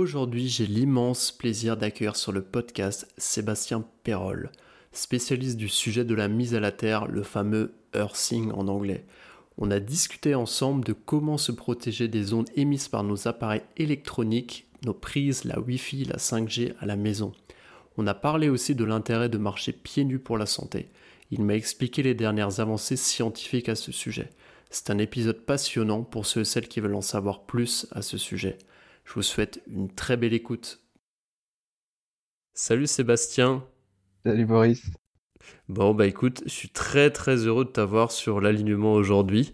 Aujourd'hui, 0.00 0.48
j'ai 0.48 0.64
l'immense 0.64 1.30
plaisir 1.30 1.76
d'accueillir 1.76 2.16
sur 2.16 2.32
le 2.32 2.40
podcast 2.40 3.06
Sébastien 3.18 3.84
Perrol, 4.02 4.50
spécialiste 4.92 5.58
du 5.58 5.68
sujet 5.68 6.06
de 6.06 6.14
la 6.14 6.26
mise 6.26 6.54
à 6.54 6.60
la 6.60 6.72
terre, 6.72 7.06
le 7.06 7.22
fameux 7.22 7.74
earthing 7.92 8.50
en 8.52 8.68
anglais. 8.68 9.04
On 9.58 9.70
a 9.70 9.78
discuté 9.78 10.34
ensemble 10.34 10.86
de 10.86 10.94
comment 10.94 11.36
se 11.36 11.52
protéger 11.52 12.08
des 12.08 12.32
ondes 12.32 12.48
émises 12.56 12.88
par 12.88 13.04
nos 13.04 13.28
appareils 13.28 13.60
électroniques, 13.76 14.66
nos 14.86 14.94
prises, 14.94 15.44
la 15.44 15.60
Wi-Fi, 15.60 16.06
la 16.06 16.16
5G 16.16 16.72
à 16.80 16.86
la 16.86 16.96
maison. 16.96 17.32
On 17.98 18.06
a 18.06 18.14
parlé 18.14 18.48
aussi 18.48 18.74
de 18.74 18.84
l'intérêt 18.84 19.28
de 19.28 19.36
marcher 19.36 19.72
pieds 19.72 20.04
nus 20.04 20.18
pour 20.18 20.38
la 20.38 20.46
santé. 20.46 20.88
Il 21.30 21.44
m'a 21.44 21.56
expliqué 21.56 22.02
les 22.02 22.14
dernières 22.14 22.58
avancées 22.58 22.96
scientifiques 22.96 23.68
à 23.68 23.74
ce 23.74 23.92
sujet. 23.92 24.30
C'est 24.70 24.88
un 24.88 24.96
épisode 24.96 25.40
passionnant 25.44 26.04
pour 26.04 26.24
ceux 26.24 26.40
et 26.40 26.44
celles 26.46 26.68
qui 26.68 26.80
veulent 26.80 26.94
en 26.94 27.02
savoir 27.02 27.42
plus 27.42 27.86
à 27.90 28.00
ce 28.00 28.16
sujet. 28.16 28.56
Je 29.10 29.14
vous 29.16 29.22
souhaite 29.22 29.60
une 29.66 29.92
très 29.92 30.16
belle 30.16 30.34
écoute. 30.34 30.78
Salut 32.54 32.86
Sébastien. 32.86 33.64
Salut 34.24 34.46
Boris. 34.46 34.84
Bon, 35.68 35.94
bah 35.94 36.06
écoute, 36.06 36.44
je 36.46 36.50
suis 36.50 36.68
très 36.68 37.10
très 37.10 37.38
heureux 37.38 37.64
de 37.64 37.70
t'avoir 37.70 38.12
sur 38.12 38.40
l'alignement 38.40 38.92
aujourd'hui. 38.92 39.52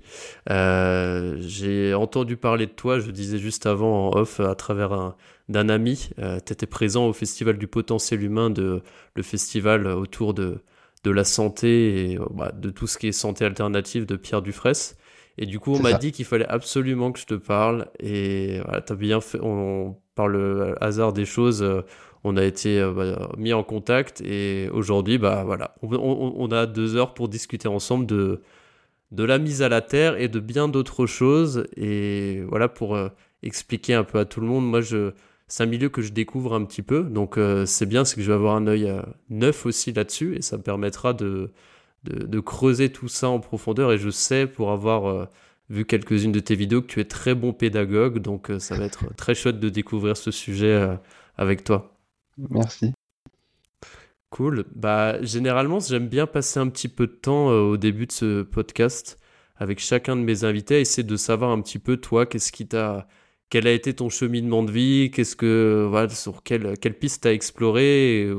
Euh, 0.50 1.36
j'ai 1.40 1.94
entendu 1.94 2.36
parler 2.36 2.66
de 2.66 2.72
toi, 2.72 2.98
je 2.98 3.10
disais 3.10 3.38
juste 3.38 3.64
avant 3.64 4.08
en 4.08 4.18
off 4.18 4.40
à 4.40 4.54
travers 4.54 5.14
d'un 5.48 5.70
ami. 5.70 6.10
Euh, 6.18 6.38
tu 6.44 6.52
étais 6.52 6.66
présent 6.66 7.06
au 7.06 7.14
Festival 7.14 7.56
du 7.56 7.66
potentiel 7.66 8.22
humain, 8.22 8.50
de, 8.50 8.82
le 9.14 9.22
festival 9.22 9.86
autour 9.86 10.34
de, 10.34 10.62
de 11.02 11.10
la 11.10 11.24
santé 11.24 12.12
et 12.12 12.18
bah, 12.30 12.52
de 12.52 12.68
tout 12.68 12.86
ce 12.86 12.98
qui 12.98 13.06
est 13.06 13.12
santé 13.12 13.46
alternative 13.46 14.04
de 14.04 14.16
Pierre 14.16 14.42
Dufresne. 14.42 14.98
Et 15.38 15.46
du 15.46 15.60
coup, 15.60 15.72
on 15.72 15.80
m'a 15.80 15.92
dit 15.92 16.12
qu'il 16.12 16.24
fallait 16.24 16.46
absolument 16.46 17.12
que 17.12 17.18
je 17.18 17.26
te 17.26 17.34
parle. 17.34 17.88
Et 18.00 18.60
voilà, 18.64 18.80
t'as 18.80 18.94
bien 18.94 19.20
fait. 19.20 19.38
On, 19.42 19.96
par 20.16 20.26
le 20.26 20.74
hasard 20.82 21.12
des 21.12 21.26
choses, 21.26 21.62
euh, 21.62 21.82
on 22.24 22.36
a 22.36 22.44
été 22.44 22.80
euh, 22.80 22.92
bah, 22.92 23.30
mis 23.36 23.52
en 23.52 23.62
contact. 23.62 24.20
Et 24.22 24.68
aujourd'hui, 24.72 25.18
bah 25.18 25.44
voilà, 25.44 25.76
on, 25.82 26.50
a 26.50 26.66
deux 26.66 26.96
heures 26.96 27.14
pour 27.14 27.28
discuter 27.28 27.68
ensemble 27.68 28.06
de 28.06 28.40
de 29.12 29.22
la 29.22 29.38
mise 29.38 29.62
à 29.62 29.68
la 29.68 29.82
terre 29.82 30.20
et 30.20 30.28
de 30.28 30.40
bien 30.40 30.66
d'autres 30.66 31.06
choses. 31.06 31.66
Et 31.76 32.42
voilà 32.48 32.68
pour 32.68 32.96
euh, 32.96 33.08
expliquer 33.44 33.94
un 33.94 34.04
peu 34.04 34.18
à 34.18 34.24
tout 34.24 34.40
le 34.40 34.46
monde. 34.48 34.66
Moi, 34.68 34.80
je 34.80 35.12
c'est 35.48 35.62
un 35.62 35.66
milieu 35.66 35.88
que 35.90 36.02
je 36.02 36.12
découvre 36.12 36.54
un 36.54 36.64
petit 36.64 36.82
peu. 36.82 37.04
Donc 37.04 37.38
c'est 37.66 37.86
bien, 37.86 38.04
c'est 38.04 38.16
que 38.16 38.22
je 38.22 38.28
vais 38.28 38.34
avoir 38.34 38.56
un 38.56 38.66
œil 38.66 38.92
neuf 39.30 39.64
aussi 39.64 39.92
là-dessus 39.92 40.34
et 40.34 40.42
ça 40.42 40.56
me 40.56 40.62
permettra 40.62 41.12
de 41.12 41.52
de, 42.10 42.40
creuser 42.40 42.90
tout 42.90 43.08
ça 43.08 43.28
en 43.28 43.40
profondeur. 43.40 43.92
Et 43.92 43.98
je 43.98 44.10
sais, 44.10 44.46
pour 44.46 44.70
avoir 44.70 45.06
euh, 45.06 45.26
vu 45.70 45.84
quelques-unes 45.84 46.32
de 46.32 46.40
tes 46.40 46.54
vidéos, 46.54 46.82
que 46.82 46.86
tu 46.86 47.00
es 47.00 47.04
très 47.04 47.34
bon 47.34 47.52
pédagogue. 47.52 48.18
Donc 48.18 48.50
euh, 48.50 48.58
ça 48.58 48.76
va 48.76 48.84
être 48.84 49.14
très 49.16 49.34
chouette 49.34 49.60
de 49.60 49.68
découvrir 49.68 50.16
ce 50.16 50.30
sujet 50.30 50.72
euh, 50.72 50.96
avec 51.36 51.64
toi. 51.64 51.96
Merci. 52.50 52.92
Cool. 54.31 54.64
Bah, 54.75 55.22
généralement, 55.22 55.81
j'aime 55.81 56.08
bien 56.08 56.26
passer 56.26 56.60
un 56.60 56.69
petit 56.69 56.88
peu 56.88 57.06
de 57.06 57.12
temps 57.12 57.48
au 57.48 57.76
début 57.76 58.06
de 58.06 58.12
ce 58.12 58.42
podcast 58.42 59.19
avec 59.58 59.78
chacun 59.78 60.16
de 60.16 60.20
mes 60.20 60.44
invités, 60.44 60.81
essayer 60.81 61.02
de 61.02 61.16
savoir 61.16 61.50
un 61.50 61.60
petit 61.60 61.78
peu 61.78 61.97
toi, 61.97 62.26
qu'est-ce 62.26 62.52
qui 62.52 62.66
t'a, 62.66 63.08
quel 63.48 63.66
a 63.66 63.72
été 63.72 63.94
ton 63.94 64.08
cheminement 64.08 64.62
de 64.62 64.70
vie, 64.70 65.10
qu'est-ce 65.10 65.36
que, 65.36 65.86
voilà, 65.88 66.08
sur 66.08 66.42
quelle, 66.42 66.78
quelle 66.78 66.98
piste 66.98 67.22
t'as 67.22 67.32
exploré, 67.32 68.22
et, 68.22 68.34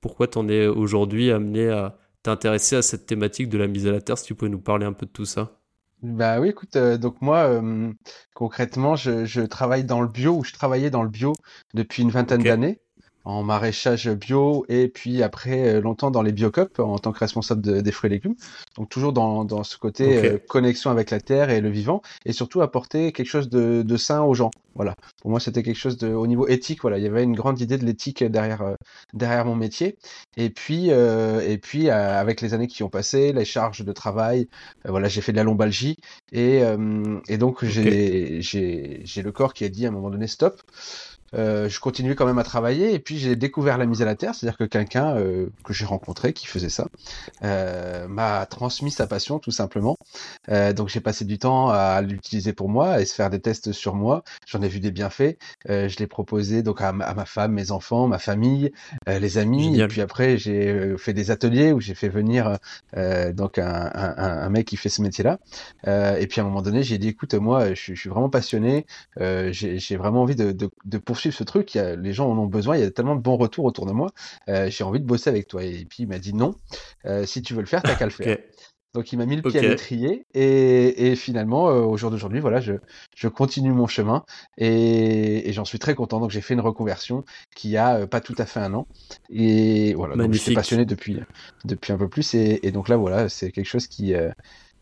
pourquoi 0.00 0.26
t'en 0.26 0.48
es 0.48 0.66
aujourd'hui 0.66 1.30
amené 1.30 1.68
à, 1.68 1.96
intéressé 2.28 2.76
à 2.76 2.82
cette 2.82 3.06
thématique 3.06 3.48
de 3.48 3.58
la 3.58 3.66
mise 3.66 3.86
à 3.86 3.92
la 3.92 4.00
terre. 4.00 4.18
Si 4.18 4.24
tu 4.24 4.34
pouvais 4.34 4.50
nous 4.50 4.60
parler 4.60 4.86
un 4.86 4.92
peu 4.92 5.06
de 5.06 5.10
tout 5.10 5.24
ça. 5.24 5.60
Bah 6.02 6.40
oui, 6.40 6.48
écoute, 6.48 6.76
euh, 6.76 6.96
donc 6.96 7.20
moi, 7.20 7.44
euh, 7.44 7.92
concrètement, 8.34 8.96
je, 8.96 9.40
travaille 9.44 9.84
dans 9.84 10.00
le 10.00 10.08
bio, 10.08 10.38
ou 10.38 10.44
je 10.44 10.52
travaillais 10.52 10.90
dans 10.90 11.02
le 11.02 11.10
bio 11.10 11.34
depuis 11.74 12.02
une 12.02 12.10
vingtaine 12.10 12.42
d'années 12.42 12.80
en 13.24 13.42
maraîchage 13.42 14.08
bio 14.08 14.64
et 14.68 14.88
puis 14.88 15.22
après 15.22 15.74
euh, 15.74 15.80
longtemps 15.80 16.10
dans 16.10 16.22
les 16.22 16.32
biocopes 16.32 16.78
en 16.78 16.98
tant 16.98 17.12
que 17.12 17.18
responsable 17.18 17.82
des 17.82 17.92
fruits 17.92 18.08
et 18.08 18.14
légumes. 18.14 18.34
Donc 18.76 18.88
toujours 18.88 19.12
dans, 19.12 19.44
dans 19.44 19.62
ce 19.62 19.76
côté 19.76 20.30
euh, 20.30 20.38
connexion 20.48 20.90
avec 20.90 21.10
la 21.10 21.20
terre 21.20 21.50
et 21.50 21.60
le 21.60 21.68
vivant 21.68 22.00
et 22.24 22.32
surtout 22.32 22.62
apporter 22.62 23.12
quelque 23.12 23.28
chose 23.28 23.48
de, 23.48 23.82
de 23.82 23.96
sain 23.96 24.22
aux 24.22 24.34
gens. 24.34 24.50
Voilà. 24.74 24.94
Pour 25.20 25.30
moi, 25.30 25.40
c'était 25.40 25.62
quelque 25.62 25.76
chose 25.76 25.98
de 25.98 26.08
au 26.08 26.26
niveau 26.26 26.46
éthique. 26.46 26.80
Voilà, 26.82 26.96
il 26.96 27.04
y 27.04 27.06
avait 27.06 27.24
une 27.24 27.34
grande 27.34 27.60
idée 27.60 27.76
de 27.76 27.84
l'éthique 27.84 28.22
derrière 28.24 28.62
euh, 28.62 28.74
derrière 29.12 29.44
mon 29.44 29.56
métier. 29.56 29.98
Et 30.36 30.48
puis 30.48 30.90
et 30.90 31.58
puis 31.58 31.90
avec 31.90 32.40
les 32.40 32.54
années 32.54 32.68
qui 32.68 32.82
ont 32.82 32.88
passé, 32.88 33.32
les 33.32 33.44
charges 33.44 33.84
de 33.84 33.92
travail, 33.92 34.48
voilà, 34.86 35.08
j'ai 35.08 35.20
fait 35.20 35.32
de 35.32 35.36
la 35.36 35.44
lombalgie 35.44 35.96
et 36.32 36.62
et 37.28 37.38
donc 37.38 37.64
j'ai 37.64 38.40
j'ai 38.40 39.02
j'ai 39.04 39.22
le 39.22 39.32
corps 39.32 39.52
qui 39.52 39.64
a 39.64 39.68
dit 39.68 39.84
à 39.86 39.88
un 39.88 39.92
moment 39.92 40.10
donné 40.10 40.26
stop. 40.26 40.62
Euh, 41.36 41.68
je 41.68 41.78
continuais 41.78 42.16
quand 42.16 42.26
même 42.26 42.38
à 42.38 42.44
travailler 42.44 42.92
et 42.92 42.98
puis 42.98 43.18
j'ai 43.18 43.36
découvert 43.36 43.78
la 43.78 43.86
mise 43.86 44.02
à 44.02 44.04
la 44.04 44.16
terre, 44.16 44.34
c'est-à-dire 44.34 44.58
que 44.58 44.64
quelqu'un 44.64 45.16
euh, 45.16 45.46
que 45.64 45.72
j'ai 45.72 45.84
rencontré 45.84 46.32
qui 46.32 46.46
faisait 46.46 46.68
ça 46.68 46.88
euh, 47.44 48.08
m'a 48.08 48.46
transmis 48.46 48.90
sa 48.90 49.06
passion 49.06 49.38
tout 49.38 49.52
simplement. 49.52 49.96
Donc 50.48 50.88
j'ai 50.88 51.00
passé 51.00 51.24
du 51.24 51.38
temps 51.38 51.70
à 51.70 52.00
l'utiliser 52.00 52.52
pour 52.52 52.68
moi 52.68 53.00
et 53.00 53.04
se 53.04 53.14
faire 53.14 53.30
des 53.30 53.40
tests 53.40 53.72
sur 53.72 53.94
moi. 53.94 54.24
J'en 54.46 54.62
ai 54.62 54.68
vu 54.68 54.80
des 54.80 54.90
bienfaits. 54.90 55.36
Je 55.66 55.96
l'ai 55.98 56.06
proposé 56.06 56.62
donc 56.62 56.80
à 56.80 56.92
ma, 56.92 57.24
femme, 57.24 57.52
mes 57.52 57.70
enfants, 57.70 58.08
ma 58.08 58.18
famille, 58.18 58.72
les 59.06 59.38
amis. 59.38 59.80
Et 59.80 59.86
puis 59.86 60.00
après 60.00 60.38
j'ai 60.38 60.96
fait 60.98 61.12
des 61.12 61.30
ateliers 61.30 61.72
où 61.72 61.80
j'ai 61.80 61.94
fait 61.94 62.08
venir 62.08 62.58
donc 63.32 63.58
un, 63.58 63.90
un, 63.94 64.16
un, 64.16 64.48
mec 64.50 64.66
qui 64.66 64.76
fait 64.76 64.88
ce 64.88 65.02
métier-là. 65.02 65.38
et 65.86 66.26
puis 66.26 66.40
à 66.40 66.44
un 66.44 66.46
moment 66.46 66.62
donné 66.62 66.82
j'ai 66.82 66.98
dit 66.98 67.08
écoute 67.08 67.34
moi 67.34 67.74
je, 67.74 67.94
je 67.94 68.00
suis 68.00 68.10
vraiment 68.10 68.30
passionné. 68.30 68.86
j'ai 69.18 69.96
vraiment 69.96 70.22
envie 70.22 70.36
de, 70.36 70.52
de, 70.52 70.70
de 70.84 70.98
poursuivre 70.98 71.19
ce 71.20 71.44
truc, 71.44 71.74
les 71.74 72.12
gens 72.12 72.30
en 72.30 72.38
ont 72.38 72.46
besoin, 72.46 72.76
il 72.76 72.82
y 72.82 72.86
a 72.86 72.90
tellement 72.90 73.16
de 73.16 73.20
bons 73.20 73.36
retours 73.36 73.64
autour 73.64 73.86
de 73.86 73.92
moi, 73.92 74.10
euh, 74.48 74.70
j'ai 74.70 74.84
envie 74.84 75.00
de 75.00 75.04
bosser 75.04 75.30
avec 75.30 75.46
toi. 75.46 75.62
Et 75.62 75.84
puis 75.88 76.04
il 76.04 76.08
m'a 76.08 76.18
dit 76.18 76.34
non, 76.34 76.54
euh, 77.06 77.26
si 77.26 77.42
tu 77.42 77.54
veux 77.54 77.60
le 77.60 77.66
faire, 77.66 77.82
t'as 77.82 77.94
qu'à 77.94 78.06
le 78.06 78.10
faire. 78.10 78.38
Donc 78.92 79.12
il 79.12 79.18
m'a 79.18 79.26
mis 79.26 79.36
le 79.36 79.42
pied 79.42 79.60
à 79.60 79.62
l'étrier 79.62 80.26
et, 80.34 81.14
finalement 81.14 81.70
euh, 81.70 81.82
au 81.82 81.96
jour 81.96 82.10
d'aujourd'hui 82.10 82.40
voilà 82.40 82.60
je, 82.60 83.28
continue 83.28 83.72
mon 83.72 83.86
chemin 83.86 84.24
et, 84.58 85.52
j'en 85.52 85.64
suis 85.64 85.78
très 85.78 85.94
content. 85.94 86.18
Donc 86.18 86.32
j'ai 86.32 86.40
fait 86.40 86.54
une 86.54 86.60
reconversion 86.60 87.24
qui 87.54 87.76
a 87.76 88.08
pas 88.08 88.20
tout 88.20 88.34
à 88.38 88.46
fait 88.46 88.58
un 88.58 88.74
an. 88.74 88.88
Et 89.28 89.94
voilà 89.94 90.16
donc 90.16 90.32
j'étais 90.32 90.54
passionné 90.54 90.86
depuis 90.86 91.20
depuis 91.64 91.92
un 91.92 91.98
peu 91.98 92.08
plus 92.08 92.34
et, 92.34 92.72
donc 92.72 92.88
là 92.88 92.96
voilà 92.96 93.28
c'est 93.28 93.52
quelque 93.52 93.68
chose 93.68 93.86
qui 93.86 94.12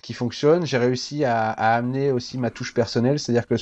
qui 0.01 0.15
fonctionne. 0.15 0.65
J'ai 0.65 0.79
réussi 0.79 1.25
à, 1.25 1.51
à, 1.51 1.75
amener 1.75 2.11
aussi 2.11 2.39
ma 2.39 2.51
touche 2.51 2.73
personnelle 2.73 3.19
c'est-à-dire 3.19 3.47
que 3.47 3.57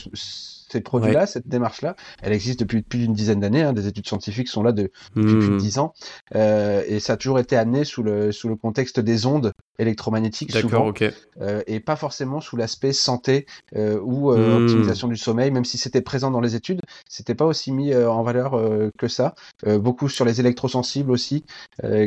ces 0.69 0.81
produits-là, 0.81 1.27
cette 1.27 1.49
démarche-là, 1.49 1.97
elle 2.23 2.33
existe 2.33 2.61
depuis 2.61 2.83
plus 2.83 3.01
d'une 3.01 3.13
dizaine 3.13 3.41
d'années. 3.41 3.63
Hein, 3.63 3.73
des 3.73 3.87
études 3.87 4.07
scientifiques 4.07 4.49
sont 4.49 4.63
là 4.63 4.73
depuis 4.73 4.91
plus 5.13 5.49
de 5.49 5.55
hmm. 5.55 5.59
dix 5.59 5.79
ans, 5.79 5.93
euh, 6.35 6.83
et 6.87 7.01
ça 7.01 7.15
a 7.15 7.17
toujours 7.17 7.39
été 7.39 7.57
amené 7.57 7.85
sous 7.85 8.03
le 8.03 8.33
sous 8.33 8.49
le 8.49 8.57
contexte 8.57 9.01
des 9.01 9.27
ondes 9.27 9.53
électromagnétiques 9.79 10.53
souvent, 10.57 10.93
euh, 11.41 11.63
et 11.67 11.81
pas 11.81 11.97
forcément 11.97 12.41
sous 12.41 12.57
l'aspect 12.57 12.93
santé 12.93 13.47
euh, 13.77 14.01
ou 14.03 14.33
hmm. 14.33 14.63
optimisation 14.63 15.09
du 15.09 15.17
sommeil, 15.17 15.51
même 15.51 15.65
si 15.65 15.79
c'était 15.79 16.01
présent 16.01 16.31
dans 16.31 16.41
les 16.41 16.55
études, 16.55 16.81
c'était 17.09 17.35
pas 17.35 17.47
aussi 17.47 17.73
mis 17.73 17.95
en 17.95 18.23
valeur 18.23 18.61
que 18.99 19.09
ça. 19.09 19.35
beaucoup 19.65 20.09
sur 20.09 20.25
les 20.25 20.41
électrosensibles 20.41 21.11
aussi, 21.11 21.45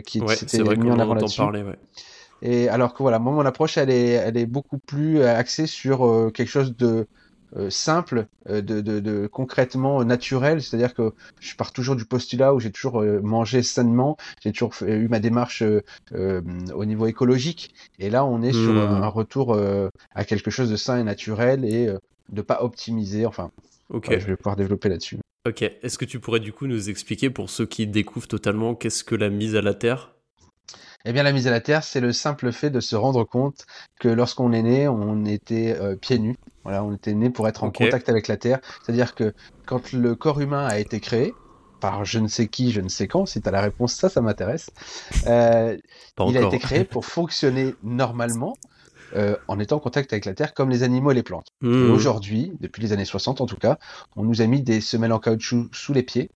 qui 0.06 0.22
ouais, 0.22 0.36
s'étaient 0.36 0.63
mis 0.75 0.92
en 0.92 1.00
avant 1.00 1.13
là-dessus. 1.13 1.42
Et 2.42 2.69
alors 2.69 2.94
que 2.94 3.04
voilà, 3.04 3.19
moi 3.19 3.33
mon 3.33 3.45
approche 3.45 3.78
elle 3.78 3.89
est 3.89 4.12
elle 4.12 4.38
est 4.38 4.45
beaucoup 4.45 4.78
plus 4.78 5.24
axée 5.24 5.68
sur 5.68 6.31
quelque 6.33 6.48
chose 6.48 6.75
de 6.75 7.07
simple, 7.69 8.28
euh, 8.50 8.62
de, 8.62 8.81
de, 8.81 9.00
de, 9.00 9.28
concrètement 9.28 10.04
naturel, 10.04 10.62
c'est-à-dire 10.62 10.94
que 10.94 11.13
je 11.40 11.56
pars 11.56 11.72
toujours 11.72 11.96
du 11.96 12.06
postulat 12.06 12.54
où 12.54 12.60
j'ai 12.60 12.72
toujours 12.72 13.01
euh, 13.01 13.19
mangé 13.22 13.63
sainement, 13.63 14.18
j'ai 14.42 14.51
toujours 14.51 14.74
eu 14.88 15.07
ma 15.07 15.19
démarche 15.19 15.63
au 16.13 16.86
niveau 16.86 17.07
écologique, 17.07 17.74
et 18.00 18.10
là 18.10 18.25
on 18.25 18.42
est 18.42 18.54
sur 18.54 18.74
mmh. 18.74 19.04
un 19.04 19.07
retour 19.07 19.57
à 20.13 20.25
quelque 20.25 20.51
chose 20.51 20.69
de 20.69 20.75
sain 20.75 21.00
et 21.00 21.04
naturel 21.04 21.66
et 21.66 21.90
de 22.31 22.42
pas 22.42 22.63
optimiser, 22.63 23.25
enfin, 23.25 23.52
je 23.92 24.25
vais 24.25 24.36
pouvoir 24.36 24.56
développer 24.56 24.90
là-dessus. 24.90 25.18
Ok, 25.48 25.62
est-ce 25.62 25.98
que 25.98 26.06
tu 26.06 26.19
pourrais 26.19 26.40
du 26.40 26.52
coup 26.52 26.68
nous 26.68 26.90
expliquer 26.90 27.30
pour 27.30 27.50
ceux 27.50 27.66
qui 27.66 27.88
découvrent 27.88 28.28
totalement 28.28 28.75
qu'est-ce 28.75 29.04
que 29.04 29.16
la 29.16 29.30
mise 29.30 29.56
à 29.56 29.62
la 29.62 29.74
terre? 29.74 30.12
Eh 31.06 31.13
bien, 31.13 31.24
la 31.24 31.31
mise 31.31 31.48
à 31.48 31.51
la 31.51 31.62
terre, 31.62 31.84
c'est 31.84 32.01
le 32.01 32.12
simple 32.12 32.51
fait 32.51 32.69
de 32.69 32.80
se 32.80 32.96
rendre 32.96 33.24
compte 33.24 33.66
que 34.00 34.10
lorsqu'on 34.10 34.51
est 34.51 34.62
né, 34.62 34.88
on 34.88 35.25
était 35.25 35.75
euh, 35.80 35.96
pieds 35.96 36.19
nus. 36.19 36.36
Voilà, 36.63 36.84
on 36.84 36.94
était 36.94 37.13
né 37.13 37.30
pour 37.30 37.48
être 37.48 37.63
en 37.63 37.72
contact 37.72 38.10
avec 38.10 38.28
la 38.28 38.38
terre. 38.38 38.60
C'est-à-dire 38.84 39.16
que 39.16 39.34
quand 39.66 39.94
le 39.94 40.16
corps 40.16 40.42
humain 40.42 40.66
a 40.66 40.78
été 40.78 41.00
créé, 41.00 41.34
par 41.80 42.04
je 42.04 42.19
ne 42.19 42.28
sais 42.28 42.48
qui, 42.48 42.72
je 42.72 42.81
ne 42.81 42.90
sais 42.90 43.07
quand. 43.07 43.25
Si 43.25 43.42
tu 43.42 43.48
as 43.48 43.51
la 43.51 43.62
réponse, 43.62 43.94
ça, 43.94 44.10
ça 44.10 44.22
m'intéresse. 44.22 44.69
Euh, 45.28 45.78
il 46.28 46.38
a 46.38 46.42
été 46.42 46.60
créé 46.60 46.84
pour 46.84 47.06
fonctionner 47.06 47.75
normalement 47.81 48.57
euh, 49.16 49.36
en 49.48 49.60
étant 49.60 49.78
en 49.78 49.80
contact 49.80 50.13
avec 50.13 50.25
la 50.25 50.34
Terre 50.34 50.54
comme 50.54 50.69
les 50.69 50.84
animaux 50.84 51.12
et 51.12 51.16
les 51.16 51.24
plantes. 51.24 51.48
Hmm. 51.62 51.92
aujourd'hui, 51.92 52.52
depuis 52.60 52.81
les 52.81 52.94
années 52.94 53.06
60 53.06 53.42
en 53.42 53.45
tout 53.45 53.56
cas, 53.56 53.80
on 54.16 54.24
nous 54.24 54.42
a 54.42 54.45
mis 54.45 54.62
des 54.62 54.81
semelles 54.81 55.13
en 55.13 55.19
caoutchouc 55.19 55.69
sous 55.72 55.94
les 55.94 56.04
pieds. 56.04 56.30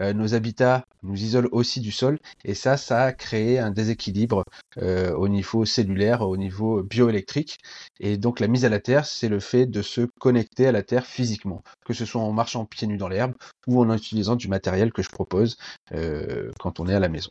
Euh, 0.00 0.12
nos 0.12 0.34
habitats 0.34 0.84
nous 1.02 1.22
isolent 1.22 1.48
aussi 1.52 1.80
du 1.80 1.92
sol 1.92 2.18
et 2.44 2.54
ça, 2.54 2.76
ça 2.76 3.02
a 3.02 3.12
créé 3.12 3.58
un 3.58 3.70
déséquilibre 3.70 4.44
euh, 4.78 5.14
au 5.14 5.28
niveau 5.28 5.64
cellulaire, 5.64 6.22
au 6.22 6.36
niveau 6.36 6.82
bioélectrique. 6.82 7.58
Et 8.00 8.16
donc 8.16 8.40
la 8.40 8.48
mise 8.48 8.64
à 8.64 8.68
la 8.68 8.80
terre, 8.80 9.06
c'est 9.06 9.28
le 9.28 9.40
fait 9.40 9.66
de 9.66 9.82
se 9.82 10.02
connecter 10.20 10.66
à 10.66 10.72
la 10.72 10.82
terre 10.82 11.06
physiquement, 11.06 11.62
que 11.84 11.94
ce 11.94 12.04
soit 12.04 12.20
en 12.20 12.32
marchant 12.32 12.64
pieds 12.64 12.86
nus 12.86 12.98
dans 12.98 13.08
l'herbe 13.08 13.34
ou 13.66 13.80
en 13.80 13.94
utilisant 13.94 14.36
du 14.36 14.48
matériel 14.48 14.92
que 14.92 15.02
je 15.02 15.10
propose 15.10 15.56
euh, 15.92 16.50
quand 16.58 16.80
on 16.80 16.88
est 16.88 16.94
à 16.94 17.00
la 17.00 17.08
maison 17.08 17.30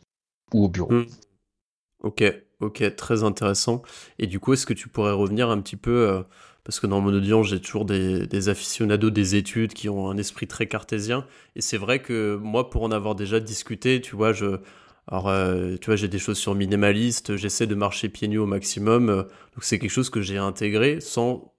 ou 0.52 0.64
au 0.64 0.68
bureau. 0.68 0.92
Hmm. 0.92 1.06
Ok, 2.02 2.22
ok, 2.60 2.94
très 2.96 3.24
intéressant. 3.24 3.82
Et 4.18 4.26
du 4.26 4.38
coup, 4.38 4.52
est-ce 4.52 4.66
que 4.66 4.74
tu 4.74 4.88
pourrais 4.88 5.12
revenir 5.12 5.50
un 5.50 5.60
petit 5.60 5.76
peu, 5.76 6.24
parce 6.66 6.80
que 6.80 6.88
dans 6.88 7.00
mon 7.00 7.14
audience, 7.14 7.46
j'ai 7.46 7.60
toujours 7.60 7.84
des, 7.84 8.48
aficionados 8.48 9.10
des 9.10 9.36
études 9.36 9.72
qui 9.72 9.88
ont 9.88 10.10
un 10.10 10.16
esprit 10.16 10.48
très 10.48 10.66
cartésien, 10.66 11.24
et 11.54 11.60
c'est 11.60 11.76
vrai 11.76 12.00
que 12.00 12.34
moi, 12.42 12.70
pour 12.70 12.82
en 12.82 12.90
avoir 12.90 13.14
déjà 13.14 13.38
discuté, 13.38 14.00
tu 14.00 14.16
vois, 14.16 14.32
je, 14.32 14.58
alors, 15.06 15.28
euh, 15.28 15.76
tu 15.80 15.86
vois, 15.86 15.94
j'ai 15.94 16.08
des 16.08 16.18
choses 16.18 16.38
sur 16.38 16.56
minimaliste, 16.56 17.36
j'essaie 17.36 17.68
de 17.68 17.76
marcher 17.76 18.08
pieds 18.08 18.26
nus 18.26 18.38
au 18.38 18.46
maximum, 18.46 19.10
euh, 19.10 19.22
donc 19.22 19.62
c'est 19.62 19.78
quelque 19.78 19.90
chose 19.90 20.10
que 20.10 20.20
j'ai 20.20 20.38
intégré 20.38 21.00
sans 21.00 21.54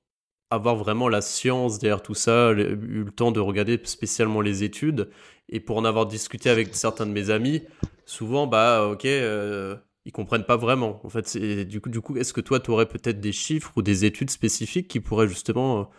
avoir 0.50 0.76
vraiment 0.76 1.08
la 1.08 1.22
science 1.22 1.80
derrière 1.80 2.02
tout 2.02 2.14
ça, 2.14 2.52
eu 2.52 3.04
le 3.06 3.12
temps 3.12 3.32
de 3.32 3.40
regarder 3.40 3.80
spécialement 3.86 4.42
les 4.42 4.66
études, 4.66 5.10
et 5.48 5.62
pour 5.62 5.78
en 5.78 5.86
avoir 5.86 6.06
discuté 6.06 6.50
avec 6.50 6.76
certains 6.76 7.06
de 7.06 7.12
mes 7.12 7.30
amis, 7.30 7.64
souvent, 8.06 8.46
bah, 8.46 8.90
ok, 8.92 9.06
euh, 9.06 9.78
ils 10.08 10.12
comprennent 10.14 10.46
pas 10.46 10.56
vraiment. 10.56 11.02
En 11.04 11.10
fait, 11.10 11.38
du 11.68 11.82
coup, 11.82 11.90
du 11.90 12.00
coup, 12.00 12.16
est-ce 12.16 12.32
que 12.32 12.40
toi, 12.40 12.62
tu 12.62 12.72
aurais 12.72 12.88
peut-être 12.88 13.20
des 13.20 13.34
chiffres 13.34 13.74
ou 13.76 13.82
des 13.82 14.06
études 14.06 14.30
spécifiques 14.30 14.88
qui 14.88 15.02
pourraient 15.02 15.28
justement 15.28 15.90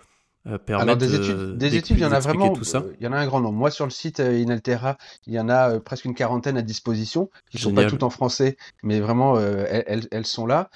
euh, 0.46 0.58
Alors 0.78 0.96
des 0.96 1.14
euh, 1.14 1.16
études, 1.16 1.58
des 1.58 1.76
études, 1.76 1.98
il 1.98 2.02
y 2.02 2.04
en 2.06 2.12
a 2.12 2.20
vraiment, 2.20 2.50
tout 2.50 2.64
ça 2.64 2.78
euh, 2.78 2.94
il 3.00 3.04
y 3.04 3.08
en 3.08 3.12
a 3.12 3.18
un 3.18 3.26
grand 3.26 3.40
nombre. 3.40 3.58
Moi, 3.58 3.70
sur 3.70 3.84
le 3.84 3.90
site 3.90 4.18
Inaltera, 4.20 4.96
il 5.26 5.34
y 5.34 5.40
en 5.40 5.48
a 5.48 5.80
presque 5.80 6.04
une 6.04 6.14
quarantaine 6.14 6.56
à 6.56 6.62
disposition, 6.62 7.28
qui 7.50 7.58
sont 7.58 7.72
pas 7.72 7.84
toutes 7.84 8.02
en 8.02 8.10
français, 8.10 8.56
mais 8.82 9.00
vraiment, 9.00 9.38
elles, 9.38 10.06
elles- 10.10 10.26
sont 10.26 10.46
là. 10.46 10.70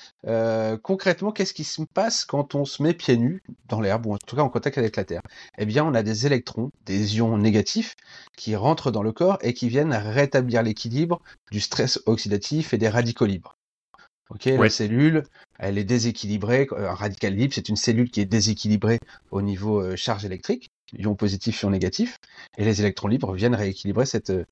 Concrètement, 0.83 1.33
qu'est-ce 1.33 1.55
qui 1.55 1.65
se 1.65 1.83
passe 1.83 2.25
quand 2.25 2.55
on 2.55 2.65
se 2.65 2.83
met 2.83 2.95
pieds 2.95 3.17
nus 3.17 3.43
dans 3.69 3.81
l'herbe, 3.81 4.07
ou 4.07 4.15
en 4.15 4.19
tout 4.19 4.37
cas 4.37 4.43
en 4.43 4.49
contact 4.49 4.79
avec 4.79 4.97
la 4.97 5.05
terre? 5.05 5.23
Eh 5.59 5.67
bien, 5.67 5.85
on 5.85 5.95
a 5.95 6.03
des 6.03 6.27
électrons, 6.27 6.71
des 6.85 7.17
ions 7.17 7.39
négatifs, 7.39 7.95
qui 8.37 8.57
rentrent 8.57 8.91
dans 8.91 9.03
le 9.03 9.13
corps 9.13 9.39
et 9.43 9.55
qui 9.55 9.69
viennent 9.69 9.93
rétablir 9.95 10.63
l'équilibre 10.63 11.21
du 11.51 11.61
stress 11.61 12.01
oxydatif 12.07 12.75
et 12.75 12.79
des 12.79 12.89
radicaux 12.89 13.27
libres. 13.27 13.57
Ok, 14.35 14.47
la 14.47 14.71
cellule, 14.71 15.25
elle 15.59 15.77
est 15.77 15.85
déséquilibrée. 15.85 16.67
Un 16.75 16.95
radical 16.95 17.35
libre, 17.35 17.53
c'est 17.55 17.69
une 17.69 17.77
cellule 17.77 18.11
qui 18.11 18.23
est 18.23 18.25
déséquilibrée 18.25 18.99
au 19.31 19.43
niveau 19.43 19.83
euh, 19.83 19.95
charge 19.95 20.25
électrique, 20.25 20.71
ion 20.97 21.15
positif, 21.15 21.61
ion 21.63 21.69
négatif, 21.69 22.17
et 22.57 22.65
les 22.65 22.81
électrons 22.81 23.09
libres 23.09 23.35
viennent 23.35 23.55
rééquilibrer 23.55 24.07
cette, 24.07 24.31
euh, 24.31 24.45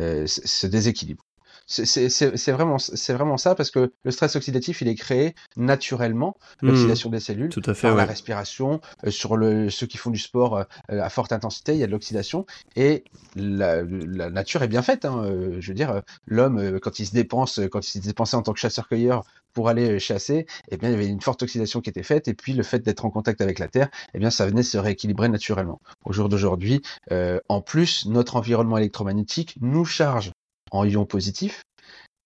euh, 0.00 0.26
ce 0.26 0.66
déséquilibre. 0.66 1.22
C'est 1.66 2.52
vraiment, 2.52 2.78
c'est 2.78 3.12
vraiment 3.12 3.36
ça 3.36 3.54
parce 3.54 3.70
que 3.70 3.92
le 4.04 4.10
stress 4.10 4.36
oxydatif, 4.36 4.80
il 4.82 4.88
est 4.88 4.94
créé 4.94 5.34
naturellement, 5.56 6.36
Hmm, 6.62 6.68
l'oxydation 6.68 7.10
des 7.10 7.20
cellules, 7.20 7.48
tout 7.48 7.62
à 7.66 7.74
fait, 7.74 7.88
par 7.88 7.96
la 7.96 8.04
respiration. 8.04 8.80
Euh, 9.04 9.10
sur 9.10 9.36
le, 9.36 9.68
ceux 9.70 9.86
qui 9.86 9.96
font 9.98 10.10
du 10.10 10.18
sport 10.18 10.58
euh, 10.58 10.64
à 10.88 11.08
forte 11.10 11.32
intensité, 11.32 11.72
il 11.72 11.78
y 11.78 11.82
a 11.84 11.86
de 11.86 11.92
l'oxydation 11.92 12.46
et 12.76 13.04
la, 13.34 13.82
la 13.82 14.30
nature 14.30 14.62
est 14.62 14.68
bien 14.68 14.82
faite. 14.82 15.04
hein. 15.04 15.22
Euh, 15.24 15.56
Je 15.60 15.68
veux 15.68 15.74
dire, 15.74 15.90
euh, 15.90 16.00
l'homme, 16.26 16.58
euh, 16.58 16.78
quand 16.78 16.98
il 16.98 17.06
se 17.06 17.12
dépense, 17.12 17.58
euh, 17.58 17.68
quand 17.68 17.80
il 17.86 17.90
s'est 17.90 18.00
dépensé 18.00 18.36
en 18.36 18.42
tant 18.42 18.52
que 18.52 18.60
chasseur-cueilleur 18.60 19.24
pour 19.52 19.68
aller 19.68 19.90
euh, 19.92 19.98
chasser, 19.98 20.46
eh 20.70 20.76
bien, 20.76 20.88
il 20.90 20.92
y 20.92 20.94
avait 20.94 21.06
une 21.06 21.20
forte 21.20 21.42
oxydation 21.42 21.80
qui 21.80 21.90
était 21.90 22.02
faite 22.02 22.28
et 22.28 22.34
puis 22.34 22.52
le 22.52 22.62
fait 22.62 22.78
d'être 22.80 23.04
en 23.04 23.10
contact 23.10 23.40
avec 23.40 23.58
la 23.58 23.68
terre, 23.68 23.88
eh 24.14 24.18
bien, 24.18 24.30
ça 24.30 24.46
venait 24.46 24.62
se 24.62 24.78
rééquilibrer 24.78 25.28
naturellement. 25.28 25.80
Au 26.04 26.12
jour 26.12 26.28
d'aujourd'hui, 26.28 26.82
euh, 27.12 27.40
en 27.48 27.60
plus, 27.60 28.06
notre 28.06 28.36
environnement 28.36 28.78
électromagnétique 28.78 29.56
nous 29.60 29.84
charge 29.84 30.30
en 30.70 30.84
ions 30.84 31.06
positifs 31.06 31.62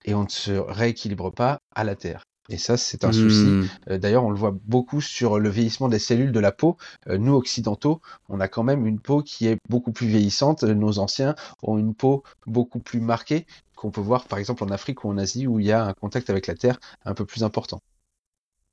et 0.04 0.14
on 0.14 0.25
ne 0.25 0.28
se 0.28 0.52
rééquilibre 0.52 1.32
pas 1.32 1.60
à 1.75 1.84
la 1.84 1.94
terre. 1.96 2.22
Et 2.48 2.58
ça, 2.58 2.76
c'est 2.76 3.04
un 3.04 3.12
souci 3.12 3.54
Hmm, 3.54 3.69
euh, 3.88 3.98
D'ailleurs, 3.98 4.25
on 4.25 4.31
le 4.31 4.37
voit 4.37 4.56
beaucoup 4.64 5.00
sur 5.00 5.38
le 5.38 5.48
vieillissement 5.48 5.88
des 5.88 6.00
cellules 6.00 6.32
de 6.32 6.40
la 6.40 6.50
peau. 6.50 6.76
Euh, 7.08 7.16
nous, 7.16 7.34
occidentaux, 7.34 8.00
on 8.28 8.40
a 8.40 8.48
quand 8.48 8.64
même 8.64 8.87
une 8.87 8.98
peau 8.98 9.22
qui 9.22 9.46
est 9.46 9.58
beaucoup 9.69 9.92
plus 9.92 10.08
vieillissante. 10.08 10.64
Nos 10.64 10.98
anciens 10.98 11.37
ont 11.62 11.78
une 11.78 11.94
peau 11.94 12.25
beaucoup 12.46 12.81
plus 12.81 13.00
marquée 13.00 13.46
qu'on 13.76 13.90
peut 13.92 14.00
voir, 14.00 14.26
par 14.26 14.38
exemple, 14.40 14.64
en 14.64 14.70
Afrique 14.70 15.04
ou 15.04 15.08
en 15.08 15.19
Asie, 15.19 15.46
où 15.46 15.60
il 15.60 15.66
y 15.66 15.72
a 15.72 15.84
un 15.87 15.94
contact 15.94 16.28
avec 16.28 16.48
la 16.48 16.54
terre 16.54 16.81
un 17.04 17.14
peu 17.14 17.25
plus 17.25 17.44
important. 17.44 17.81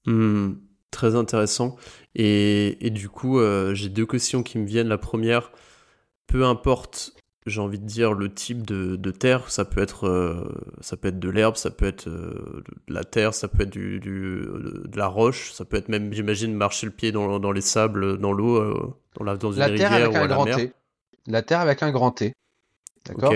hmm, 0.05 0.53
très 0.91 1.15
intéressant. 1.15 1.75
Et, 2.15 2.85
et 2.85 2.89
du 2.89 3.09
coup, 3.09 3.39
euh, 3.39 3.73
j'ai 3.75 3.89
deux 3.89 4.05
questions 4.05 4.43
qui 4.43 4.57
me 4.57 4.65
viennent. 4.65 4.87
La 4.87 4.97
première, 4.97 5.51
peu 6.27 6.45
importe, 6.45 7.13
j'ai 7.49 7.61
envie 7.61 7.79
de 7.79 7.85
dire, 7.85 8.13
le 8.13 8.33
type 8.33 8.65
de, 8.65 8.95
de 8.95 9.11
terre, 9.11 9.49
ça 9.51 9.65
peut 9.65 9.81
être, 9.81 10.05
euh, 10.07 10.43
ça 10.81 10.97
peut 10.97 11.07
être 11.09 11.19
de 11.19 11.29
l'herbe, 11.29 11.55
ça 11.55 11.71
peut 11.71 11.85
être 11.87 12.07
euh, 12.07 12.63
de 12.87 12.93
la 12.93 13.03
terre, 13.03 13.33
ça 13.33 13.47
peut 13.47 13.63
être 13.63 13.69
du, 13.69 13.99
du- 13.99 14.45
de 14.85 14.97
la 14.97 15.07
roche, 15.07 15.51
ça 15.53 15.65
peut 15.65 15.77
être 15.77 15.89
même, 15.89 16.13
j'imagine, 16.13 16.53
marcher 16.53 16.85
le 16.87 16.91
pied 16.93 17.11
dans, 17.11 17.39
dans 17.39 17.51
les 17.51 17.61
sables, 17.61 18.17
dans 18.19 18.33
l'eau, 18.33 18.57
euh, 18.57 18.93
dans, 19.17 19.23
la, 19.25 19.37
dans 19.37 19.51
une 19.51 19.59
La 19.59 19.69
terre 19.69 19.91
rivière 19.91 20.09
avec 20.09 20.13
ou 20.13 20.17
à 20.17 20.19
un 20.19 20.27
la 20.27 20.35
grand 20.35 20.45
mer. 20.45 20.57
T. 20.57 20.73
La 21.27 21.41
terre 21.41 21.59
avec 21.59 21.83
un 21.83 21.91
grand 21.91 22.11
T. 22.11 22.33
D'accord? 23.05 23.33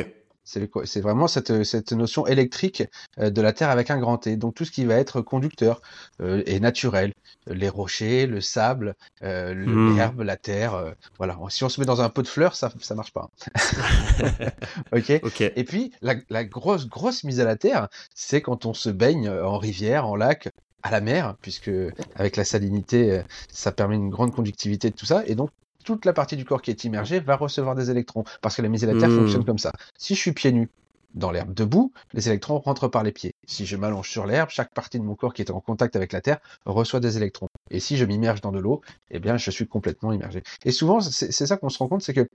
C'est 0.86 1.01
vraiment 1.01 1.27
cette, 1.27 1.63
cette 1.63 1.92
notion 1.94 2.25
électrique 2.27 2.83
euh, 3.19 3.30
de 3.30 3.42
la 3.42 3.53
Terre 3.53 3.69
avec 3.69 3.89
un 3.89 3.98
grand 4.00 4.18
T. 4.18 4.36
Donc 4.38 4.56
tout 4.56 4.65
ce 4.65 4.71
qui 4.71 4.86
va 4.86 4.95
être 4.95 5.21
conducteur 5.21 5.81
euh, 6.21 6.44
et 6.45 6.59
naturel. 6.59 7.13
Les 7.48 7.69
rochers, 7.69 8.27
le 8.27 8.42
sable, 8.42 8.95
euh, 9.24 9.53
Hmm. 9.53 9.95
l'herbe, 9.95 10.21
la 10.21 10.38
terre. 10.38 10.75
euh, 10.75 10.92
voilà. 11.18 11.38
Si 11.50 11.63
on 11.63 11.69
se 11.69 11.80
met 11.80 11.86
dans 11.86 12.01
un 12.01 12.09
pot 12.09 12.21
de 12.21 12.27
fleurs, 12.27 12.56
ça 12.56 12.71
ça 12.80 12.95
marche 12.95 13.13
pas. 13.13 13.30
Ok. 14.92 15.19
Ok. 15.24 15.42
Et 15.42 15.63
puis 15.63 15.92
la, 16.01 16.15
la 16.30 16.44
grosse 16.44 16.88
grosse 16.88 17.24
mise 17.24 17.39
à 17.39 17.45
la 17.45 17.56
terre, 17.56 17.88
c'est 18.15 18.42
quand 18.42 18.65
on 18.65 18.74
se 18.74 18.89
baigne 18.89 19.30
en 19.30 19.57
rivière, 19.57 20.07
en 20.07 20.15
lac, 20.15 20.50
à 20.83 20.92
la 20.92 21.01
mer, 21.01 21.36
puisque 21.42 21.71
avec 22.15 22.36
la 22.38 22.44
salinité, 22.44 23.21
ça 23.51 23.71
permet 23.71 23.95
une 23.95 24.09
grande 24.09 24.33
conductivité 24.33 24.89
de 24.89 24.95
tout 24.95 25.06
ça. 25.06 25.24
Et 25.27 25.36
donc 25.36 25.50
toute 25.83 26.06
la 26.06 26.14
partie 26.14 26.35
du 26.38 26.45
corps 26.45 26.61
qui 26.61 26.71
est 26.71 26.83
immergée 26.83 27.19
va 27.19 27.35
recevoir 27.35 27.76
des 27.76 27.92
électrons, 27.92 28.23
parce 28.42 28.56
que 28.56 28.61
la 28.61 28.69
mise 28.69 28.83
à 28.83 28.88
la 28.88 28.95
terre 28.95 29.09
Hmm. 29.09 29.16
fonctionne 29.16 29.45
comme 29.45 29.57
ça. 29.57 29.71
Si 29.97 30.16
je 30.16 30.19
suis 30.19 30.31
pieds 30.33 30.52
nus 30.52 30.69
dans 31.14 31.31
l'herbe 31.31 31.54
debout, 31.54 31.92
les 32.14 32.30
électrons 32.30 32.59
rentrent 32.59 32.88
par 32.88 33.04
les 33.04 33.11
pieds. 33.11 33.33
Si 33.45 33.66
je 33.66 33.76
m'allonge 33.76 34.09
sur 34.09 34.26
l'herbe, 34.26 34.50
chaque 34.50 34.73
partie 34.73 34.97
de 34.97 35.04
mon 35.04 35.16
corps 35.16 35.33
qui 35.33 35.42
est 35.42 35.52
en 35.52 35.59
contact 35.59 35.95
avec 35.95 36.14
la 36.14 36.21
terre 36.21 36.40
reçoit 36.66 37.02
des 37.02 37.18
électrons. 37.18 37.47
Et 37.69 37.80
si 37.81 37.97
je 37.97 38.06
m'immerge 38.06 38.42
dans 38.42 38.52
de 38.52 38.59
l'eau, 38.59 38.81
eh 39.09 39.19
bien, 39.19 39.38
je 39.38 39.52
suis 39.52 39.68
complètement 39.68 40.14
immergé. 40.14 40.42
Et 40.64 40.71
souvent, 40.71 41.02
c'est 41.02 41.31
c'est 41.31 41.45
ça 41.47 41.57
qu'on 41.57 41.69
se 41.69 41.78
rend 41.80 41.90
compte, 41.90 42.02
c'est 42.02 42.14
que 42.14 42.28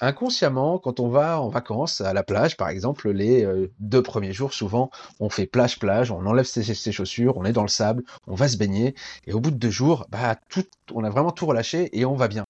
inconsciemment, 0.00 0.78
quand 0.78 1.00
on 1.00 1.08
va 1.08 1.40
en 1.40 1.48
vacances 1.48 2.00
à 2.00 2.12
la 2.14 2.22
plage, 2.22 2.56
par 2.56 2.68
exemple, 2.70 3.10
les 3.10 3.44
euh, 3.44 3.70
deux 3.80 4.02
premiers 4.02 4.32
jours, 4.32 4.54
souvent, 4.54 4.90
on 5.20 5.28
fait 5.30 5.46
plage-plage, 5.46 6.10
on 6.10 6.24
enlève 6.26 6.46
ses, 6.46 6.62
ses 6.62 6.92
chaussures, 6.92 7.36
on 7.36 7.44
est 7.44 7.52
dans 7.52 7.62
le 7.62 7.68
sable, 7.68 8.02
on 8.26 8.34
va 8.34 8.48
se 8.48 8.56
baigner, 8.56 8.94
et 9.26 9.32
au 9.34 9.40
bout 9.40 9.50
de 9.50 9.56
deux 9.56 9.70
jours, 9.70 10.06
bah, 10.10 10.36
tout, 10.48 10.64
on 10.94 11.04
a 11.04 11.10
vraiment 11.10 11.32
tout 11.32 11.46
relâché 11.46 11.90
et 11.98 12.04
on 12.06 12.14
va 12.14 12.28
bien. 12.28 12.44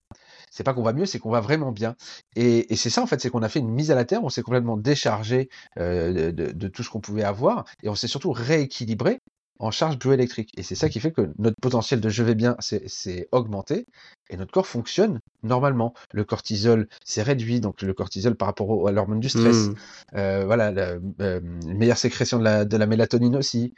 C'est 0.51 0.65
pas 0.65 0.75
qu'on 0.75 0.83
va 0.83 0.93
mieux, 0.93 1.07
c'est 1.07 1.19
qu'on 1.19 1.31
va 1.31 1.41
vraiment 1.41 1.73
bien. 1.73 1.95
Et, 2.37 2.73
et 2.73 2.77
c'est 2.77 2.91
ça, 2.91 3.03
en 3.03 3.07
fait, 3.07 3.21
c'est 3.21 3.31
qu'on 3.31 3.43
a 3.43 3.49
fait 3.49 3.61
une 3.61 3.71
mise 3.71 3.91
à 3.91 3.95
la 3.95 4.05
terre, 4.05 4.25
on 4.25 4.29
s'est 4.29 4.43
complètement 4.43 4.77
déchargé 4.77 5.49
euh, 5.79 6.33
de, 6.33 6.69
tout 6.69 6.83
ce 6.83 6.91
qu'on 6.91 7.01
pouvait 7.01 7.23
avoir, 7.25 7.65
et 7.83 7.89
on 7.89 7.95
s'est 7.95 8.09
surtout 8.09 8.33
rééquilibré 8.33 9.21
en 9.61 9.71
charge 9.71 9.99
bioélectrique. 9.99 10.51
Et 10.57 10.63
c'est 10.63 10.75
ça 10.75 10.89
qui 10.89 11.01
fait 11.01 11.13
que 11.13 11.31
notre 11.39 11.57
potentiel 11.61 12.01
de 12.01 12.09
je 12.09 12.23
vais 12.23 12.35
bien 12.35 12.57
s'est 12.61 13.29
augmenté, 13.31 13.87
et 14.31 14.37
notre 14.37 14.53
corps 14.53 14.67
fonctionne 14.67 15.21
normalement. 15.43 15.93
Le 16.13 16.25
cortisol 16.25 16.89
s'est 17.05 17.23
réduit, 17.23 17.61
donc 17.61 17.83
le 17.83 17.93
cortisol 17.93 18.35
par 18.37 18.47
rapport 18.47 18.71
au- 18.71 18.87
à 18.87 18.93
l'hormone 18.93 19.21
du 19.21 19.29
stress. 19.29 19.69
Hmm. 19.69 19.75
Euh, 20.17 20.45
voilà, 20.47 20.73
la, 20.73 20.97
euh, 21.21 21.41
meilleure 21.67 21.99
sécrétion 21.99 22.39
de 22.39 22.45
la, 22.45 22.65
de 22.65 22.77
la 22.77 22.87
mélatonine 22.87 23.37
aussi. 23.37 23.75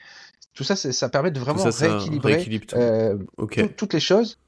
Tout 0.55 0.65
ça, 0.65 0.77
ça 0.77 1.09
permet 1.09 1.31
de 1.31 1.41
vraiment 1.41 1.59
ça, 1.73 1.87
rééquilibrer 1.89 2.33
euh, 2.79 3.19
tout- 3.67 3.75
toutes 3.77 3.95
les 3.95 4.01
choses 4.01 4.39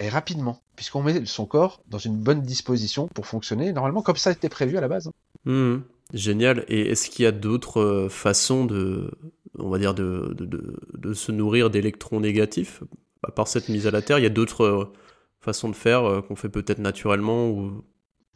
et 0.00 0.08
rapidement, 0.08 0.62
puisqu'on 0.76 1.02
met 1.02 1.24
son 1.26 1.46
corps 1.46 1.80
dans 1.88 1.98
une 1.98 2.16
bonne 2.16 2.42
disposition 2.42 3.06
pour 3.08 3.26
fonctionner 3.26 3.72
normalement 3.72 4.02
comme 4.02 4.16
ça 4.16 4.32
été 4.32 4.48
prévu 4.48 4.76
à 4.78 4.80
la 4.80 4.88
base. 4.88 5.08
hein. 5.08 5.12
Hmm, 5.44 5.78
Génial. 6.12 6.64
Et 6.68 6.90
est-ce 6.90 7.08
qu'il 7.10 7.24
y 7.24 7.26
a 7.26 7.32
d'autres 7.32 7.80
euh, 7.80 8.08
façons 8.08 8.64
de, 8.64 9.10
on 9.58 9.68
va 9.70 9.78
dire, 9.78 9.94
de, 9.94 10.34
de, 10.36 10.44
de, 10.44 10.80
de 10.94 11.14
se 11.14 11.32
nourrir 11.32 11.70
d'électrons 11.70 12.20
négatifs? 12.20 12.82
À 13.22 13.30
part 13.30 13.48
cette 13.48 13.68
mise 13.68 13.86
à 13.86 13.90
la 13.90 14.02
terre, 14.02 14.18
il 14.18 14.22
y 14.22 14.26
a 14.26 14.30
d'autres 14.30 14.64
euh, 14.64 14.92
façons 15.40 15.68
de 15.68 15.76
faire 15.76 16.04
euh, 16.04 16.20
qu'on 16.22 16.36
fait 16.36 16.48
peut-être 16.48 16.78
naturellement 16.78 17.48
ou... 17.48 17.82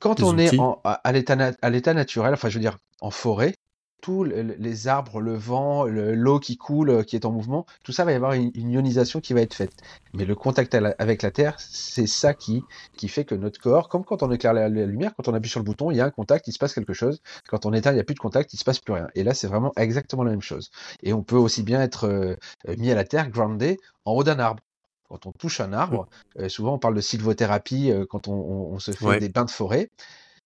Quand 0.01 0.23
on 0.23 0.39
est 0.39 0.59
en- 0.59 0.81
à 0.85 1.13
l'état 1.13 1.95
naturel, 1.95 2.35
enfin 2.35 2.49
je 2.49 2.55
veux 2.59 2.61
dire 2.61 2.79
en 3.01 3.11
forêt, 3.11 3.55
tous 4.05 4.23
les 4.23 4.87
arbres, 4.87 5.19
le 5.19 5.33
vent, 5.33 5.87
l'eau 5.87 6.39
qui 6.39 6.59
coule, 6.59 6.91
euh, 6.91 7.03
qui 7.05 7.17
est 7.17 7.25
en 7.25 7.33
mouvement, 7.33 7.65
tout 7.85 7.93
ça 7.93 8.05
va 8.05 8.13
y 8.13 8.15
avoir 8.15 8.35
une, 8.35 8.53
ionisation 8.55 9.23
qui 9.23 9.33
va 9.33 9.41
être 9.41 9.55
faite. 9.55 9.73
Mais 10.13 10.27
le 10.27 10.35
contact 10.35 10.75
avec 10.75 11.23
la 11.23 11.31
Terre, 11.31 11.55
c'est 11.59 12.07
ça 12.07 12.35
qui, 12.35 12.63
qui 12.99 13.09
fait 13.09 13.25
que 13.25 13.35
notre 13.35 13.59
corps, 13.59 13.89
comme 13.89 14.05
quand 14.05 14.23
on 14.23 14.31
éclaire 14.31 14.53
la, 14.53 14.69
lumière, 14.69 15.15
quand 15.17 15.27
on 15.29 15.33
appuie 15.33 15.49
sur 15.49 15.59
le 15.59 15.65
bouton, 15.65 15.91
il 15.91 15.97
y 15.97 16.03
a 16.03 16.05
un 16.05 16.11
contact, 16.11 16.47
il 16.49 16.53
se 16.53 16.59
passe 16.59 16.75
quelque 16.75 16.93
chose. 16.93 17.23
Quand 17.49 17.65
on 17.65 17.73
éteint, 17.73 17.93
il 17.93 17.95
n'y 17.95 18.01
a 18.01 18.05
plus 18.05 18.15
de 18.15 18.21
contact, 18.21 18.53
il 18.53 18.59
se 18.59 18.65
passe 18.65 18.79
plus 18.79 18.93
rien. 18.93 19.09
Et 19.15 19.25
là, 19.25 19.33
c'est 19.33 19.47
vraiment 19.47 19.73
exactement 19.79 20.23
la 20.23 20.33
même 20.33 20.43
chose. 20.43 20.71
Et 21.03 21.15
on 21.15 21.23
peut 21.23 21.39
aussi 21.39 21.63
bien 21.63 21.81
être 21.81 22.07
euh, 22.07 22.37
mis 22.77 22.91
à 22.91 22.95
la 22.95 23.05
Terre, 23.05 23.31
groundé, 23.31 23.79
en 24.05 24.13
haut 24.13 24.23
d'un 24.23 24.39
arbre. 24.39 24.63
Quand 25.09 25.25
on 25.25 25.33
touche 25.33 25.61
un 25.61 25.73
arbre, 25.73 26.09
euh, 26.39 26.51
souvent 26.51 26.75
on 26.75 26.79
parle 26.79 26.95
de 26.95 27.01
sylvothérapie 27.01 27.91
quand 28.11 28.29
on, 28.29 28.79
se 28.81 28.91
fait 28.91 29.19
des 29.19 29.31
bains 29.31 29.47
de 29.47 29.51
forêt. 29.51 29.89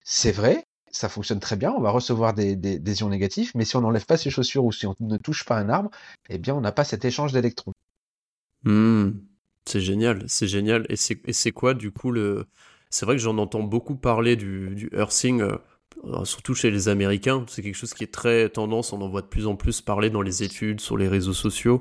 C'est 0.04 0.30
vrai, 0.30 0.67
ça 0.98 1.08
fonctionne 1.08 1.38
très 1.38 1.56
bien, 1.56 1.72
on 1.72 1.80
va 1.80 1.90
recevoir 1.90 2.34
des, 2.34 3.00
ions 3.00 3.08
négatifs, 3.08 3.54
mais 3.54 3.64
si 3.64 3.76
on 3.76 3.80
n'enlève 3.80 4.04
pas 4.04 4.16
ses 4.16 4.30
chaussures 4.30 4.64
ou 4.64 4.72
si 4.72 4.86
on 4.86 4.96
ne 4.98 5.16
touche 5.16 5.44
pas 5.44 5.56
un 5.56 5.68
arbre, 5.68 5.90
eh 6.28 6.38
bien 6.38 6.54
on 6.54 6.60
n'a 6.60 6.72
pas 6.72 6.84
cet 6.84 7.04
échange 7.04 7.32
d'électrons. 7.32 7.72
Mmh. 8.64 9.10
c'est 9.64 9.80
génial, 9.80 10.24
c'est 10.26 10.48
génial. 10.48 10.86
Et 10.88 10.96
c'est 10.96 11.52
quoi 11.52 11.74
du 11.74 11.92
coup 11.92 12.10
le... 12.10 12.46
C'est 12.90 13.06
vrai 13.06 13.14
que 13.14 13.22
j'en 13.22 13.38
entends 13.38 13.62
beaucoup 13.62 13.94
parler 13.94 14.34
du, 14.34 14.74
du 14.74 14.90
earthing, 14.92 15.42
euh, 15.42 16.24
surtout 16.24 16.54
chez 16.54 16.70
les 16.70 16.88
Américains. 16.88 17.44
C'est 17.48 17.62
quelque 17.62 17.76
chose 17.76 17.94
qui 17.94 18.02
est 18.02 18.12
très 18.12 18.48
tendance, 18.48 18.92
on 18.92 19.00
en 19.00 19.08
voit 19.08 19.22
de 19.22 19.26
plus 19.26 19.46
en 19.46 19.54
plus 19.54 19.80
parler 19.80 20.10
dans 20.10 20.22
les 20.22 20.42
études, 20.42 20.80
sur 20.80 20.96
les 20.96 21.06
réseaux 21.06 21.34
sociaux. 21.34 21.78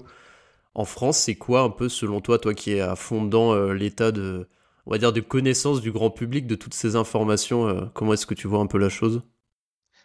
En 0.76 0.86
France, 0.86 1.18
c'est 1.18 1.36
quoi 1.36 1.62
un 1.62 1.72
peu 1.72 1.90
selon 1.90 2.22
toi, 2.22 2.38
toi 2.38 2.54
qui 2.54 2.74
es 2.74 2.82
à 2.82 2.96
fond 2.96 3.24
dans 3.26 3.54
euh, 3.54 3.74
l'état 3.74 4.12
de, 4.12 4.48
on 4.88 4.92
va 4.92 4.98
dire, 4.98 5.12
de 5.12 5.20
connaissance 5.20 5.82
du 5.82 5.92
grand 5.92 6.10
public 6.10 6.48
de 6.48 6.56
toutes 6.56 6.74
ces 6.74 6.96
informations 6.96 7.68
euh, 7.68 7.86
Comment 7.94 8.14
est-ce 8.14 8.26
que 8.26 8.34
tu 8.34 8.48
vois 8.48 8.60
un 8.60 8.68
peu 8.68 8.78
la 8.78 8.90
chose? 8.90 9.22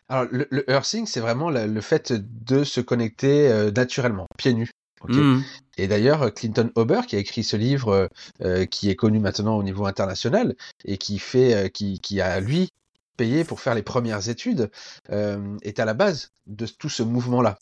Alors, 0.09 0.27
le, 0.31 0.49
le 0.51 0.69
earthing, 0.69 1.07
c'est 1.07 1.21
vraiment 1.21 1.51
le 1.51 1.81
fait 1.81 2.13
de 2.13 2.65
se 2.65 2.81
connecter 2.81 3.49
euh, 3.49 3.71
naturellement, 3.71 4.27
pieds 4.37 4.53
nus. 4.53 4.71
Mmh. 5.09 5.41
Et 5.79 5.89
d'ailleurs, 5.89 6.33
Clinton 6.35 6.71
Ober, 6.75 7.01
qui 7.07 7.17
a 7.17 7.19
écrit 7.19 7.43
ce 7.43 7.57
livre, 7.57 8.09
euh, 8.41 8.67
qui 8.67 8.91
est 8.91 8.95
connu 8.95 9.21
maintenant 9.21 9.57
au 9.57 9.63
niveau 9.63 9.87
international 9.87 10.55
et 10.85 10.99
qui 10.99 11.19
fait, 11.19 11.71
qui, 11.73 11.99
qui, 12.01 12.21
a 12.21 12.39
lui 12.41 12.69
payé 13.17 13.45
pour 13.45 13.61
faire 13.61 13.75
les 13.75 13.83
premières 13.83 14.29
études, 14.29 14.71
est 15.11 15.81
à 15.81 15.85
la 15.85 15.95
base 15.95 16.31
de 16.47 16.67
tout 16.67 16.89
ce 16.89 17.03
mouvement-là. 17.03 17.59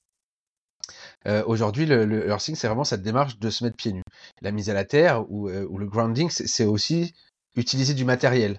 Aujourd'hui, 1.47 1.87
le, 1.87 2.05
le 2.05 2.29
earthing, 2.29 2.55
c'est 2.55 2.67
vraiment 2.67 2.85
cette 2.85 3.03
démarche 3.03 3.39
de 3.39 3.51
se 3.51 3.63
mettre 3.65 3.77
pieds 3.77 3.93
nus. 3.93 4.03
La 4.41 4.53
mise 4.53 4.71
à 4.71 4.75
la 4.75 4.85
terre 4.85 5.31
ou, 5.31 5.51
ou 5.51 5.79
le 5.79 5.87
grounding, 5.87 6.31
c'est 6.31 6.65
aussi 6.65 7.15
utiliser 7.57 7.95
du 7.95 8.05
matériel. 8.05 8.59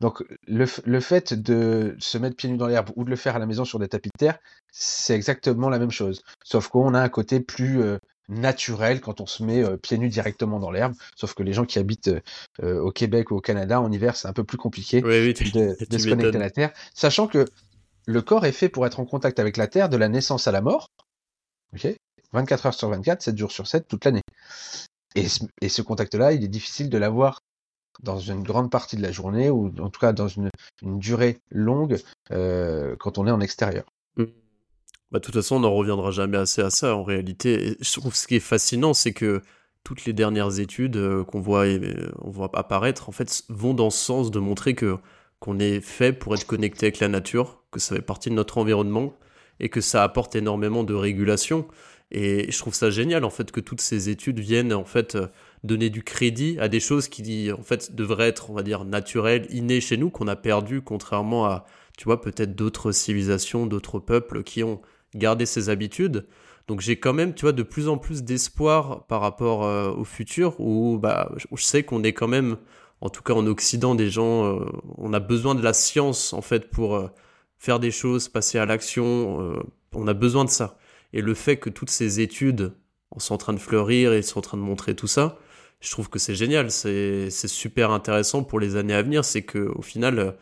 Donc 0.00 0.24
le, 0.46 0.66
le, 0.84 1.00
fait 1.00 1.34
de 1.34 1.96
se 1.98 2.18
mettre 2.18 2.36
pieds 2.36 2.48
nus 2.48 2.56
dans 2.56 2.66
l'herbe 2.66 2.90
ou 2.96 3.04
de 3.04 3.10
le 3.10 3.16
faire 3.16 3.36
à 3.36 3.38
la 3.38 3.46
maison 3.46 3.64
sur 3.64 3.78
des 3.78 3.88
tapis 3.88 4.10
de 4.14 4.18
terre, 4.18 4.38
c'est 4.72 5.14
exactement 5.14 5.68
la 5.68 5.78
même 5.78 5.90
chose. 5.90 6.22
Sauf 6.44 6.68
qu'on 6.68 6.94
a 6.94 7.00
un 7.00 7.08
côté 7.08 7.40
plus 7.40 7.80
naturel 8.28 9.00
quand 9.00 9.20
on 9.20 9.26
se 9.26 9.42
met 9.42 9.64
pieds 9.78 9.98
nus 9.98 10.08
directement 10.08 10.60
dans 10.60 10.70
l'herbe. 10.70 10.94
Sauf 11.16 11.34
que 11.34 11.42
les 11.42 11.52
gens 11.52 11.64
qui 11.64 11.78
habitent 11.78 12.10
au 12.62 12.90
Québec 12.90 13.30
ou 13.30 13.36
au 13.36 13.40
Canada 13.40 13.80
en 13.80 13.90
hiver, 13.90 14.16
c'est 14.16 14.28
un 14.28 14.32
peu 14.32 14.44
plus 14.44 14.58
compliqué 14.58 15.02
de, 15.02 15.76
de 15.88 15.98
se 15.98 16.08
connecter 16.08 16.36
à 16.36 16.40
la 16.40 16.50
terre. 16.50 16.72
Sachant 16.94 17.26
que 17.26 17.44
le 18.06 18.22
corps 18.22 18.46
est 18.46 18.52
fait 18.52 18.68
pour 18.68 18.86
être 18.86 19.00
en 19.00 19.04
contact 19.04 19.38
avec 19.38 19.56
la 19.56 19.66
terre 19.66 19.88
de 19.88 19.96
la 19.96 20.08
naissance 20.08 20.46
à 20.46 20.52
la 20.52 20.60
mort. 20.60 20.88
Ok 21.74 21.94
24 22.32 22.66
heures 22.66 22.74
sur 22.74 22.90
24, 22.90 23.22
7 23.22 23.38
jours 23.38 23.52
sur 23.52 23.66
7, 23.66 23.88
toute 23.88 24.04
l'année. 24.04 24.22
Et, 25.14 25.28
ce 25.28 25.82
contact-là, 25.82 26.32
il 26.32 26.44
est 26.44 26.48
difficile 26.48 26.90
de 26.90 26.98
l'avoir 26.98 27.40
dans 28.02 28.18
une 28.18 28.42
grande 28.42 28.70
partie 28.70 28.96
de 28.96 29.02
la 29.02 29.10
journée, 29.10 29.50
ou 29.50 29.72
en 29.80 29.88
tout 29.88 30.00
cas 30.00 30.12
dans 30.12 30.28
une, 30.28 30.50
durée 30.82 31.40
longue, 31.50 31.98
euh, 32.30 32.94
quand 32.98 33.18
on 33.18 33.26
est 33.26 33.30
en 33.30 33.40
extérieur. 33.40 33.84
Mmh. 34.16 34.24
Bah, 35.10 35.18
de 35.18 35.24
toute 35.24 35.34
façon, 35.34 35.56
on 35.56 35.60
n'en 35.60 35.72
reviendra 35.72 36.10
jamais 36.10 36.36
assez 36.36 36.60
à 36.60 36.70
ça 36.70 36.94
en 36.94 37.02
réalité. 37.02 37.68
Et 37.68 37.76
je 37.80 37.92
trouve 37.98 38.14
ce 38.14 38.26
qui 38.26 38.36
est 38.36 38.40
fascinant, 38.40 38.94
c'est 38.94 39.12
que 39.12 39.42
toutes 39.82 40.04
les 40.04 40.12
dernières 40.12 40.60
études 40.60 40.96
euh, 40.96 41.24
qu'on 41.24 41.40
voit, 41.40 41.64
euh, 41.64 42.12
on 42.20 42.30
voit 42.30 42.50
apparaître, 42.54 43.08
en 43.08 43.12
fait, 43.12 43.44
vont 43.48 43.74
dans 43.74 43.90
ce 43.90 44.04
sens 44.04 44.30
de 44.30 44.38
montrer 44.38 44.74
que 44.74 44.98
qu'on 45.40 45.60
est 45.60 45.80
fait 45.80 46.12
pour 46.12 46.34
être 46.34 46.46
connecté 46.46 46.86
avec 46.86 46.98
la 46.98 47.06
nature, 47.06 47.62
que 47.70 47.78
ça 47.78 47.94
fait 47.94 48.02
partie 48.02 48.28
de 48.28 48.34
notre 48.34 48.58
environnement 48.58 49.14
et 49.60 49.68
que 49.68 49.80
ça 49.80 50.02
apporte 50.02 50.36
énormément 50.36 50.84
de 50.84 50.94
régulation. 50.94 51.66
Et 52.10 52.50
je 52.50 52.58
trouve 52.58 52.74
ça 52.74 52.90
génial 52.90 53.24
en 53.24 53.30
fait 53.30 53.50
que 53.50 53.60
toutes 53.60 53.82
ces 53.82 54.08
études 54.08 54.40
viennent 54.40 54.72
en 54.72 54.84
fait 54.84 55.14
euh, 55.14 55.26
donner 55.62 55.90
du 55.90 56.02
crédit 56.02 56.56
à 56.58 56.68
des 56.68 56.80
choses 56.80 57.08
qui 57.08 57.52
en 57.52 57.62
fait 57.62 57.94
devraient 57.94 58.28
être 58.28 58.50
on 58.50 58.54
va 58.54 58.62
dire 58.62 58.84
naturelles, 58.84 59.46
innées 59.50 59.80
chez 59.80 59.98
nous 59.98 60.08
qu'on 60.08 60.26
a 60.26 60.36
perdu 60.36 60.80
contrairement 60.80 61.44
à 61.44 61.66
tu 61.98 62.04
vois 62.04 62.20
peut-être 62.20 62.54
d'autres 62.54 62.92
civilisations, 62.92 63.66
d'autres 63.66 63.98
peuples 63.98 64.42
qui 64.42 64.64
ont 64.64 64.80
gardé 65.14 65.44
ces 65.44 65.68
habitudes. 65.68 66.26
Donc 66.66 66.80
j'ai 66.80 66.98
quand 66.98 67.12
même 67.12 67.34
tu 67.34 67.42
vois 67.42 67.52
de 67.52 67.62
plus 67.62 67.88
en 67.88 67.98
plus 67.98 68.22
d'espoir 68.22 69.06
par 69.06 69.20
rapport 69.20 69.64
euh, 69.64 69.90
au 69.90 70.04
futur 70.04 70.58
où 70.60 70.98
bah 70.98 71.30
je 71.36 71.62
sais 71.62 71.82
qu'on 71.82 72.02
est 72.04 72.14
quand 72.14 72.28
même 72.28 72.56
en 73.02 73.10
tout 73.10 73.22
cas 73.22 73.34
en 73.34 73.46
Occident 73.46 73.94
des 73.94 74.08
gens 74.08 74.46
euh, 74.46 74.64
on 74.96 75.12
a 75.12 75.20
besoin 75.20 75.54
de 75.54 75.62
la 75.62 75.74
science 75.74 76.32
en 76.32 76.42
fait 76.42 76.70
pour 76.70 77.10
faire 77.58 77.80
des 77.80 77.90
choses, 77.90 78.28
passer 78.28 78.58
à 78.58 78.66
l'action, 78.66 79.60
on 79.94 80.06
a 80.06 80.14
besoin 80.14 80.44
de 80.44 80.50
ça. 80.50 80.78
Et 81.12 81.20
le 81.20 81.34
fait 81.34 81.56
que 81.56 81.70
toutes 81.70 81.90
ces 81.90 82.20
études 82.20 82.72
sont 83.16 83.34
en 83.34 83.38
train 83.38 83.52
de 83.52 83.58
fleurir 83.58 84.12
et 84.12 84.22
sont 84.22 84.38
en 84.38 84.42
train 84.42 84.56
de 84.56 84.62
montrer 84.62 84.94
tout 84.94 85.06
ça, 85.06 85.38
je 85.80 85.90
trouve 85.90 86.08
que 86.08 86.18
c'est 86.18 86.34
génial. 86.34 86.70
C'est 86.70 87.30
super 87.30 87.90
intéressant 87.90 88.42
pour 88.42 88.60
les 88.60 88.76
années 88.76 88.94
à 88.94 89.02
venir. 89.02 89.24
C'est 89.24 89.42
qu'au 89.42 89.82
final, 89.82 90.36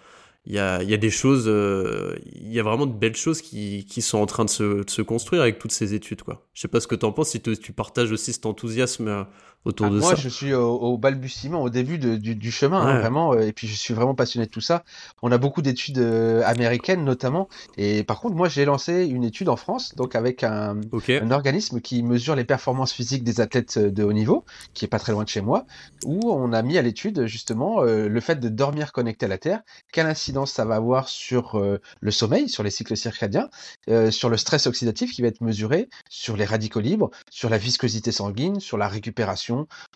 il 0.46 0.54
y 0.54 0.58
a, 0.58 0.82
y 0.82 0.94
a, 0.94 0.96
des 0.96 1.10
choses, 1.10 1.46
euh, 1.48 2.16
il 2.24 2.52
y 2.52 2.60
a 2.60 2.62
vraiment 2.62 2.86
de 2.86 2.94
belles 2.94 3.16
choses 3.16 3.42
qui, 3.42 3.84
qui 3.84 4.00
sont 4.00 4.18
en 4.18 4.26
train 4.26 4.44
de 4.44 4.50
se, 4.50 4.84
de 4.84 4.90
se, 4.90 5.02
construire 5.02 5.42
avec 5.42 5.58
toutes 5.58 5.72
ces 5.72 5.94
études. 5.94 6.22
Quoi. 6.22 6.46
Je 6.54 6.60
sais 6.60 6.68
pas 6.68 6.80
ce 6.80 6.86
que 6.86 6.94
tu 6.94 7.04
en 7.04 7.12
penses, 7.12 7.30
si 7.30 7.40
tu 7.40 7.72
partages 7.72 8.12
aussi 8.12 8.32
cet 8.32 8.46
enthousiasme 8.46 9.08
euh, 9.08 9.24
autour 9.64 9.86
ah, 9.86 9.90
de 9.90 9.94
moi, 9.96 10.02
ça. 10.02 10.14
Moi, 10.14 10.20
je 10.22 10.28
suis 10.28 10.54
au, 10.54 10.96
balbutiement, 10.98 11.62
au 11.62 11.70
début 11.70 11.98
de, 11.98 12.16
du, 12.16 12.34
du, 12.34 12.50
chemin, 12.50 12.80
hein, 12.80 13.00
vraiment, 13.00 13.32
euh, 13.32 13.40
et 13.40 13.52
puis 13.52 13.66
je 13.66 13.74
suis 13.74 13.94
vraiment 13.94 14.14
passionné 14.14 14.46
de 14.46 14.50
tout 14.50 14.60
ça. 14.60 14.84
On 15.22 15.32
a 15.32 15.38
beaucoup 15.38 15.62
d'études 15.62 15.98
américaines 16.44 17.04
notamment, 17.04 17.48
et 17.76 18.04
par 18.04 18.20
contre, 18.20 18.34
moi, 18.36 18.48
j'ai 18.48 18.64
lancé 18.64 19.06
une 19.06 19.24
étude 19.24 19.48
en 19.48 19.56
France, 19.56 19.94
donc 19.94 20.14
avec 20.14 20.44
un, 20.44 20.76
un, 21.08 21.30
organisme 21.30 21.80
qui 21.80 22.02
mesure 22.02 22.36
les 22.36 22.44
performances 22.44 22.92
physiques 22.92 23.24
des 23.24 23.40
athlètes 23.40 23.78
de 23.78 24.04
haut 24.04 24.12
niveau, 24.12 24.44
qui 24.74 24.84
est 24.84 24.88
pas 24.88 24.98
très 24.98 25.12
loin 25.12 25.24
de 25.24 25.28
chez 25.28 25.40
moi, 25.40 25.66
où 26.04 26.30
on 26.30 26.52
a 26.52 26.62
mis 26.62 26.78
à 26.78 26.82
l'étude 26.82 27.26
justement 27.26 27.82
le 27.82 28.20
fait 28.20 28.36
de 28.40 28.48
dormir 28.48 28.92
connecté 28.92 29.26
à 29.26 29.28
la 29.28 29.38
Terre, 29.38 29.62
quel 29.92 30.06
incident 30.06 30.46
ça 30.46 30.64
va 30.64 30.76
avoir 30.76 31.08
sur 31.08 31.58
euh, 31.58 31.80
le 32.00 32.10
sommeil, 32.10 32.48
sur 32.48 32.62
les 32.62 32.70
cycles 32.70 32.96
circadiens, 32.96 33.48
euh, 33.88 34.10
sur 34.10 34.28
le 34.28 34.36
stress 34.36 34.66
oxydatif 34.66 35.12
qui 35.12 35.22
va 35.22 35.28
être 35.28 35.40
mesuré, 35.40 35.88
sur 36.08 36.36
les 36.36 36.44
radicaux 36.44 36.80
libres, 36.80 37.10
sur 37.30 37.50
la 37.50 37.58
viscosité 37.58 38.12
sanguine, 38.12 38.60
sur 38.60 38.78
la 38.78 38.88
récupération, 38.88 39.45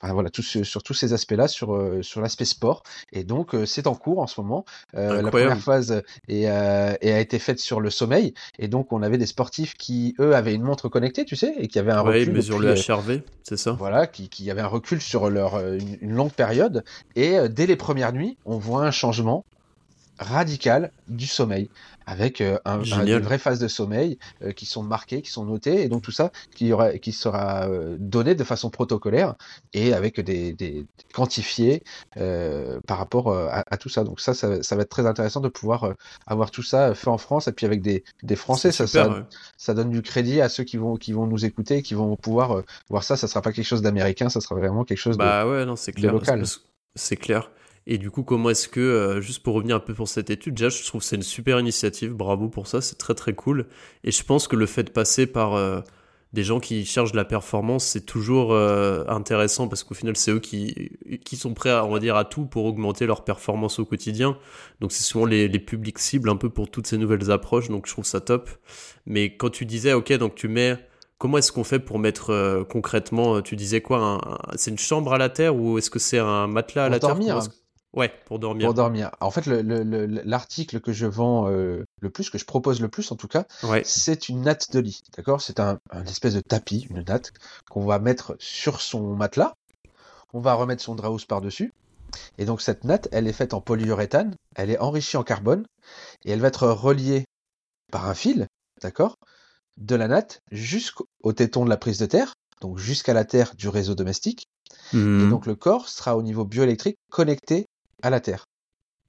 voilà, 0.02 0.30
tout 0.30 0.42
sur 0.42 0.82
tous 0.82 0.94
ces 0.94 1.12
aspects-là, 1.12 1.48
sur, 1.48 1.74
euh, 1.74 2.02
sur 2.02 2.20
l'aspect 2.20 2.44
sport. 2.44 2.82
Et 3.12 3.24
donc, 3.24 3.54
c'est 3.66 3.86
en 3.86 3.94
cours 3.94 4.20
en 4.20 4.26
ce 4.26 4.40
moment. 4.40 4.64
la 4.92 5.22
première 5.22 5.58
phase 5.58 6.02
est, 6.28 6.46
a 6.46 7.20
été 7.20 7.38
faite 7.38 7.58
sur 7.58 7.80
le 7.80 7.90
sommeil. 7.90 8.34
Et 8.58 8.68
donc, 8.68 8.92
on 8.92 9.02
avait 9.02 9.18
des 9.18 9.26
sportifs 9.26 9.74
qui, 9.74 10.14
eux, 10.20 10.34
avaient 10.34 10.54
une 10.54 10.62
montre 10.62 10.88
connectée, 10.88 11.24
tu 11.24 11.36
sais, 11.36 11.54
et 11.56 11.68
qui 11.68 11.78
avaient 11.78 11.92
un 11.92 12.04
ouais, 12.04 12.20
recul. 12.20 12.42
sur 12.42 12.58
le 12.58 12.74
HRV, 12.74 13.20
c'est 13.42 13.56
ça? 13.56 13.72
Voilà, 13.72 14.06
qui, 14.06 14.28
qui 14.28 14.50
avait 14.50 14.60
un 14.60 14.66
recul 14.66 15.00
sur 15.00 15.30
leur, 15.30 15.58
une, 15.58 15.98
une 16.00 16.12
longue 16.12 16.32
période. 16.32 16.84
Et 17.16 17.36
dès 17.48 17.66
les 17.66 17.76
premières 17.76 18.12
nuits, 18.12 18.36
on 18.44 18.58
voit 18.58 18.84
un 18.84 18.90
changement 18.90 19.44
radical 20.20 20.92
du 21.08 21.26
sommeil, 21.26 21.70
avec 22.06 22.40
euh, 22.40 22.58
un, 22.64 22.82
une 22.82 23.18
vraie 23.18 23.38
phase 23.38 23.58
de 23.58 23.68
sommeil 23.68 24.18
euh, 24.42 24.52
qui 24.52 24.66
sont 24.66 24.82
marquées, 24.82 25.22
qui 25.22 25.30
sont 25.30 25.44
notées, 25.44 25.82
et 25.82 25.88
donc 25.88 26.02
tout 26.02 26.10
ça 26.10 26.30
qui, 26.54 26.72
aura, 26.72 26.98
qui 26.98 27.12
sera 27.12 27.68
euh, 27.68 27.96
donné 27.98 28.34
de 28.34 28.44
façon 28.44 28.68
protocolaire 28.68 29.34
et 29.72 29.94
avec 29.94 30.20
des, 30.20 30.52
des 30.52 30.86
quantifiés 31.14 31.82
par 32.86 32.98
rapport 32.98 33.32
à, 33.32 33.76
tout 33.78 33.88
ça. 33.88 34.04
Donc 34.04 34.20
ça, 34.20 34.34
ça, 34.34 34.48
va 34.48 34.82
être 34.82 34.88
très 34.88 35.06
intéressant 35.06 35.40
de 35.40 35.48
pouvoir 35.48 35.94
avoir 36.26 36.50
tout 36.50 36.62
ça 36.62 36.94
fait 36.94 37.08
en 37.08 37.18
France 37.18 37.48
et 37.48 37.52
puis 37.52 37.66
avec 37.66 37.80
des, 37.80 38.04
des 38.22 38.36
Français, 38.36 38.72
ça, 38.72 38.86
ça, 38.86 39.26
ça, 39.56 39.74
donne 39.74 39.90
du 39.90 40.02
crédit 40.02 40.40
à 40.40 40.48
ceux 40.48 40.64
qui 40.64 40.76
vont, 40.76 40.96
qui 40.96 41.12
vont 41.12 41.26
nous 41.26 41.44
écouter, 41.44 41.82
qui 41.82 41.94
vont 41.94 42.16
pouvoir 42.16 42.62
voir 42.88 43.04
ça. 43.04 43.16
Ça 43.16 43.26
sera 43.26 43.40
pas 43.40 43.52
quelque 43.52 43.66
chose 43.66 43.82
d'américain, 43.82 44.28
ça 44.28 44.40
sera 44.40 44.54
vraiment 44.54 44.84
quelque 44.84 44.98
chose 44.98 45.16
bah 45.16 45.46
ouais, 45.46 45.64
non, 45.64 45.74
clair, 45.74 46.12
local. 46.12 46.44
C'est 46.94 47.16
clair. 47.16 47.50
Et 47.92 47.98
du 47.98 48.08
coup, 48.12 48.22
comment 48.22 48.50
est-ce 48.50 48.68
que, 48.68 48.78
euh, 48.78 49.20
juste 49.20 49.42
pour 49.42 49.52
revenir 49.56 49.74
un 49.74 49.80
peu 49.80 49.94
pour 49.94 50.06
cette 50.06 50.30
étude, 50.30 50.54
déjà, 50.54 50.68
je 50.68 50.80
trouve 50.84 51.00
que 51.00 51.06
c'est 51.08 51.16
une 51.16 51.22
super 51.24 51.58
initiative, 51.58 52.12
bravo 52.12 52.48
pour 52.48 52.68
ça, 52.68 52.80
c'est 52.80 52.94
très 52.94 53.16
très 53.16 53.32
cool. 53.32 53.66
Et 54.04 54.12
je 54.12 54.22
pense 54.22 54.46
que 54.46 54.54
le 54.54 54.66
fait 54.66 54.84
de 54.84 54.90
passer 54.90 55.26
par 55.26 55.54
euh, 55.54 55.80
des 56.32 56.44
gens 56.44 56.60
qui 56.60 56.84
cherchent 56.84 57.10
de 57.10 57.16
la 57.16 57.24
performance, 57.24 57.84
c'est 57.84 58.06
toujours 58.06 58.52
euh, 58.52 59.02
intéressant 59.08 59.66
parce 59.66 59.82
qu'au 59.82 59.94
final, 59.94 60.16
c'est 60.16 60.30
eux 60.30 60.38
qui, 60.38 60.92
qui 61.24 61.34
sont 61.34 61.52
prêts, 61.52 61.70
à, 61.70 61.84
on 61.84 61.90
va 61.90 61.98
dire, 61.98 62.14
à 62.14 62.24
tout 62.24 62.46
pour 62.46 62.64
augmenter 62.64 63.06
leur 63.06 63.24
performance 63.24 63.80
au 63.80 63.84
quotidien. 63.84 64.38
Donc, 64.78 64.92
c'est 64.92 65.02
souvent 65.02 65.26
les, 65.26 65.48
les 65.48 65.58
publics 65.58 65.98
cibles 65.98 66.30
un 66.30 66.36
peu 66.36 66.48
pour 66.48 66.70
toutes 66.70 66.86
ces 66.86 66.96
nouvelles 66.96 67.32
approches, 67.32 67.70
donc 67.70 67.88
je 67.88 67.92
trouve 67.92 68.06
ça 68.06 68.20
top. 68.20 68.50
Mais 69.04 69.36
quand 69.36 69.50
tu 69.50 69.66
disais, 69.66 69.94
ok, 69.94 70.12
donc 70.12 70.36
tu 70.36 70.46
mets 70.46 70.78
Comment 71.18 71.36
est-ce 71.36 71.52
qu'on 71.52 71.64
fait 71.64 71.80
pour 71.80 71.98
mettre 71.98 72.64
concrètement, 72.70 73.42
tu 73.42 73.54
disais 73.54 73.82
quoi 73.82 74.22
C'est 74.54 74.70
une 74.70 74.78
chambre 74.78 75.12
à 75.12 75.18
la 75.18 75.28
terre 75.28 75.54
ou 75.54 75.76
est-ce 75.76 75.90
que 75.90 75.98
c'est 75.98 76.18
un 76.18 76.46
matelas 76.46 76.86
à 76.86 76.88
la 76.88 76.98
terre? 76.98 77.18
Ouais, 77.92 78.12
pour 78.26 78.38
dormir. 78.38 78.66
Pour 78.66 78.74
dormir. 78.74 79.10
En 79.20 79.30
fait, 79.30 79.46
l'article 79.46 80.80
que 80.80 80.92
je 80.92 81.06
vends 81.06 81.48
le 81.48 82.10
plus, 82.10 82.30
que 82.30 82.38
je 82.38 82.44
propose 82.44 82.80
le 82.80 82.88
plus 82.88 83.10
en 83.10 83.16
tout 83.16 83.28
cas, 83.28 83.46
c'est 83.84 84.28
une 84.28 84.42
natte 84.42 84.72
de 84.72 84.80
lit. 84.80 85.00
D'accord? 85.16 85.40
C'est 85.40 85.60
un, 85.60 85.80
espèce 86.06 86.34
de 86.34 86.40
tapis, 86.40 86.86
une 86.90 87.02
natte, 87.02 87.32
qu'on 87.68 87.84
va 87.84 87.98
mettre 87.98 88.36
sur 88.38 88.80
son 88.80 89.14
matelas. 89.16 89.54
On 90.32 90.40
va 90.40 90.54
remettre 90.54 90.82
son 90.82 90.94
draus 90.94 91.24
par-dessus. 91.24 91.72
Et 92.38 92.44
donc 92.44 92.60
cette 92.60 92.84
natte, 92.84 93.08
elle 93.12 93.26
est 93.26 93.32
faite 93.32 93.54
en 93.54 93.60
polyuréthane, 93.60 94.34
elle 94.56 94.70
est 94.70 94.78
enrichie 94.78 95.16
en 95.16 95.22
carbone, 95.22 95.66
et 96.24 96.32
elle 96.32 96.40
va 96.40 96.48
être 96.48 96.68
reliée 96.68 97.24
par 97.92 98.08
un 98.08 98.14
fil, 98.14 98.48
d'accord? 98.82 99.16
De 99.76 99.94
la 99.94 100.08
natte 100.08 100.40
jusqu'au 100.50 101.32
téton 101.32 101.64
de 101.64 101.70
la 101.70 101.76
prise 101.76 101.98
de 101.98 102.06
terre, 102.06 102.34
donc 102.60 102.78
jusqu'à 102.78 103.14
la 103.14 103.24
terre 103.24 103.54
du 103.54 103.68
réseau 103.68 103.94
domestique. 103.94 104.48
Et 104.92 104.96
mmh. 104.96 105.30
donc 105.30 105.46
le 105.46 105.54
corps 105.54 105.88
sera 105.88 106.16
au 106.16 106.22
niveau 106.22 106.44
bioélectrique 106.44 106.98
connecté 107.10 107.66
à 108.02 108.10
la 108.10 108.20
terre. 108.20 108.48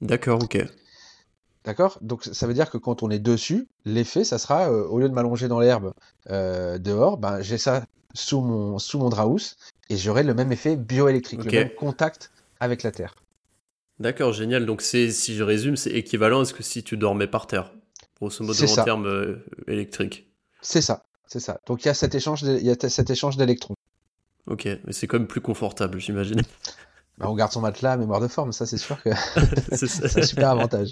D'accord, 0.02 0.44
ok. 0.44 0.66
D'accord? 1.64 2.00
Donc 2.02 2.24
ça 2.24 2.48
veut 2.48 2.54
dire 2.54 2.70
que 2.72 2.78
quand 2.78 3.04
on 3.04 3.12
est 3.12 3.20
dessus, 3.20 3.68
l'effet, 3.86 4.24
ça 4.24 4.40
sera, 4.40 4.72
euh, 4.72 4.86
au 4.88 5.00
lieu 5.00 5.08
de 5.08 5.14
m'allonger 5.14 5.48
dans 5.48 5.60
l'herbe 5.60 5.94
euh, 6.30 6.80
dehors, 6.80 7.18
ben, 7.18 7.42
j'ai 7.42 7.58
ça 7.58 7.86
sous 8.14 8.42
mon, 8.42 8.80
sous 8.80 8.98
mon 8.98 9.10
draus 9.10 9.58
et 9.90 9.98
j'aurai 9.98 10.24
le 10.24 10.34
même 10.34 10.52
effet 10.52 10.76
bioélectrique, 10.76 11.44
le 11.44 11.52
même 11.52 11.76
contact 11.76 12.32
avec 12.60 12.84
la 12.84 12.92
terre. 12.92 13.16
D'accord, 14.00 14.34
génial. 14.34 14.66
Donc 14.66 14.82
c'est, 14.82 15.12
si 15.12 15.36
je 15.36 15.44
résume, 15.44 15.76
c'est 15.76 15.92
équivalent 15.92 16.42
à 16.42 16.46
ce 16.46 16.54
que 16.54 16.64
si 16.64 16.84
tu 16.84 16.98
dormais 16.98 17.28
par 17.28 17.46
terre, 17.46 17.72
grosso 18.20 18.44
modo 18.44 18.66
en 18.66 18.84
termes 18.84 19.06
euh, 19.06 19.46
électriques. 19.68 20.32
C'est 20.62 20.82
ça, 20.82 21.04
c'est 21.28 21.40
ça. 21.40 21.60
Donc 21.68 21.84
il 21.84 21.88
y 21.88 21.92
a 21.92 21.94
cet 21.94 22.16
échange, 22.16 22.42
il 22.42 22.66
y 22.66 22.72
a 22.72 22.90
cet 22.90 23.12
échange 23.12 23.38
d'électrons. 23.38 23.76
Ok, 24.48 24.66
mais 24.66 24.92
c'est 24.92 25.06
quand 25.06 25.20
même 25.20 25.28
plus 25.28 25.42
confortable, 25.42 26.00
j'imagine. 26.00 26.42
Bah, 27.22 27.28
on 27.30 27.36
garde 27.36 27.52
son 27.52 27.62
matelas 27.62 27.94
à 27.94 27.98
mémoire 27.98 28.20
de 28.20 28.28
forme, 28.28 28.52
ça 28.52 28.66
c'est 28.66 28.78
sûr 28.78 29.02
que 29.02 29.10
c'est 29.72 30.18
un 30.18 30.24
super 30.24 30.50
avantage. 30.50 30.90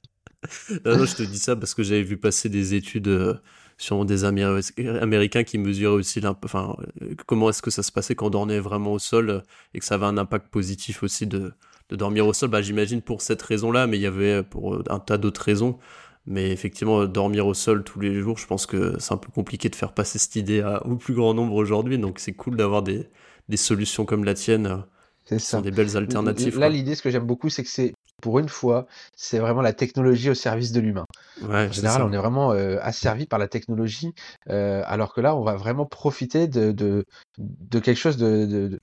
Non, 0.85 1.03
je 1.05 1.15
te 1.15 1.23
dis 1.23 1.39
ça 1.39 1.55
parce 1.55 1.73
que 1.73 1.81
j'avais 1.81 2.03
vu 2.03 2.17
passer 2.17 2.49
des 2.49 2.75
études 2.75 3.07
euh, 3.07 3.33
sur 3.77 4.05
des 4.05 4.25
Américains 4.25 5.43
qui 5.43 5.57
mesuraient 5.57 5.95
aussi 5.95 6.21
enfin, 6.43 6.75
euh, 7.01 7.15
comment 7.25 7.49
est-ce 7.49 7.63
que 7.63 7.71
ça 7.71 7.81
se 7.81 7.91
passait 7.91 8.13
quand 8.13 8.27
on 8.27 8.29
dormait 8.29 8.59
vraiment 8.59 8.93
au 8.93 8.99
sol 8.99 9.29
euh, 9.29 9.41
et 9.73 9.79
que 9.79 9.85
ça 9.85 9.95
avait 9.95 10.05
un 10.05 10.17
impact 10.17 10.49
positif 10.49 11.01
aussi 11.01 11.25
de, 11.25 11.51
de 11.89 11.95
dormir 11.95 12.27
au 12.27 12.33
sol. 12.33 12.49
Bah, 12.49 12.61
J'imagine 12.61 13.01
pour 13.01 13.21
cette 13.21 13.41
raison-là, 13.41 13.87
mais 13.87 13.97
il 13.97 14.01
y 14.01 14.05
avait 14.05 14.43
pour 14.43 14.81
un 14.87 14.99
tas 14.99 15.17
d'autres 15.17 15.41
raisons. 15.41 15.79
Mais 16.27 16.51
effectivement, 16.51 17.05
dormir 17.05 17.47
au 17.47 17.55
sol 17.55 17.83
tous 17.83 17.99
les 17.99 18.13
jours, 18.21 18.37
je 18.37 18.45
pense 18.45 18.67
que 18.67 18.95
c'est 18.99 19.13
un 19.13 19.17
peu 19.17 19.31
compliqué 19.31 19.67
de 19.67 19.75
faire 19.75 19.93
passer 19.93 20.19
cette 20.19 20.35
idée 20.35 20.61
au 20.85 20.95
plus 20.95 21.15
grand 21.15 21.33
nombre 21.33 21.55
aujourd'hui. 21.55 21.97
Donc 21.97 22.19
c'est 22.19 22.33
cool 22.33 22.55
d'avoir 22.55 22.83
des, 22.83 23.09
des, 23.47 23.57
solutions 23.57 24.05
comme 24.05 24.23
la 24.23 24.35
tienne 24.35 24.83
c'est 25.29 25.39
ça. 25.39 25.61
des 25.61 25.71
belles 25.71 25.95
alternatives. 25.97 26.57
Là, 26.57 26.69
l'idée, 26.69 26.95
ce 26.95 27.01
que 27.01 27.09
j'aime 27.09 27.25
beaucoup, 27.25 27.49
c'est 27.49 27.63
que 27.63 27.69
c'est, 27.69 27.93
pour 28.21 28.39
une 28.39 28.49
fois, 28.49 28.87
c'est 29.15 29.39
vraiment 29.39 29.61
la 29.61 29.73
technologie 29.73 30.29
au 30.29 30.33
service 30.33 30.71
de 30.71 30.79
l'humain. 30.79 31.05
en 31.43 31.71
général, 31.71 32.03
on 32.03 32.11
est 32.11 32.17
vraiment 32.17 32.51
euh, 32.51 32.77
asservi 32.81 33.25
par 33.25 33.39
la 33.39 33.47
technologie, 33.47 34.13
euh, 34.49 34.81
alors 34.85 35.13
que 35.13 35.21
là, 35.21 35.35
on 35.35 35.43
va 35.43 35.55
vraiment 35.55 35.85
profiter 35.85 36.47
de, 36.47 36.71
de, 36.71 37.05
de 37.37 37.79
quelque 37.79 37.97
chose 37.97 38.17
de, 38.17 38.79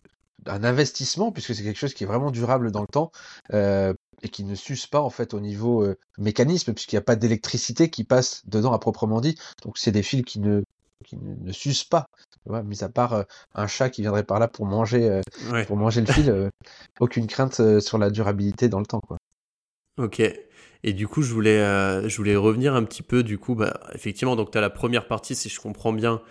d'un 0.47 0.65
investissement, 0.65 1.33
puisque 1.33 1.55
c'est 1.55 1.63
quelque 1.63 1.79
chose 1.79 1.95
qui 1.95 2.05
est 2.05 2.07
vraiment 2.07 2.31
durable 2.31 2.71
dans 2.71 2.81
le 2.81 2.87
temps 2.87 3.11
euh, 3.53 3.93
et 4.23 4.29
qui 4.29 4.45
ne 4.45 4.55
s'use 4.55 4.87
pas 4.87 5.01
en 5.01 5.11
fait 5.11 5.35
au 5.35 5.41
niveau 5.41 5.83
euh, 5.83 5.99
mécanisme, 6.19 6.73
puisqu'il 6.73 6.95
n'y 6.95 7.01
a 7.01 7.03
pas 7.03 7.17
d'électricité 7.17 7.91
qui 7.91 8.05
passe 8.05 8.43
dedans 8.47 8.73
à 8.73 8.79
proprement 8.79 9.21
dit. 9.21 9.37
Donc 9.63 9.77
c'est 9.77 9.93
des 9.93 10.03
fils 10.03 10.23
qui 10.25 10.41
ne 10.41 10.63
qui 11.05 11.17
ne, 11.17 11.53
s'usent 11.53 11.85
pas. 11.85 12.07
mis 12.47 12.83
à 12.83 12.89
part 12.89 13.13
euh, 13.13 13.23
un 13.55 13.67
chat 13.67 13.91
qui 13.91 14.03
viendrait 14.03 14.25
par 14.25 14.39
là 14.39 14.49
pour 14.49 14.67
manger, 14.67 15.11
euh, 15.11 15.65
pour 15.67 15.77
manger 15.77 16.01
le 16.01 16.13
fil, 16.13 16.31
euh, 16.31 16.49
aucune 17.01 17.27
crainte 17.27 17.81
sur 17.81 17.99
la 17.99 18.11
durabilité 18.11 18.69
dans 18.69 18.81
le 18.81 18.87
temps. 18.87 19.01
Quoi. 19.01 19.19
Ok. 19.99 20.21
Et 20.83 20.93
du 20.93 21.09
coup, 21.09 21.23
je 21.23 21.33
voulais, 21.33 21.59
je 22.09 22.17
voulais 22.17 22.37
revenir 22.37 22.75
un 22.75 22.85
petit 22.85 23.03
peu, 23.03 23.23
du 23.23 23.39
coup, 23.39 23.55
bah, 23.55 23.81
effectivement, 23.95 24.37
donc 24.37 24.53
tu 24.53 24.59
as 24.59 24.61
la 24.61 24.71
première 24.71 25.09
partie, 25.09 25.35
si 25.35 25.49
je 25.49 25.59
comprends 25.59 25.93
bien, 25.93 26.23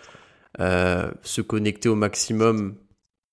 se 0.58 1.40
connecter 1.42 1.88
au 1.88 1.94
maximum 1.94 2.76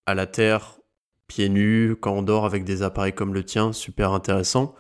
à 0.05 0.15
la 0.15 0.27
Terre, 0.27 0.79
pieds 1.27 1.47
nus, 1.47 1.95
quand 2.01 2.11
on 2.13 2.23
dort 2.23 2.45
avec 2.45 2.65
des 2.65 2.81
appareils 2.81 3.13
comme 3.13 3.33
le 3.33 3.45
tien, 3.45 3.71
super 3.71 4.11
intéressant. 4.11 4.75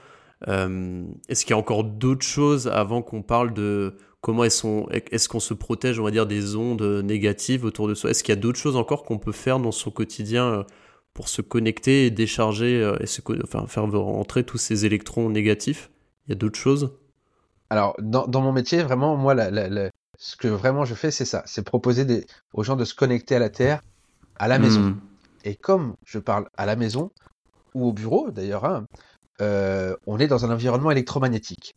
Est-ce 0.47 1.45
qu'il 1.45 1.51
y 1.51 1.53
a 1.53 1.57
encore 1.57 1.85
d'autres 1.85 2.25
choses 2.25 2.67
avant 2.67 3.01
qu'on 3.01 3.21
parle 3.21 3.53
de 3.53 3.95
comment 4.23 4.45
est-ce 4.45 5.27
qu'on 5.27 5.39
se 5.41 5.53
protège, 5.53 5.99
on 5.99 6.03
va 6.05 6.11
dire, 6.11 6.25
des 6.25 6.55
ondes 6.55 6.81
négatives 7.03 7.65
autour 7.65 7.89
de 7.89 7.93
soi? 7.93 8.09
Est-ce 8.09 8.23
qu'il 8.23 8.33
y 8.33 8.37
a 8.37 8.39
d'autres 8.39 8.57
choses 8.57 8.77
encore 8.77 9.03
qu'on 9.03 9.19
peut 9.19 9.33
faire 9.33 9.59
dans 9.59 9.73
son 9.73 9.91
quotidien 9.91 10.45
euh, 10.45 10.63
pour 11.13 11.27
se 11.27 11.41
connecter 11.41 12.05
et 12.05 12.09
décharger 12.09 12.81
euh, 12.81 12.95
et 13.01 13.05
se, 13.05 13.21
enfin, 13.43 13.67
faire 13.67 13.83
rentrer 13.83 14.45
tous 14.45 14.57
ces 14.57 14.85
électrons 14.85 15.29
négatifs? 15.29 15.91
Il 16.25 16.29
y 16.29 16.31
a 16.31 16.35
d'autres 16.35 16.57
choses? 16.57 16.97
Alors, 17.69 17.97
dans, 17.99 18.41
mon 18.41 18.53
métier, 18.53 18.81
vraiment, 18.81 19.17
moi, 19.17 19.35
ce 20.17 20.37
que 20.37 20.47
vraiment 20.47 20.85
je 20.85 20.95
fais, 20.95 21.11
c'est 21.11 21.25
ça 21.25 21.43
c'est 21.45 21.65
proposer 21.65 22.25
aux 22.53 22.63
gens 22.63 22.77
de 22.77 22.85
se 22.85 22.95
connecter 22.95 23.35
à 23.35 23.39
la 23.39 23.49
Terre, 23.49 23.81
à 24.37 24.47
la 24.47 24.57
maison. 24.57 24.81
Hmm. 24.81 24.99
Et 25.43 25.55
comme 25.55 25.95
je 26.05 26.19
parle 26.19 26.47
à 26.55 26.65
la 26.65 26.77
maison, 26.77 27.11
ou 27.73 27.89
au 27.89 27.91
bureau 27.91 28.31
d'ailleurs, 28.31 28.63
hein, 28.63 28.85
euh, 29.41 29.97
on 30.07 30.17
est 30.19 30.27
dans 30.27 30.45
un 30.45 30.51
environnement 30.51 30.91
électromagnétique. 30.91 31.75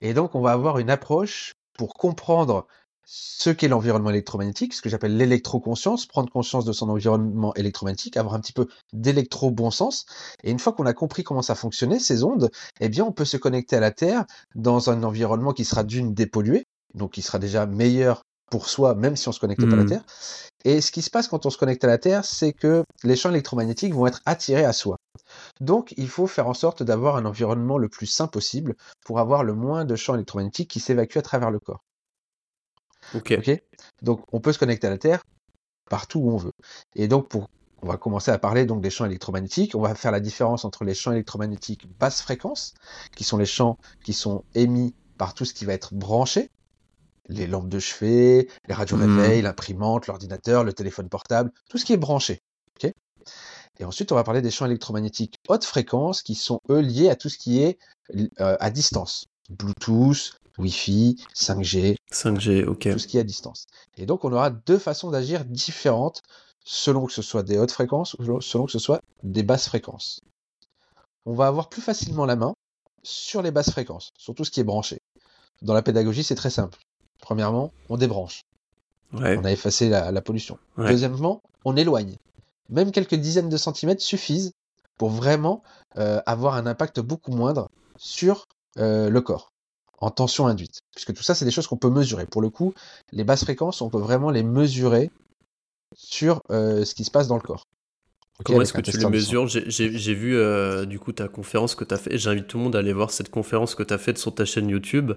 Et 0.00 0.14
donc, 0.14 0.34
on 0.34 0.40
va 0.40 0.52
avoir 0.52 0.78
une 0.78 0.90
approche 0.90 1.54
pour 1.74 1.94
comprendre 1.94 2.66
ce 3.08 3.50
qu'est 3.50 3.68
l'environnement 3.68 4.10
électromagnétique, 4.10 4.74
ce 4.74 4.82
que 4.82 4.88
j'appelle 4.88 5.16
l'électroconscience, 5.16 6.06
prendre 6.06 6.30
conscience 6.30 6.64
de 6.64 6.72
son 6.72 6.88
environnement 6.88 7.54
électromagnétique, 7.54 8.16
avoir 8.16 8.34
un 8.34 8.40
petit 8.40 8.52
peu 8.52 8.66
d'électro-bon 8.92 9.70
sens. 9.70 10.06
Et 10.42 10.50
une 10.50 10.58
fois 10.58 10.72
qu'on 10.72 10.86
a 10.86 10.92
compris 10.92 11.22
comment 11.22 11.42
ça 11.42 11.54
fonctionnait, 11.54 12.00
ces 12.00 12.24
ondes, 12.24 12.50
eh 12.80 12.88
bien, 12.88 13.04
on 13.04 13.12
peut 13.12 13.24
se 13.24 13.36
connecter 13.36 13.76
à 13.76 13.80
la 13.80 13.92
Terre 13.92 14.24
dans 14.56 14.90
un 14.90 15.04
environnement 15.04 15.52
qui 15.52 15.64
sera 15.64 15.84
d'une 15.84 16.14
dépollué, 16.14 16.64
donc 16.94 17.12
qui 17.12 17.22
sera 17.22 17.38
déjà 17.38 17.64
meilleur 17.66 18.22
pour 18.50 18.68
soi, 18.68 18.94
même 18.94 19.16
si 19.16 19.28
on 19.28 19.32
se 19.32 19.40
connecte 19.40 19.64
pas 19.66 19.74
à 19.74 19.76
la 19.76 19.84
mmh. 19.84 19.88
Terre. 19.88 20.04
Et 20.64 20.80
ce 20.80 20.90
qui 20.90 21.02
se 21.02 21.10
passe 21.10 21.28
quand 21.28 21.46
on 21.46 21.50
se 21.50 21.58
connecte 21.58 21.84
à 21.84 21.88
la 21.88 21.98
Terre, 21.98 22.24
c'est 22.24 22.52
que 22.52 22.82
les 23.04 23.16
champs 23.16 23.30
électromagnétiques 23.30 23.94
vont 23.94 24.06
être 24.06 24.20
attirés 24.24 24.64
à 24.64 24.72
soi. 24.72 24.96
Donc, 25.60 25.94
il 25.96 26.08
faut 26.08 26.26
faire 26.26 26.48
en 26.48 26.54
sorte 26.54 26.82
d'avoir 26.82 27.16
un 27.16 27.24
environnement 27.24 27.78
le 27.78 27.88
plus 27.88 28.06
sain 28.06 28.26
possible 28.26 28.74
pour 29.04 29.18
avoir 29.18 29.44
le 29.44 29.54
moins 29.54 29.84
de 29.84 29.96
champs 29.96 30.14
électromagnétiques 30.14 30.70
qui 30.70 30.80
s'évacuent 30.80 31.18
à 31.18 31.22
travers 31.22 31.50
le 31.50 31.58
corps. 31.58 31.84
Ok. 33.14 33.62
donc, 34.02 34.24
on 34.32 34.40
peut 34.40 34.52
se 34.52 34.58
connecter 34.58 34.86
à 34.86 34.90
la 34.90 34.98
Terre 34.98 35.22
partout 35.88 36.18
où 36.18 36.30
on 36.30 36.36
veut. 36.36 36.52
Et 36.96 37.06
donc, 37.06 37.28
pour 37.28 37.48
on 37.82 37.88
va 37.88 37.98
commencer 37.98 38.30
à 38.30 38.38
parler 38.38 38.64
donc 38.64 38.80
des 38.80 38.90
champs 38.90 39.04
électromagnétiques. 39.04 39.74
On 39.74 39.80
va 39.80 39.94
faire 39.94 40.10
la 40.10 40.20
différence 40.20 40.64
entre 40.64 40.84
les 40.84 40.94
champs 40.94 41.12
électromagnétiques 41.12 41.86
basse 41.98 42.22
fréquence, 42.22 42.74
qui 43.14 43.22
sont 43.22 43.36
les 43.36 43.46
champs 43.46 43.78
qui 44.02 44.12
sont 44.12 44.44
émis 44.54 44.94
par 45.18 45.34
tout 45.34 45.44
ce 45.44 45.54
qui 45.54 45.64
va 45.64 45.74
être 45.74 45.94
branché, 45.94 46.50
les 47.28 47.46
lampes 47.46 47.68
de 47.68 47.78
chevet, 47.78 48.48
les 48.66 48.74
radios 48.74 48.96
mmh. 48.96 49.18
réveil, 49.18 49.42
l'imprimante, 49.42 50.06
l'ordinateur, 50.06 50.64
le 50.64 50.72
téléphone 50.72 51.08
portable, 51.08 51.52
tout 51.68 51.78
ce 51.78 51.84
qui 51.84 51.92
est 51.92 51.98
branché. 51.98 52.40
Et 53.78 53.84
ensuite, 53.84 54.12
on 54.12 54.14
va 54.14 54.24
parler 54.24 54.42
des 54.42 54.50
champs 54.50 54.66
électromagnétiques 54.66 55.36
haute 55.48 55.64
fréquence 55.64 56.22
qui 56.22 56.34
sont, 56.34 56.60
eux, 56.70 56.80
liés 56.80 57.10
à 57.10 57.16
tout 57.16 57.28
ce 57.28 57.38
qui 57.38 57.62
est 57.62 57.78
euh, 58.40 58.56
à 58.58 58.70
distance. 58.70 59.26
Bluetooth, 59.50 60.38
Wi-Fi, 60.58 61.16
5G. 61.34 61.96
5G, 62.12 62.64
ok. 62.64 62.90
Tout 62.92 62.98
ce 62.98 63.06
qui 63.06 63.18
est 63.18 63.20
à 63.20 63.24
distance. 63.24 63.66
Et 63.96 64.06
donc, 64.06 64.24
on 64.24 64.32
aura 64.32 64.50
deux 64.50 64.78
façons 64.78 65.10
d'agir 65.10 65.44
différentes 65.44 66.22
selon 66.64 67.06
que 67.06 67.12
ce 67.12 67.22
soit 67.22 67.42
des 67.42 67.58
hautes 67.58 67.70
fréquences 67.70 68.14
ou 68.14 68.40
selon 68.40 68.66
que 68.66 68.72
ce 68.72 68.78
soit 68.78 69.00
des 69.22 69.42
basses 69.42 69.68
fréquences. 69.68 70.20
On 71.24 71.34
va 71.34 71.46
avoir 71.46 71.68
plus 71.68 71.82
facilement 71.82 72.24
la 72.24 72.36
main 72.36 72.54
sur 73.02 73.42
les 73.42 73.50
basses 73.50 73.70
fréquences, 73.70 74.10
sur 74.18 74.34
tout 74.34 74.44
ce 74.44 74.50
qui 74.50 74.60
est 74.60 74.64
branché. 74.64 74.98
Dans 75.62 75.74
la 75.74 75.82
pédagogie, 75.82 76.24
c'est 76.24 76.34
très 76.34 76.50
simple. 76.50 76.78
Premièrement, 77.20 77.72
on 77.88 77.96
débranche. 77.96 78.42
On 79.12 79.22
a 79.22 79.52
effacé 79.52 79.88
la, 79.88 80.20
pollution. 80.20 80.58
Deuxièmement, 80.76 81.40
on 81.64 81.76
éloigne 81.76 82.16
même 82.68 82.92
quelques 82.92 83.14
dizaines 83.14 83.48
de 83.48 83.56
centimètres 83.56 84.02
suffisent 84.02 84.52
pour 84.98 85.10
vraiment 85.10 85.62
euh, 85.98 86.20
avoir 86.26 86.54
un 86.54 86.66
impact 86.66 87.00
beaucoup 87.00 87.32
moindre 87.32 87.68
sur 87.96 88.46
euh, 88.78 89.10
le 89.10 89.20
corps 89.20 89.52
en 89.98 90.10
tension 90.10 90.46
induite. 90.46 90.80
Puisque 90.94 91.14
tout 91.14 91.22
ça, 91.22 91.34
c'est 91.34 91.44
des 91.44 91.50
choses 91.50 91.66
qu'on 91.66 91.78
peut 91.78 91.90
mesurer. 91.90 92.26
Pour 92.26 92.42
le 92.42 92.50
coup, 92.50 92.74
les 93.12 93.24
basses 93.24 93.44
fréquences, 93.44 93.80
on 93.80 93.88
peut 93.88 93.98
vraiment 93.98 94.30
les 94.30 94.42
mesurer 94.42 95.10
sur 95.96 96.42
euh, 96.50 96.84
ce 96.84 96.94
qui 96.94 97.04
se 97.04 97.10
passe 97.10 97.28
dans 97.28 97.36
le 97.36 97.42
corps. 97.42 97.64
Comment 98.44 98.60
est-ce 98.60 98.74
que 98.74 98.82
tu 98.82 98.98
les 98.98 99.06
mesures 99.06 99.46
J'ai 99.48 100.14
vu 100.14 100.36
du 100.86 100.98
coup 100.98 101.12
ta 101.12 101.26
conférence 101.26 101.74
que 101.74 101.84
tu 101.84 101.94
as 101.94 101.96
fait. 101.96 102.18
J'invite 102.18 102.46
tout 102.46 102.58
le 102.58 102.64
monde 102.64 102.76
à 102.76 102.80
aller 102.80 102.92
voir 102.92 103.10
cette 103.10 103.30
conférence 103.30 103.74
que 103.74 103.82
tu 103.82 103.94
as 103.94 103.98
faite 103.98 104.18
sur 104.18 104.34
ta 104.34 104.44
chaîne 104.44 104.68
YouTube, 104.68 105.12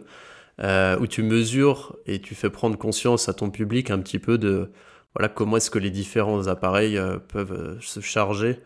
où 0.64 1.08
tu 1.08 1.24
mesures 1.24 1.98
et 2.06 2.22
tu 2.22 2.34
fais 2.34 2.50
prendre 2.50 2.78
conscience 2.78 3.28
à 3.28 3.34
ton 3.34 3.50
public 3.50 3.92
un 3.92 4.00
petit 4.00 4.20
peu 4.20 4.38
de, 4.38 4.72
voilà, 5.16 5.30
comment 5.30 5.58
est-ce 5.58 5.72
que 5.72 5.80
les 5.80 5.90
différents 5.90 6.48
appareils 6.48 6.98
euh, 6.98 7.18
peuvent 7.18 7.52
euh, 7.52 7.78
se 7.82 8.00
charger 8.00 8.60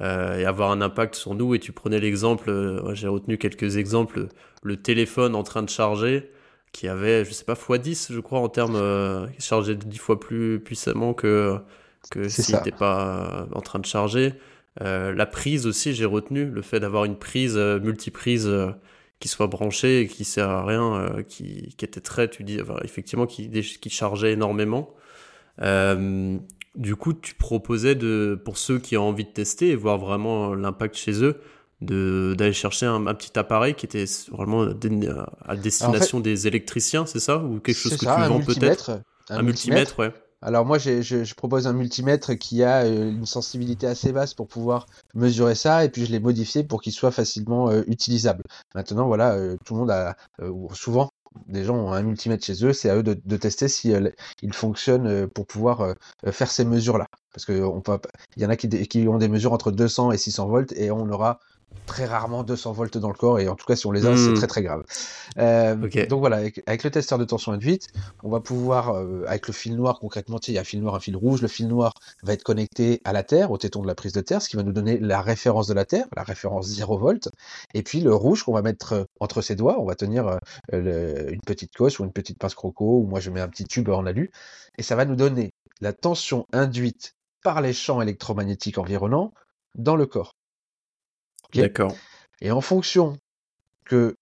euh, 0.00 0.38
et 0.38 0.44
avoir 0.44 0.70
un 0.70 0.80
impact 0.80 1.14
sur 1.14 1.34
nous? 1.34 1.54
Et 1.54 1.58
tu 1.58 1.72
prenais 1.72 2.00
l'exemple, 2.00 2.50
j'ai 2.94 3.08
retenu 3.08 3.38
quelques 3.38 3.76
exemples, 3.76 4.28
le 4.62 4.76
téléphone 4.76 5.34
en 5.34 5.42
train 5.42 5.62
de 5.62 5.68
charger, 5.68 6.30
qui 6.72 6.88
avait, 6.88 7.24
je 7.24 7.32
sais 7.32 7.44
pas, 7.44 7.54
x10, 7.54 8.12
je 8.12 8.20
crois, 8.20 8.40
en 8.40 8.48
termes, 8.48 9.28
qui 9.36 9.42
chargeait 9.42 9.74
10 9.74 9.98
fois 9.98 10.20
plus 10.20 10.60
puissamment 10.60 11.14
que, 11.14 11.58
que 12.10 12.28
s'il 12.28 12.54
n'était 12.54 12.70
pas 12.70 13.48
en 13.52 13.60
train 13.60 13.78
de 13.80 13.86
charger. 13.86 14.34
la 14.80 15.26
prise 15.26 15.66
aussi, 15.66 15.92
j'ai 15.94 16.04
retenu 16.04 16.46
le 16.46 16.62
fait 16.62 16.80
d'avoir 16.80 17.04
une 17.04 17.16
prise 17.16 17.56
multiprise 17.56 18.50
qui 19.18 19.28
soit 19.28 19.48
branchée 19.48 20.02
et 20.02 20.06
qui 20.06 20.24
sert 20.24 20.48
à 20.48 20.64
rien, 20.64 21.22
qui, 21.28 21.74
qui, 21.76 21.84
était 21.84 22.00
très, 22.00 22.28
tu 22.28 22.44
dis, 22.44 22.60
effectivement, 22.84 23.26
qui, 23.26 23.50
qui 23.50 23.90
chargeait 23.90 24.32
énormément. 24.32 24.94
Du 25.60 26.96
coup, 26.96 27.12
tu 27.12 27.34
proposais 27.34 27.94
de, 27.94 28.40
pour 28.44 28.58
ceux 28.58 28.78
qui 28.78 28.96
ont 28.96 29.08
envie 29.08 29.24
de 29.24 29.30
tester 29.30 29.68
et 29.68 29.76
voir 29.76 29.98
vraiment 29.98 30.54
l'impact 30.54 30.96
chez 30.96 31.22
eux, 31.24 31.40
d'aller 31.80 32.52
chercher 32.52 32.86
un, 32.86 33.14
petit 33.14 33.38
appareil 33.38 33.74
qui 33.74 33.86
était 33.86 34.04
vraiment 34.30 34.66
à 35.46 35.56
destination 35.56 36.20
des 36.20 36.46
électriciens, 36.46 37.06
c'est 37.06 37.20
ça? 37.20 37.38
Ou 37.38 37.60
quelque 37.60 37.76
chose 37.76 37.96
que 37.96 38.06
tu 38.06 38.28
vends 38.28 38.40
peut-être? 38.40 39.00
Un, 39.28 39.42
multimètre, 39.42 39.98
ouais. 39.98 40.12
Alors 40.42 40.64
moi, 40.64 40.78
je, 40.78 41.02
je, 41.02 41.34
propose 41.34 41.66
un 41.66 41.74
multimètre 41.74 42.34
qui 42.34 42.62
a 42.64 42.84
euh, 42.84 43.10
une 43.10 43.26
sensibilité 43.26 43.86
assez 43.86 44.10
basse 44.10 44.32
pour 44.32 44.48
pouvoir 44.48 44.86
mesurer 45.14 45.54
ça, 45.54 45.84
et 45.84 45.90
puis 45.90 46.06
je 46.06 46.10
l'ai 46.10 46.18
modifié 46.18 46.64
pour 46.64 46.80
qu'il 46.80 46.92
soit 46.92 47.10
facilement 47.10 47.68
euh, 47.68 47.82
utilisable. 47.86 48.42
Maintenant, 48.74 49.06
voilà, 49.06 49.34
euh, 49.34 49.56
tout 49.64 49.74
le 49.74 49.80
monde 49.80 49.90
a 49.90 50.16
souvent 50.72 51.10
des 51.46 51.64
gens 51.64 51.76
ont 51.76 51.92
un 51.92 52.02
multimètre 52.02 52.44
chez 52.44 52.64
eux, 52.64 52.72
c'est 52.72 52.90
à 52.90 52.96
eux 52.96 53.02
de, 53.02 53.36
tester 53.36 53.68
si 53.68 53.92
il 54.42 54.52
fonctionne 54.52 55.28
pour 55.28 55.46
pouvoir 55.46 55.94
faire 56.30 56.50
ces 56.50 56.64
mesures-là. 56.64 57.06
Parce 57.32 57.46
qu'il 57.46 57.56
y 58.36 58.46
en 58.46 58.50
a 58.50 58.56
qui, 58.56 59.08
ont 59.08 59.18
des 59.18 59.28
mesures 59.28 59.52
entre 59.52 59.70
200 59.70 60.12
et 60.12 60.18
600 60.18 60.48
volts, 60.48 60.72
et 60.72 60.90
on 60.90 61.08
aura 61.08 61.38
très 61.90 62.06
rarement 62.06 62.44
200 62.44 62.72
volts 62.72 62.98
dans 62.98 63.08
le 63.08 63.14
corps 63.14 63.40
et 63.40 63.48
en 63.48 63.56
tout 63.56 63.66
cas 63.66 63.74
si 63.74 63.86
on 63.86 63.90
les 63.90 64.06
a 64.06 64.16
c'est 64.16 64.30
hmm. 64.30 64.34
très 64.34 64.46
très 64.46 64.62
grave. 64.62 64.84
Euh, 65.38 65.74
donc 66.06 66.20
voilà 66.20 66.36
avec, 66.36 66.84
le 66.84 66.90
testeur 66.90 67.18
de 67.18 67.24
tension 67.24 67.52
induite 67.52 67.88
on 68.22 68.30
va 68.30 68.40
pouvoir 68.40 68.90
euh, 68.90 69.24
avec 69.26 69.48
le 69.48 69.52
fil 69.52 69.74
noir 69.76 69.98
concrètement 69.98 70.38
il 70.46 70.54
y 70.54 70.58
a 70.58 70.60
un 70.60 70.64
fil 70.64 70.80
noir 70.80 70.94
un 70.94 71.00
fil 71.00 71.16
rouge 71.16 71.42
le 71.42 71.48
fil 71.48 71.66
noir 71.66 71.94
va 72.22 72.32
être 72.32 72.44
connecté 72.44 73.00
à 73.04 73.12
la 73.12 73.22
terre 73.22 73.50
au 73.50 73.58
téton 73.58 73.82
de 73.82 73.88
la 73.88 73.94
prise 73.94 74.12
de 74.12 74.20
terre 74.20 74.40
ce 74.40 74.48
qui 74.48 74.56
va 74.56 74.62
nous 74.62 74.72
donner 74.72 74.98
la 74.98 75.20
référence 75.20 75.66
de 75.66 75.74
la 75.74 75.84
terre 75.84 76.06
la 76.16 76.22
référence 76.22 76.66
0 76.68 76.98
volts 76.98 77.28
et 77.74 77.82
puis 77.82 78.00
le 78.00 78.14
rouge 78.14 78.44
qu'on 78.44 78.52
va 78.52 78.62
mettre 78.62 78.92
euh, 78.92 79.04
entre 79.18 79.42
ses 79.42 79.56
doigts 79.56 79.80
on 79.80 79.84
va 79.84 79.94
tenir 79.94 80.38
une 80.72 81.40
petite 81.44 81.74
coche 81.74 81.98
ou 81.98 82.04
une 82.04 82.12
petite 82.12 82.38
pince 82.38 82.54
croco 82.54 83.00
ou 83.00 83.06
moi 83.06 83.18
je 83.18 83.30
mets 83.30 83.40
un 83.40 83.48
petit 83.48 83.64
tube 83.64 83.88
en 83.88 84.06
alu 84.06 84.30
et 84.78 84.82
ça 84.82 84.94
va 84.94 85.04
nous 85.04 85.16
donner 85.16 85.52
la 85.80 85.92
tension 85.92 86.46
induite 86.52 87.14
par 87.42 87.60
les 87.60 87.72
champs 87.72 88.00
électromagnétiques 88.00 88.78
environnants 88.78 89.32
dans 89.74 89.96
le 89.96 90.06
corps 90.06 90.34
D'accord. 91.54 91.96
Et 92.40 92.50
en 92.50 92.60
fonction 92.60 93.16
que 93.84 94.16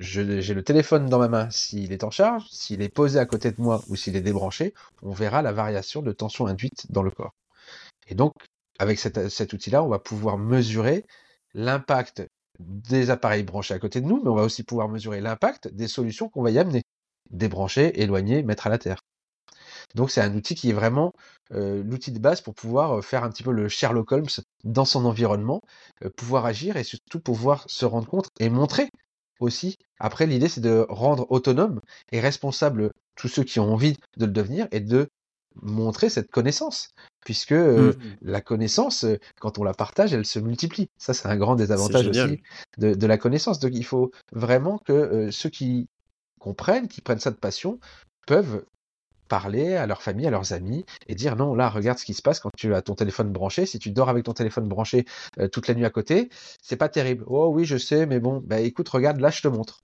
j'ai 0.00 0.24
le 0.24 0.62
téléphone 0.62 1.08
dans 1.08 1.18
ma 1.18 1.28
main, 1.28 1.50
s'il 1.50 1.92
est 1.92 2.04
en 2.04 2.10
charge, 2.10 2.46
s'il 2.50 2.82
est 2.82 2.88
posé 2.88 3.18
à 3.18 3.26
côté 3.26 3.50
de 3.52 3.60
moi 3.60 3.82
ou 3.88 3.96
s'il 3.96 4.16
est 4.16 4.20
débranché, 4.20 4.74
on 5.02 5.12
verra 5.12 5.40
la 5.42 5.52
variation 5.52 6.02
de 6.02 6.12
tension 6.12 6.46
induite 6.46 6.90
dans 6.90 7.02
le 7.02 7.10
corps. 7.10 7.34
Et 8.08 8.14
donc, 8.14 8.32
avec 8.78 8.98
cet 8.98 9.52
outil-là, 9.52 9.82
on 9.82 9.88
va 9.88 9.98
pouvoir 9.98 10.36
mesurer 10.36 11.04
l'impact 11.54 12.26
des 12.58 13.10
appareils 13.10 13.44
branchés 13.44 13.74
à 13.74 13.78
côté 13.78 14.00
de 14.00 14.06
nous, 14.06 14.20
mais 14.22 14.30
on 14.30 14.34
va 14.34 14.42
aussi 14.42 14.62
pouvoir 14.62 14.88
mesurer 14.88 15.20
l'impact 15.20 15.68
des 15.68 15.88
solutions 15.88 16.28
qu'on 16.28 16.42
va 16.42 16.50
y 16.50 16.58
amener. 16.58 16.82
Débrancher, 17.30 18.00
éloigner, 18.02 18.42
mettre 18.42 18.66
à 18.66 18.70
la 18.70 18.78
terre. 18.78 19.00
Donc 19.94 20.10
c'est 20.10 20.20
un 20.20 20.34
outil 20.34 20.54
qui 20.54 20.70
est 20.70 20.74
vraiment 20.74 21.12
l'outil 21.50 22.12
de 22.12 22.18
base 22.18 22.40
pour 22.40 22.54
pouvoir 22.54 23.04
faire 23.04 23.24
un 23.24 23.30
petit 23.30 23.42
peu 23.42 23.52
le 23.52 23.68
Sherlock 23.68 24.12
Holmes 24.12 24.26
dans 24.64 24.84
son 24.84 25.04
environnement, 25.04 25.60
pouvoir 26.16 26.46
agir 26.46 26.76
et 26.76 26.84
surtout 26.84 27.20
pouvoir 27.20 27.64
se 27.68 27.84
rendre 27.84 28.08
compte 28.08 28.28
et 28.40 28.48
montrer 28.48 28.88
aussi. 29.40 29.76
Après, 29.98 30.26
l'idée 30.26 30.48
c'est 30.48 30.60
de 30.60 30.86
rendre 30.88 31.30
autonome 31.30 31.80
et 32.12 32.20
responsable 32.20 32.92
tous 33.16 33.28
ceux 33.28 33.44
qui 33.44 33.60
ont 33.60 33.72
envie 33.72 33.96
de 34.16 34.26
le 34.26 34.32
devenir 34.32 34.68
et 34.72 34.80
de 34.80 35.08
montrer 35.62 36.08
cette 36.08 36.30
connaissance, 36.30 36.88
puisque 37.24 37.52
mmh. 37.52 37.92
la 38.22 38.40
connaissance, 38.40 39.06
quand 39.40 39.58
on 39.58 39.64
la 39.64 39.74
partage, 39.74 40.12
elle 40.12 40.26
se 40.26 40.38
multiplie. 40.38 40.88
Ça, 40.98 41.14
c'est 41.14 41.28
un 41.28 41.36
grand 41.36 41.54
désavantage 41.54 42.08
aussi 42.08 42.42
de, 42.78 42.94
de, 42.94 43.06
la 43.06 43.18
connaissance. 43.18 43.60
Donc, 43.60 43.72
il 43.74 43.84
faut 43.84 44.10
vraiment 44.32 44.78
que 44.78 45.30
ceux 45.30 45.48
qui 45.48 45.88
comprennent, 46.40 46.88
qui 46.88 47.00
prennent 47.00 47.20
ça 47.20 47.30
de 47.30 47.36
passion, 47.36 47.78
peuvent 48.26 48.64
parler 49.28 49.76
à 49.76 49.86
leur 49.86 50.02
famille, 50.02 50.26
à 50.26 50.30
leurs 50.30 50.52
amis 50.52 50.84
et 51.08 51.14
dire 51.14 51.36
non, 51.36 51.54
là, 51.54 51.68
regarde 51.68 51.98
ce 51.98 52.04
qui 52.04 52.14
se 52.14 52.22
passe 52.22 52.40
quand 52.40 52.50
tu 52.56 52.74
as 52.74 52.82
ton 52.82 52.94
téléphone 52.94 53.30
branché. 53.30 53.66
Si 53.66 53.78
tu 53.78 53.90
dors 53.90 54.08
avec 54.08 54.24
ton 54.24 54.32
téléphone 54.32 54.68
branché 54.68 55.04
euh, 55.38 55.48
toute 55.48 55.68
la 55.68 55.74
nuit 55.74 55.84
à 55.84 55.90
côté, 55.90 56.28
c'est 56.62 56.76
pas 56.76 56.88
terrible. 56.88 57.24
Oh 57.26 57.48
oui, 57.48 57.64
je 57.64 57.76
sais, 57.76 58.06
mais 58.06 58.20
bon, 58.20 58.42
bah 58.44 58.60
écoute, 58.60 58.88
regarde, 58.88 59.20
là, 59.20 59.30
je 59.30 59.42
te 59.42 59.48
montre. 59.48 59.80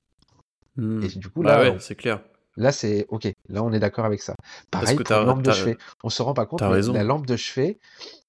Mmh. 0.76 1.04
Et 1.04 1.08
du 1.08 1.28
coup, 1.28 1.42
bah 1.42 1.64
là, 1.64 1.80
c'est 1.80 1.94
clair. 1.94 2.20
Là, 2.56 2.72
c'est 2.72 3.06
ok. 3.08 3.32
Là, 3.48 3.62
on 3.62 3.72
est 3.72 3.78
d'accord 3.78 4.04
avec 4.04 4.22
ça. 4.22 4.34
Pareil 4.70 4.96
pour 4.96 5.08
la 5.08 5.24
lampe 5.24 5.42
de 5.42 5.52
chevet. 5.52 5.78
On 6.02 6.10
se 6.10 6.22
rend 6.22 6.34
pas 6.34 6.46
compte, 6.46 6.62
mais 6.62 6.82
la 6.82 7.04
lampe 7.04 7.26
de 7.26 7.36
chevet, 7.36 7.78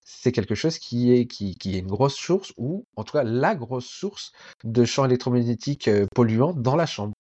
c'est 0.04 0.32
quelque 0.32 0.56
chose 0.56 0.78
qui 0.78 1.14
est, 1.14 1.26
qui, 1.26 1.56
qui, 1.56 1.76
est 1.76 1.80
une 1.80 1.88
grosse 1.88 2.16
source, 2.16 2.54
ou 2.58 2.86
en 2.96 3.04
tout 3.04 3.14
cas 3.14 3.24
la 3.24 3.56
grosse 3.56 3.86
source 3.86 4.32
de 4.64 4.86
champs 4.86 5.06
électromagnétiques 5.06 5.88
euh, 5.88 6.06
polluants 6.14 6.54
dans 6.54 6.76
la 6.76 6.86
chambre. 6.86 7.14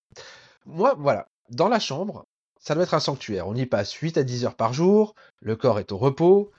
Moi, 0.65 0.95
voilà, 0.97 1.27
dans 1.49 1.67
la 1.67 1.79
chambre, 1.79 2.25
ça 2.61 2.75
doit 2.75 2.83
être 2.83 2.93
un 2.93 2.99
sanctuaire. 2.99 3.47
On 3.47 3.55
y 3.55 3.65
passe 3.65 3.91
8 3.91 4.17
à 4.17 4.23
10 4.23 4.45
heures 4.45 4.55
par 4.55 4.71
jour, 4.71 5.15
le 5.41 5.55
corps 5.55 5.79
est 5.79 5.91
au 5.91 5.97
repos. 5.97 6.51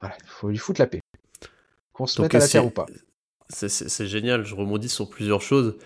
Voilà, 0.00 0.16
il 0.22 0.28
faut 0.28 0.48
lui 0.48 0.56
foutre 0.56 0.80
la 0.80 0.86
paix. 0.86 1.00
Qu'on 1.92 2.06
se 2.06 2.22
mette 2.22 2.34
à 2.36 2.38
la 2.38 2.48
terre 2.48 2.64
ou 2.64 2.70
pas. 2.70 2.86
C'est 3.50 4.06
génial, 4.06 4.44
je 4.44 4.54
rebondis 4.54 4.88
sur 4.88 5.10
plusieurs 5.10 5.42
choses. 5.42 5.76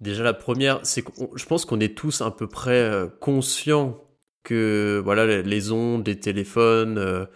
Déjà, 0.00 0.22
la 0.22 0.34
première, 0.34 0.80
c'est 0.82 1.02
que 1.02 1.12
je 1.34 1.44
pense 1.44 1.64
qu'on 1.64 1.78
est 1.80 1.96
tous 1.96 2.22
à 2.22 2.30
peu 2.30 2.46
près 2.46 2.80
euh, 2.80 3.06
conscients 3.20 4.02
que 4.44 5.00
voilà, 5.04 5.42
les 5.42 5.72
ondes, 5.72 6.06
les 6.06 6.18
téléphones, 6.18 6.98
euh, 6.98 7.26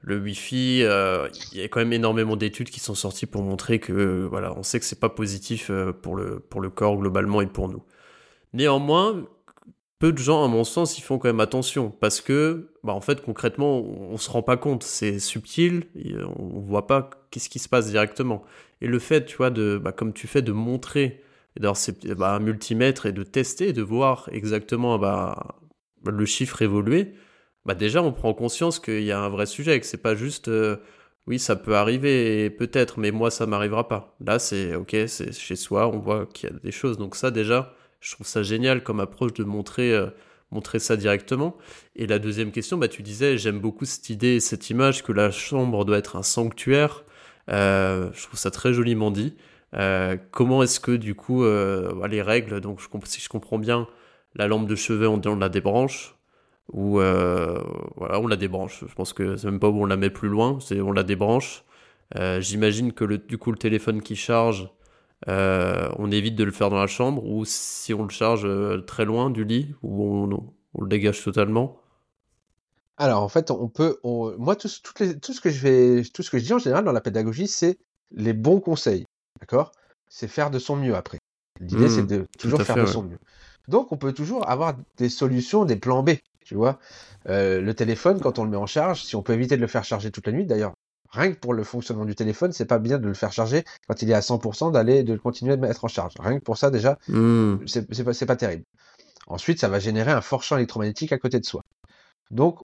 le 0.00 0.18
Wi-Fi, 0.18 0.82
euh, 0.82 1.28
il 1.52 1.58
y 1.58 1.62
a 1.62 1.68
quand 1.68 1.80
même 1.80 1.92
énormément 1.92 2.36
d'études 2.36 2.70
qui 2.70 2.80
sont 2.80 2.94
sorties 2.94 3.26
pour 3.26 3.42
montrer 3.42 3.80
que 3.80 4.26
voilà, 4.30 4.56
on 4.56 4.62
sait 4.62 4.78
que 4.78 4.86
c'est 4.86 5.00
pas 5.00 5.08
positif 5.08 5.70
pour 6.02 6.16
le, 6.16 6.40
pour 6.40 6.60
le 6.60 6.70
corps 6.70 6.96
globalement 6.96 7.40
et 7.40 7.46
pour 7.46 7.68
nous. 7.68 7.82
Néanmoins, 8.52 9.26
peu 10.04 10.12
de 10.12 10.18
gens, 10.18 10.44
à 10.44 10.48
mon 10.48 10.64
sens, 10.64 10.98
ils 10.98 11.00
font 11.00 11.16
quand 11.16 11.28
même 11.28 11.40
attention 11.40 11.88
parce 11.88 12.20
que, 12.20 12.68
bah, 12.82 12.92
en 12.92 13.00
fait, 13.00 13.22
concrètement, 13.22 13.80
on, 13.80 14.18
se 14.18 14.28
rend 14.28 14.42
pas 14.42 14.58
compte. 14.58 14.82
C'est 14.82 15.18
subtil, 15.18 15.84
on 16.36 16.60
voit 16.60 16.86
pas 16.86 17.08
qu'est-ce 17.30 17.48
qui 17.48 17.58
se 17.58 17.70
passe 17.70 17.88
directement. 17.88 18.44
Et 18.82 18.86
le 18.86 18.98
fait, 18.98 19.24
tu 19.24 19.38
vois, 19.38 19.48
de, 19.48 19.80
bah, 19.82 19.92
comme 19.92 20.12
tu 20.12 20.26
fais, 20.26 20.42
de 20.42 20.52
montrer, 20.52 21.22
d'avoir 21.58 21.78
bah, 22.18 22.34
un 22.34 22.38
multimètre 22.38 23.06
et 23.06 23.12
de 23.12 23.22
tester, 23.22 23.72
de 23.72 23.80
voir 23.80 24.28
exactement 24.30 24.98
bah, 24.98 25.56
le 26.04 26.26
chiffre 26.26 26.60
évoluer, 26.60 27.14
bah, 27.64 27.74
déjà, 27.74 28.02
on 28.02 28.12
prend 28.12 28.34
conscience 28.34 28.80
qu'il 28.80 29.04
y 29.04 29.12
a 29.12 29.18
un 29.18 29.30
vrai 29.30 29.46
sujet, 29.46 29.80
que 29.80 29.86
c'est 29.86 30.02
pas 30.02 30.14
juste. 30.14 30.48
Euh, 30.48 30.76
oui, 31.26 31.38
ça 31.38 31.56
peut 31.56 31.76
arriver, 31.76 32.50
peut-être, 32.50 32.98
mais 32.98 33.10
moi, 33.10 33.30
ça 33.30 33.46
m'arrivera 33.46 33.88
pas. 33.88 34.14
Là, 34.20 34.38
c'est 34.38 34.74
ok, 34.74 34.94
c'est 35.06 35.32
chez 35.32 35.56
soi, 35.56 35.88
on 35.88 35.98
voit 35.98 36.26
qu'il 36.26 36.50
y 36.50 36.52
a 36.52 36.56
des 36.58 36.72
choses. 36.72 36.98
Donc 36.98 37.16
ça, 37.16 37.30
déjà, 37.30 37.74
je 38.04 38.12
trouve 38.12 38.26
ça 38.26 38.42
génial 38.42 38.82
comme 38.82 39.00
approche 39.00 39.32
de 39.32 39.44
montrer, 39.44 39.92
euh, 39.92 40.08
montrer 40.50 40.78
ça 40.78 40.96
directement. 40.96 41.56
Et 41.96 42.06
la 42.06 42.18
deuxième 42.18 42.52
question, 42.52 42.76
bah, 42.76 42.88
tu 42.88 43.02
disais, 43.02 43.38
j'aime 43.38 43.60
beaucoup 43.60 43.86
cette 43.86 44.10
idée, 44.10 44.40
cette 44.40 44.68
image 44.68 45.02
que 45.02 45.10
la 45.10 45.30
chambre 45.30 45.86
doit 45.86 45.96
être 45.96 46.16
un 46.16 46.22
sanctuaire. 46.22 47.04
Euh, 47.48 48.10
je 48.12 48.22
trouve 48.24 48.38
ça 48.38 48.50
très 48.50 48.74
joliment 48.74 49.10
dit. 49.10 49.34
Euh, 49.74 50.16
comment 50.32 50.62
est-ce 50.62 50.80
que 50.80 50.92
du 50.92 51.14
coup 51.14 51.44
les 51.44 52.22
règles, 52.22 52.60
donc 52.60 52.80
si 53.04 53.20
je 53.20 53.28
comprends 53.28 53.58
bien, 53.58 53.88
la 54.36 54.46
lampe 54.46 54.68
de 54.68 54.76
chevet 54.76 55.06
on, 55.06 55.20
on 55.24 55.36
la 55.36 55.48
débranche 55.48 56.14
ou 56.72 56.98
voilà 56.98 58.20
on 58.20 58.26
la 58.26 58.36
débranche. 58.36 58.84
Je 58.86 58.94
pense 58.94 59.12
que 59.14 59.36
c'est 59.36 59.46
même 59.46 59.58
pas 59.60 59.68
où 59.68 59.82
on 59.82 59.86
la 59.86 59.96
met 59.96 60.10
plus 60.10 60.28
loin, 60.28 60.58
c'est 60.60 60.80
on 60.80 60.92
la 60.92 61.02
débranche. 61.02 61.64
J'imagine 62.38 62.92
que 62.92 63.04
le, 63.04 63.18
du 63.18 63.38
coup 63.38 63.50
le 63.50 63.58
téléphone 63.58 64.00
qui 64.02 64.14
charge, 64.14 64.68
euh, 65.28 65.90
on 65.98 66.10
évite 66.10 66.36
de 66.36 66.44
le 66.44 66.52
faire 66.52 66.70
dans 66.70 66.78
la 66.78 66.86
chambre 66.86 67.24
ou 67.24 67.44
si 67.44 67.94
on 67.94 68.02
le 68.02 68.10
charge 68.10 68.44
euh, 68.44 68.82
très 68.82 69.04
loin 69.04 69.30
du 69.30 69.44
lit 69.44 69.74
ou 69.82 70.04
on, 70.04 70.82
le 70.82 70.88
dégage 70.88 71.22
totalement 71.22 71.80
Alors 72.98 73.22
en 73.22 73.28
fait, 73.28 73.50
on 73.50 73.68
peut, 73.68 73.98
moi 74.02 74.56
tout, 74.56 74.68
ce 74.68 74.80
que 75.40 75.50
je 75.50 75.60
vais, 75.60 76.02
tout 76.02 76.22
ce 76.22 76.30
que 76.30 76.38
je 76.38 76.44
dis 76.44 76.52
en 76.52 76.58
général 76.58 76.84
dans 76.84 76.92
la 76.92 77.00
pédagogie, 77.00 77.48
c'est 77.48 77.78
les 78.10 78.32
bons 78.32 78.60
conseils, 78.60 79.06
d'accord? 79.40 79.72
C'est 80.08 80.28
faire 80.28 80.50
de 80.50 80.58
son 80.58 80.76
mieux 80.76 80.94
après. 80.94 81.18
L'idée, 81.60 81.88
c'est 81.88 82.02
mmh, 82.02 82.06
de 82.06 82.26
toujours 82.38 82.62
faire 82.62 82.76
de 82.76 82.86
son 82.86 83.02
mieux. 83.02 83.18
Donc, 83.68 83.92
on 83.92 83.96
peut 83.96 84.12
toujours 84.12 84.48
avoir 84.48 84.74
des 84.96 85.08
solutions, 85.08 85.64
des 85.64 85.76
plans 85.76 86.02
B. 86.02 86.10
Tu 86.44 86.54
vois, 86.54 86.78
euh, 87.28 87.60
le 87.62 87.74
téléphone, 87.74 88.20
quand 88.20 88.38
on 88.38 88.44
le 88.44 88.50
met 88.50 88.56
en 88.56 88.66
charge, 88.66 89.02
si 89.02 89.16
on 89.16 89.22
peut 89.22 89.32
éviter 89.32 89.56
de 89.56 89.62
le 89.62 89.66
faire 89.66 89.84
charger 89.84 90.10
toute 90.10 90.26
la 90.26 90.32
nuit, 90.32 90.44
d'ailleurs, 90.44 90.74
rien 91.14 91.32
que 91.32 91.38
pour 91.38 91.54
le 91.54 91.64
fonctionnement 91.64 92.04
du 92.04 92.14
téléphone, 92.14 92.52
c'est 92.52 92.66
pas 92.66 92.78
bien 92.78 92.98
de 92.98 93.06
le 93.06 93.14
faire 93.14 93.32
charger 93.32 93.64
quand 93.88 94.02
il 94.02 94.10
est 94.10 94.14
à 94.14 94.20
100%, 94.20 94.72
d'aller 94.72 95.02
de 95.02 95.16
continuer 95.16 95.56
de 95.56 95.60
mettre 95.60 95.84
en 95.84 95.88
charge. 95.88 96.14
Rien 96.18 96.38
que 96.38 96.44
pour 96.44 96.58
ça, 96.58 96.70
déjà, 96.70 96.98
mmh. 97.08 97.66
c'est 97.66 98.04
pas, 98.04 98.26
pas 98.26 98.36
terrible. 98.36 98.64
Ensuite, 99.26 99.58
ça 99.58 99.68
va 99.68 99.78
générer 99.78 100.10
un 100.10 100.20
fort 100.20 100.42
champ 100.42 100.56
électromagnétique 100.56 101.12
à 101.12 101.18
côté 101.18 101.40
de 101.40 101.44
soi. 101.44 101.62
Donc, 102.30 102.58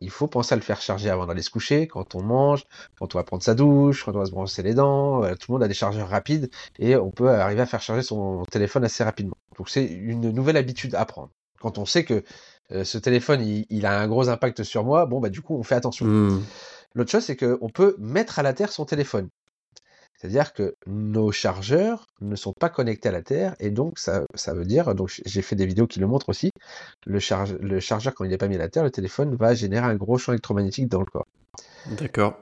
il 0.00 0.10
faut 0.10 0.26
penser 0.26 0.52
à 0.52 0.56
le 0.56 0.62
faire 0.62 0.80
charger 0.80 1.08
avant 1.08 1.26
d'aller 1.26 1.42
se 1.42 1.50
coucher, 1.50 1.86
quand 1.86 2.14
on 2.14 2.22
mange, 2.22 2.64
quand 2.98 3.14
on 3.14 3.18
va 3.18 3.24
prendre 3.24 3.42
sa 3.42 3.54
douche, 3.54 4.04
quand 4.04 4.14
on 4.14 4.18
va 4.18 4.26
se 4.26 4.32
brosser 4.32 4.62
les 4.62 4.74
dents. 4.74 5.22
tout 5.36 5.50
le 5.50 5.52
monde 5.54 5.62
a 5.62 5.68
des 5.68 5.74
chargeurs 5.74 6.08
rapides 6.08 6.50
et 6.78 6.96
on 6.96 7.10
peut 7.10 7.30
arriver 7.30 7.62
à 7.62 7.66
faire 7.66 7.80
charger 7.80 8.02
son 8.02 8.44
téléphone 8.50 8.84
assez 8.84 9.04
rapidement. 9.04 9.36
Donc, 9.56 9.70
c'est 9.70 9.84
une 9.84 10.30
nouvelle 10.30 10.56
habitude 10.56 10.94
à 10.94 11.06
prendre. 11.06 11.30
Quand 11.60 11.78
on 11.78 11.86
sait 11.86 12.04
que 12.04 12.22
euh, 12.72 12.84
ce 12.84 12.98
téléphone, 12.98 13.40
il, 13.70 13.86
a 13.86 13.98
un 13.98 14.08
gros 14.08 14.28
impact 14.28 14.62
sur 14.64 14.84
moi, 14.84 15.06
bon, 15.06 15.20
bah, 15.20 15.28
du 15.28 15.40
coup, 15.40 15.56
on 15.56 15.62
fait 15.62 15.74
attention. 15.74 16.06
Mmh. 16.06 16.42
L'autre 16.94 17.10
chose, 17.10 17.24
c'est 17.24 17.36
qu'on 17.36 17.68
peut 17.68 17.96
mettre 17.98 18.38
à 18.38 18.42
la 18.42 18.52
terre 18.52 18.72
son 18.72 18.84
téléphone. 18.84 19.28
C'est-à-dire 20.16 20.52
que 20.52 20.76
nos 20.86 21.32
chargeurs 21.32 22.06
ne 22.20 22.36
sont 22.36 22.52
pas 22.52 22.70
connectés 22.70 23.08
à 23.08 23.12
la 23.12 23.22
Terre 23.22 23.56
et 23.58 23.70
donc 23.70 23.98
ça, 23.98 24.24
ça 24.34 24.54
veut 24.54 24.64
dire, 24.64 24.94
donc 24.94 25.20
j'ai 25.26 25.42
fait 25.42 25.56
des 25.56 25.66
vidéos 25.66 25.86
qui 25.86 26.00
le 26.00 26.06
montrent 26.06 26.28
aussi, 26.28 26.50
le, 27.04 27.18
charge, 27.18 27.54
le 27.54 27.80
chargeur 27.80 28.14
quand 28.14 28.24
il 28.24 28.30
n'est 28.30 28.38
pas 28.38 28.48
mis 28.48 28.54
à 28.54 28.58
la 28.58 28.68
Terre, 28.68 28.84
le 28.84 28.90
téléphone 28.90 29.34
va 29.34 29.54
générer 29.54 29.84
un 29.84 29.96
gros 29.96 30.16
champ 30.16 30.32
électromagnétique 30.32 30.88
dans 30.88 31.00
le 31.00 31.06
corps. 31.06 31.26
D'accord. 31.98 32.38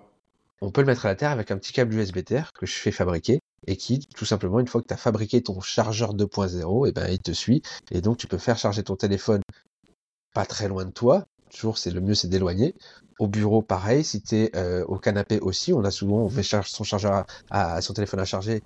On 0.60 0.70
peut 0.70 0.82
le 0.82 0.86
mettre 0.86 1.06
à 1.06 1.08
la 1.08 1.16
Terre 1.16 1.30
avec 1.30 1.50
un 1.50 1.56
petit 1.56 1.72
câble 1.72 1.94
USB 1.94 2.22
Terre 2.22 2.52
que 2.52 2.66
je 2.66 2.74
fais 2.74 2.92
fabriquer 2.92 3.40
et 3.66 3.76
qui, 3.76 4.06
tout 4.14 4.26
simplement, 4.26 4.60
une 4.60 4.68
fois 4.68 4.80
que 4.80 4.86
tu 4.86 4.94
as 4.94 4.98
fabriqué 4.98 5.42
ton 5.42 5.60
chargeur 5.60 6.14
2.0, 6.14 6.86
et 6.86 6.90
eh 6.90 6.92
ben, 6.92 7.08
il 7.08 7.20
te 7.20 7.32
suit 7.32 7.62
et 7.90 8.00
donc 8.00 8.16
tu 8.16 8.28
peux 8.28 8.38
faire 8.38 8.58
charger 8.58 8.84
ton 8.84 8.94
téléphone 8.96 9.40
pas 10.34 10.46
très 10.46 10.68
loin 10.68 10.84
de 10.84 10.90
toi. 10.90 11.26
Toujours, 11.52 11.78
c'est 11.78 11.90
le 11.90 12.00
mieux, 12.00 12.14
c'est 12.14 12.28
d'éloigner. 12.28 12.74
Au 13.18 13.28
bureau, 13.28 13.62
pareil. 13.62 14.04
Si 14.04 14.22
tu 14.22 14.36
es 14.36 14.56
euh, 14.56 14.84
au 14.86 14.98
canapé 14.98 15.38
aussi, 15.40 15.72
on 15.72 15.84
a 15.84 15.90
souvent, 15.90 16.18
on 16.18 16.28
fait 16.28 16.42
charge, 16.42 16.70
son 16.70 16.84
chargeur 16.84 17.26
à, 17.50 17.80
son 17.82 17.92
téléphone 17.94 18.20
à 18.20 18.24
charger 18.24 18.62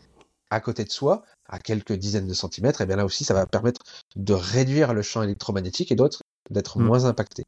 à 0.51 0.61
côté 0.61 0.85
de 0.85 0.91
soi, 0.91 1.25
à 1.49 1.59
quelques 1.59 1.93
dizaines 1.93 2.29
de 2.29 2.35
centimètres. 2.35 2.81
Et 2.81 2.87
bien 2.87 2.97
là 2.97 3.05
aussi, 3.05 3.25
ça 3.25 3.35
va 3.35 3.47
permettre 3.47 3.83
de 4.15 4.33
réduire 4.33 4.95
le 4.95 5.03
champ 5.03 5.23
électromagnétique 5.23 5.91
et 5.91 5.97
d'autres 5.97 6.21
d'être 6.51 6.79
mmh. 6.79 6.85
moins 6.85 7.05
impacté. 7.07 7.45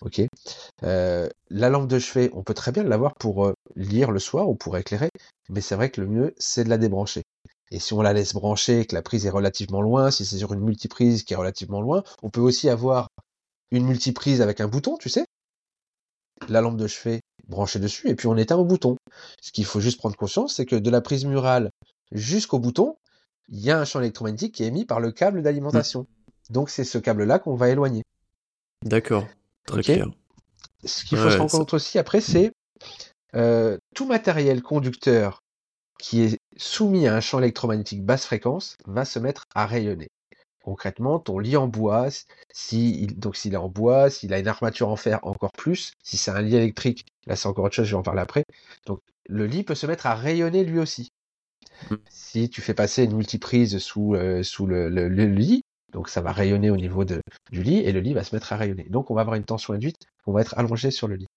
Ok. 0.00 0.22
Euh, 0.82 1.28
la 1.50 1.68
lampe 1.68 1.86
de 1.86 1.98
chevet, 1.98 2.30
on 2.32 2.42
peut 2.42 2.54
très 2.54 2.72
bien 2.72 2.82
l'avoir 2.82 3.14
pour 3.16 3.46
euh, 3.46 3.52
lire 3.76 4.10
le 4.10 4.18
soir 4.18 4.48
ou 4.48 4.54
pour 4.54 4.78
éclairer, 4.78 5.10
mais 5.50 5.60
c'est 5.60 5.74
vrai 5.74 5.90
que 5.90 6.00
le 6.00 6.06
mieux, 6.06 6.34
c'est 6.38 6.64
de 6.64 6.70
la 6.70 6.78
débrancher. 6.78 7.22
Et 7.70 7.78
si 7.78 7.92
on 7.92 8.00
la 8.00 8.12
laisse 8.12 8.32
brancher, 8.32 8.86
que 8.86 8.94
la 8.94 9.02
prise 9.02 9.26
est 9.26 9.30
relativement 9.30 9.82
loin, 9.82 10.10
si 10.10 10.24
c'est 10.24 10.38
sur 10.38 10.52
une 10.54 10.60
multiprise 10.60 11.22
qui 11.22 11.34
est 11.34 11.36
relativement 11.36 11.80
loin, 11.80 12.02
on 12.22 12.30
peut 12.30 12.40
aussi 12.40 12.68
avoir 12.68 13.08
une 13.70 13.86
multiprise 13.86 14.40
avec 14.40 14.60
un 14.60 14.68
bouton, 14.68 14.96
tu 14.96 15.08
sais. 15.08 15.24
La 16.48 16.60
lampe 16.60 16.76
de 16.76 16.86
chevet 16.86 17.20
branchée 17.46 17.78
dessus, 17.78 18.08
et 18.08 18.14
puis 18.14 18.28
on 18.28 18.36
éteint 18.36 18.56
au 18.56 18.64
bouton. 18.64 18.96
Ce 19.40 19.52
qu'il 19.52 19.64
faut 19.64 19.80
juste 19.80 19.98
prendre 19.98 20.16
conscience, 20.16 20.54
c'est 20.54 20.66
que 20.66 20.76
de 20.76 20.90
la 20.90 21.00
prise 21.00 21.24
murale 21.24 21.70
jusqu'au 22.12 22.58
bouton, 22.58 22.96
il 23.48 23.60
y 23.60 23.70
a 23.70 23.78
un 23.78 23.84
champ 23.84 24.00
électromagnétique 24.00 24.54
qui 24.54 24.62
est 24.62 24.68
émis 24.68 24.84
par 24.84 25.00
le 25.00 25.10
câble 25.12 25.42
d'alimentation. 25.42 26.02
Mmh. 26.02 26.52
Donc 26.52 26.70
c'est 26.70 26.84
ce 26.84 26.98
câble-là 26.98 27.38
qu'on 27.38 27.54
va 27.54 27.68
éloigner. 27.68 28.02
D'accord, 28.84 29.26
très 29.66 29.82
clair. 29.82 30.08
Ce 30.84 31.04
qu'il 31.04 31.18
faut 31.18 31.30
se 31.30 31.36
rendre 31.36 31.50
compte 31.50 31.74
aussi 31.74 31.98
après, 31.98 32.20
c'est 32.20 32.52
euh, 33.34 33.76
tout 33.94 34.06
matériel 34.06 34.62
conducteur 34.62 35.42
qui 35.98 36.22
est 36.22 36.38
soumis 36.56 37.06
à 37.06 37.14
un 37.14 37.20
champ 37.20 37.38
électromagnétique 37.38 38.04
basse 38.04 38.24
fréquence 38.24 38.78
va 38.86 39.04
se 39.04 39.18
mettre 39.18 39.44
à 39.54 39.66
rayonner. 39.66 40.08
Concrètement, 40.62 41.18
ton 41.18 41.38
lit 41.38 41.56
en 41.56 41.68
bois, 41.68 42.08
si, 42.52 43.06
donc 43.16 43.36
s'il 43.36 43.54
est 43.54 43.56
en 43.56 43.68
bois, 43.68 44.10
s'il 44.10 44.34
a 44.34 44.38
une 44.38 44.48
armature 44.48 44.88
en 44.88 44.96
fer, 44.96 45.18
encore 45.22 45.52
plus. 45.52 45.92
Si 46.02 46.18
c'est 46.18 46.30
un 46.30 46.42
lit 46.42 46.56
électrique, 46.56 47.06
là 47.26 47.34
c'est 47.34 47.48
encore 47.48 47.64
autre 47.64 47.74
chose, 47.74 47.86
je 47.86 47.92
vais 47.92 47.98
en 47.98 48.02
parler 48.02 48.20
après. 48.20 48.44
Donc 48.86 49.00
le 49.26 49.46
lit 49.46 49.64
peut 49.64 49.74
se 49.74 49.86
mettre 49.86 50.06
à 50.06 50.14
rayonner 50.14 50.64
lui 50.64 50.78
aussi. 50.78 51.12
Mmh. 51.90 51.96
Si 52.10 52.50
tu 52.50 52.60
fais 52.60 52.74
passer 52.74 53.04
une 53.04 53.16
multiprise 53.16 53.78
sous, 53.78 54.14
euh, 54.14 54.42
sous 54.42 54.66
le, 54.66 54.88
lit, 55.08 55.62
donc 55.92 56.08
ça 56.08 56.20
va 56.20 56.32
rayonner 56.32 56.70
au 56.70 56.76
niveau 56.76 57.04
de, 57.04 57.22
du 57.50 57.62
lit 57.62 57.78
et 57.78 57.92
le 57.92 58.00
lit 58.00 58.12
va 58.12 58.22
se 58.22 58.34
mettre 58.34 58.52
à 58.52 58.56
rayonner. 58.56 58.84
Donc 58.90 59.10
on 59.10 59.14
va 59.14 59.22
avoir 59.22 59.36
une 59.36 59.44
tension 59.44 59.72
induite, 59.72 59.96
on 60.26 60.32
va 60.32 60.42
être 60.42 60.58
allongé 60.58 60.90
sur 60.90 61.08
le 61.08 61.16
lit. 61.16 61.28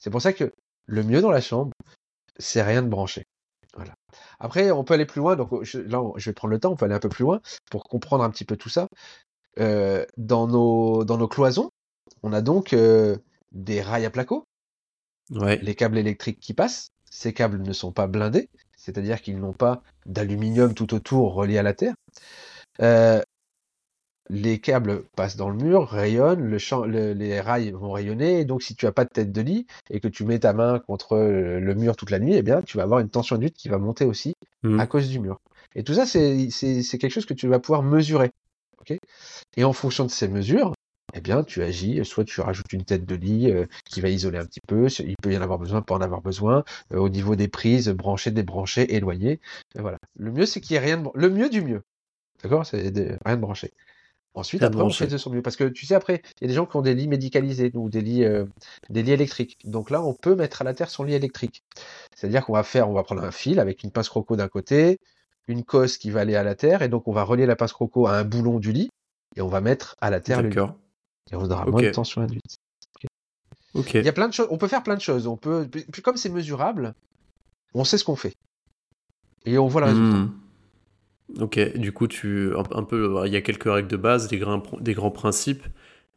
C'est 0.00 0.10
pour 0.10 0.22
ça 0.22 0.32
que 0.32 0.52
le 0.86 1.02
mieux 1.04 1.20
dans 1.20 1.30
la 1.30 1.42
chambre, 1.42 1.72
c'est 2.38 2.62
rien 2.62 2.82
de 2.82 2.88
brancher. 2.88 3.24
Voilà. 3.74 3.94
Après, 4.38 4.70
on 4.70 4.84
peut 4.84 4.94
aller 4.94 5.06
plus 5.06 5.20
loin. 5.20 5.36
Donc 5.36 5.50
là, 5.52 6.02
je 6.16 6.30
vais 6.30 6.34
prendre 6.34 6.52
le 6.52 6.60
temps. 6.60 6.72
On 6.72 6.76
peut 6.76 6.86
aller 6.86 6.94
un 6.94 7.00
peu 7.00 7.08
plus 7.08 7.22
loin 7.22 7.40
pour 7.70 7.84
comprendre 7.84 8.24
un 8.24 8.30
petit 8.30 8.44
peu 8.44 8.56
tout 8.56 8.68
ça. 8.68 8.88
Euh, 9.58 10.04
dans, 10.16 10.46
nos, 10.46 11.04
dans 11.04 11.18
nos 11.18 11.28
cloisons, 11.28 11.70
on 12.22 12.32
a 12.32 12.40
donc 12.40 12.72
euh, 12.72 13.16
des 13.52 13.80
rails 13.82 14.06
à 14.06 14.10
placo. 14.10 14.44
Les 15.30 15.74
câbles 15.76 15.98
électriques 15.98 16.40
qui 16.40 16.54
passent. 16.54 16.90
Ces 17.08 17.32
câbles 17.32 17.62
ne 17.62 17.72
sont 17.72 17.92
pas 17.92 18.06
blindés, 18.06 18.48
c'est-à-dire 18.76 19.20
qu'ils 19.20 19.38
n'ont 19.38 19.52
pas 19.52 19.82
d'aluminium 20.06 20.74
tout 20.74 20.94
autour 20.94 21.34
relié 21.34 21.58
à 21.58 21.62
la 21.62 21.74
terre. 21.74 21.94
Euh, 22.80 23.20
les 24.30 24.58
câbles 24.60 25.02
passent 25.16 25.36
dans 25.36 25.50
le 25.50 25.56
mur, 25.56 25.88
rayonnent, 25.88 26.44
le 26.44 26.58
champ, 26.58 26.84
les 26.84 27.40
rails 27.40 27.72
vont 27.72 27.92
rayonner, 27.92 28.40
et 28.40 28.44
donc 28.44 28.62
si 28.62 28.74
tu 28.74 28.86
as 28.86 28.92
pas 28.92 29.04
de 29.04 29.10
tête 29.10 29.32
de 29.32 29.40
lit 29.40 29.66
et 29.90 30.00
que 30.00 30.08
tu 30.08 30.24
mets 30.24 30.38
ta 30.38 30.52
main 30.52 30.78
contre 30.78 31.16
le 31.18 31.74
mur 31.74 31.96
toute 31.96 32.10
la 32.10 32.18
nuit, 32.18 32.34
eh 32.34 32.42
bien 32.42 32.62
tu 32.62 32.76
vas 32.76 32.84
avoir 32.84 33.00
une 33.00 33.10
tension 33.10 33.36
induite 33.36 33.56
qui 33.56 33.68
va 33.68 33.78
monter 33.78 34.04
aussi 34.04 34.34
mmh. 34.62 34.80
à 34.80 34.86
cause 34.86 35.08
du 35.08 35.18
mur. 35.18 35.40
Et 35.74 35.84
tout 35.84 35.94
ça, 35.94 36.06
c'est 36.06 36.48
quelque 36.98 37.10
chose 37.10 37.26
que 37.26 37.34
tu 37.34 37.48
vas 37.48 37.58
pouvoir 37.58 37.82
mesurer. 37.82 38.30
et 39.56 39.64
en 39.64 39.72
fonction 39.72 40.04
de 40.04 40.10
ces 40.10 40.28
mesures, 40.28 40.74
eh 41.14 41.20
bien, 41.20 41.42
tu 41.44 41.62
agis, 41.62 42.04
soit 42.04 42.24
tu 42.24 42.40
rajoutes 42.40 42.72
une 42.72 42.84
tête 42.84 43.04
de 43.04 43.14
lit 43.14 43.50
euh, 43.50 43.66
qui 43.84 44.00
va 44.00 44.08
isoler 44.08 44.38
un 44.38 44.46
petit 44.46 44.60
peu, 44.60 44.86
il 45.00 45.16
peut 45.20 45.32
y 45.32 45.36
en 45.36 45.42
avoir 45.42 45.58
besoin, 45.58 45.82
pas 45.82 45.94
en 45.94 46.00
avoir 46.00 46.22
besoin, 46.22 46.64
euh, 46.92 46.98
au 46.98 47.08
niveau 47.08 47.34
des 47.36 47.48
prises, 47.48 47.88
brancher, 47.88 48.30
débrancher, 48.30 48.94
éloigner. 48.94 49.40
voilà. 49.76 49.98
Le 50.16 50.30
mieux, 50.30 50.46
c'est 50.46 50.60
qu'il 50.60 50.74
n'y 50.74 50.78
ait 50.78 50.86
rien 50.86 50.98
de... 50.98 51.08
Le 51.14 51.30
mieux 51.30 51.48
du 51.48 51.62
mieux. 51.62 51.82
D'accord? 52.42 52.64
C'est 52.64 52.92
rien 53.24 53.36
de 53.36 53.40
branché. 53.40 53.72
Ensuite, 54.34 54.62
après, 54.62 54.82
on 54.82 54.90
fait 54.90 55.08
de 55.08 55.18
son 55.18 55.30
mieux. 55.30 55.42
Parce 55.42 55.56
que 55.56 55.64
tu 55.64 55.86
sais, 55.86 55.94
après, 55.94 56.22
il 56.40 56.42
y 56.42 56.44
a 56.44 56.48
des 56.48 56.54
gens 56.54 56.66
qui 56.66 56.76
ont 56.76 56.82
des 56.82 56.94
lits 56.94 57.08
médicalisés 57.08 57.72
ou 57.74 57.90
des 57.90 58.00
lits, 58.00 58.24
euh, 58.24 58.44
des 58.88 59.02
lits 59.02 59.12
électriques. 59.12 59.58
Donc 59.64 59.90
là, 59.90 60.02
on 60.02 60.14
peut 60.14 60.36
mettre 60.36 60.62
à 60.62 60.64
la 60.64 60.72
terre 60.72 60.88
son 60.88 61.02
lit 61.02 61.14
électrique. 61.14 61.64
C'est-à-dire 62.14 62.46
qu'on 62.46 62.52
va 62.52 62.62
faire, 62.62 62.88
on 62.88 62.92
va 62.92 63.02
prendre 63.02 63.24
un 63.24 63.32
fil 63.32 63.58
avec 63.58 63.82
une 63.82 63.90
pince 63.90 64.08
croco 64.08 64.36
d'un 64.36 64.48
côté, 64.48 64.98
une 65.48 65.64
cosse 65.64 65.98
qui 65.98 66.10
va 66.10 66.20
aller 66.20 66.36
à 66.36 66.44
la 66.44 66.54
terre, 66.54 66.82
et 66.82 66.88
donc 66.88 67.08
on 67.08 67.12
va 67.12 67.24
relier 67.24 67.46
la 67.46 67.56
pince 67.56 67.72
croco 67.72 68.06
à 68.06 68.12
un 68.12 68.24
boulon 68.24 68.60
du 68.60 68.72
lit, 68.72 68.90
et 69.34 69.40
on 69.40 69.48
va 69.48 69.60
mettre 69.60 69.96
à 70.00 70.10
la 70.10 70.20
terre 70.20 70.42
le 70.42 70.48
lit. 70.50 70.56
Et 71.32 71.36
on 71.36 71.50
aura 71.50 71.66
moins 71.66 71.82
de 71.82 71.90
tension 71.90 72.22
induite. 72.22 72.58
Ok. 73.74 73.94
Il 73.94 74.04
y 74.04 74.08
a 74.08 74.12
plein 74.12 74.28
de 74.28 74.32
choses. 74.32 74.48
On 74.50 74.58
peut 74.58 74.68
faire 74.68 74.82
plein 74.82 74.96
de 74.96 75.00
choses. 75.00 75.26
On 75.26 75.36
peut, 75.36 75.68
puis 75.68 76.02
comme 76.02 76.16
c'est 76.16 76.28
mesurable, 76.28 76.94
on 77.74 77.84
sait 77.84 77.98
ce 77.98 78.04
qu'on 78.04 78.16
fait. 78.16 78.34
Et 79.44 79.58
on 79.58 79.68
voit 79.68 79.80
le 79.80 79.86
résultat. 79.88 80.16
Hmm. 80.16 80.39
Ok, 81.38 81.76
du 81.76 81.92
coup, 81.92 82.08
tu, 82.08 82.52
un, 82.56 82.82
peu, 82.82 83.22
il 83.26 83.32
y 83.32 83.36
a 83.36 83.40
quelques 83.40 83.70
règles 83.70 83.88
de 83.88 83.96
base, 83.96 84.28
des, 84.28 84.38
grands, 84.38 84.62
des 84.80 84.94
grands 84.94 85.10
principes. 85.10 85.64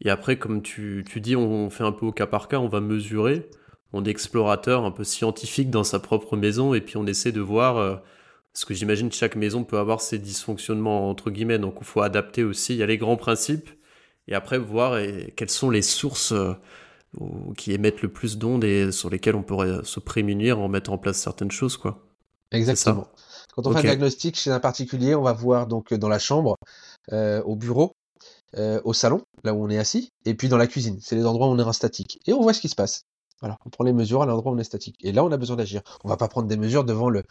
Et 0.01 0.09
après, 0.09 0.37
comme 0.37 0.61
tu, 0.61 1.05
tu, 1.07 1.21
dis, 1.21 1.35
on 1.35 1.69
fait 1.69 1.83
un 1.83 1.91
peu 1.91 2.05
au 2.07 2.11
cas 2.11 2.25
par 2.25 2.47
cas, 2.47 2.59
on 2.59 2.67
va 2.67 2.81
mesurer. 2.81 3.49
On 3.93 4.03
est 4.03 4.09
explorateur, 4.09 4.85
un 4.85 4.91
peu 4.91 5.03
scientifique 5.03 5.69
dans 5.69 5.83
sa 5.83 5.99
propre 5.99 6.35
maison, 6.35 6.73
et 6.73 6.81
puis 6.81 6.97
on 6.97 7.05
essaie 7.05 7.31
de 7.31 7.41
voir. 7.41 7.77
Euh, 7.77 7.95
parce 8.53 8.65
que 8.65 8.73
j'imagine 8.73 9.09
que 9.09 9.15
chaque 9.15 9.35
maison 9.35 9.63
peut 9.63 9.77
avoir 9.77 10.01
ses 10.01 10.19
dysfonctionnements, 10.19 11.09
entre 11.09 11.31
guillemets, 11.31 11.59
donc 11.59 11.75
il 11.81 11.85
faut 11.85 12.01
adapter 12.01 12.43
aussi. 12.43 12.73
Il 12.73 12.79
y 12.79 12.83
a 12.83 12.85
les 12.87 12.97
grands 12.97 13.17
principes, 13.17 13.69
et 14.27 14.35
après 14.35 14.57
voir 14.57 14.99
quelles 15.35 15.49
sont 15.49 15.69
les 15.69 15.81
sources 15.81 16.33
euh, 16.33 16.53
qui 17.57 17.71
émettent 17.71 18.01
le 18.01 18.09
plus 18.09 18.37
d'ondes 18.37 18.63
et 18.63 18.91
sur 18.91 19.09
lesquelles 19.09 19.35
on 19.35 19.43
pourrait 19.43 19.83
se 19.83 19.99
prémunir 19.99 20.59
en 20.59 20.69
mettant 20.69 20.93
en 20.93 20.97
place 20.97 21.17
certaines 21.17 21.51
choses, 21.51 21.77
quoi. 21.77 22.05
Exactement. 22.51 23.07
Quand 23.55 23.67
on 23.67 23.71
fait 23.71 23.79
un 23.79 23.81
diagnostic 23.81 24.35
chez 24.35 24.51
un 24.51 24.59
particulier, 24.59 25.13
on 25.13 25.21
va 25.21 25.33
voir 25.33 25.67
donc 25.67 25.93
dans 25.93 26.09
la 26.09 26.19
chambre, 26.19 26.57
euh, 27.11 27.41
au 27.43 27.55
bureau, 27.55 27.95
euh, 28.57 28.81
au 28.83 28.93
salon, 28.93 29.21
là 29.43 29.53
où 29.53 29.63
on 29.63 29.69
est 29.69 29.77
assis, 29.77 30.11
et 30.25 30.33
puis 30.33 30.49
dans 30.49 30.57
la 30.57 30.67
cuisine. 30.67 30.97
C'est 31.01 31.15
les 31.15 31.25
endroits 31.25 31.47
où 31.47 31.51
on 31.51 31.59
est 31.59 31.63
en 31.63 31.73
statique. 31.73 32.19
Et 32.25 32.33
on 32.33 32.41
voit 32.41 32.53
ce 32.53 32.61
qui 32.61 32.69
se 32.69 32.75
passe. 32.75 33.03
Voilà, 33.41 33.57
on 33.65 33.69
prend 33.69 33.83
les 33.83 33.93
mesures 33.93 34.23
à 34.23 34.25
l'endroit 34.25 34.51
où 34.51 34.55
on 34.55 34.57
est 34.57 34.63
statique. 34.63 34.95
Et 35.01 35.11
là, 35.11 35.23
on 35.23 35.31
a 35.31 35.37
besoin 35.37 35.55
d'agir. 35.55 35.81
On 36.03 36.09
va 36.09 36.17
pas 36.17 36.27
prendre 36.29 36.47
des 36.47 36.57
mesures 36.57 36.83
devant 36.83 37.09
le, 37.09 37.23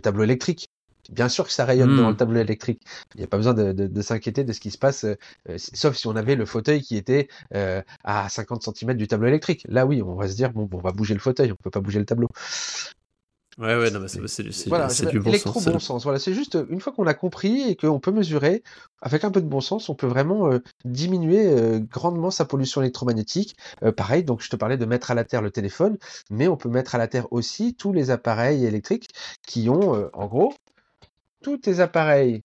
tableau 0.00 0.22
électrique. 0.22 0.68
Bien 1.10 1.28
sûr 1.28 1.44
que 1.44 1.52
ça 1.52 1.64
rayonne 1.64 1.90
devant 1.90 2.08
le 2.08 2.14
hmm. 2.14 2.18
tableau 2.18 2.40
électrique. 2.40 2.80
Il 3.14 3.18
n'y 3.18 3.24
a 3.24 3.26
pas 3.26 3.36
besoin 3.36 3.52
de, 3.52 4.02
s'inquiéter 4.02 4.44
de 4.44 4.52
ce 4.52 4.60
qui 4.60 4.70
se 4.70 4.78
passe, 4.78 5.04
euh, 5.04 5.16
sauf 5.56 5.96
si 5.96 6.06
on 6.06 6.16
avait 6.16 6.34
le 6.34 6.46
fauteuil 6.46 6.82
qui 6.82 6.96
était 6.96 7.28
à 8.04 8.28
50 8.28 8.62
cm 8.62 8.94
du 8.94 9.08
tableau 9.08 9.26
électrique. 9.28 9.66
Là, 9.68 9.86
oui, 9.86 10.02
on 10.02 10.14
va 10.14 10.28
se 10.28 10.36
dire, 10.36 10.52
bon, 10.52 10.64
bon 10.64 10.78
on 10.78 10.82
va 10.82 10.92
bouger 10.92 11.14
le 11.14 11.20
fauteuil, 11.20 11.50
on 11.50 11.56
peut 11.56 11.70
pas 11.70 11.80
bouger 11.80 11.98
le 11.98 12.06
tableau. 12.06 12.28
Ouais, 13.58 13.76
ouais, 13.76 13.90
non, 13.90 14.00
c'est 14.08 15.06
du 15.10 15.20
bon 15.20 15.32
sens. 15.34 15.64
bon 15.64 15.78
sens. 15.78 16.02
Voilà, 16.02 16.18
c'est 16.18 16.34
juste 16.34 16.58
une 16.70 16.80
fois 16.80 16.92
qu'on 16.92 17.06
a 17.06 17.14
compris 17.14 17.62
et 17.68 17.76
qu'on 17.76 18.00
peut 18.00 18.10
mesurer, 18.10 18.64
avec 19.00 19.22
un 19.22 19.30
peu 19.30 19.40
de 19.40 19.46
bon 19.46 19.60
sens, 19.60 19.88
on 19.88 19.94
peut 19.94 20.08
vraiment 20.08 20.50
euh, 20.50 20.58
diminuer 20.84 21.46
euh, 21.46 21.78
grandement 21.78 22.32
sa 22.32 22.44
pollution 22.44 22.80
électromagnétique. 22.80 23.56
Euh, 23.84 23.92
pareil, 23.92 24.24
donc 24.24 24.42
je 24.42 24.50
te 24.50 24.56
parlais 24.56 24.76
de 24.76 24.84
mettre 24.86 25.12
à 25.12 25.14
la 25.14 25.24
terre 25.24 25.40
le 25.40 25.52
téléphone, 25.52 25.98
mais 26.30 26.48
on 26.48 26.56
peut 26.56 26.68
mettre 26.68 26.96
à 26.96 26.98
la 26.98 27.06
terre 27.06 27.32
aussi 27.32 27.74
tous 27.74 27.92
les 27.92 28.10
appareils 28.10 28.64
électriques 28.64 29.10
qui 29.46 29.68
ont, 29.68 30.10
en 30.12 30.26
gros, 30.26 30.52
tous 31.42 31.60
les 31.66 31.80
appareils 31.80 32.42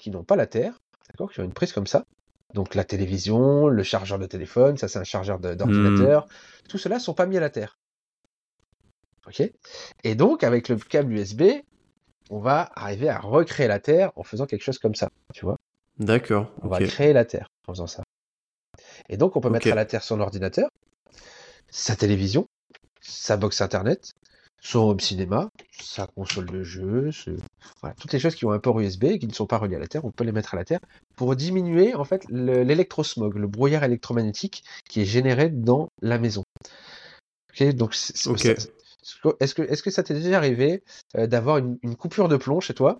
qui 0.00 0.10
n'ont 0.10 0.24
pas 0.24 0.36
la 0.36 0.46
terre, 0.46 0.80
d'accord, 1.08 1.30
qui 1.30 1.40
ont 1.40 1.44
une 1.44 1.52
prise 1.52 1.72
comme 1.72 1.86
ça. 1.86 2.04
Donc 2.54 2.74
la 2.74 2.82
télévision, 2.84 3.68
le 3.68 3.82
chargeur 3.84 4.18
de 4.18 4.26
téléphone, 4.26 4.76
ça 4.76 4.88
c'est 4.88 4.98
un 4.98 5.04
chargeur 5.04 5.38
d'ordinateur, 5.38 6.24
mmh. 6.24 6.68
tout 6.68 6.78
cela 6.78 6.98
sont 6.98 7.14
pas 7.14 7.26
mis 7.26 7.36
à 7.36 7.40
la 7.40 7.50
terre. 7.50 7.78
Et 10.04 10.14
donc, 10.14 10.44
avec 10.44 10.68
le 10.68 10.76
câble 10.76 11.12
USB, 11.12 11.42
on 12.30 12.38
va 12.38 12.70
arriver 12.74 13.08
à 13.08 13.18
recréer 13.18 13.68
la 13.68 13.80
Terre 13.80 14.12
en 14.16 14.22
faisant 14.22 14.46
quelque 14.46 14.62
chose 14.62 14.78
comme 14.78 14.94
ça, 14.94 15.08
tu 15.34 15.44
vois. 15.44 15.56
D'accord. 15.98 16.50
On 16.62 16.68
va 16.68 16.78
créer 16.78 17.12
la 17.12 17.24
Terre 17.24 17.48
en 17.66 17.72
faisant 17.72 17.86
ça. 17.86 18.02
Et 19.08 19.16
donc, 19.16 19.36
on 19.36 19.40
peut 19.40 19.50
mettre 19.50 19.70
à 19.70 19.74
la 19.74 19.84
Terre 19.84 20.02
son 20.02 20.20
ordinateur, 20.20 20.68
sa 21.68 21.96
télévision, 21.96 22.46
sa 23.00 23.36
box 23.36 23.60
internet, 23.60 24.12
son 24.60 24.80
home 24.80 25.00
cinéma, 25.00 25.50
sa 25.70 26.06
console 26.06 26.46
de 26.46 26.62
jeu, 26.62 27.10
toutes 28.00 28.12
les 28.12 28.18
choses 28.18 28.34
qui 28.34 28.44
ont 28.44 28.52
un 28.52 28.58
port 28.58 28.78
USB 28.80 29.04
et 29.04 29.18
qui 29.18 29.26
ne 29.26 29.32
sont 29.32 29.46
pas 29.46 29.58
reliées 29.58 29.76
à 29.76 29.78
la 29.78 29.86
Terre, 29.86 30.04
on 30.04 30.10
peut 30.10 30.24
les 30.24 30.32
mettre 30.32 30.54
à 30.54 30.56
la 30.56 30.64
Terre 30.64 30.80
pour 31.16 31.34
diminuer 31.36 31.94
en 31.94 32.04
fait 32.04 32.24
l'électrosmog, 32.28 33.36
le, 33.36 33.46
brouillard 33.46 33.84
électromagnétique 33.84 34.64
qui 34.88 35.00
est 35.00 35.04
généré 35.04 35.48
dans 35.48 35.88
la 36.02 36.18
maison. 36.18 36.44
Ok, 37.50 37.68
donc 37.74 37.94
Est-ce 39.40 39.54
que, 39.54 39.62
est 39.62 39.82
que 39.82 39.90
ça 39.90 40.02
t'est 40.02 40.14
déjà 40.14 40.36
arrivé 40.36 40.82
d'avoir 41.14 41.58
une, 41.58 41.96
coupure 41.96 42.28
de 42.28 42.36
plomb 42.36 42.60
chez 42.60 42.74
toi 42.74 42.98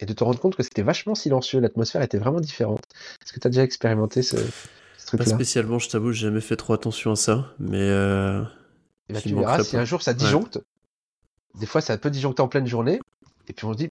et 0.00 0.06
de 0.06 0.12
te 0.12 0.24
rendre 0.24 0.38
compte 0.38 0.56
que 0.56 0.62
c'était 0.62 0.82
vachement 0.82 1.14
silencieux, 1.14 1.60
l'atmosphère 1.60 2.02
était 2.02 2.18
vraiment 2.18 2.40
différente? 2.40 2.84
Est-ce 3.22 3.32
que 3.32 3.40
tu 3.40 3.46
as 3.46 3.50
déjà 3.50 3.62
expérimenté 3.62 4.22
ce, 4.22 4.36
truc-là 5.06 5.24
Pas 5.24 5.30
spécialement, 5.30 5.78
je 5.78 5.88
t'avoue, 5.88 6.12
j'ai 6.12 6.26
jamais 6.26 6.40
fait 6.40 6.56
trop 6.56 6.72
attention 6.72 7.12
à 7.12 7.16
ça, 7.16 7.54
mais. 7.58 7.88
Eh 9.08 9.12
ben, 9.12 9.20
tu 9.22 9.34
verras, 9.34 9.62
si 9.62 9.76
un 9.76 9.84
jour 9.84 10.02
ça 10.02 10.14
disjoncte, 10.14 10.60
des 11.58 11.66
fois 11.66 11.80
ça 11.80 11.96
peut 11.96 12.10
disjoncter 12.10 12.42
en 12.42 12.48
pleine 12.48 12.66
journée, 12.66 13.00
et 13.48 13.52
puis 13.52 13.64
on 13.66 13.72
se 13.72 13.78
dit, 13.78 13.88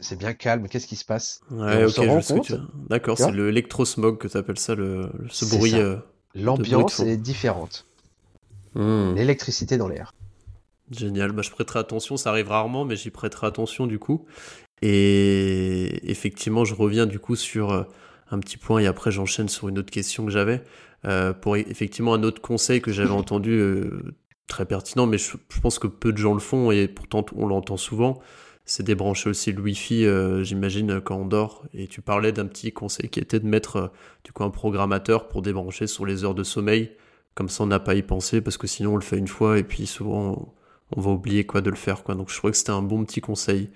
c'est 0.00 0.18
bien 0.18 0.32
calme, 0.34 0.68
qu'est-ce 0.68 0.86
qui 0.86 0.96
se 0.96 1.04
passe? 1.04 1.40
Ouais, 1.50 1.84
ok, 1.84 1.92
je 1.94 2.28
compte, 2.32 2.52
D'accord, 2.88 3.18
c'est 3.18 3.30
le 3.30 3.48
électrosmog 3.48 4.18
que 4.18 4.28
tu 4.28 4.36
appelles 4.36 4.58
ça, 4.58 4.74
le, 4.74 5.10
ce 5.28 5.44
bruit. 5.44 5.74
Euh, 5.74 5.96
L'ambiance 6.34 7.00
est 7.00 7.16
différente. 7.16 7.86
Hmm. 8.74 9.14
L'électricité 9.14 9.76
dans 9.76 9.88
l'air. 9.88 10.14
Génial, 10.90 11.32
bah, 11.32 11.42
je 11.42 11.50
prêterai 11.50 11.80
attention, 11.80 12.16
ça 12.16 12.30
arrive 12.30 12.48
rarement, 12.48 12.84
mais 12.84 12.96
j'y 12.96 13.10
prêterai 13.10 13.46
attention 13.46 13.86
du 13.86 13.98
coup. 13.98 14.26
Et 14.82 16.10
effectivement, 16.10 16.64
je 16.64 16.74
reviens 16.74 17.06
du 17.06 17.18
coup 17.18 17.36
sur 17.36 17.70
euh, 17.70 17.82
un 18.30 18.38
petit 18.38 18.56
point 18.56 18.80
et 18.80 18.86
après 18.86 19.10
j'enchaîne 19.10 19.48
sur 19.48 19.68
une 19.68 19.78
autre 19.78 19.90
question 19.90 20.24
que 20.24 20.30
j'avais. 20.30 20.62
Euh, 21.04 21.32
pour 21.32 21.56
effectivement 21.56 22.14
un 22.14 22.22
autre 22.22 22.40
conseil 22.40 22.80
que 22.80 22.90
j'avais 22.90 23.10
entendu 23.10 23.62
très 24.46 24.64
pertinent, 24.66 25.06
mais 25.06 25.18
je, 25.18 25.36
pense 25.62 25.78
que 25.78 25.86
peu 25.86 26.12
de 26.12 26.18
gens 26.18 26.32
le 26.32 26.40
font 26.40 26.70
et 26.70 26.88
pourtant 26.88 27.24
on 27.36 27.46
l'entend 27.46 27.76
souvent 27.76 28.20
c'est 28.68 28.82
débrancher 28.82 29.30
aussi 29.30 29.50
le 29.50 29.62
Wi-Fi, 29.62 30.04
euh, 30.04 30.42
j'imagine, 30.44 31.00
quand 31.00 31.16
on 31.16 31.24
dort. 31.24 31.64
Et 31.72 31.86
tu 31.88 32.02
parlais 32.02 32.32
d'un 32.32 32.46
petit 32.46 32.70
conseil 32.70 33.08
qui 33.08 33.18
était 33.18 33.40
de 33.40 33.46
mettre 33.46 33.76
euh, 33.76 33.88
du 34.24 34.32
coup 34.32 34.44
un 34.44 34.50
programmateur 34.50 35.28
pour 35.28 35.42
débrancher 35.42 35.86
sur 35.86 36.04
les 36.04 36.24
heures 36.24 36.34
de 36.34 36.44
sommeil. 36.44 36.92
Comme 37.34 37.48
ça, 37.48 37.64
on 37.64 37.66
n'a 37.66 37.80
pas 37.80 37.94
y 37.94 38.02
penser 38.02 38.40
parce 38.40 38.58
que 38.58 38.66
sinon 38.66 38.94
on 38.94 38.96
le 38.96 39.02
fait 39.02 39.16
une 39.16 39.28
fois 39.28 39.58
et 39.58 39.64
puis 39.64 39.86
souvent 39.86 40.54
on 40.96 41.00
va 41.00 41.10
oublier 41.10 41.44
quoi 41.44 41.60
de 41.60 41.70
le 41.70 41.76
faire. 41.76 42.02
Quoi. 42.02 42.14
Donc 42.14 42.30
je 42.30 42.36
trouvais 42.36 42.52
que 42.52 42.56
c'était 42.56 42.70
un 42.70 42.82
bon 42.82 43.04
petit 43.04 43.20
conseil. 43.20 43.70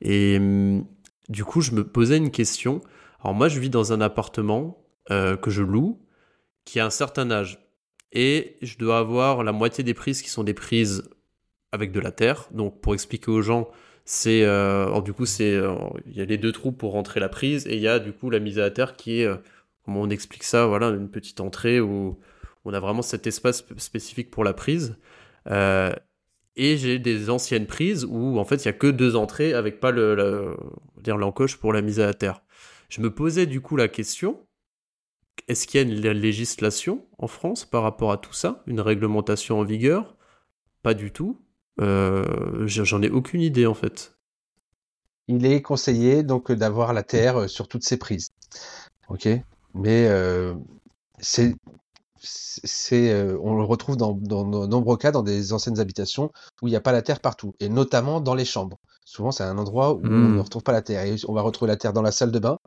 Et 0.00 0.36
hum, 0.38 0.84
du 1.28 1.44
coup, 1.44 1.60
je 1.60 1.72
me 1.72 1.84
posais 1.86 2.16
une 2.16 2.30
question. 2.30 2.80
Alors 3.22 3.34
moi, 3.34 3.48
je 3.48 3.58
vis 3.60 3.70
dans 3.70 3.92
un 3.92 4.00
appartement 4.00 4.84
euh, 5.10 5.36
que 5.36 5.50
je 5.50 5.62
loue 5.62 6.00
qui 6.64 6.80
a 6.80 6.86
un 6.86 6.90
certain 6.90 7.30
âge. 7.30 7.58
Et 8.12 8.56
je 8.62 8.78
dois 8.78 8.98
avoir 8.98 9.44
la 9.44 9.52
moitié 9.52 9.84
des 9.84 9.94
prises 9.94 10.22
qui 10.22 10.30
sont 10.30 10.44
des 10.44 10.54
prises 10.54 11.08
avec 11.72 11.92
de 11.92 12.00
la 12.00 12.12
terre. 12.12 12.48
Donc 12.52 12.80
pour 12.80 12.94
expliquer 12.94 13.30
aux 13.30 13.42
gens, 13.42 13.68
c'est 14.04 14.42
euh, 14.44 15.00
du 15.02 15.12
coup 15.12 15.26
c'est 15.26 15.54
euh, 15.54 15.74
il 16.06 16.16
y 16.16 16.22
a 16.22 16.24
les 16.24 16.38
deux 16.38 16.52
trous 16.52 16.72
pour 16.72 16.92
rentrer 16.92 17.20
la 17.20 17.28
prise 17.28 17.66
et 17.66 17.76
il 17.76 17.82
y 17.82 17.88
a 17.88 17.98
du 17.98 18.12
coup 18.12 18.30
la 18.30 18.38
mise 18.38 18.58
à 18.58 18.70
terre 18.70 18.96
qui 18.96 19.20
est 19.20 19.28
comment 19.84 20.00
on 20.00 20.08
explique 20.08 20.44
ça 20.44 20.66
voilà 20.66 20.88
une 20.88 21.10
petite 21.10 21.40
entrée 21.42 21.78
où 21.78 22.18
on 22.64 22.72
a 22.72 22.80
vraiment 22.80 23.02
cet 23.02 23.26
espace 23.26 23.66
spécifique 23.76 24.30
pour 24.30 24.44
la 24.44 24.54
prise 24.54 24.96
et 26.58 26.76
j'ai 26.76 26.98
des 26.98 27.30
anciennes 27.30 27.66
prises 27.66 28.04
où 28.04 28.38
en 28.38 28.44
fait 28.44 28.56
il 28.56 28.66
y 28.66 28.68
a 28.68 28.74
que 28.74 28.86
deux 28.86 29.16
entrées 29.16 29.54
avec 29.54 29.80
pas 29.80 29.90
le 29.90 30.56
dire 31.02 31.16
l'encoche 31.16 31.56
pour 31.56 31.72
la 31.72 31.80
mise 31.80 32.00
à 32.00 32.12
terre. 32.12 32.42
Je 32.90 33.00
me 33.00 33.14
posais 33.14 33.46
du 33.46 33.60
coup 33.60 33.76
la 33.76 33.88
question 33.88 34.46
est-ce 35.46 35.66
qu'il 35.66 35.80
y 35.80 35.84
a 35.84 35.86
une 35.86 36.10
législation 36.10 37.06
en 37.18 37.26
France 37.26 37.64
par 37.64 37.82
rapport 37.82 38.12
à 38.12 38.18
tout 38.18 38.32
ça? 38.32 38.62
Une 38.66 38.80
réglementation 38.80 39.60
en 39.60 39.64
vigueur? 39.64 40.16
Pas 40.82 40.94
du 40.94 41.10
tout. 41.12 41.40
Euh, 41.80 42.66
j'en 42.66 43.02
ai 43.02 43.08
aucune 43.08 43.40
idée 43.40 43.66
en 43.66 43.74
fait. 43.74 44.16
Il 45.28 45.46
est 45.46 45.62
conseillé 45.62 46.22
donc 46.22 46.50
d'avoir 46.50 46.92
la 46.92 47.02
terre 47.02 47.42
euh, 47.42 47.46
sur 47.46 47.68
toutes 47.68 47.84
ses 47.84 47.98
prises. 47.98 48.30
Ok, 49.08 49.28
mais 49.74 50.06
euh, 50.08 50.54
c'est 51.18 51.54
c'est, 52.20 53.22
on 53.40 53.56
le 53.56 53.64
retrouve 53.64 53.96
dans, 53.96 54.12
dans, 54.12 54.44
de 54.44 54.66
nombreux 54.66 54.96
cas 54.96 55.10
dans 55.10 55.22
des 55.22 55.52
anciennes 55.52 55.80
habitations 55.80 56.30
où 56.62 56.68
il 56.68 56.70
n'y 56.70 56.76
a 56.76 56.80
pas 56.80 56.92
la 56.92 57.02
terre 57.02 57.20
partout, 57.20 57.54
et 57.60 57.68
notamment 57.68 58.20
dans 58.20 58.34
les 58.34 58.44
chambres. 58.44 58.78
Souvent, 59.04 59.30
c'est 59.30 59.44
un 59.44 59.56
endroit 59.56 59.94
où 59.94 60.00
on 60.04 60.08
ne 60.08 60.36
hmm. 60.36 60.40
retrouve 60.40 60.62
pas 60.62 60.72
la 60.72 60.82
terre. 60.82 61.02
Et 61.04 61.16
on 61.26 61.32
va 61.32 61.40
retrouver 61.40 61.68
la 61.68 61.76
terre 61.76 61.94
dans 61.94 62.02
la 62.02 62.12
salle 62.12 62.30
de 62.30 62.38
bain, 62.38 62.58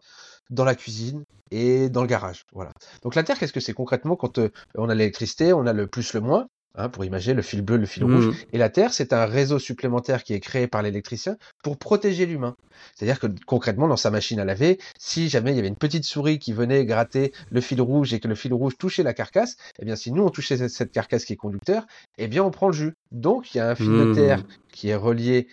dans 0.50 0.66
la 0.66 0.74
cuisine 0.74 1.24
et 1.52 1.88
dans 1.90 2.02
le 2.02 2.08
garage. 2.08 2.46
Voilà. 2.52 2.72
Donc 3.04 3.14
la 3.14 3.24
terre, 3.24 3.38
qu'est-ce 3.38 3.54
que 3.54 3.60
c'est 3.60 3.74
concrètement 3.74 4.16
quand 4.16 4.40
on 4.76 4.90
a 4.90 4.96
l'électricité, 4.96 5.54
on 5.54 5.68
a 5.68 5.74
le 5.74 5.86
plus, 5.86 6.14
le 6.14 6.22
moins? 6.22 6.48
Hein, 6.76 6.88
pour 6.88 7.04
imaginer 7.04 7.34
le 7.34 7.42
fil 7.42 7.62
bleu, 7.62 7.76
le 7.76 7.86
fil 7.86 8.06
rouge. 8.06 8.28
Mmh. 8.28 8.36
Et 8.54 8.58
la 8.58 8.70
Terre, 8.70 8.94
c'est 8.94 9.12
un 9.12 9.26
réseau 9.26 9.60
supplémentaire 9.60 10.24
qui 10.24 10.34
est 10.34 10.40
créé 10.40 10.68
par 10.68 10.82
l'électricien 10.82 11.36
pour 11.64 11.78
protéger 11.78 12.26
l'humain. 12.26 12.56
C'est-à-dire 12.96 13.20
que 13.20 13.28
concrètement, 13.46 13.90
dans 13.90 13.98
sa 13.98 14.10
machine 14.10 14.40
à 14.40 14.46
laver, 14.46 14.80
si 14.98 15.28
jamais 15.28 15.52
il 15.52 15.58
y 15.58 15.60
avait 15.60 15.68
une 15.68 15.76
petite 15.76 16.06
souris 16.06 16.40
qui 16.40 16.54
venait 16.54 16.86
gratter 16.86 17.34
le 17.50 17.60
fil 17.60 17.82
rouge 17.82 18.14
et 18.14 18.22
que 18.22 18.30
le 18.30 18.36
fil 18.36 18.54
rouge 18.54 18.78
touchait 18.78 19.04
la 19.04 19.14
carcasse, 19.14 19.58
eh 19.80 19.86
bien, 19.86 19.98
si 19.98 20.14
nous 20.14 20.24
on 20.24 20.30
touchait 20.30 20.70
cette, 20.70 20.94
carcasse 20.94 21.26
qui 21.26 21.34
est 21.34 21.38
conducteur, 21.38 21.86
eh 22.18 22.30
bien, 22.30 22.42
on 22.42 22.52
prend 22.52 22.68
le 22.68 22.74
jus. 22.74 22.94
Donc, 23.12 23.54
il 23.54 23.58
y 23.58 23.62
a 23.62 23.70
un 23.70 23.76
fil 23.76 23.92
de 23.92 24.14
terre 24.14 24.40
mmh. 24.40 24.48
qui 24.72 24.88
est 24.88 24.96
relié 24.96 25.50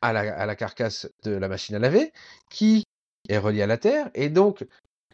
à 0.00 0.14
la, 0.14 0.20
à 0.20 0.46
la 0.46 0.56
carcasse 0.56 1.06
de 1.24 1.32
la 1.32 1.48
machine 1.48 1.74
à 1.74 1.78
laver, 1.78 2.12
qui 2.48 2.84
est 3.28 3.38
relié 3.38 3.60
à 3.60 3.66
la 3.66 3.76
Terre. 3.76 4.08
Et 4.14 4.30
donc, 4.30 4.64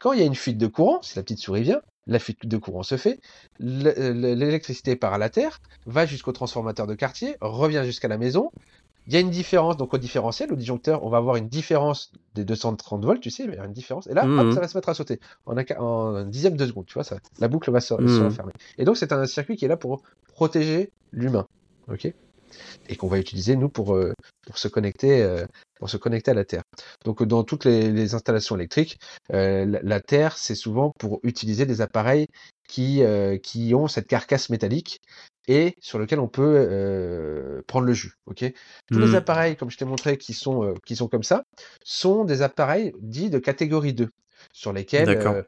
quand 0.01 0.13
il 0.13 0.21
y 0.21 0.23
a 0.23 0.27
une 0.27 0.37
fuite 0.37 0.59
de 0.59 0.69
courant, 0.69 1.03
si 1.03 1.17
la 1.17 1.23
petite 1.23 1.41
souris 1.41 1.63
vient, 1.63 1.81
la 2.07 2.19
fuite 2.19 2.47
de 2.47 2.57
courant 2.57 2.83
se 2.83 2.97
fait, 2.97 3.21
l'électricité 3.61 4.97
part 4.97 5.15
à 5.15 5.19
la 5.19 5.31
terre, 5.31 5.61
va 5.87 6.07
jusqu'au 6.07 6.33
transformateur 6.33 6.87
de 6.87 6.95
quartier, 6.95 7.37
revient 7.41 7.83
jusqu'à 7.85 8.09
la 8.09 8.19
maison. 8.19 8.51
Il 9.09 9.15
y 9.15 9.17
a 9.17 9.21
une 9.21 9.31
différence, 9.31 9.77
donc 9.77 9.95
au 9.95 9.99
différentiel, 9.99 10.53
au 10.53 10.57
disjoncteur, 10.57 11.05
on 11.05 11.11
va 11.11 11.19
avoir 11.19 11.35
une 11.37 11.49
différence 11.49 12.13
des 12.35 12.45
230 12.45 13.05
volts, 13.05 13.21
tu 13.21 13.31
sais, 13.31 13.45
il 13.45 13.53
y 13.53 13.59
a 13.59 13.65
une 13.65 13.73
différence. 13.73 14.07
Et 14.07 14.15
là, 14.15 14.25
mmh 14.25 14.53
ça 14.53 14.61
va 14.61 14.69
se 14.69 14.77
mettre 14.77 14.89
à 14.89 14.95
sauter 14.95 15.19
en 15.47 15.57
un, 15.57 16.25
dixième 16.25 16.57
de 16.57 16.67
seconde, 16.67 16.87
tu 16.87 16.95
vois, 16.95 17.05
ça, 17.05 17.17
la 17.41 17.49
boucle 17.49 17.71
va 17.73 17.81
se, 17.81 17.89
se 17.89 18.23
mmh 18.23 18.51
Et 18.79 18.85
donc, 18.85 18.97
c'est 18.97 19.13
un 19.13 19.27
circuit 19.27 19.57
qui 19.57 19.65
est 19.65 19.69
là 19.69 19.77
pour 19.77 20.03
protéger 20.35 20.93
l'humain. 21.13 21.47
ok? 21.89 22.13
Et 22.89 22.97
qu'on 22.97 23.09
va 23.09 23.19
utiliser 23.19 23.57
nous 23.57 23.69
pour, 23.69 23.95
euh, 23.95 24.13
pour 24.47 24.59
se 24.59 24.69
connecter 24.69 25.23
euh, 25.23 25.47
pour 25.79 25.91
se 25.91 25.97
connecter 25.97 26.31
à 26.31 26.35
la 26.35 26.45
Terre. 26.45 26.63
Donc 27.05 27.23
dans 27.25 27.43
toutes 27.43 27.65
les, 27.65 28.15
installations 28.15 28.55
électriques, 28.55 28.99
euh, 29.33 29.81
la, 29.83 30.01
Terre 30.01 30.37
c'est 30.37 30.55
souvent 30.55 30.93
pour 30.99 31.19
utiliser 31.25 31.67
des 31.67 31.81
appareils 31.81 32.29
qui, 32.69 33.03
qui 33.43 33.75
ont 33.75 33.89
cette 33.89 34.07
carcasse 34.07 34.49
métallique 34.49 35.01
et 35.49 35.75
sur 35.81 35.99
lequel 35.99 36.21
on 36.21 36.29
peut 36.29 37.63
prendre 37.67 37.85
le 37.85 37.93
jus. 37.93 38.15
Ok? 38.27 38.45
Tous 38.87 38.99
les 38.99 39.09
mmh. 39.09 39.15
appareils, 39.17 39.57
comme 39.57 39.71
je 39.71 39.77
t'ai 39.77 39.85
montré, 39.85 40.17
qui 40.17 40.33
sont, 40.33 40.73
qui 40.87 40.95
sont 40.97 41.09
comme 41.09 41.25
ça, 41.25 41.43
sont 41.85 42.25
des 42.25 42.43
appareils 42.43 42.93
dits 43.01 43.29
de 43.29 43.41
catégorie 43.41 43.93
2, 43.93 44.09
sur 44.53 44.73
lesquels 44.73 45.45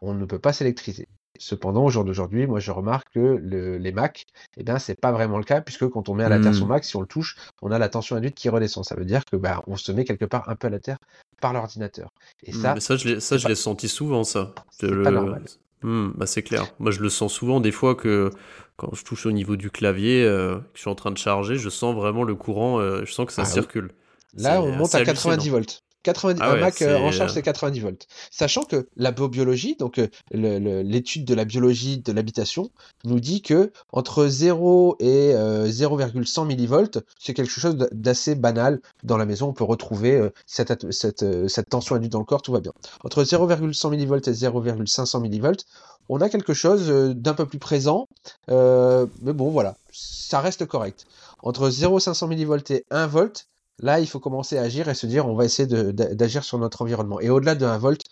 on 0.00 0.14
ne 0.14 0.24
peut 0.24 0.40
pas 0.40 0.54
s'électriser. 0.54 1.06
Cependant, 1.38 1.84
au 1.84 1.90
jour 1.90 2.04
d'aujourd'hui, 2.04 2.46
moi 2.46 2.60
je 2.60 2.70
remarque 2.70 3.12
que 3.14 3.40
les 3.40 3.92
Mac, 3.92 4.26
eh 4.56 4.62
bien, 4.62 4.78
c'est 4.78 4.98
pas 4.98 5.12
vraiment 5.12 5.38
le 5.38 5.44
cas, 5.44 5.60
puisque 5.60 5.88
quand 5.88 6.08
on 6.08 6.14
met 6.14 6.24
à 6.24 6.28
la 6.28 6.38
terre 6.38 6.54
son 6.54 6.66
mmh. 6.66 6.68
Mac, 6.68 6.84
si 6.84 6.96
on 6.96 7.00
le 7.00 7.06
touche, 7.06 7.36
on 7.62 7.70
a 7.70 7.78
la 7.78 7.88
tension 7.88 8.16
induite 8.16 8.34
qui 8.34 8.48
redescend. 8.48 8.84
Ça 8.84 8.94
veut 8.94 9.04
dire 9.04 9.24
que 9.24 9.36
bah, 9.36 9.62
on 9.66 9.76
se 9.76 9.90
met 9.92 10.04
quelque 10.04 10.24
part 10.24 10.48
un 10.48 10.54
peu 10.54 10.68
à 10.68 10.70
la 10.70 10.78
terre 10.78 10.98
par 11.40 11.52
l'ordinateur. 11.52 12.10
Et 12.44 12.52
mmh, 12.52 12.54
ça, 12.54 12.80
ça, 12.80 12.96
je 12.96 13.08
l'ai, 13.08 13.20
ça, 13.20 13.36
je 13.36 13.48
l'ai 13.48 13.54
senti 13.54 13.88
souvent, 13.88 14.24
ça. 14.24 14.54
C'est 14.70 14.88
pas 15.02 15.10
normal. 15.10 15.44
Mmh, 15.82 16.12
bah 16.16 16.26
c'est 16.26 16.42
clair. 16.42 16.66
Moi, 16.78 16.90
je 16.90 17.00
le 17.00 17.10
sens 17.10 17.32
souvent 17.32 17.60
des 17.60 17.72
fois 17.72 17.94
que 17.94 18.30
quand 18.76 18.94
je 18.94 19.04
touche 19.04 19.26
au 19.26 19.32
niveau 19.32 19.56
du 19.56 19.70
clavier, 19.70 20.24
euh, 20.24 20.56
que 20.56 20.62
je 20.74 20.80
suis 20.80 20.90
en 20.90 20.94
train 20.94 21.10
de 21.10 21.18
charger, 21.18 21.56
je 21.56 21.68
sens 21.68 21.94
vraiment 21.94 22.22
le 22.22 22.34
courant, 22.34 22.80
euh, 22.80 23.04
je 23.04 23.12
sens 23.12 23.26
que 23.26 23.32
ça 23.32 23.42
ah 23.42 23.44
circule. 23.44 23.90
Là, 24.36 24.62
on 24.62 24.72
monte 24.72 24.94
à 24.94 25.04
90 25.04 25.48
volts. 25.50 25.83
90, 26.04 26.40
ah 26.40 26.52
un 26.52 26.56
Mac 26.56 26.80
euh, 26.82 26.98
en 26.98 27.10
charge, 27.10 27.32
c'est 27.32 27.42
90 27.42 27.80
volts. 27.80 28.06
Sachant 28.30 28.62
que 28.62 28.88
la 28.96 29.10
biobiologie, 29.10 29.74
donc 29.76 29.98
euh, 29.98 30.08
l'étude 30.30 31.24
de 31.24 31.34
la 31.34 31.44
biologie 31.44 31.98
de 31.98 32.12
l'habitation, 32.12 32.70
nous 33.04 33.18
dit 33.18 33.42
que 33.42 33.72
entre 33.90 34.26
0 34.28 34.96
et 35.00 35.34
0,100 35.66 36.42
euh, 36.42 36.46
millivolts, 36.46 36.98
c'est 37.18 37.34
quelque 37.34 37.50
chose 37.50 37.76
d'assez 37.90 38.34
banal 38.34 38.80
dans 39.02 39.16
la 39.16 39.26
maison. 39.26 39.48
On 39.48 39.52
peut 39.52 39.64
retrouver 39.64 40.30
cette, 40.46 40.92
cette, 40.92 41.48
cette 41.48 41.68
tension 41.68 41.96
induite 41.96 42.12
dans 42.12 42.20
le 42.20 42.24
corps, 42.24 42.42
tout 42.42 42.52
va 42.52 42.60
bien. 42.60 42.72
Entre 43.02 43.24
0,100 43.24 43.90
millivolts 43.90 44.28
et 44.28 44.32
0,500 44.32 45.20
millivolts, 45.20 45.64
on 46.08 46.20
a 46.20 46.28
quelque 46.28 46.52
chose 46.52 46.88
d'un 47.16 47.34
peu 47.34 47.46
plus 47.46 47.58
présent, 47.58 48.08
mais 48.48 49.32
bon, 49.32 49.50
voilà, 49.50 49.76
ça 49.90 50.40
reste 50.40 50.66
correct. 50.66 51.06
Entre 51.42 51.70
0,500 51.70 52.26
millivolts 52.28 52.70
et 52.70 52.84
1 52.90 53.06
volt, 53.06 53.48
Là, 53.80 54.00
il 54.00 54.06
faut 54.06 54.20
commencer 54.20 54.56
à 54.58 54.62
agir 54.62 54.88
et 54.88 54.94
se 54.94 55.06
dire 55.06 55.26
on 55.26 55.34
va 55.34 55.44
essayer 55.44 55.66
d'agir 55.66 56.44
sur 56.44 56.58
notre 56.58 56.82
environnement. 56.82 57.20
Et 57.20 57.30
au-delà 57.30 57.54
de 57.54 57.66
1 57.66 57.78
volt, 57.78 58.02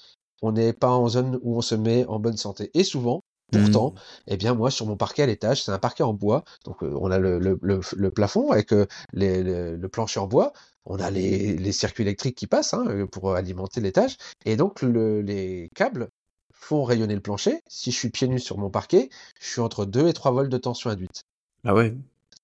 on 0.42 0.53
n'est 0.53 0.72
pas 0.72 0.90
en 0.90 1.09
zone 1.09 1.38
où 1.42 1.57
on 1.57 1.62
se 1.62 1.75
met 1.75 2.05
en 2.07 2.18
bonne 2.18 2.37
santé. 2.37 2.70
Et 2.75 2.85
souvent, 2.85 3.22
Pourtant, 3.53 3.90
mmh. 3.90 4.01
eh 4.29 4.37
bien 4.38 4.55
moi 4.55 4.70
sur 4.70 4.87
mon 4.87 4.96
parquet 4.96 5.25
à 5.25 5.27
l'étage, 5.27 5.62
c'est 5.62 5.72
un 5.72 5.79
parquet 5.79 6.03
en 6.03 6.14
bois, 6.14 6.42
donc 6.65 6.83
euh, 6.83 6.96
on 6.98 7.10
a 7.10 7.19
le, 7.19 8.10
plafond 8.10 8.50
avec 8.50 8.73
euh, 8.73 8.87
le 9.13 9.87
plancher 9.88 10.21
en 10.21 10.27
bois, 10.27 10.52
on 10.87 10.96
a 10.98 11.10
les, 11.10 11.73
circuits 11.73 12.02
électriques 12.02 12.37
qui 12.37 12.46
passent 12.46 12.73
hein, 12.73 13.06
pour 13.13 13.35
alimenter 13.35 13.83
l'étage, 13.83 14.17
et 14.46 14.56
donc 14.56 14.81
les 14.83 15.69
câbles 15.75 16.08
font 16.54 16.85
rayonner 16.85 17.15
le 17.15 17.21
plancher. 17.21 17.60
Si 17.69 17.90
je 17.90 17.96
suis 17.98 18.10
pieds 18.10 18.29
nus 18.29 18.40
sur 18.40 18.56
mon 18.56 18.71
parquet, 18.71 19.10
je 19.40 19.48
suis 19.48 19.60
entre 19.60 19.85
2 19.85 20.08
et 20.08 20.13
3 20.13 20.31
volts 20.33 20.50
de 20.50 20.58
tension 20.58 20.90
induite. 20.90 21.25
Ah 21.65 21.75
ouais. 21.75 21.94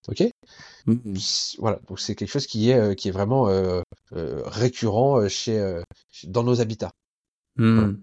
Ok. 0.06 0.22
Mmh 0.86 0.94
voilà, 1.58 1.80
donc 1.88 2.00
c'est 2.00 2.14
quelque 2.14 2.30
chose 2.30 2.46
qui 2.46 2.70
est, 2.70 2.78
euh, 2.78 2.94
qui 2.94 3.08
est 3.08 3.10
vraiment 3.10 3.48
euh, 3.48 3.82
euh, 4.14 4.42
récurrent 4.46 5.28
chez, 5.28 5.82
dans 6.24 6.44
nos 6.44 6.60
habitats. 6.60 6.92
Mmh. 7.56 7.94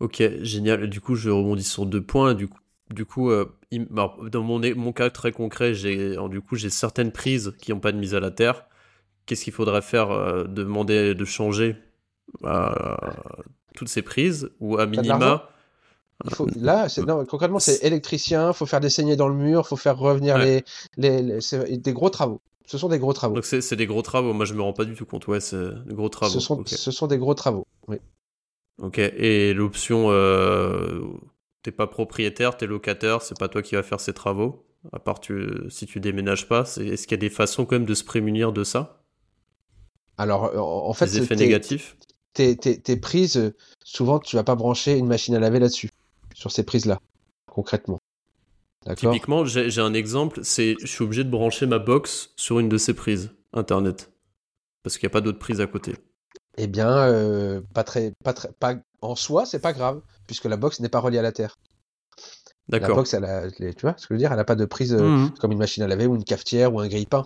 Ok, 0.00 0.22
génial. 0.42 0.90
Du 0.90 1.00
coup, 1.00 1.14
je 1.14 1.30
rebondis 1.30 1.62
sur 1.62 1.86
deux 1.86 2.02
points. 2.02 2.34
Du 2.34 2.48
coup, 2.48 2.58
du 2.92 3.06
coup, 3.06 3.30
euh, 3.30 3.46
dans 3.70 4.42
mon, 4.42 4.60
mon, 4.74 4.92
cas 4.92 5.08
très 5.10 5.32
concret, 5.32 5.72
j'ai 5.72 6.16
du 6.28 6.40
coup 6.40 6.56
j'ai 6.56 6.70
certaines 6.70 7.12
prises 7.12 7.54
qui 7.58 7.72
n'ont 7.72 7.80
pas 7.80 7.92
de 7.92 7.98
mise 7.98 8.14
à 8.14 8.20
la 8.20 8.30
terre. 8.30 8.66
Qu'est-ce 9.24 9.44
qu'il 9.44 9.52
faudrait 9.52 9.82
faire 9.82 10.46
Demander 10.48 11.14
de 11.14 11.24
changer 11.24 11.76
toutes 13.74 13.88
ces 13.88 14.02
prises 14.02 14.50
ou 14.60 14.76
à 14.76 14.86
minima 14.86 15.48
là, 16.56 16.86
concrètement, 17.28 17.58
c'est 17.58 17.82
électricien, 17.84 18.52
faut 18.52 18.66
faire 18.66 18.80
des 18.80 18.90
saignées 18.90 19.16
dans 19.16 19.28
le 19.28 19.34
mur, 19.34 19.66
faut 19.66 19.76
faire 19.76 19.98
revenir 19.98 20.38
les, 20.38 20.64
les, 20.96 21.40
des 21.76 21.92
gros 21.92 22.10
travaux. 22.10 22.40
Ce 22.66 22.78
sont 22.78 22.88
des 22.88 22.98
gros 22.98 23.12
travaux. 23.12 23.34
Donc 23.34 23.44
c'est 23.44 23.76
des 23.76 23.86
gros 23.86 24.02
travaux. 24.02 24.32
Moi, 24.32 24.46
je 24.46 24.54
me 24.54 24.62
rends 24.62 24.72
pas 24.72 24.86
du 24.86 24.94
tout 24.94 25.04
compte. 25.04 25.26
Ouais, 25.26 25.40
c'est 25.40 25.84
des 25.86 25.94
gros 25.94 26.08
travaux. 26.08 26.32
Ce 26.32 26.40
sont, 26.40 26.62
ce 26.64 26.90
sont 26.90 27.06
des 27.06 27.18
gros 27.18 27.34
travaux. 27.34 27.66
Oui. 27.88 27.96
Ok. 28.80 28.98
Et 28.98 29.52
l'option, 29.52 30.06
euh, 30.10 31.02
t'es 31.62 31.72
pas 31.72 31.86
propriétaire, 31.86 32.56
t'es 32.56 32.66
locataire, 32.66 33.22
c'est 33.22 33.38
pas 33.38 33.48
toi 33.48 33.62
qui 33.62 33.74
vas 33.74 33.82
faire 33.82 34.00
ces 34.00 34.14
travaux? 34.14 34.64
À 34.92 34.98
part 34.98 35.20
tu, 35.20 35.50
si 35.70 35.86
tu 35.86 36.00
déménages 36.00 36.48
pas, 36.48 36.62
est-ce 36.62 37.06
qu'il 37.06 37.16
y 37.16 37.20
a 37.20 37.20
des 37.20 37.30
façons 37.30 37.64
quand 37.64 37.76
même 37.76 37.86
de 37.86 37.94
se 37.94 38.04
prémunir 38.04 38.52
de 38.52 38.64
ça? 38.64 39.02
Alors, 40.18 40.52
en 40.54 40.92
fait, 40.92 41.06
des 41.06 41.18
effets 41.18 41.36
négatifs? 41.36 41.96
Tes, 42.34 42.96
prises, 42.96 43.54
souvent, 43.84 44.18
tu 44.18 44.36
vas 44.36 44.44
pas 44.44 44.56
brancher 44.56 44.96
une 44.96 45.06
machine 45.06 45.34
à 45.34 45.40
laver 45.40 45.58
là-dessus, 45.58 45.90
sur 46.34 46.52
ces 46.52 46.64
prises-là, 46.64 47.00
concrètement. 47.50 47.98
Typiquement, 48.96 49.46
j'ai 49.46 49.80
un 49.80 49.94
exemple, 49.94 50.40
c'est 50.42 50.76
je 50.80 50.86
suis 50.86 51.02
obligé 51.02 51.24
de 51.24 51.30
brancher 51.30 51.64
ma 51.64 51.78
box 51.78 52.30
sur 52.36 52.58
une 52.58 52.68
de 52.68 52.76
ces 52.76 52.92
prises 52.92 53.30
internet 53.54 54.10
parce 54.84 54.98
qu'il 54.98 55.06
n'y 55.06 55.10
a 55.10 55.14
pas 55.14 55.22
d'autres 55.22 55.38
prises 55.38 55.60
à 55.60 55.66
côté. 55.66 55.96
Eh 56.56 56.68
bien, 56.68 56.90
euh, 56.90 57.62
pas 57.72 57.82
très, 57.82 58.12
pas 58.22 58.32
très, 58.32 58.52
pas 58.52 58.76
en 59.00 59.16
soi, 59.16 59.46
c'est 59.46 59.58
pas 59.58 59.72
grave 59.72 60.02
puisque 60.26 60.44
la 60.44 60.56
box 60.56 60.78
n'est 60.80 60.88
pas 60.88 61.00
reliée 61.00 61.18
à 61.18 61.22
la 61.22 61.32
terre. 61.32 61.56
D'accord. 62.68 62.90
La 62.90 62.94
box, 62.96 63.14
elle 63.14 63.24
a, 63.24 63.50
tu 63.50 63.72
vois 63.82 63.94
ce 63.96 64.06
que 64.06 64.08
je 64.10 64.14
veux 64.14 64.18
dire, 64.18 64.30
elle 64.30 64.36
n'a 64.36 64.44
pas 64.44 64.54
de 64.54 64.64
prise 64.64 64.94
euh, 64.94 65.00
mmh. 65.02 65.34
comme 65.40 65.52
une 65.52 65.58
machine 65.58 65.82
à 65.82 65.88
laver 65.88 66.06
ou 66.06 66.14
une 66.14 66.24
cafetière 66.24 66.72
ou 66.72 66.80
un 66.80 66.88
grille-pain. 66.88 67.24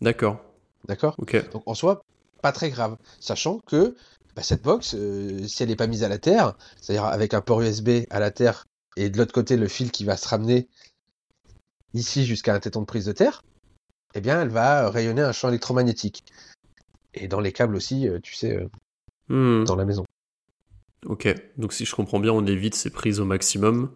D'accord. 0.00 0.38
D'accord? 0.86 1.14
Ok. 1.18 1.50
Donc 1.52 1.62
en 1.66 1.74
soi, 1.74 2.04
pas 2.42 2.52
très 2.52 2.70
grave, 2.70 2.96
sachant 3.20 3.60
que 3.66 3.96
bah, 4.34 4.42
cette 4.42 4.62
box, 4.62 4.94
euh, 4.94 5.46
si 5.46 5.62
elle 5.62 5.68
n'est 5.68 5.76
pas 5.76 5.86
mise 5.86 6.02
à 6.02 6.08
la 6.08 6.18
terre, 6.18 6.56
c'est-à-dire 6.80 7.04
avec 7.04 7.34
un 7.34 7.40
port 7.40 7.60
USB 7.60 8.06
à 8.10 8.20
la 8.20 8.30
terre 8.30 8.66
et 8.96 9.10
de 9.10 9.18
l'autre 9.18 9.32
côté 9.32 9.56
le 9.56 9.68
fil 9.68 9.90
qui 9.90 10.04
va 10.04 10.16
se 10.16 10.28
ramener 10.28 10.68
ici 11.94 12.24
jusqu'à 12.26 12.54
un 12.54 12.60
téton 12.60 12.80
de 12.80 12.86
prise 12.86 13.06
de 13.06 13.12
terre, 13.12 13.42
eh 14.14 14.20
bien 14.20 14.40
elle 14.40 14.48
va 14.48 14.90
rayonner 14.90 15.22
un 15.22 15.32
champ 15.32 15.48
électromagnétique. 15.48 16.24
Et 17.14 17.28
dans 17.28 17.40
les 17.40 17.52
câbles 17.52 17.76
aussi, 17.76 18.08
euh, 18.08 18.18
tu 18.20 18.34
sais, 18.34 18.56
euh, 18.56 18.68
hmm. 19.28 19.64
dans 19.64 19.76
la 19.76 19.84
maison. 19.84 20.04
Ok, 21.06 21.32
donc 21.58 21.72
si 21.72 21.84
je 21.84 21.94
comprends 21.94 22.18
bien, 22.18 22.32
on 22.32 22.44
évite 22.46 22.74
ces 22.74 22.90
prises 22.90 23.20
au 23.20 23.24
maximum. 23.24 23.92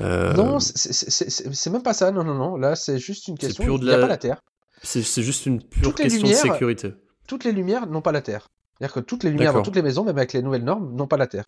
Euh, 0.00 0.32
non, 0.34 0.58
c'est 0.60 1.70
même 1.70 1.82
pas 1.82 1.94
ça, 1.94 2.10
non, 2.12 2.24
non, 2.24 2.34
non. 2.34 2.56
Là, 2.56 2.76
c'est 2.76 2.98
juste 2.98 3.28
une 3.28 3.38
question, 3.38 3.76
il 3.76 3.84
n'y 3.84 3.92
a 3.92 3.98
pas 3.98 4.06
la 4.06 4.16
Terre. 4.16 4.40
C'est 4.82 5.22
juste 5.22 5.46
une 5.46 5.62
pure 5.62 5.94
question 5.94 6.28
de 6.28 6.32
sécurité. 6.32 6.94
Toutes 7.26 7.44
les 7.44 7.52
lumières 7.52 7.86
n'ont 7.86 8.02
pas 8.02 8.12
la 8.12 8.20
Terre. 8.22 8.48
C'est-à-dire 8.78 8.94
que 8.94 9.00
toutes 9.00 9.24
les 9.24 9.30
lumières 9.30 9.54
dans 9.54 9.62
toutes 9.62 9.76
les 9.76 9.82
maisons, 9.82 10.04
même 10.04 10.16
avec 10.16 10.32
les 10.32 10.42
nouvelles 10.42 10.64
normes, 10.64 10.94
n'ont 10.94 11.06
pas 11.06 11.16
la 11.16 11.26
Terre. 11.26 11.46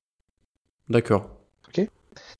D'accord. 0.88 1.28
Ok? 1.68 1.86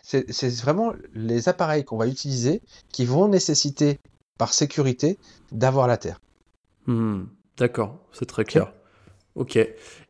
C'est 0.03 0.49
vraiment 0.61 0.93
les 1.15 1.49
appareils 1.49 1.85
qu'on 1.85 1.99
va 1.99 2.07
utiliser 2.07 2.63
qui 2.91 3.05
vont 3.05 3.29
nécessiter, 3.29 3.99
par 4.39 4.55
sécurité, 4.55 5.19
d'avoir 5.53 5.87
la 5.87 5.99
Terre. 5.99 6.21
Hmm, 6.87 7.25
d'accord, 7.59 7.99
c'est 8.13 8.27
très 8.27 8.45
clair. 8.45 8.73
Ok. 9.35 9.57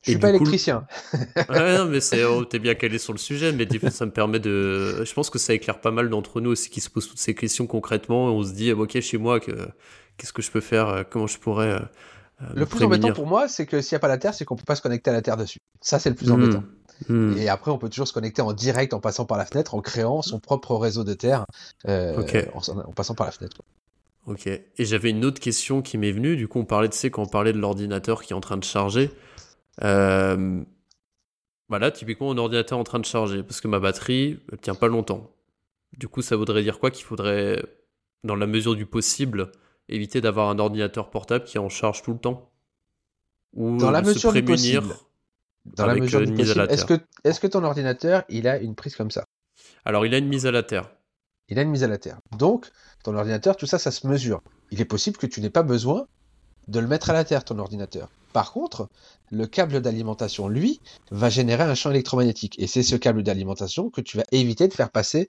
Je 0.02 0.12
suis 0.12 0.18
pas 0.18 0.30
électricien. 0.30 0.86
ouais, 1.50 1.76
non, 1.76 1.84
mais 1.86 2.00
c'est, 2.00 2.24
oh, 2.24 2.44
t'es 2.44 2.58
bien 2.58 2.74
calé 2.74 2.98
sur 2.98 3.12
le 3.12 3.18
sujet, 3.18 3.52
mais 3.52 3.66
ça 3.90 4.06
me 4.06 4.10
permet 4.10 4.38
de. 4.38 5.04
Je 5.04 5.12
pense 5.12 5.28
que 5.28 5.38
ça 5.38 5.52
éclaire 5.52 5.80
pas 5.80 5.90
mal 5.90 6.08
d'entre 6.08 6.40
nous 6.40 6.50
aussi 6.50 6.70
qui 6.70 6.80
se 6.80 6.88
posent 6.88 7.08
toutes 7.08 7.18
ces 7.18 7.34
questions 7.34 7.66
concrètement. 7.66 8.26
On 8.26 8.42
se 8.42 8.52
dit, 8.52 8.72
ok, 8.72 8.98
chez 9.00 9.18
moi, 9.18 9.38
qu'est-ce 9.38 10.32
que 10.32 10.40
je 10.40 10.50
peux 10.50 10.60
faire? 10.60 11.04
Comment 11.10 11.26
je 11.26 11.38
pourrais. 11.38 11.78
Euh, 12.40 12.46
le 12.54 12.66
plus 12.66 12.84
embêtant 12.84 13.12
pour 13.12 13.26
moi, 13.26 13.48
c'est 13.48 13.66
que 13.66 13.80
s'il 13.80 13.94
n'y 13.94 13.96
a 13.96 14.00
pas 14.00 14.08
la 14.08 14.18
Terre, 14.18 14.34
c'est 14.34 14.44
qu'on 14.44 14.56
peut 14.56 14.64
pas 14.64 14.76
se 14.76 14.82
connecter 14.82 15.10
à 15.10 15.12
la 15.12 15.22
Terre 15.22 15.36
dessus. 15.36 15.58
Ça, 15.80 15.98
c'est 15.98 16.10
le 16.10 16.16
plus 16.16 16.28
hmm. 16.28 16.32
embêtant. 16.32 16.64
Hmm. 17.08 17.36
Et 17.36 17.48
après, 17.48 17.70
on 17.70 17.78
peut 17.78 17.88
toujours 17.88 18.08
se 18.08 18.12
connecter 18.12 18.42
en 18.42 18.52
direct 18.52 18.92
en 18.94 19.00
passant 19.00 19.24
par 19.24 19.38
la 19.38 19.44
fenêtre, 19.44 19.74
en 19.74 19.80
créant 19.80 20.22
son 20.22 20.40
propre 20.40 20.74
réseau 20.76 21.04
de 21.04 21.14
terre 21.14 21.44
euh, 21.86 22.20
en, 22.54 22.92
passant 22.92 23.14
par 23.14 23.26
la 23.26 23.32
fenêtre. 23.32 23.62
Ok. 24.26 24.46
Et 24.46 24.84
j'avais 24.84 25.10
une 25.10 25.24
autre 25.24 25.40
question 25.40 25.80
qui 25.80 25.96
m'est 25.96 26.10
venue. 26.10 26.36
Du 26.36 26.48
coup, 26.48 26.58
on 26.58 26.64
parlait 26.64 26.88
de 26.88 26.94
c'est 26.94 27.10
quand 27.10 27.22
on 27.22 27.26
parlait 27.26 27.52
de 27.52 27.58
l'ordinateur 27.58 28.22
qui 28.22 28.32
est 28.32 28.36
en 28.36 28.40
train 28.40 28.56
de 28.56 28.64
charger. 28.64 29.10
Euh... 29.82 30.62
Bah 31.68 31.90
typiquement, 31.90 32.32
un 32.32 32.38
ordinateur 32.38 32.78
en 32.78 32.84
train 32.84 32.98
de 32.98 33.04
charger 33.04 33.42
parce 33.42 33.60
que 33.60 33.68
ma 33.68 33.78
batterie 33.78 34.40
ne 34.50 34.56
tient 34.56 34.74
pas 34.74 34.88
longtemps. 34.88 35.30
Du 35.98 36.08
coup, 36.08 36.22
ça 36.22 36.34
voudrait 36.34 36.62
dire 36.62 36.78
quoi 36.78 36.90
Qu'il 36.90 37.04
faudrait, 37.04 37.62
dans 38.24 38.36
la 38.36 38.46
mesure 38.46 38.74
du 38.74 38.86
possible, 38.86 39.52
éviter 39.88 40.20
d'avoir 40.20 40.48
un 40.50 40.58
ordinateur 40.58 41.10
portable 41.10 41.44
qui 41.44 41.58
en 41.58 41.68
charge 41.68 42.02
tout 42.02 42.12
le 42.12 42.18
temps 42.18 42.50
Ou 43.54 43.76
dans 43.76 43.90
la 43.90 44.02
mesure 44.02 44.32
du 44.32 44.44
possible 44.44 44.94
dans 45.74 45.86
la 45.86 45.94
mesure 45.94 46.24
du 46.24 46.32
possible. 46.32 46.66
Est-ce 46.70 46.84
que, 46.84 46.94
est 47.24 47.38
que 47.38 47.46
ton 47.46 47.64
ordinateur, 47.64 48.24
il 48.28 48.48
a 48.48 48.58
une 48.58 48.74
prise 48.74 48.96
comme 48.96 49.10
ça? 49.10 49.24
Alors, 49.84 50.06
il 50.06 50.14
a 50.14 50.18
une 50.18 50.28
mise 50.28 50.46
à 50.46 50.50
la 50.50 50.62
terre. 50.62 50.90
Il 51.48 51.58
a 51.58 51.62
une 51.62 51.70
mise 51.70 51.84
à 51.84 51.88
la 51.88 51.98
terre. 51.98 52.18
Donc, 52.36 52.70
ton 53.04 53.16
ordinateur, 53.16 53.56
tout 53.56 53.66
ça, 53.66 53.78
ça 53.78 53.90
se 53.90 54.06
mesure. 54.06 54.42
Il 54.70 54.80
est 54.80 54.86
possible 54.86 55.16
que 55.16 55.26
tu 55.26 55.40
n'aies 55.40 55.50
pas 55.50 55.62
besoin 55.62 56.06
de 56.68 56.80
le 56.80 56.86
mettre 56.86 57.10
à 57.10 57.12
la 57.14 57.24
terre, 57.24 57.44
ton 57.44 57.58
ordinateur. 57.58 58.08
Par 58.34 58.52
contre, 58.52 58.88
le 59.30 59.46
câble 59.46 59.80
d'alimentation, 59.80 60.48
lui, 60.48 60.80
va 61.10 61.30
générer 61.30 61.62
un 61.62 61.74
champ 61.74 61.90
électromagnétique. 61.90 62.58
Et 62.58 62.66
c'est 62.66 62.82
ce 62.82 62.96
câble 62.96 63.22
d'alimentation 63.22 63.88
que 63.88 64.02
tu 64.02 64.18
vas 64.18 64.24
éviter 64.32 64.68
de 64.68 64.74
faire 64.74 64.90
passer 64.90 65.28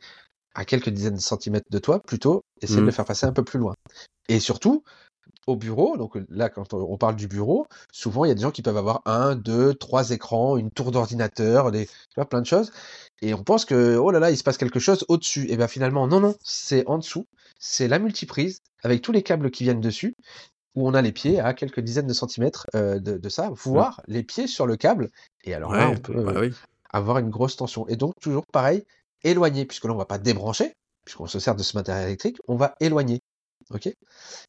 à 0.55 0.65
quelques 0.65 0.89
dizaines 0.89 1.15
de 1.15 1.21
centimètres 1.21 1.69
de 1.69 1.79
toi, 1.79 1.99
plutôt 1.99 2.43
essayer 2.61 2.81
de 2.81 2.85
le 2.85 2.91
faire 2.91 3.05
passer 3.05 3.25
un 3.25 3.31
peu 3.33 3.43
plus 3.43 3.59
loin. 3.59 3.75
Et 4.27 4.39
surtout, 4.39 4.83
au 5.47 5.55
bureau, 5.55 5.97
donc 5.97 6.17
là, 6.29 6.49
quand 6.49 6.73
on 6.73 6.97
parle 6.97 7.15
du 7.15 7.27
bureau, 7.27 7.67
souvent 7.91 8.25
il 8.25 8.29
y 8.29 8.31
a 8.31 8.35
des 8.35 8.41
gens 8.41 8.51
qui 8.51 8.61
peuvent 8.61 8.77
avoir 8.77 9.01
un, 9.05 9.35
deux, 9.35 9.73
trois 9.73 10.11
écrans, 10.11 10.57
une 10.57 10.71
tour 10.71 10.91
d'ordinateur, 10.91 11.71
des, 11.71 11.89
plein 12.29 12.41
de 12.41 12.45
choses. 12.45 12.71
Et 13.21 13.33
on 13.33 13.43
pense 13.43 13.65
que, 13.65 13.97
oh 13.97 14.11
là 14.11 14.19
là, 14.19 14.31
il 14.31 14.37
se 14.37 14.43
passe 14.43 14.57
quelque 14.57 14.79
chose 14.79 15.05
au-dessus. 15.07 15.49
Et 15.49 15.57
bien 15.57 15.67
finalement, 15.67 16.07
non, 16.07 16.19
non, 16.19 16.35
c'est 16.43 16.85
en 16.87 16.97
dessous. 16.97 17.25
C'est 17.59 17.87
la 17.87 17.99
multiprise 17.99 18.61
avec 18.83 19.01
tous 19.01 19.11
les 19.11 19.23
câbles 19.23 19.51
qui 19.51 19.63
viennent 19.63 19.81
dessus, 19.81 20.15
où 20.75 20.87
on 20.87 20.93
a 20.93 21.01
les 21.01 21.11
pieds 21.11 21.39
à 21.39 21.53
quelques 21.53 21.81
dizaines 21.81 22.07
de 22.07 22.13
centimètres 22.13 22.67
euh, 22.75 22.99
de, 22.99 23.29
ça, 23.29 23.49
voire 23.53 24.01
les 24.07 24.23
pieds 24.23 24.47
sur 24.47 24.65
le 24.65 24.77
câble. 24.77 25.09
Et 25.43 25.53
alors 25.53 25.73
là, 25.73 25.89
on 25.89 25.97
peut 25.97 26.23
bah 26.23 26.33
euh, 26.35 26.51
avoir 26.91 27.17
une 27.17 27.29
grosse 27.29 27.55
tension. 27.55 27.87
Et 27.87 27.95
donc, 27.95 28.13
toujours 28.21 28.45
pareil, 28.45 28.85
éloigner, 29.23 29.65
puisque 29.65 29.85
là, 29.85 29.93
on 29.93 29.97
va 29.97 30.05
pas 30.05 30.17
débrancher, 30.17 30.73
puisqu'on 31.05 31.27
se 31.27 31.39
sert 31.39 31.55
de 31.55 31.63
ce 31.63 31.75
matériel 31.77 32.07
électrique, 32.07 32.37
on 32.47 32.55
va 32.55 32.75
éloigner. 32.79 33.19
Ok? 33.71 33.93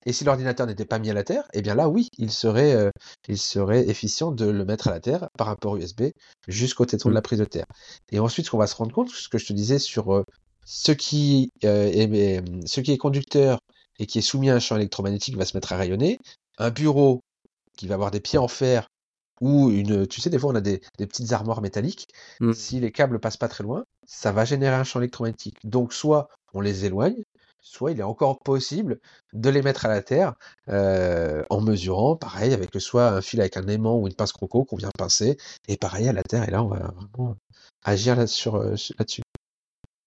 Et 0.06 0.12
si 0.12 0.24
l'ordinateur 0.24 0.66
n'était 0.66 0.86
pas 0.86 0.98
mis 0.98 1.10
à 1.10 1.14
la 1.14 1.24
terre, 1.24 1.44
eh 1.52 1.60
bien 1.60 1.74
là, 1.74 1.88
oui, 1.88 2.08
il 2.16 2.30
serait, 2.30 2.74
euh, 2.74 2.90
il 3.28 3.38
serait 3.38 3.88
efficient 3.88 4.32
de 4.32 4.46
le 4.46 4.64
mettre 4.64 4.88
à 4.88 4.92
la 4.92 5.00
terre 5.00 5.28
par 5.36 5.46
rapport 5.46 5.76
USB 5.76 6.04
jusqu'au 6.48 6.86
téton 6.86 7.10
de 7.10 7.14
la 7.14 7.20
mmh. 7.20 7.22
prise 7.22 7.38
de 7.38 7.44
terre. 7.44 7.66
Et 8.10 8.18
ensuite, 8.18 8.46
ce 8.46 8.50
qu'on 8.50 8.58
va 8.58 8.66
se 8.66 8.76
rendre 8.76 8.92
compte, 8.92 9.10
ce 9.10 9.28
que 9.28 9.36
je 9.36 9.46
te 9.46 9.52
disais 9.52 9.78
sur 9.78 10.14
euh, 10.14 10.24
ce, 10.64 10.92
qui, 10.92 11.52
euh, 11.64 11.90
est, 11.92 12.42
ce 12.66 12.80
qui 12.80 12.92
est 12.92 12.98
conducteur 12.98 13.60
et 13.98 14.06
qui 14.06 14.18
est 14.18 14.22
soumis 14.22 14.48
à 14.48 14.54
un 14.54 14.60
champ 14.60 14.76
électromagnétique 14.76 15.36
va 15.36 15.44
se 15.44 15.56
mettre 15.56 15.72
à 15.72 15.76
rayonner. 15.76 16.18
Un 16.58 16.70
bureau 16.70 17.20
qui 17.76 17.86
va 17.86 17.94
avoir 17.94 18.10
des 18.10 18.20
pieds 18.20 18.38
en 18.38 18.48
fer 18.48 18.88
ou 19.40 19.70
une, 19.70 20.06
tu 20.06 20.20
sais, 20.20 20.30
des 20.30 20.38
fois 20.38 20.50
on 20.52 20.54
a 20.54 20.60
des, 20.60 20.80
petites 20.98 21.32
armoires 21.32 21.62
métalliques. 21.62 22.08
Mmh. 22.40 22.52
Si 22.52 22.80
les 22.80 22.92
câbles 22.92 23.18
passent 23.20 23.36
pas 23.36 23.48
très 23.48 23.64
loin, 23.64 23.84
ça 24.06 24.32
va 24.32 24.44
générer 24.44 24.74
un 24.74 24.84
champ 24.84 25.00
électromagnétique. 25.00 25.58
Donc 25.64 25.92
soit 25.92 26.28
on 26.52 26.60
les 26.60 26.84
éloigne, 26.84 27.22
soit 27.60 27.92
il 27.92 28.00
est 28.00 28.04
encore 28.04 28.40
possible 28.40 28.98
de 29.32 29.50
les 29.50 29.62
mettre 29.62 29.86
à 29.86 29.88
la 29.88 30.02
terre 30.02 30.34
euh, 30.68 31.44
en 31.50 31.60
mesurant, 31.60 32.16
pareil, 32.16 32.52
avec 32.52 32.70
soit 32.80 33.08
un 33.08 33.20
fil 33.20 33.40
avec 33.40 33.56
un 33.56 33.66
aimant 33.68 33.98
ou 33.98 34.08
une 34.08 34.14
pince 34.14 34.32
croco 34.32 34.64
qu'on 34.64 34.76
vient 34.76 34.90
pincer, 34.96 35.36
et 35.68 35.76
pareil 35.76 36.08
à 36.08 36.12
la 36.12 36.22
terre. 36.22 36.46
Et 36.48 36.50
là, 36.50 36.62
on 36.62 36.68
va 36.68 36.92
vraiment 36.96 37.36
agir 37.84 38.16
là, 38.16 38.26
sur, 38.26 38.56
euh, 38.56 38.74
là-dessus. 38.98 39.22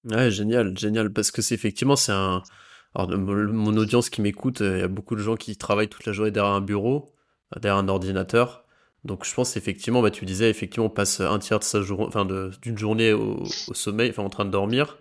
Ouais, 0.06 0.32
génial, 0.32 0.78
génial, 0.78 1.14
parce 1.14 1.32
que 1.32 1.42
c'est 1.42 1.56
effectivement, 1.56 1.96
c'est 1.96 2.12
un. 2.12 2.44
Alors, 2.96 3.18
mon 3.18 3.76
audience 3.78 4.10
qui 4.10 4.22
m'écoute, 4.22 4.62
euh, 4.62 4.78
il 4.78 4.82
y 4.82 4.84
a 4.84 4.88
beaucoup 4.88 5.16
de 5.16 5.22
gens 5.22 5.36
qui 5.36 5.58
travaillent 5.58 5.90
toute 5.90 6.06
la 6.06 6.14
journée 6.14 6.32
derrière 6.32 6.54
un 6.54 6.62
bureau, 6.62 7.16
derrière 7.60 7.78
un 7.78 7.88
ordinateur. 7.88 8.63
Donc 9.04 9.26
je 9.26 9.34
pense 9.34 9.58
effectivement, 9.58 10.02
bah, 10.02 10.12
tu 10.12 10.26
disais 10.26 10.50
effectivement, 10.50 10.86
on 10.88 10.90
passe 10.90 11.20
un 11.20 11.40
tiers 11.40 11.60
de 11.60 12.62
d'une 12.62 12.78
journée 12.78 13.12
au, 13.12 13.44
sommeil, 13.46 14.10
enfin 14.10 14.24
en 14.24 14.30
train 14.30 14.46
de 14.46 14.52
dormir 14.52 14.98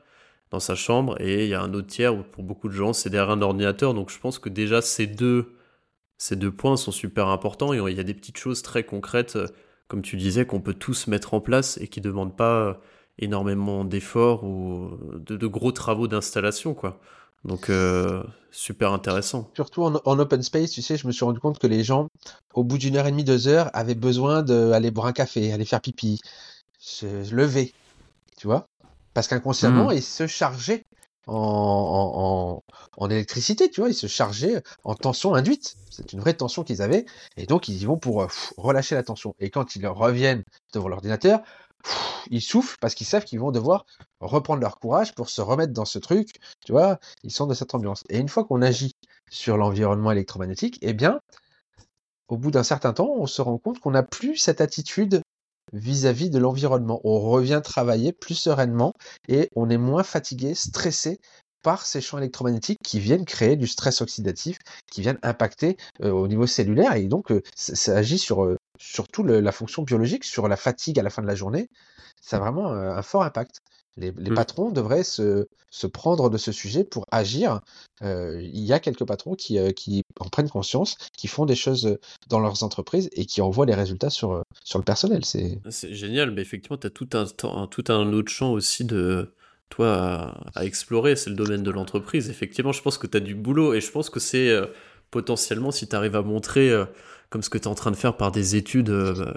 dans 0.50 0.60
sa 0.60 0.74
chambre 0.74 1.20
et 1.20 1.44
il 1.44 1.48
y 1.50 1.54
a 1.54 1.62
un 1.62 1.72
autre 1.72 1.86
tiers 1.86 2.14
où 2.14 2.22
pour 2.22 2.44
beaucoup 2.44 2.68
de 2.68 2.74
gens 2.74 2.92
c'est 2.92 3.10
derrière 3.10 3.30
un 3.30 3.42
ordinateur. 3.42 3.94
Donc 3.94 4.10
je 4.10 4.18
pense 4.18 4.38
que 4.38 4.48
déjà 4.48 4.82
ces 4.82 5.06
deux, 5.06 5.54
points 6.56 6.76
sont 6.76 6.92
super 6.92 7.28
importants 7.28 7.72
et 7.72 7.78
il 7.78 7.96
y 7.96 8.00
a 8.00 8.04
des 8.04 8.14
petites 8.14 8.38
choses 8.38 8.62
très 8.62 8.84
concrètes, 8.84 9.36
euh, 9.36 9.46
comme 9.88 10.02
tu 10.02 10.16
disais, 10.16 10.46
qu'on 10.46 10.60
peut 10.60 10.74
tous 10.74 11.06
mettre 11.06 11.34
en 11.34 11.40
place 11.40 11.78
et 11.78 11.88
qui 11.88 12.00
ne 12.00 12.04
demandent 12.04 12.36
pas 12.36 12.68
euh, 12.68 12.74
énormément 13.18 13.84
d'efforts 13.84 14.44
ou 14.44 14.90
de, 15.20 15.46
gros 15.46 15.72
travaux 15.72 16.08
d'installation. 16.08 16.74
quoi. 16.74 17.00
Donc 17.44 17.70
euh, 17.70 18.22
super 18.50 18.92
intéressant. 18.92 19.50
Surtout 19.54 19.82
en, 19.84 20.18
open 20.18 20.42
space, 20.42 20.70
tu 20.70 20.82
sais, 20.82 20.96
je 20.96 21.06
me 21.06 21.12
suis 21.12 21.24
rendu 21.24 21.40
compte 21.40 21.58
que 21.58 21.66
les 21.66 21.82
gens, 21.82 22.08
au 22.54 22.64
bout 22.64 22.78
d'une 22.78 22.96
heure 22.96 23.06
et 23.06 23.10
demie, 23.10 23.24
deux 23.24 23.48
heures, 23.48 23.70
avaient 23.72 23.94
besoin 23.94 24.42
d'aller 24.42 24.90
boire 24.90 25.06
un 25.06 25.12
café, 25.12 25.52
aller 25.52 25.64
faire 25.64 25.80
pipi, 25.80 26.20
se 26.78 27.34
lever, 27.34 27.72
tu 28.36 28.46
vois 28.46 28.66
parce 29.14 29.28
qu'inconsciemment, 29.28 29.90
mmh. 29.90 29.94
il 29.94 30.02
se 30.02 30.26
chargeait 30.26 30.84
en, 31.28 32.62
en, 32.96 33.10
électricité, 33.10 33.70
tu 33.70 33.80
vois, 33.80 33.90
ils 33.90 33.94
se 33.94 34.08
chargeaient 34.08 34.62
en 34.82 34.94
tension 34.94 35.34
induite. 35.34 35.76
C'est 35.90 36.12
une 36.12 36.20
vraie 36.20 36.34
tension 36.34 36.64
qu'ils 36.64 36.82
avaient, 36.82 37.04
et 37.36 37.46
donc 37.46 37.68
ils 37.68 37.80
y 37.80 37.84
vont 37.84 37.96
pour 37.96 38.26
relâcher 38.56 38.94
la 38.94 39.02
tension. 39.02 39.34
Et 39.38 39.50
quand 39.50 39.76
ils 39.76 39.86
reviennent 39.86 40.42
devant 40.72 40.88
l'ordinateur, 40.88 41.40
ils 42.30 42.42
souffrent 42.42 42.76
parce 42.80 42.94
qu'ils 42.94 43.06
savent 43.06 43.24
qu'ils 43.24 43.40
vont 43.40 43.50
devoir 43.50 43.86
reprendre 44.20 44.60
leur 44.60 44.78
courage 44.78 45.14
pour 45.14 45.28
se 45.28 45.40
remettre 45.40 45.72
dans 45.72 45.84
ce 45.84 45.98
truc, 45.98 46.40
tu 46.64 46.72
vois, 46.72 46.98
ils 47.22 47.32
sont 47.32 47.46
de 47.46 47.54
cette 47.54 47.74
ambiance. 47.74 48.04
Et 48.08 48.18
une 48.18 48.28
fois 48.28 48.44
qu'on 48.44 48.62
agit 48.62 48.92
sur 49.30 49.56
l'environnement 49.56 50.12
électromagnétique, 50.12 50.78
eh 50.82 50.92
bien, 50.92 51.20
au 52.28 52.36
bout 52.36 52.50
d'un 52.50 52.62
certain 52.62 52.92
temps, 52.92 53.12
on 53.16 53.26
se 53.26 53.42
rend 53.42 53.58
compte 53.58 53.78
qu'on 53.78 53.90
n'a 53.90 54.02
plus 54.02 54.36
cette 54.36 54.60
attitude 54.60 55.22
vis-à-vis 55.72 56.30
de 56.30 56.38
l'environnement. 56.38 57.00
On 57.04 57.20
revient 57.20 57.60
travailler 57.62 58.12
plus 58.12 58.34
sereinement 58.34 58.94
et 59.28 59.48
on 59.56 59.70
est 59.70 59.78
moins 59.78 60.02
fatigué, 60.02 60.54
stressé 60.54 61.20
par 61.62 61.86
ces 61.86 62.00
champs 62.00 62.18
électromagnétiques 62.18 62.80
qui 62.82 62.98
viennent 63.00 63.24
créer 63.24 63.56
du 63.56 63.66
stress 63.66 64.00
oxydatif, 64.00 64.58
qui 64.90 65.00
viennent 65.00 65.18
impacter 65.22 65.76
euh, 66.02 66.10
au 66.10 66.26
niveau 66.26 66.46
cellulaire 66.46 66.94
et 66.94 67.06
donc 67.06 67.30
euh, 67.30 67.42
ça, 67.54 67.96
agit 67.96 68.18
sur 68.18 68.44
euh, 68.44 68.56
surtout 68.82 69.22
la 69.22 69.52
fonction 69.52 69.82
biologique, 69.82 70.24
sur 70.24 70.48
la 70.48 70.56
fatigue 70.56 70.98
à 70.98 71.02
la 71.02 71.10
fin 71.10 71.22
de 71.22 71.26
la 71.26 71.34
journée. 71.34 71.68
Ça 72.20 72.36
a 72.36 72.40
vraiment 72.40 72.70
un 72.70 73.02
fort 73.02 73.22
impact. 73.22 73.60
Les, 73.96 74.10
mmh. 74.10 74.34
patrons 74.34 74.70
devraient 74.70 75.04
se, 75.04 75.46
prendre 75.92 76.30
de 76.30 76.38
ce 76.38 76.50
sujet 76.50 76.82
pour 76.82 77.06
agir. 77.10 77.60
il 78.00 78.64
y 78.64 78.72
a 78.72 78.80
quelques 78.80 79.04
patrons 79.04 79.34
qui, 79.34 79.58
qui, 79.74 80.02
en 80.18 80.28
prennent 80.28 80.48
conscience, 80.48 80.96
qui 81.16 81.28
font 81.28 81.46
des 81.46 81.54
choses 81.54 81.98
dans 82.28 82.40
leurs 82.40 82.62
entreprises 82.62 83.08
et 83.12 83.26
qui 83.26 83.40
envoient 83.40 83.66
les 83.66 83.74
résultats 83.74 84.10
sur, 84.10 84.42
sur 84.64 84.78
le 84.78 84.84
personnel. 84.84 85.24
C'est 85.24 85.60
génial, 85.94 86.30
mais 86.30 86.42
effectivement, 86.42 86.78
tu 86.78 86.86
as 86.86 86.90
tout 86.90 87.08
un, 87.14 87.26
tout 87.66 87.84
un 87.88 88.12
autre 88.12 88.30
champ 88.30 88.52
aussi 88.52 88.84
de, 88.84 89.32
toi 89.72 90.34
à, 90.54 90.64
explorer, 90.64 91.16
c'est 91.16 91.30
le 91.30 91.36
domaine 91.36 91.62
de 91.62 91.70
l'entreprise. 91.70 92.28
Effectivement, 92.28 92.72
je 92.72 92.82
pense 92.82 92.98
que 92.98 93.06
tu 93.06 93.16
as 93.16 93.20
du 93.20 93.34
boulot 93.34 93.74
et 93.74 93.80
je 93.80 93.90
pense 93.90 94.10
que 94.10 94.20
c'est 94.20 94.50
euh, 94.50 94.66
potentiellement, 95.10 95.70
si 95.70 95.88
tu 95.88 95.96
arrives 95.96 96.16
à 96.16 96.22
montrer, 96.22 96.70
euh, 96.70 96.84
comme 97.32 97.42
ce 97.42 97.48
que 97.48 97.56
tu 97.56 97.64
es 97.64 97.68
en 97.68 97.74
train 97.74 97.90
de 97.90 97.96
faire 97.96 98.18
par 98.18 98.30
des 98.30 98.56
études, 98.56 98.90
euh, 98.90 99.32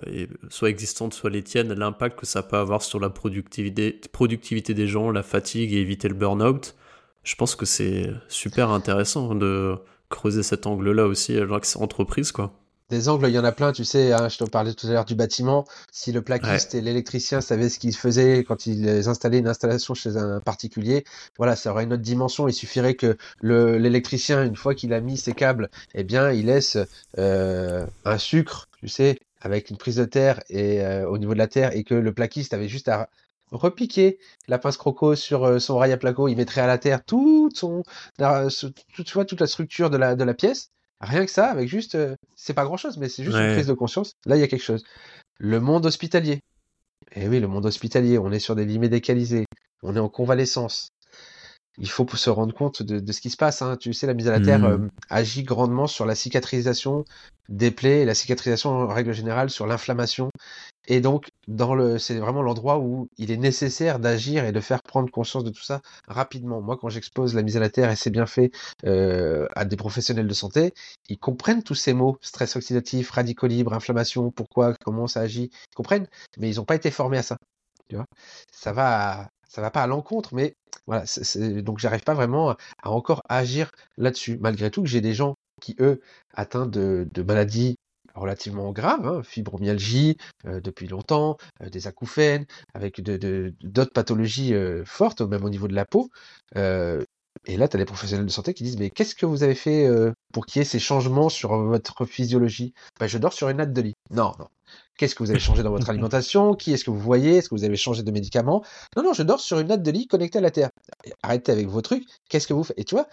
soit 0.49 0.69
existantes, 0.69 1.13
soit 1.13 1.29
les 1.29 1.41
tiennes, 1.41 1.71
l'impact 1.73 2.19
que 2.19 2.25
ça 2.25 2.43
peut 2.43 2.57
avoir 2.57 2.81
sur 2.81 2.99
la 2.99 3.09
productivité, 3.09 4.73
des 4.73 4.87
gens, 4.87 5.11
la 5.11 5.23
fatigue 5.23 5.73
et 5.73 5.77
éviter 5.77 6.09
le 6.09 6.13
burn-out, 6.13 6.75
je 7.23 7.35
pense 7.35 7.55
que 7.55 7.65
c'est 7.65 8.11
super 8.27 8.69
intéressant 8.69 9.33
de 9.33 9.77
creuser 10.09 10.43
cet 10.43 10.67
angle-là 10.67 11.07
aussi, 11.07 11.35
l'axe 11.35 11.77
entreprise, 11.77 12.33
quoi. 12.33 12.51
Des 12.89 13.09
angles, 13.09 13.27
il 13.29 13.33
y 13.33 13.39
en 13.39 13.43
a 13.43 13.51
plein, 13.51 13.71
tu 13.71 13.83
sais, 13.83 14.13
hein, 14.13 14.29
je 14.29 14.37
te 14.37 14.43
parlais 14.43 14.73
tout 14.75 14.85
à 14.85 14.91
l'heure 14.91 15.05
du 15.05 15.15
bâtiment. 15.15 15.65
Si 15.91 16.11
le 16.11 16.21
plaquiste 16.21 16.75
et 16.75 16.81
l'électricien 16.81 17.41
savaient 17.41 17.69
ce 17.69 17.79
qu'ils 17.79 17.95
faisaient 17.95 18.43
quand 18.43 18.67
ils 18.67 19.09
installaient 19.09 19.39
une 19.39 19.47
installation 19.47 19.95
chez 19.95 20.17
un 20.17 20.39
particulier, 20.39 21.03
voilà, 21.37 21.55
ça 21.55 21.71
aurait 21.71 21.85
une 21.85 21.93
autre 21.93 22.03
dimension. 22.03 22.47
Il 22.47 22.53
suffirait 22.53 22.93
que 22.93 23.17
l'électricien, 23.41 24.43
une 24.43 24.55
fois 24.55 24.75
qu'il 24.75 24.93
a 24.93 25.01
mis 25.01 25.17
ses 25.17 25.33
câbles, 25.33 25.69
eh 25.95 26.03
bien, 26.03 26.31
il 26.31 26.45
laisse 26.45 26.77
euh, 27.17 27.87
un 28.03 28.17
sucre, 28.19 28.67
tu 28.79 28.87
sais, 28.87 29.17
avec 29.41 29.71
une 29.71 29.77
prise 29.77 29.95
de 29.95 30.05
terre 30.05 30.43
et 30.49 30.81
euh, 30.81 31.09
au 31.09 31.17
niveau 31.17 31.33
de 31.33 31.39
la 31.39 31.47
terre, 31.47 31.75
et 31.75 31.83
que 31.83 31.95
le 31.95 32.13
plaquiste 32.13 32.53
avait 32.53 32.67
juste 32.67 32.87
à 32.87 33.09
repiquer 33.51 34.19
la 34.47 34.59
pince 34.59 34.77
croco 34.77 35.15
sur 35.15 35.43
euh, 35.45 35.59
son 35.59 35.77
rail 35.77 35.91
à 35.91 35.97
placo, 35.97 36.27
il 36.27 36.35
mettrait 36.35 36.61
à 36.61 36.67
la 36.67 36.77
terre 36.77 37.03
toute 37.03 37.57
son, 37.57 37.83
tu 38.17 39.13
vois, 39.13 39.25
toute 39.25 39.39
la 39.39 39.47
structure 39.47 39.89
de 39.89 39.97
la, 39.97 40.15
de 40.15 40.23
la 40.23 40.33
pièce. 40.35 40.71
Rien 41.01 41.25
que 41.25 41.31
ça, 41.31 41.49
avec 41.51 41.67
juste, 41.67 41.95
euh, 41.95 42.15
c'est 42.35 42.53
pas 42.53 42.63
grand 42.63 42.77
chose, 42.77 42.97
mais 42.97 43.09
c'est 43.09 43.23
juste 43.23 43.37
une 43.37 43.53
prise 43.53 43.67
de 43.67 43.73
conscience. 43.73 44.13
Là, 44.25 44.37
il 44.37 44.39
y 44.39 44.43
a 44.43 44.47
quelque 44.47 44.63
chose. 44.63 44.83
Le 45.37 45.59
monde 45.59 45.85
hospitalier. 45.85 46.41
Eh 47.13 47.27
oui, 47.27 47.39
le 47.39 47.47
monde 47.47 47.65
hospitalier, 47.65 48.17
on 48.17 48.31
est 48.31 48.39
sur 48.39 48.55
des 48.55 48.65
lits 48.65 48.79
médicalisés, 48.79 49.45
on 49.83 49.95
est 49.95 49.99
en 49.99 50.09
convalescence. 50.09 50.89
Il 51.77 51.89
faut 51.89 52.07
se 52.07 52.29
rendre 52.29 52.53
compte 52.53 52.83
de, 52.83 53.11
ce 53.11 53.21
qui 53.21 53.29
se 53.29 53.37
passe. 53.37 53.61
Hein. 53.61 53.77
Tu 53.77 53.93
sais, 53.93 54.07
la 54.07 54.13
mise 54.13 54.27
à 54.27 54.31
la 54.31 54.39
terre 54.39 54.59
mmh. 54.59 54.65
euh, 54.65 54.89
agit 55.09 55.43
grandement 55.43 55.87
sur 55.87 56.05
la 56.05 56.15
cicatrisation 56.15 57.05
des 57.49 57.71
plaies 57.71 58.01
et 58.01 58.05
la 58.05 58.15
cicatrisation 58.15 58.71
en 58.71 58.87
règle 58.87 59.13
générale 59.13 59.49
sur 59.49 59.67
l'inflammation 59.67 60.29
et 60.87 61.01
donc, 61.01 61.29
dans 61.47 61.73
le, 61.73 61.97
c'est 61.97 62.15
vraiment 62.15 62.41
l'endroit 62.41 62.79
où 62.79 63.09
il 63.17 63.31
est 63.31 63.37
nécessaire 63.37 63.99
d'agir 63.99 64.45
et 64.45 64.51
de 64.51 64.59
faire 64.59 64.83
prendre 64.83 65.09
conscience 65.11 65.43
de 65.43 65.49
tout 65.49 65.63
ça 65.63 65.81
rapidement. 66.07 66.61
Moi, 66.61 66.77
quand 66.77 66.89
j'expose 66.89 67.33
la 67.33 67.41
mise 67.41 67.57
à 67.57 67.59
la 67.59 67.69
terre 67.69 67.89
et 67.89 67.95
c'est 67.95 68.11
bien 68.11 68.25
fait 68.25 68.51
euh, 68.85 69.47
à 69.55 69.65
des 69.65 69.75
professionnels 69.77 70.27
de 70.27 70.33
santé, 70.33 70.73
ils 71.09 71.17
comprennent 71.17 71.63
tous 71.63 71.75
ces 71.75 71.93
mots 71.93 72.17
stress 72.21 72.55
oxydatif, 72.55 73.09
radicaux 73.11 73.47
libres, 73.47 73.73
inflammation, 73.73 74.31
pourquoi, 74.31 74.75
comment 74.83 75.07
ça 75.07 75.21
agit. 75.21 75.49
Ils 75.71 75.75
comprennent, 75.75 76.07
mais 76.37 76.49
ils 76.49 76.57
n'ont 76.57 76.65
pas 76.65 76.75
été 76.75 76.91
formés 76.91 77.17
à 77.17 77.23
ça. 77.23 77.37
Tu 77.89 77.95
vois? 77.95 78.05
Ça 78.51 78.73
va, 78.73 79.29
ça 79.47 79.61
va 79.61 79.71
pas 79.71 79.83
à 79.83 79.87
l'encontre, 79.87 80.33
mais 80.33 80.55
voilà. 80.87 81.05
c'est 81.05 81.61
donc, 81.61 81.79
j'arrive 81.79 82.03
pas 82.03 82.13
vraiment 82.13 82.51
à, 82.51 82.57
encore 82.83 83.21
agir 83.29 83.71
là-dessus, 83.97 84.37
malgré 84.39 84.71
tout 84.71 84.85
j'ai 84.85 85.01
des 85.01 85.13
gens 85.13 85.35
qui 85.61 85.75
eux 85.79 86.01
atteints 86.33 86.67
de, 86.67 87.07
maladies 87.25 87.75
relativement 88.13 88.71
grave, 88.71 89.05
hein, 89.07 89.23
fibromyalgie 89.23 90.17
euh, 90.45 90.61
depuis 90.61 90.87
longtemps, 90.87 91.37
euh, 91.61 91.69
des 91.69 91.87
acouphènes, 91.87 92.45
avec 92.73 93.01
d'autres 93.01 93.91
pathologies 93.91 94.53
euh, 94.53 94.85
fortes, 94.85 95.21
même 95.21 95.43
au 95.43 95.49
niveau 95.49 95.67
de 95.67 95.75
la 95.75 95.85
peau. 95.85 96.09
et 96.55 97.57
là, 97.57 97.67
tu 97.67 97.75
as 97.75 97.79
des 97.79 97.85
professionnels 97.85 98.25
de 98.25 98.31
santé 98.31 98.53
qui 98.53 98.63
disent, 98.63 98.77
mais 98.77 98.89
qu'est-ce 98.89 99.15
que 99.15 99.25
vous 99.25 99.43
avez 99.43 99.55
fait 99.55 99.87
pour 100.33 100.45
qu'il 100.45 100.59
y 100.59 100.61
ait 100.61 100.65
ces 100.65 100.79
changements 100.79 101.29
sur 101.29 101.55
votre 101.57 102.05
physiologie? 102.05 102.73
Ben, 102.99 103.07
Je 103.07 103.17
dors 103.17 103.33
sur 103.33 103.49
une 103.49 103.57
natte 103.57 103.73
de 103.73 103.81
lit. 103.81 103.93
Non, 104.11 104.33
non. 104.39 104.47
Qu'est-ce 104.97 105.15
que 105.15 105.23
vous 105.23 105.31
avez 105.31 105.39
changé 105.39 105.63
dans 105.63 105.71
votre 105.71 105.89
alimentation? 105.89 106.53
Qui 106.53 106.73
est-ce 106.73 106.83
que 106.83 106.91
vous 106.91 106.99
voyez? 106.99 107.37
Est-ce 107.37 107.49
que 107.49 107.55
vous 107.55 107.63
avez 107.63 107.75
changé 107.75 108.03
de 108.03 108.11
médicaments 108.11 108.63
Non, 108.95 109.03
non, 109.03 109.13
je 109.13 109.23
dors 109.23 109.39
sur 109.39 109.59
une 109.59 109.67
natte 109.67 109.83
de 109.83 109.91
lit 109.91 110.07
connectée 110.07 110.39
à 110.39 110.41
la 110.41 110.51
Terre. 110.51 110.69
Arrêtez 111.23 111.51
avec 111.51 111.67
vos 111.67 111.81
trucs. 111.81 112.05
Qu'est-ce 112.29 112.47
que 112.47 112.53
vous 112.53 112.63
faites? 112.63 112.79
Et 112.79 112.83
tu 112.83 112.95
vois, 112.95 113.07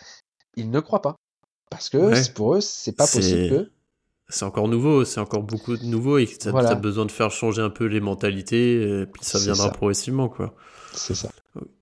ils 0.56 0.70
ne 0.70 0.80
croient 0.80 1.02
pas. 1.02 1.16
Parce 1.70 1.88
que 1.88 2.32
pour 2.32 2.54
eux, 2.54 2.60
c'est 2.60 2.92
pas 2.92 3.06
possible 3.06 3.48
que 3.48 3.70
c'est 4.28 4.44
encore 4.44 4.68
nouveau, 4.68 5.04
c'est 5.04 5.20
encore 5.20 5.42
beaucoup 5.42 5.76
de 5.76 5.84
nouveau 5.84 6.18
et 6.18 6.26
ça 6.26 6.50
a 6.50 6.74
besoin 6.74 7.04
de 7.04 7.10
faire 7.10 7.30
changer 7.30 7.60
un 7.60 7.70
peu 7.70 7.84
les 7.84 8.00
mentalités 8.00 8.82
et 8.82 9.06
puis 9.06 9.22
ça 9.24 9.38
viendra 9.38 9.70
progressivement 9.70 10.28
quoi. 10.28 10.54
C'est 10.94 11.14
ça. 11.14 11.30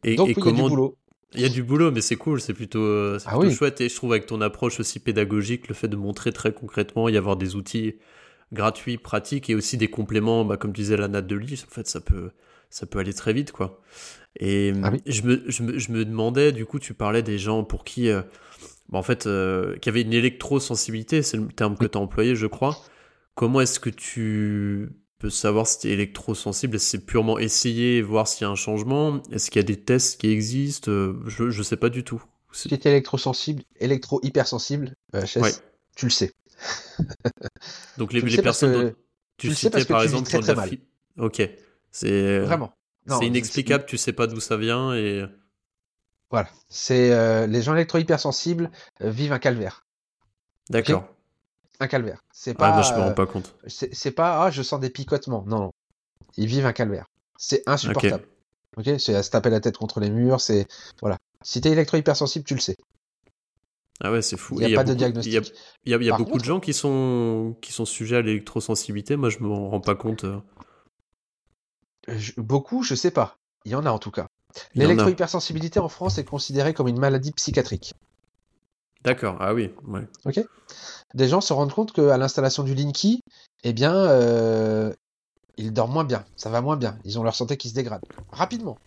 Et, 0.05 0.17
Donc, 0.17 0.31
il 0.31 0.37
y 0.37 0.49
a 0.49 0.53
du 0.53 0.63
boulot. 0.63 0.97
Il 1.35 1.41
y 1.41 1.45
a 1.45 1.49
du 1.49 1.63
boulot, 1.63 1.93
mais 1.93 2.01
c'est 2.01 2.17
cool, 2.17 2.41
c'est 2.41 2.55
plutôt, 2.55 2.81
euh, 2.81 3.19
ah 3.25 3.39
chouette. 3.51 3.81
Et 3.81 3.89
je 3.89 3.95
trouve 3.95 4.11
avec 4.13 4.27
ton 4.27 4.41
approche 4.41 4.81
aussi 4.81 4.99
pédagogique, 4.99 5.69
le 5.69 5.75
fait 5.75 5.87
de 5.87 5.95
montrer 5.95 6.33
très 6.33 6.53
concrètement, 6.53 7.09
y 7.09 7.17
avoir 7.17 7.37
des 7.37 7.55
outils 7.55 7.95
gratuits, 8.53 8.99
pratiques 8.99 9.51
et 9.51 9.55
aussi 9.55 9.77
des 9.77 9.89
compléments, 9.89 10.45
bah, 10.45 10.57
comme 10.57 10.73
tu 10.73 10.83
disais, 10.83 10.97
la 10.97 11.09
natte 11.09 11.27
de 11.27 11.37
lit, 11.37 11.63
en 11.67 11.71
fait, 11.71 11.87
ça 11.87 12.01
peut, 12.01 12.31
ça 12.71 12.87
peut 12.87 12.99
aller 12.99 13.15
très 13.15 13.33
vite, 13.33 13.53
quoi. 13.53 13.81
Et 14.39 14.73
ah 14.83 14.93
je, 15.07 15.23
me, 15.23 15.43
je, 15.49 15.63
me, 15.63 15.79
je, 15.79 15.93
me, 15.93 16.05
demandais, 16.05 16.53
du 16.53 16.65
coup, 16.67 16.79
tu 16.79 16.95
parlais 16.95 17.23
des 17.23 17.39
gens 17.39 17.65
pour 17.65 17.85
qui 17.85 18.09
euh, 18.09 18.23
bah, 18.91 18.99
en 18.99 19.03
fait, 19.03 19.27
euh, 19.27 19.77
qui 19.79 19.89
avait 19.89 20.03
une 20.03 20.13
électrosensibilité, 20.13 21.23
c'est 21.23 21.37
le 21.37 21.49
terme 21.49 21.77
que 21.77 21.87
tu 21.87 21.97
as 21.97 22.01
employé, 22.01 22.35
je 22.35 22.47
crois. 22.47 22.77
Comment 23.35 23.61
est-ce 23.61 23.81
que 23.81 23.91
tu 23.91 24.91
peux 25.19 25.31
savoir 25.31 25.67
si 25.67 25.81
tu 25.81 25.89
es 25.89 25.93
électrosensible? 25.93 26.77
Est-ce 26.77 26.85
que 26.87 26.91
c'est 26.99 27.07
purement 27.07 27.39
essayer, 27.39 28.03
voir 28.03 28.27
s'il 28.27 28.43
y 28.43 28.49
a 28.49 28.51
un 28.51 28.57
changement? 28.57 29.23
Est-ce 29.31 29.51
qu'il 29.51 29.61
y 29.61 29.65
a 29.65 29.67
des 29.67 29.81
tests 29.81 30.21
qui 30.21 30.31
existent? 30.31 30.91
Euh, 30.91 31.23
Je 31.27 31.45
ne 31.45 31.63
sais 31.63 31.77
pas 31.77 31.89
du 31.89 32.03
tout. 32.03 32.23
Si 32.53 32.69
tu 32.69 32.75
es 32.75 32.91
électrosensible, 32.91 33.63
électro-hypersensible, 33.79 34.97
euh, 35.15 35.23
tu 35.95 36.07
le 36.07 36.11
sais. 36.11 36.33
Donc 38.01 38.15
les, 38.15 38.23
personnes 38.43 38.95
tu, 39.37 39.51
que 39.51 39.85
par 39.85 40.03
exemple 40.03 40.27
très, 40.27 40.41
très 40.41 40.55
mal. 40.55 40.71
Ok. 41.19 41.43
C'est 41.91 42.39
vraiment. 42.41 42.73
C'est 43.07 43.27
inexplicable, 43.27 43.85
tu 43.87 43.99
sais 43.99 44.15
pas 44.15 44.27
d'où 44.27 44.41
ça 44.41 44.57
vient 44.57 44.95
et. 44.95 45.25
Voilà. 46.31 46.49
C'est 46.71 47.13
euh, 47.13 47.47
les 47.47 47.61
gens 47.61 47.75
électro-hypersensibles 47.75 48.71
euh, 49.03 49.11
vivent 49.11 49.35
un 49.35 49.39
calvaire. 49.39 49.85
D'accord. 50.71 51.05
un 51.79 51.89
calvaire. 51.89 52.25
C'est 52.33 52.55
pas. 52.55 52.69
Ah, 52.69 52.73
moi, 52.73 52.83
je 52.83 52.95
me 52.95 53.01
rends 53.01 53.13
pas 53.13 53.27
compte. 53.27 53.55
C'est 53.67 54.13
pas 54.13 54.45
ah 54.45 54.51
je 54.51 54.63
sens 54.63 54.81
des 54.81 54.89
picotements. 54.89 55.45
Non, 55.47 55.59
non. 55.59 55.71
Ils 56.39 56.47
vivent 56.47 56.67
un 56.67 56.73
calvaire. 56.73 57.05
C'est 57.37 57.63
insupportable. 57.67 58.25
Ok. 58.79 58.89
C'est 58.99 59.15
à 59.15 59.23
se 59.23 59.31
taper 59.31 59.51
la 59.51 59.61
tête 59.61 59.77
contre 59.77 60.01
les 60.01 60.09
murs. 60.09 60.41
C'est 60.41 60.67
voilà. 61.03 61.19
Si 61.43 61.61
t'es 61.61 61.71
électro-hypersensible, 61.71 62.47
tu 62.47 62.55
le 62.55 62.61
sais. 62.61 62.77
Ah 64.03 64.11
ouais, 64.11 64.23
c'est 64.23 64.37
fou. 64.37 64.57
Il 64.61 64.67
n'y 64.67 64.75
a, 64.75 64.77
pas 64.77 64.85
de 64.85 64.95
diagnostic. 64.95 65.53
Il 65.85 65.93
y 65.93 66.11
a, 66.11 66.17
beaucoup 66.17 66.39
de 66.39 66.45
gens 66.45 66.59
qui 66.59 66.73
sont, 66.73 67.57
qui 67.61 67.73
sont 67.73 67.85
sujets 67.85 68.17
à 68.17 68.23
l'électrosensibilité. 68.23 69.17
Moi, 69.17 69.29
je 69.29 69.41
me 69.41 69.49
rends 69.49 69.81
pas 69.81 69.95
compte. 69.95 70.25
Euh. 70.25 70.41
beaucoup, 72.39 72.83
je 72.83 72.95
sais 72.95 73.11
pas. 73.11 73.37
Il 73.67 73.73
y 73.73 73.75
en 73.75 73.85
a 73.85 73.91
en 73.91 73.99
tout 73.99 74.11
cas. 74.11 74.27
L'électrohypersensibilité 74.75 75.81
en 75.81 75.89
France 75.89 76.19
est 76.19 76.25
considérée 76.25 76.73
comme 76.75 76.89
une 76.89 76.99
maladie 76.99 77.33
psychiatrique. 77.33 77.95
D'accord, 79.03 79.37
ah 79.41 79.55
oui. 79.55 79.71
Ouais. 79.87 80.07
Ok. 80.25 80.45
Des 81.15 81.29
gens 81.29 81.41
se 81.41 81.53
rendent 81.53 81.73
compte 81.73 81.93
qu'à 81.93 82.17
l'installation 82.17 82.63
du 82.63 82.75
Linky, 82.75 83.23
eh 83.65 83.73
bien, 83.73 83.95
euh, 83.95 84.93
ils 85.57 85.73
dorment 85.73 85.93
moins 85.93 86.05
bien, 86.05 86.25
ça 86.37 86.51
va 86.51 86.61
moins 86.61 86.77
bien, 86.77 86.99
ils 87.05 87.19
ont 87.19 87.23
leur 87.23 87.35
santé 87.35 87.57
qui 87.57 87.69
se 87.69 87.75
dégrade 87.75 88.03
rapidement. 88.31 88.79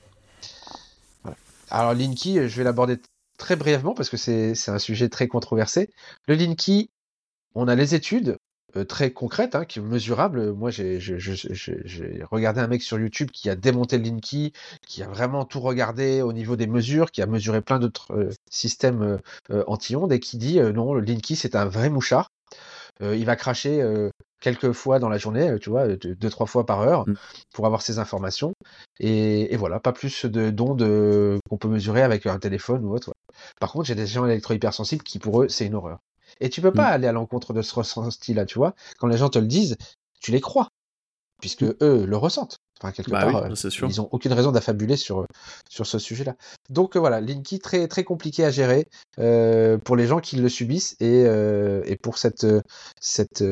Alors, 1.69 1.93
Linky, 1.93 2.47
je 2.47 2.57
vais 2.57 2.63
l'aborder 2.63 2.97
très 3.37 3.55
brièvement 3.55 3.93
parce 3.93 4.09
que 4.09 4.17
c'est 4.17 4.69
un 4.69 4.79
sujet 4.79 5.09
très 5.09 5.27
controversé. 5.27 5.89
Le 6.27 6.35
Linky, 6.35 6.89
on 7.55 7.67
a 7.67 7.75
les 7.75 7.95
études, 7.95 8.37
euh, 8.75 8.85
très 8.85 9.11
concrètes, 9.11 9.55
hein, 9.55 9.65
qui 9.65 9.79
mesurables. 9.79 10.51
Moi, 10.53 10.71
j'ai 10.71 10.97
regardé 12.31 12.59
un 12.59 12.67
mec 12.67 12.81
sur 12.81 12.99
YouTube 12.99 13.29
qui 13.31 13.49
a 13.49 13.55
démonté 13.55 13.97
le 13.97 14.03
Linky, 14.05 14.51
qui 14.87 15.03
a 15.03 15.07
vraiment 15.07 15.45
tout 15.45 15.59
regardé 15.59 16.21
au 16.21 16.33
niveau 16.33 16.55
des 16.55 16.65
mesures, 16.65 17.11
qui 17.11 17.21
a 17.21 17.27
mesuré 17.27 17.61
plein 17.61 17.77
d'autres 17.79 18.11
euh, 18.13 18.29
systèmes 18.49 19.19
euh, 19.51 19.63
anti-ondes 19.67 20.11
et 20.11 20.19
qui 20.19 20.37
dit 20.37 20.59
non, 20.59 20.93
le 20.93 21.01
Linky 21.01 21.35
c'est 21.35 21.55
un 21.55 21.65
vrai 21.65 21.89
mouchard. 21.89 22.31
il 23.01 23.25
va 23.25 23.35
cracher 23.35 23.83
quelques 24.43 24.73
fois 24.73 24.99
dans 24.99 25.09
la 25.09 25.17
journée, 25.17 25.55
tu 25.59 25.69
vois, 25.69 25.87
deux, 25.87 26.29
trois 26.29 26.45
fois 26.45 26.65
par 26.65 26.81
heure, 26.81 27.07
mmh. 27.07 27.15
pour 27.53 27.65
avoir 27.65 27.81
ces 27.81 27.97
informations. 27.97 28.53
Et, 28.99 29.55
voilà, 29.55 29.79
pas 29.79 29.93
plus 29.93 30.25
de 30.25 30.49
d'ondes 30.51 31.39
qu'on 31.49 31.57
peut 31.57 31.69
mesurer 31.69 32.03
avec 32.03 32.27
un 32.27 32.37
téléphone 32.37 32.85
ou 32.85 32.93
autre. 32.93 33.13
Par 33.59 33.71
contre, 33.71 33.85
j'ai 33.85 33.95
des 33.95 34.05
gens 34.05 34.25
électro-hypersensibles 34.25 35.03
qui, 35.03 35.17
pour 35.17 35.41
eux, 35.41 35.49
c'est 35.49 35.65
une 35.65 35.75
horreur. 35.75 35.99
Et 36.41 36.49
tu 36.49 36.61
peux 36.61 36.73
pas 36.73 36.89
mmh. 36.89 36.93
aller 36.93 37.07
à 37.07 37.11
l'encontre 37.13 37.53
de 37.53 37.61
ce 37.61 37.73
ressenti-là, 37.73 38.45
tu 38.45 38.59
vois. 38.59 38.75
Quand 38.99 39.07
les 39.07 39.17
gens 39.17 39.29
te 39.29 39.39
le 39.39 39.47
disent, 39.47 39.77
tu 40.19 40.31
les 40.31 40.41
crois, 40.41 40.67
puisque 41.39 41.63
eux 41.63 42.05
le 42.05 42.17
ressentent. 42.17 42.57
Enfin, 42.83 42.91
quelque 42.91 43.11
bah 43.11 43.21
part, 43.21 43.43
euh, 43.45 43.69
ils 43.87 44.01
ont 44.01 44.09
aucune 44.11 44.33
raison 44.33 44.51
d'affabuler 44.51 44.97
sur, 44.97 45.25
sur 45.69 45.87
ce 45.87 45.99
sujet-là. 45.99 46.35
Donc 46.69 46.97
euh, 46.97 46.99
voilà, 46.99 47.21
Linky 47.21 47.59
très 47.59 47.87
très 47.87 48.03
compliqué 48.03 48.43
à 48.43 48.51
gérer 48.51 48.89
euh, 49.19 49.77
pour 49.77 49.95
les 49.95 50.05
gens 50.05 50.19
qui 50.19 50.35
le 50.35 50.49
subissent 50.49 50.97
et, 50.99 51.21
et 51.21 51.95
pour 51.95 52.17
cette 52.17 52.45
cette 52.99 53.43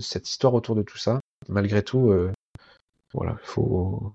cette 0.00 0.28
histoire 0.28 0.54
autour 0.54 0.74
de 0.74 0.82
tout 0.82 0.98
ça. 0.98 1.20
Malgré 1.48 1.84
tout, 1.84 2.12
voilà, 3.14 3.36
il 3.40 3.46
faut. 3.46 4.12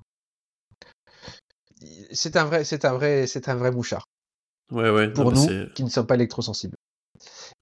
C'est 2.11 2.35
un 2.35 2.43
vrai, 2.43 2.65
c'est 2.65 2.83
un 2.83 2.93
vrai, 2.93 3.27
c'est 3.27 3.47
un 3.47 3.55
vrai 3.55 3.71
mouchard. 3.71 4.03
Ouais, 4.73 4.89
ouais. 4.89 5.07
Pour 5.07 5.31
nous 5.31 5.47
qui 5.73 5.85
ne 5.85 5.89
sommes 5.89 6.07
pas 6.07 6.15
électrosensibles. 6.15 6.75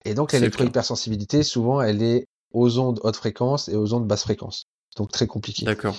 Et 0.04 0.16
donc 0.16 0.32
l'électro-hypersensibilité, 0.32 1.44
souvent, 1.44 1.80
elle 1.80 2.02
est 2.02 2.26
aux 2.52 2.80
ondes 2.80 3.00
haute 3.04 3.18
fréquence 3.18 3.70
et 3.70 3.76
aux 3.76 3.94
ondes 3.94 4.08
basse 4.08 4.24
fréquence. 4.24 4.64
Donc 4.98 5.12
très 5.12 5.28
compliqué. 5.28 5.66
D'accord. 5.66 5.96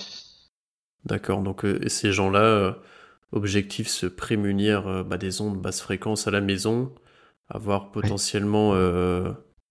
D'accord. 1.05 1.41
Donc 1.41 1.65
euh, 1.65 1.87
ces 1.87 2.11
gens-là, 2.11 2.41
euh, 2.41 2.73
objectif 3.31 3.87
se 3.87 4.05
prémunir 4.05 4.87
euh, 4.87 5.03
bah, 5.03 5.17
des 5.17 5.41
ondes 5.41 5.61
basse 5.61 5.81
fréquence 5.81 6.27
à 6.27 6.31
la 6.31 6.41
maison, 6.41 6.93
avoir 7.49 7.91
potentiellement. 7.91 8.73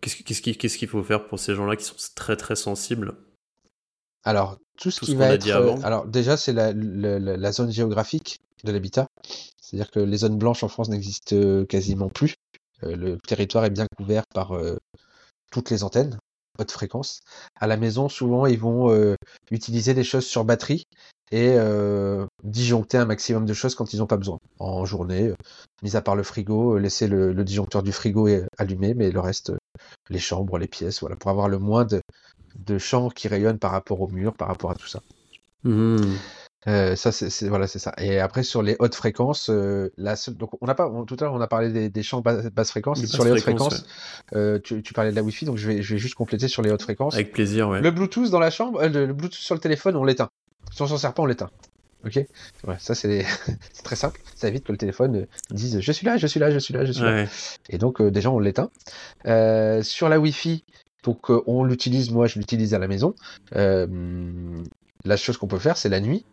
Qu'est-ce 0.00 0.78
qu'il 0.78 0.88
faut 0.88 1.02
faire 1.02 1.26
pour 1.26 1.38
ces 1.38 1.54
gens-là 1.54 1.76
qui 1.76 1.84
sont 1.84 1.96
très 2.14 2.36
très 2.36 2.56
sensibles? 2.56 3.14
Alors 4.24 4.58
tout 4.78 4.90
ce 4.90 5.04
qui 5.04 5.14
va 5.14 5.34
être. 5.34 5.48
alors 5.84 6.06
déjà 6.06 6.36
c'est 6.36 6.52
la, 6.52 6.72
la, 6.72 7.52
zone 7.52 7.70
géographique 7.70 8.40
de 8.64 8.72
l'habitat, 8.72 9.06
c'est-à-dire 9.60 9.90
que 9.90 10.00
les 10.00 10.18
zones 10.18 10.38
blanches 10.38 10.62
en 10.62 10.68
France 10.68 10.88
n'existent 10.88 11.64
quasiment 11.66 12.08
plus. 12.08 12.34
Euh, 12.84 12.96
le 12.96 13.18
territoire 13.18 13.64
est 13.64 13.70
bien 13.70 13.86
couvert 13.96 14.24
par 14.34 14.52
euh, 14.52 14.76
toutes 15.50 15.70
les 15.70 15.84
antennes 15.84 16.18
haute 16.58 16.70
fréquence. 16.70 17.20
À 17.56 17.66
la 17.66 17.76
maison, 17.76 18.08
souvent, 18.08 18.46
ils 18.46 18.58
vont 18.58 18.90
euh, 18.90 19.16
utiliser 19.50 19.92
des 19.92 20.04
choses 20.04 20.26
sur 20.26 20.44
batterie 20.44 20.86
et 21.34 21.56
disjoncter 22.42 22.98
un 22.98 23.06
maximum 23.06 23.46
de 23.46 23.54
choses 23.54 23.74
quand 23.74 23.92
ils 23.92 23.98
n'ont 23.98 24.06
pas 24.06 24.16
besoin. 24.16 24.38
En 24.58 24.84
journée, 24.84 25.32
mis 25.82 25.96
à 25.96 26.02
part 26.02 26.16
le 26.16 26.22
frigo, 26.22 26.78
laisser 26.78 27.06
le, 27.08 27.32
disjoncteur 27.44 27.82
du 27.82 27.92
frigo 27.92 28.28
allumé, 28.58 28.94
mais 28.94 29.10
le 29.10 29.20
reste, 29.20 29.52
les 30.10 30.18
chambres, 30.18 30.58
les 30.58 30.68
pièces, 30.68 31.00
voilà, 31.00 31.16
pour 31.16 31.30
avoir 31.30 31.48
le 31.48 31.58
moins 31.58 31.84
de, 31.84 32.00
de 32.58 32.78
champs 32.78 33.08
qui 33.08 33.28
rayonnent 33.28 33.58
par 33.58 33.72
rapport 33.72 34.00
au 34.00 34.08
mur, 34.08 34.34
par 34.34 34.48
rapport 34.48 34.70
à 34.70 34.74
tout 34.74 34.86
ça. 34.86 35.00
Mmh. 35.64 35.98
Euh, 36.66 36.96
ça, 36.96 37.12
c'est 37.12 37.48
voilà, 37.48 37.66
c'est 37.66 37.78
ça. 37.78 37.92
Et 37.98 38.20
après, 38.20 38.42
sur 38.42 38.62
les 38.62 38.76
hautes 38.78 38.94
fréquences, 38.94 39.50
euh, 39.50 39.90
donc 40.28 40.50
on 40.62 40.66
n'a 40.66 40.74
pas, 40.74 40.90
tout 41.06 41.16
à 41.20 41.24
l'heure, 41.24 41.34
on 41.34 41.40
a 41.40 41.46
parlé 41.46 41.70
des, 41.70 41.90
des 41.90 42.02
champs 42.02 42.22
basse, 42.22 42.46
basse 42.46 42.70
fréquence. 42.70 43.04
sur 43.04 43.24
les 43.24 43.32
hautes 43.32 43.40
fréquences, 43.40 43.84
euh, 44.34 44.58
tu, 44.62 44.82
tu, 44.82 44.94
parlais 44.94 45.10
de 45.10 45.16
la 45.16 45.22
Wi-Fi, 45.22 45.44
donc 45.44 45.58
je 45.58 45.68
vais, 45.68 45.82
je 45.82 45.94
vais 45.94 45.98
juste 45.98 46.14
compléter 46.14 46.48
sur 46.48 46.62
les 46.62 46.70
hautes 46.70 46.82
fréquences. 46.82 47.14
Avec 47.14 47.32
plaisir, 47.32 47.68
ouais. 47.68 47.82
Le 47.82 47.90
Bluetooth 47.90 48.30
dans 48.30 48.38
la 48.38 48.50
chambre, 48.50 48.80
euh, 48.80 48.88
le, 48.88 49.12
Bluetooth 49.12 49.40
sur 49.40 49.54
le 49.54 49.60
téléphone, 49.60 49.94
on 49.96 50.04
l'éteint. 50.04 50.30
Si 50.72 50.82
on 50.82 50.86
s'en 50.86 50.98
sert 50.98 51.14
pas, 51.14 51.22
on 51.22 51.26
l'éteint. 51.26 51.50
Ok? 52.04 52.16
Ouais, 52.66 52.76
Ça, 52.78 52.94
c'est 52.94 53.24
très 53.82 53.96
simple. 53.96 54.20
Ça 54.34 54.48
évite 54.48 54.64
que 54.64 54.72
le 54.72 54.78
téléphone 54.78 55.26
dise 55.50 55.80
je 55.80 55.92
suis 55.92 56.06
là, 56.06 56.16
je 56.16 56.26
suis 56.26 56.40
là, 56.40 56.50
je 56.50 56.58
suis 56.58 56.74
là, 56.74 56.84
je 56.84 56.92
suis 56.92 57.02
là. 57.02 57.26
Et 57.68 57.78
donc, 57.78 58.02
déjà, 58.02 58.30
on 58.30 58.38
l'éteint. 58.38 58.70
sur 59.82 60.08
la 60.08 60.18
Wi-Fi, 60.18 60.64
donc 61.02 61.30
on 61.46 61.64
l'utilise, 61.64 62.10
moi, 62.10 62.26
je 62.26 62.38
l'utilise 62.38 62.74
à 62.74 62.78
la 62.78 62.88
maison. 62.88 63.14
la 63.52 65.16
chose 65.16 65.38
qu'on 65.38 65.48
peut 65.48 65.58
faire, 65.58 65.76
c'est 65.76 65.88
la 65.88 66.00
nuit 66.00 66.24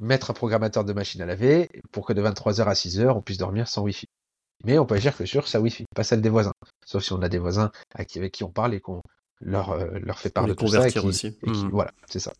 mettre 0.00 0.30
un 0.30 0.34
programmateur 0.34 0.84
de 0.84 0.92
machine 0.92 1.22
à 1.22 1.26
laver 1.26 1.68
pour 1.92 2.06
que 2.06 2.12
de 2.12 2.22
23h 2.22 2.62
à 2.64 2.72
6h, 2.72 3.08
on 3.10 3.20
puisse 3.20 3.38
dormir 3.38 3.68
sans 3.68 3.82
Wi-Fi. 3.82 4.08
Mais 4.64 4.78
on 4.78 4.86
peut 4.86 4.96
agir 4.96 5.16
que 5.16 5.24
sur 5.24 5.46
sa 5.46 5.60
Wi-Fi, 5.60 5.84
pas 5.94 6.04
celle 6.04 6.20
des 6.20 6.28
voisins. 6.28 6.52
Sauf 6.84 7.04
si 7.04 7.12
on 7.12 7.22
a 7.22 7.28
des 7.28 7.38
voisins 7.38 7.70
avec 7.94 8.32
qui 8.32 8.44
on 8.44 8.50
parle 8.50 8.74
et 8.74 8.80
qu'on 8.80 9.02
leur, 9.40 9.70
euh, 9.70 9.98
leur 10.02 10.18
fait 10.18 10.30
part 10.30 10.46
de 10.46 10.54
tout 10.54 10.68
ça. 10.68 10.86
aussi. 11.04 11.36
Mmh. 11.42 11.68
Voilà, 11.70 11.92
c'est 12.08 12.18
ça. 12.18 12.32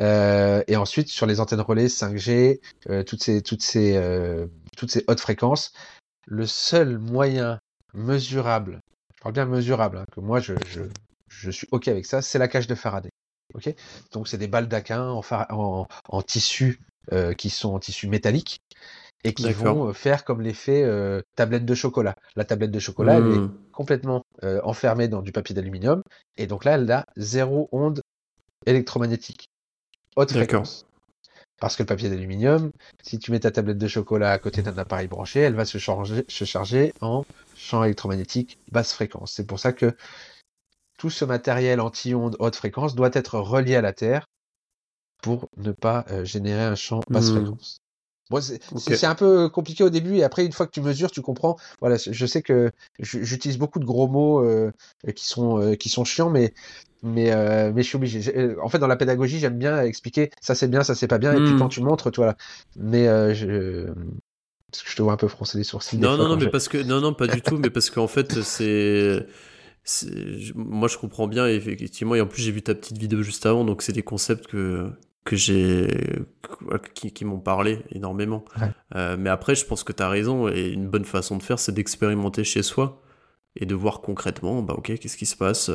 Euh, 0.00 0.62
et 0.66 0.76
ensuite, 0.76 1.08
sur 1.08 1.26
les 1.26 1.40
antennes 1.40 1.60
relais 1.60 1.86
5G, 1.86 2.60
euh, 2.90 3.02
toutes 3.02 3.22
ces, 3.22 3.42
toutes 3.42 3.62
ces, 3.62 4.00
toutes 4.76 4.90
ces 4.90 5.04
hautes 5.08 5.20
fréquences, 5.20 5.72
le 6.26 6.46
seul 6.46 6.98
moyen 6.98 7.58
mesurable, 7.94 8.80
je 9.16 9.22
parle 9.22 9.34
bien 9.34 9.46
mesurable, 9.46 9.98
hein, 9.98 10.04
que 10.12 10.20
moi 10.20 10.40
je, 10.40 10.54
je, 10.68 10.82
je 11.28 11.50
suis 11.50 11.68
OK 11.70 11.88
avec 11.88 12.06
ça, 12.06 12.22
c'est 12.22 12.38
la 12.38 12.48
cage 12.48 12.66
de 12.66 12.74
Faraday. 12.74 13.10
Ok, 13.54 13.72
donc 14.12 14.28
c'est 14.28 14.38
des 14.38 14.48
balles 14.48 14.68
d'aquin 14.68 15.08
en, 15.08 15.86
en, 16.08 16.22
tissu 16.22 16.80
euh, 17.12 17.32
qui 17.32 17.48
sont 17.48 17.74
en 17.74 17.78
tissu 17.78 18.08
métallique 18.08 18.60
et 19.24 19.32
qui 19.32 19.50
vont 19.52 19.88
euh, 19.88 19.92
faire 19.92 20.24
comme 20.24 20.42
l'effet 20.42 20.82
euh, 20.82 21.22
tablette 21.36 21.64
de 21.64 21.74
chocolat. 21.74 22.16
La 22.34 22.44
tablette 22.44 22.70
de 22.72 22.78
chocolat, 22.78 23.14
elle 23.14 23.26
est 23.26 23.38
mmh. 23.38 23.54
Complètement 24.40 24.68
enfermée 24.68 25.08
dans 25.08 25.22
du 25.22 25.32
papier 25.32 25.54
d'aluminium 25.54 26.02
et 26.36 26.46
donc 26.46 26.64
là, 26.64 26.74
elle 26.74 26.90
a 26.90 27.06
zéro 27.16 27.68
onde 27.72 28.02
électromagnétique, 28.66 29.48
haute 30.16 30.32
fréquence. 30.32 30.86
Parce 31.58 31.74
que 31.74 31.82
le 31.82 31.86
papier 31.86 32.10
d'aluminium, 32.10 32.70
si 33.02 33.18
tu 33.18 33.32
mets 33.32 33.40
ta 33.40 33.50
tablette 33.50 33.78
de 33.78 33.88
chocolat 33.88 34.32
à 34.32 34.38
côté 34.38 34.60
d'un 34.60 34.76
appareil 34.76 35.08
branché, 35.08 35.40
elle 35.40 35.54
va 35.54 35.64
se, 35.64 35.78
se 35.78 36.44
charger 36.44 36.92
en 37.00 37.24
champ 37.56 37.82
électromagnétique 37.82 38.58
basse 38.70 38.92
fréquence. 38.92 39.32
C'est 39.32 39.46
pour 39.46 39.58
ça 39.58 39.72
que 39.72 39.96
tout 40.98 41.08
ce 41.08 41.24
matériel 41.24 41.80
anti-ondes 41.80 42.36
haute 42.40 42.56
fréquence 42.56 42.94
doit 42.94 43.10
être 43.14 43.38
relié 43.38 43.76
à 43.76 43.80
la 43.80 43.94
Terre 43.94 44.26
pour 45.22 45.48
ne 45.56 45.72
pas 45.72 46.04
euh, 46.10 46.24
générer 46.24 46.62
un 46.62 46.74
champ 46.74 47.00
basse 47.08 47.30
mmh. 47.30 47.36
fréquence. 47.36 47.78
Bon, 48.30 48.40
c'est 48.40 49.04
un 49.04 49.14
peu 49.14 49.48
compliqué 49.48 49.84
au 49.84 49.90
début 49.90 50.16
et 50.16 50.24
après 50.24 50.44
une 50.44 50.52
fois 50.52 50.66
que 50.66 50.72
tu 50.72 50.80
mesures, 50.80 51.10
tu 51.10 51.22
comprends. 51.22 51.56
Voilà, 51.80 51.96
je 51.96 52.26
sais 52.26 52.42
que 52.42 52.72
j'utilise 52.98 53.56
beaucoup 53.56 53.78
de 53.78 53.84
gros 53.84 54.08
mots 54.08 54.44
euh, 54.44 54.72
qui 55.14 55.26
sont 55.26 55.60
euh, 55.60 55.74
qui 55.74 55.88
sont 55.88 56.04
chiants, 56.04 56.30
mais 56.30 56.52
mais 57.02 57.30
mais 57.72 57.82
je 57.82 57.88
suis 57.88 57.96
obligé. 57.96 58.56
En 58.60 58.68
fait, 58.68 58.78
dans 58.78 58.88
la 58.88 58.96
pédagogie, 58.96 59.38
j'aime 59.38 59.58
bien 59.58 59.80
expliquer 59.82 60.30
ça 60.40 60.54
c'est 60.54 60.68
bien, 60.68 60.82
ça 60.82 60.94
c'est 60.94 61.06
pas 61.06 61.18
bien, 61.18 61.32
et 61.34 61.36
puis 61.36 61.54
mmh. 61.54 61.58
quand 61.58 61.68
tu 61.68 61.80
montres, 61.82 62.10
tu 62.10 62.20
vois. 62.20 62.36
Mais 62.74 63.06
je 63.34 63.86
parce 64.72 64.82
que 64.82 64.90
je 64.90 64.96
te 64.96 65.02
vois 65.02 65.12
un 65.12 65.16
peu 65.16 65.28
froncer 65.28 65.58
les 65.58 65.64
sourcils. 65.64 65.98
Non, 65.98 66.16
non, 66.16 66.28
non, 66.28 66.36
mais 66.36 66.50
parce 66.50 66.68
que 66.68 66.78
non, 66.78 67.00
non, 67.00 67.14
pas 67.14 67.28
du 67.28 67.40
tout, 67.40 67.58
mais 67.58 67.70
parce 67.70 67.90
qu'en 67.90 68.08
fait, 68.08 68.42
c'est 68.42 69.24
moi 70.54 70.88
je 70.88 70.98
comprends 70.98 71.28
bien 71.28 71.46
effectivement 71.46 72.14
et 72.14 72.20
en 72.20 72.26
plus 72.26 72.42
j'ai 72.42 72.50
vu 72.50 72.62
ta 72.62 72.74
petite 72.74 72.98
vidéo 72.98 73.22
juste 73.22 73.46
avant 73.46 73.64
donc 73.64 73.82
c'est 73.82 73.92
des 73.92 74.02
concepts 74.02 74.48
que 74.48 74.90
que 75.26 75.36
j'ai 75.36 75.88
qui, 76.94 77.24
m'ont 77.24 77.40
parlé 77.40 77.80
énormément. 77.90 78.44
Euh, 78.94 79.16
mais 79.18 79.28
après 79.28 79.54
je 79.54 79.66
pense 79.66 79.84
que 79.84 79.92
tu 79.92 80.02
as 80.02 80.08
raison 80.08 80.48
et 80.48 80.68
une 80.68 80.88
bonne 80.88 81.04
façon 81.04 81.36
de 81.36 81.42
faire 81.42 81.58
c'est 81.58 81.72
d'expérimenter 81.72 82.44
chez 82.44 82.62
soi 82.62 83.02
et 83.56 83.66
de 83.66 83.74
voir 83.74 84.00
concrètement 84.00 84.62
bah 84.62 84.74
ok 84.78 84.98
qu'est-ce 84.98 85.18
qui 85.18 85.26
se 85.26 85.36
passe? 85.36 85.70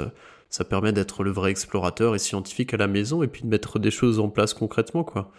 Ça 0.49 0.65
permet 0.65 0.91
d'être 0.91 1.23
le 1.23 1.31
vrai 1.31 1.51
explorateur 1.51 2.15
et 2.15 2.19
scientifique 2.19 2.73
à 2.73 2.77
la 2.77 2.87
maison 2.87 3.21
et 3.23 3.27
puis 3.27 3.43
de 3.43 3.47
mettre 3.47 3.77
des 3.77 3.91
choses 3.91 4.19
en 4.19 4.29
place 4.29 4.53
concrètement 4.53 5.03
quoi. 5.03 5.31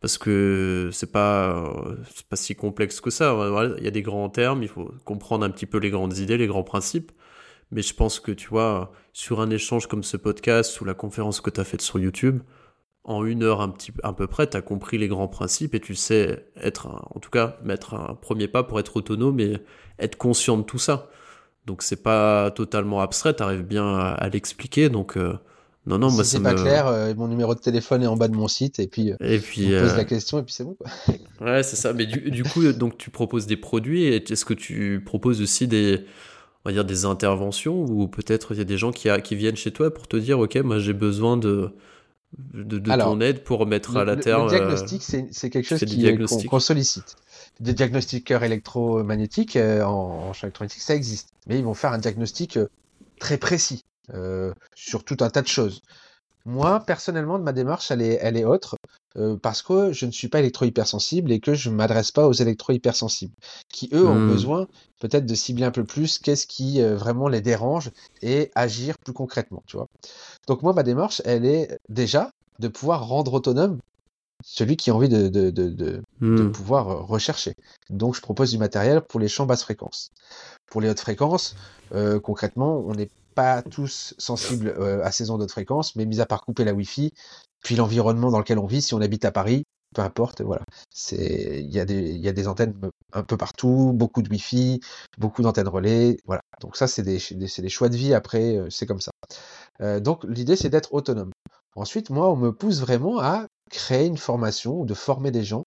Parce 0.00 0.18
que 0.18 0.90
c'est 0.92 1.10
pas 1.10 1.72
c'est 2.14 2.26
pas 2.26 2.36
si 2.36 2.54
complexe 2.54 3.00
que 3.00 3.10
ça. 3.10 3.34
Il 3.78 3.84
y 3.84 3.88
a 3.88 3.90
des 3.90 4.02
grands 4.02 4.28
termes 4.28 4.62
il 4.62 4.68
faut 4.68 4.92
comprendre 5.04 5.44
un 5.46 5.50
petit 5.50 5.66
peu 5.66 5.78
les 5.78 5.90
grandes 5.90 6.18
idées 6.18 6.36
les 6.36 6.46
grands 6.46 6.64
principes. 6.64 7.12
Mais 7.70 7.82
je 7.82 7.94
pense 7.94 8.18
que, 8.20 8.32
tu 8.32 8.48
vois, 8.48 8.92
sur 9.12 9.40
un 9.40 9.50
échange 9.50 9.86
comme 9.86 10.02
ce 10.02 10.16
podcast 10.16 10.80
ou 10.80 10.84
la 10.84 10.94
conférence 10.94 11.40
que 11.40 11.50
tu 11.50 11.60
as 11.60 11.64
faite 11.64 11.82
sur 11.82 11.98
YouTube, 11.98 12.40
en 13.10 13.24
une 13.24 13.42
heure 13.42 13.60
un 13.60 13.68
petit, 13.68 13.92
à 14.04 14.12
peu 14.12 14.28
près, 14.28 14.48
tu 14.48 14.56
as 14.56 14.62
compris 14.62 14.96
les 14.96 15.08
grands 15.08 15.26
principes 15.26 15.74
et 15.74 15.80
tu 15.80 15.96
sais 15.96 16.46
être, 16.62 16.86
en 16.86 17.18
tout 17.18 17.30
cas, 17.30 17.56
mettre 17.64 17.94
un 17.94 18.14
premier 18.14 18.46
pas 18.46 18.62
pour 18.62 18.78
être 18.78 18.96
autonome 18.96 19.40
et 19.40 19.56
être 19.98 20.16
conscient 20.16 20.56
de 20.56 20.62
tout 20.62 20.78
ça. 20.78 21.08
Donc 21.66 21.82
c'est 21.82 22.02
pas 22.02 22.52
totalement 22.52 23.00
abstrait, 23.00 23.34
tu 23.34 23.42
arrives 23.42 23.64
bien 23.64 23.96
à, 23.96 24.28
l'expliquer. 24.28 24.88
Donc 24.90 25.16
euh, 25.16 25.34
non, 25.86 25.98
non, 25.98 26.12
moi 26.12 26.22
c'est 26.22 26.40
pas 26.40 26.54
clair, 26.54 26.86
euh, 26.86 27.12
mon 27.16 27.26
numéro 27.26 27.56
de 27.56 27.60
téléphone 27.60 28.04
est 28.04 28.06
en 28.06 28.16
bas 28.16 28.28
de 28.28 28.36
mon 28.36 28.46
site 28.46 28.78
et 28.78 28.86
puis, 28.86 29.10
euh, 29.10 29.16
et 29.20 29.40
puis 29.40 29.74
on 29.76 29.80
pose 29.80 29.96
la 29.96 30.04
question 30.04 30.38
et 30.38 30.42
puis 30.44 30.54
c'est 30.54 30.64
bon. 30.64 30.74
Quoi. 30.74 30.88
ouais, 31.40 31.64
c'est 31.64 31.76
ça. 31.76 31.92
Mais 31.92 32.06
du, 32.06 32.30
du, 32.30 32.44
coup, 32.44 32.72
donc 32.72 32.96
tu 32.96 33.10
proposes 33.10 33.48
des 33.48 33.56
produits 33.56 34.04
et 34.04 34.32
est-ce 34.32 34.44
que 34.44 34.54
tu 34.54 35.02
proposes 35.04 35.42
aussi 35.42 35.66
des 35.66 36.04
on 36.64 36.68
va 36.68 36.72
dire 36.72 36.84
des 36.84 37.06
interventions 37.06 37.84
ou 37.84 38.06
peut-être 38.06 38.52
il 38.52 38.58
y 38.58 38.60
a 38.60 38.64
des 38.64 38.78
gens 38.78 38.92
qui, 38.92 39.08
qui 39.24 39.34
viennent 39.34 39.56
chez 39.56 39.72
toi 39.72 39.92
pour 39.92 40.06
te 40.06 40.16
dire 40.16 40.38
ok 40.38 40.56
moi 40.56 40.78
j'ai 40.78 40.92
besoin 40.92 41.38
de 41.38 41.72
de, 42.38 42.78
ton 42.78 43.20
aide 43.20 43.42
pour 43.42 43.66
mettre 43.66 43.96
à 43.96 44.04
la 44.04 44.16
terre. 44.16 44.38
Le 44.40 44.44
euh, 44.44 44.48
diagnostic, 44.48 45.02
c'est 45.02 45.50
quelque 45.50 45.66
chose 45.66 46.44
qu'on 46.46 46.60
sollicite. 46.60 47.16
Des 47.58 47.74
diagnostiqueurs 47.74 48.42
électromagnétiques 48.42 49.56
euh, 49.56 49.82
en, 49.82 50.32
champ 50.32 50.46
électromagnétique, 50.46 50.82
ça 50.82 50.94
existe. 50.94 51.30
Mais 51.46 51.58
ils 51.58 51.64
vont 51.64 51.74
faire 51.74 51.92
un 51.92 51.98
diagnostic 51.98 52.56
euh, 52.56 52.68
très 53.18 53.36
précis. 53.36 53.84
sur 54.74 55.04
tout 55.04 55.18
un 55.20 55.30
tas 55.30 55.42
de 55.42 55.48
choses. 55.48 55.82
Moi, 56.46 56.80
personnellement, 56.80 57.38
de 57.38 57.44
ma 57.44 57.52
démarche, 57.52 57.90
elle 57.90 58.02
est, 58.02 58.18
elle 58.20 58.36
est 58.36 58.44
autre, 58.44 58.76
parce 59.42 59.62
que 59.62 59.92
je 59.92 60.06
ne 60.06 60.10
suis 60.10 60.28
pas 60.28 60.38
électro-hypersensible 60.38 61.32
et 61.32 61.40
que 61.40 61.54
je 61.54 61.68
ne 61.70 61.74
m'adresse 61.74 62.10
pas 62.12 62.26
aux 62.26 62.32
électro-hypersensibles, 62.32 63.34
qui 63.68 63.88
eux 63.92 64.06
ont 64.06 64.20
Mmh. 64.20 64.26
besoin 64.26 64.66
peut-être 65.00 65.26
de 65.26 65.34
cibler 65.34 65.64
un 65.64 65.70
peu 65.70 65.84
plus 65.84 66.18
qu'est-ce 66.18 66.46
qui 66.46 66.80
vraiment 66.80 67.28
les 67.28 67.40
dérange 67.40 67.90
et 68.22 68.50
agir 68.54 68.94
plus 69.04 69.12
concrètement, 69.12 69.62
tu 69.66 69.76
vois. 69.76 69.86
Donc 70.48 70.62
moi, 70.62 70.72
ma 70.72 70.82
démarche, 70.82 71.22
elle 71.24 71.44
est 71.44 71.78
déjà 71.88 72.30
de 72.60 72.68
pouvoir 72.68 73.06
rendre 73.06 73.34
autonome 73.34 73.78
celui 74.44 74.76
qui 74.76 74.90
a 74.90 74.94
envie 74.94 75.08
de, 75.08 75.28
de, 75.28 75.50
de, 75.50 75.68
de, 75.68 76.02
de 76.36 76.44
Mmh. 76.44 76.52
pouvoir 76.52 77.06
rechercher. 77.06 77.54
Donc 77.90 78.14
je 78.14 78.20
propose 78.20 78.50
du 78.50 78.58
matériel 78.58 79.02
pour 79.02 79.20
les 79.20 79.28
champs 79.28 79.46
basse 79.46 79.62
fréquence. 79.62 80.10
Pour 80.70 80.80
les 80.80 80.88
hautes 80.88 81.00
fréquences, 81.00 81.54
euh, 81.92 82.20
concrètement, 82.20 82.82
on 82.86 82.94
n'est 82.94 83.08
pas 83.40 83.62
tous 83.62 84.12
sensibles 84.18 84.68
euh, 84.78 85.02
à 85.02 85.10
ces 85.12 85.30
ondes 85.30 85.40
haute 85.40 85.50
fréquence, 85.50 85.96
mais 85.96 86.04
mis 86.04 86.20
à 86.20 86.26
part 86.26 86.44
couper 86.44 86.62
la 86.62 86.74
Wi-Fi, 86.74 87.14
puis 87.64 87.74
l'environnement 87.74 88.30
dans 88.30 88.38
lequel 88.38 88.58
on 88.58 88.66
vit, 88.66 88.82
si 88.82 88.92
on 88.92 89.00
habite 89.00 89.24
à 89.24 89.32
Paris, 89.32 89.64
peu 89.94 90.02
importe, 90.02 90.42
voilà. 90.42 90.62
Il 91.12 91.70
y 91.70 91.80
a 91.80 91.86
des, 91.86 92.12
y 92.16 92.28
a 92.28 92.32
des 92.32 92.48
antennes 92.48 92.74
un 93.14 93.22
peu 93.22 93.38
partout, 93.38 93.92
beaucoup 93.94 94.20
de 94.20 94.28
Wi-Fi, 94.28 94.80
beaucoup 95.16 95.40
d'antennes 95.40 95.68
relais, 95.68 96.18
voilà. 96.26 96.42
Donc 96.60 96.76
ça, 96.76 96.86
c'est 96.86 97.02
des, 97.02 97.18
des, 97.30 97.68
choix 97.70 97.88
de 97.88 97.96
vie. 97.96 98.12
Après, 98.12 98.56
euh, 98.56 98.68
c'est 98.68 98.84
comme 98.84 99.00
ça. 99.00 99.10
Euh, 99.80 100.00
donc 100.00 100.24
l'idée, 100.24 100.54
c'est 100.54 100.68
d'être 100.68 100.92
autonome. 100.92 101.32
Ensuite, 101.76 102.10
moi, 102.10 102.30
on 102.30 102.36
me 102.36 102.52
pousse 102.52 102.80
vraiment 102.80 103.20
à 103.20 103.46
créer 103.70 104.06
une 104.06 104.18
formation 104.18 104.84
de 104.84 104.92
former 104.92 105.30
des 105.30 105.44
gens 105.44 105.64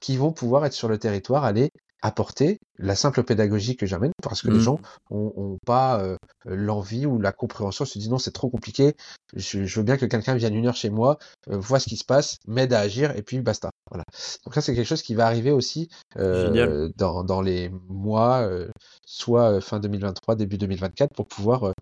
qui 0.00 0.16
vont 0.16 0.32
pouvoir 0.32 0.64
être 0.64 0.72
sur 0.72 0.88
le 0.88 0.96
territoire, 0.96 1.44
aller 1.44 1.68
apporter 2.04 2.60
la 2.78 2.94
simple 2.96 3.22
pédagogie 3.22 3.76
que 3.76 3.86
j'amène 3.86 4.12
parce 4.22 4.42
que 4.42 4.50
les 4.50 4.58
Mmh. 4.58 4.60
gens 4.60 4.80
ont, 5.10 5.32
ont 5.36 5.58
pas 5.64 6.02
euh, 6.02 6.16
l'envie 6.44 7.06
ou 7.06 7.18
la 7.18 7.32
compréhension, 7.32 7.86
se 7.86 7.98
disent 7.98 8.10
non 8.10 8.18
c'est 8.18 8.30
trop 8.32 8.50
compliqué, 8.50 8.94
je, 9.34 9.64
je 9.64 9.80
veux 9.80 9.84
bien 9.84 9.96
que 9.96 10.04
quelqu'un 10.04 10.34
vienne 10.34 10.54
une 10.54 10.66
heure 10.66 10.76
chez 10.76 10.90
moi, 10.90 11.18
euh, 11.48 11.56
voit 11.56 11.80
ce 11.80 11.88
qui 11.88 11.96
se 11.96 12.04
passe, 12.04 12.36
m'aide 12.46 12.74
à 12.74 12.80
agir 12.80 13.16
et 13.16 13.22
puis 13.22 13.40
basta. 13.40 13.70
Voilà. 13.90 14.04
Donc 14.44 14.54
ça 14.54 14.60
c'est 14.60 14.74
quelque 14.74 14.86
chose 14.86 15.00
qui 15.02 15.14
va 15.14 15.26
arriver 15.26 15.50
aussi 15.50 15.88
euh, 16.18 16.90
dans, 16.96 17.24
dans 17.24 17.40
les 17.40 17.70
mois, 17.88 18.42
euh, 18.42 18.68
soit 19.06 19.62
fin 19.62 19.80
2023, 19.80 20.34
début 20.34 20.58
2024, 20.58 21.14
pour 21.14 21.26
pouvoir 21.26 21.72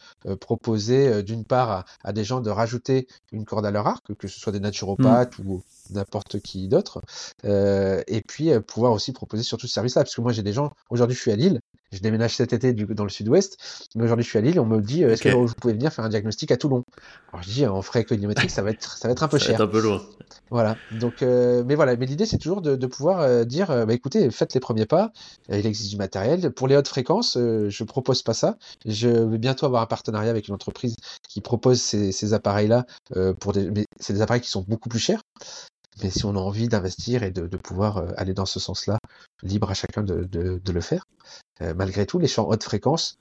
proposer 0.41 1.23
d'une 1.25 1.45
part 1.45 1.71
à, 1.71 1.85
à 2.05 2.13
des 2.13 2.23
gens 2.23 2.41
de 2.41 2.51
rajouter 2.51 3.09
une 3.33 3.45
corde 3.45 3.67
à 3.67 3.73
leur 3.73 3.89
arc, 3.89 4.15
que 4.15 4.29
ce 4.29 4.39
soit 4.39 4.53
des 4.53 4.61
naturopathes 4.61 5.39
ou 5.41 5.63
n'importe 5.91 6.41
qui 6.41 6.69
d'autre, 6.69 7.01
euh, 7.45 8.03
et 8.07 8.21
puis 8.23 8.51
euh, 8.51 8.61
pouvoir 8.61 8.93
aussi 8.93 9.13
proposer 9.13 9.43
surtout 9.43 9.67
ce 9.67 9.75
service-là, 9.75 10.03
parce 10.03 10.15
que 10.15 10.21
moi 10.21 10.33
j'ai 10.33 10.43
des 10.43 10.53
gens, 10.53 10.73
aujourd'hui 10.91 11.17
je 11.17 11.21
suis 11.21 11.33
à 11.33 11.37
Lille, 11.37 11.61
je 11.91 11.99
déménage 11.99 12.37
cet 12.37 12.53
été 12.53 12.73
du, 12.73 12.87
dans 12.87 13.05
le 13.05 13.11
sud-ouest, 13.11 13.57
mais 13.95 14.05
aujourd'hui 14.05 14.25
je 14.25 14.31
suis 14.31 14.39
à 14.39 14.43
Lille, 14.43 14.59
on 14.61 14.67
me 14.67 14.81
dit 14.81 15.05
euh, 15.05 15.13
est-ce 15.13 15.23
que 15.23 15.29
vous 15.29 15.53
pouvez 15.61 15.75
venir 15.75 15.93
faire 15.93 16.05
un 16.05 16.09
diagnostic 16.09 16.51
à 16.51 16.57
Toulon? 16.57 16.85
Alors 17.33 17.43
je 17.43 17.51
dis 17.51 17.67
en 17.67 17.83
frais 17.83 18.01
économétriques 18.01 18.51
ça 18.51 18.63
va 18.63 18.71
être 18.71 18.97
ça 18.97 19.09
va 19.09 19.13
être 19.13 19.23
un 19.23 19.29
peu 19.29 19.39
Ça 19.39 19.47
va 19.47 19.51
cher. 19.51 19.55
être 19.57 19.69
un 19.69 19.73
peu 19.73 19.81
loin. 19.81 20.03
Voilà. 20.51 20.77
Donc, 21.01 21.23
euh, 21.23 21.65
mais 21.67 21.75
voilà. 21.75 21.97
Mais 21.97 22.05
l'idée, 22.05 22.27
c'est 22.27 22.37
toujours 22.37 22.61
de, 22.61 22.77
de 22.77 22.87
pouvoir 22.87 23.47
dire, 23.47 23.69
bah, 23.87 23.95
écoutez, 23.95 24.31
faites 24.31 24.53
les 24.53 24.61
premiers 24.61 24.85
pas. 24.85 25.11
Il 25.49 25.67
existe 25.67 25.91
du 25.91 25.97
matériel. 25.97 26.51
Pour 26.53 26.69
les 26.69 26.77
hautes 26.77 26.89
fréquences, 26.89 27.39
je 27.39 27.85
propose 27.85 28.23
pas 28.23 28.35
ça. 28.35 28.57
Je 28.85 29.09
vais 29.09 29.39
bientôt 29.39 29.65
avoir 29.65 29.81
un 29.83 29.87
partenariat 29.87 30.31
avec 30.31 30.49
une 30.49 30.55
entreprise 30.55 30.97
qui 31.29 31.41
propose 31.41 31.81
ces, 31.81 32.13
ces 32.13 32.35
appareils-là 32.35 32.85
pour 33.41 33.53
des, 33.53 33.71
mais 33.71 33.87
c'est 33.99 34.13
des 34.13 34.21
appareils 34.21 34.43
qui 34.43 34.51
sont 34.51 34.65
beaucoup 34.67 34.91
plus 34.91 34.99
chers. 34.99 35.23
Mais 36.03 36.11
si 36.11 36.25
on 36.25 36.31
a 36.37 36.39
envie 36.39 36.69
d'investir 36.69 37.23
et 37.23 37.31
de, 37.31 37.47
de 37.47 37.57
pouvoir 37.57 37.99
euh, 37.99 38.09
aller 38.17 38.35
dans 38.35 38.47
ce 38.47 38.59
sens-là, 38.61 38.99
libre 39.43 39.71
à 39.71 39.75
chacun 39.75 40.03
de, 40.03 40.25
de, 40.25 40.59
de 40.65 40.73
le 40.73 40.81
faire. 40.81 41.05
Euh, 41.61 41.75
malgré 41.75 42.07
tout, 42.07 42.19
les 42.19 42.29
champs 42.29 42.49
haute 42.49 42.63
fréquence, 42.65 43.19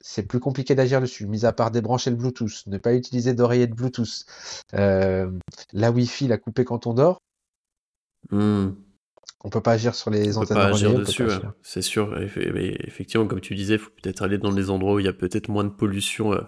c'est 0.00 0.24
plus 0.24 0.40
compliqué 0.40 0.74
d'agir 0.74 1.00
dessus, 1.00 1.26
mis 1.26 1.44
à 1.46 1.52
part 1.52 1.70
débrancher 1.70 2.10
le 2.10 2.16
Bluetooth, 2.16 2.66
ne 2.66 2.78
pas 2.78 2.94
utiliser 2.94 3.34
d'oreiller 3.34 3.66
de 3.66 3.74
Bluetooth. 3.74 4.24
Euh, 4.74 5.30
la 5.72 5.90
Wi-Fi, 5.90 6.28
la 6.28 6.38
couper 6.38 6.64
quand 6.64 6.86
on 6.86 6.94
dort, 6.94 7.20
Mmh. 8.30 8.68
on 9.44 9.50
peut 9.50 9.60
pas 9.62 9.72
agir 9.72 9.94
sur 9.94 10.10
les 10.10 10.36
On 10.38 10.44
peut 10.44 10.54
antennes 10.54 10.56
pas 10.56 10.66
agir 10.66 10.92
peut 10.92 10.98
dessus, 11.00 11.24
pas 11.24 11.28
ouais. 11.28 11.34
agir. 11.36 11.52
c'est 11.62 11.82
sûr. 11.82 12.10
Mais 12.54 12.76
effectivement, 12.80 13.26
comme 13.26 13.40
tu 13.40 13.54
disais, 13.54 13.74
il 13.74 13.80
faut 13.80 13.90
peut-être 14.02 14.22
aller 14.22 14.38
dans 14.38 14.52
des 14.52 14.70
endroits 14.70 14.94
où 14.94 14.98
il 15.00 15.06
y 15.06 15.08
a 15.08 15.12
peut-être 15.12 15.48
moins 15.48 15.64
de 15.64 15.70
pollution 15.70 16.32
euh, 16.32 16.40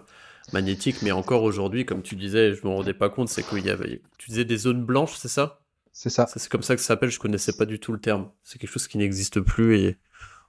magnétique. 0.53 1.01
Mais 1.01 1.11
encore 1.11 1.43
aujourd'hui, 1.43 1.85
comme 1.85 2.01
tu 2.01 2.15
disais, 2.15 2.53
je 2.53 2.65
me 2.65 2.69
rendais 2.73 2.93
pas 2.93 3.09
compte, 3.09 3.29
c'est 3.29 3.43
qu'il 3.43 3.65
y 3.65 3.69
avait. 3.69 4.01
Tu 4.17 4.29
disais 4.29 4.45
des 4.45 4.57
zones 4.57 4.83
blanches, 4.83 5.15
c'est 5.15 5.27
ça? 5.27 5.61
C'est 5.91 6.09
ça. 6.09 6.27
Ça, 6.27 6.39
c'est 6.39 6.49
comme 6.49 6.61
ça 6.61 6.75
que 6.75 6.81
ça 6.81 6.87
s'appelle. 6.87 7.11
Je 7.11 7.19
connaissais 7.19 7.53
pas 7.53 7.65
du 7.65 7.79
tout 7.79 7.91
le 7.91 7.99
terme. 7.99 8.29
C'est 8.43 8.59
quelque 8.59 8.71
chose 8.71 8.87
qui 8.87 8.97
n'existe 8.97 9.41
plus 9.41 9.77
et 9.79 9.97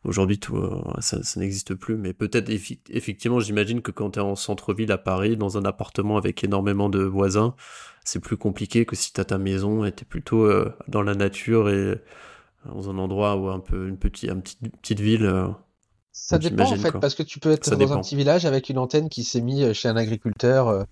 aujourd'hui, 0.04 0.38
tout, 0.38 0.56
euh, 0.56 0.82
ça, 1.00 1.22
ça 1.22 1.40
n'existe 1.40 1.74
plus. 1.74 1.96
Mais 1.96 2.12
peut-être, 2.12 2.50
effectivement, 2.90 3.40
j'imagine 3.40 3.82
que 3.82 3.90
quand 3.90 4.12
tu 4.12 4.18
es 4.18 4.22
en 4.22 4.36
centre-ville 4.36 4.92
à 4.92 4.98
Paris, 4.98 5.36
dans 5.36 5.58
un 5.58 5.64
appartement 5.64 6.16
avec 6.16 6.42
énormément 6.44 6.88
de 6.88 7.02
voisins, 7.02 7.54
c'est 8.04 8.20
plus 8.20 8.36
compliqué 8.36 8.86
que 8.86 8.96
si 8.96 9.12
tu 9.12 9.20
as 9.20 9.24
ta 9.24 9.38
maison 9.38 9.84
et 9.84 9.92
tu 9.92 10.02
es 10.02 10.06
plutôt 10.06 10.44
euh, 10.44 10.72
dans 10.88 11.02
la 11.02 11.14
nature 11.14 11.68
et 11.70 12.00
dans 12.66 12.90
un 12.90 12.98
endroit 12.98 13.36
où 13.36 13.48
un 13.48 13.60
peu 13.60 13.88
une 13.88 13.98
petite, 13.98 14.30
une 14.30 14.42
petite, 14.42 14.60
petite 14.80 15.00
ville. 15.00 15.26
euh, 15.26 15.48
Ça 16.12 16.38
dépend 16.38 16.64
en 16.64 16.76
fait, 16.76 16.90
quoi. 16.90 17.00
parce 17.00 17.14
que 17.14 17.22
tu 17.22 17.38
peux 17.38 17.50
être 17.52 17.64
Ça 17.64 17.72
dans 17.72 17.78
dépend. 17.78 17.94
un 17.94 18.00
petit 18.00 18.16
village 18.16 18.44
avec 18.44 18.68
une 18.68 18.78
antenne 18.78 19.08
qui 19.08 19.24
s'est 19.24 19.40
mise 19.40 19.72
chez 19.72 19.88
un 19.88 19.96
agriculteur. 19.96 20.68
euh, 20.68 20.84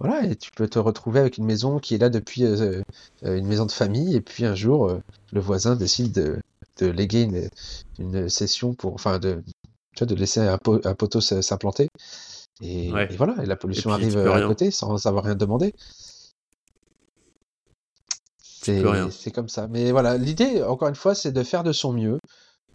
voilà, 0.00 0.24
et 0.24 0.34
tu 0.36 0.50
peux 0.50 0.66
te 0.66 0.78
retrouver 0.78 1.20
avec 1.20 1.36
une 1.36 1.44
maison 1.44 1.78
qui 1.78 1.94
est 1.94 1.98
là 1.98 2.08
depuis 2.08 2.44
euh, 2.44 2.82
euh, 3.24 3.36
une 3.36 3.46
maison 3.46 3.66
de 3.66 3.72
famille, 3.72 4.16
et 4.16 4.20
puis 4.22 4.46
un 4.46 4.54
jour, 4.54 4.88
euh, 4.88 4.98
le 5.32 5.40
voisin 5.40 5.76
décide 5.76 6.12
de, 6.12 6.38
de 6.78 6.86
léguer 6.86 7.22
une, 7.22 7.48
une 7.98 8.28
session 8.30 8.72
pour, 8.74 8.94
enfin, 8.94 9.18
de, 9.18 9.42
tu 9.94 9.98
vois, 10.04 10.06
de 10.06 10.14
laisser 10.14 10.40
un, 10.40 10.56
po- 10.58 10.80
un 10.84 10.94
poteau 10.94 11.20
s'implanter. 11.20 11.88
Et, 12.62 12.90
Ouais. 12.92 13.12
et 13.12 13.16
voilà, 13.16 13.42
et 13.42 13.46
la 13.46 13.56
pollution 13.56 13.90
Et 13.90 13.96
puis, 13.96 14.04
arrive 14.16 14.18
à 14.26 14.46
côté 14.46 14.70
sans 14.70 15.06
avoir 15.06 15.24
rien 15.24 15.34
demandé. 15.34 15.74
C'est 18.62 19.30
comme 19.34 19.48
ça. 19.48 19.66
Mais 19.68 19.90
voilà, 19.92 20.16
l'idée, 20.16 20.62
encore 20.62 20.88
une 20.88 20.94
fois, 20.94 21.14
c'est 21.14 21.32
de 21.32 21.42
faire 21.42 21.62
de 21.62 21.72
son 21.72 21.92
mieux, 21.92 22.18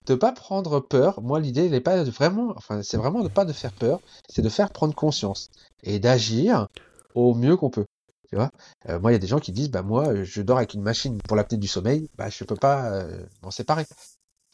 de 0.06 0.16
pas 0.16 0.32
prendre 0.32 0.80
peur. 0.80 1.22
Moi, 1.22 1.40
l'idée, 1.40 1.70
n'est 1.70 1.82
pas 1.82 2.04
de 2.04 2.10
vraiment, 2.10 2.54
enfin, 2.58 2.82
c'est 2.84 2.98
vraiment 2.98 3.24
de 3.24 3.28
pas 3.30 3.46
de 3.46 3.54
faire 3.54 3.74
peur, 3.74 4.00
c'est 4.30 4.42
de 4.42 4.50
faire 4.50 4.72
prendre 4.72 4.94
conscience 4.96 5.50
et 5.84 6.00
d'agir 6.00 6.68
au 7.16 7.34
mieux 7.34 7.58
qu'on 7.58 7.70
peut. 7.70 7.86
Tu 8.30 8.36
vois, 8.36 8.50
Euh, 8.90 9.00
moi, 9.00 9.12
il 9.12 9.14
y 9.14 9.18
a 9.18 9.20
des 9.20 9.28
gens 9.28 9.40
qui 9.40 9.52
disent, 9.52 9.70
bah 9.70 9.84
moi, 9.84 10.08
euh, 10.08 10.24
je 10.24 10.42
dors 10.42 10.58
avec 10.58 10.74
une 10.74 10.82
machine 10.82 11.20
pour 11.22 11.38
l'apnée 11.38 11.58
du 11.58 11.68
sommeil, 11.68 12.10
bah 12.18 12.30
je 12.30 12.44
peux 12.44 12.56
pas 12.56 12.92
euh, 12.92 13.26
m'en 13.44 13.52
séparer. 13.52 13.86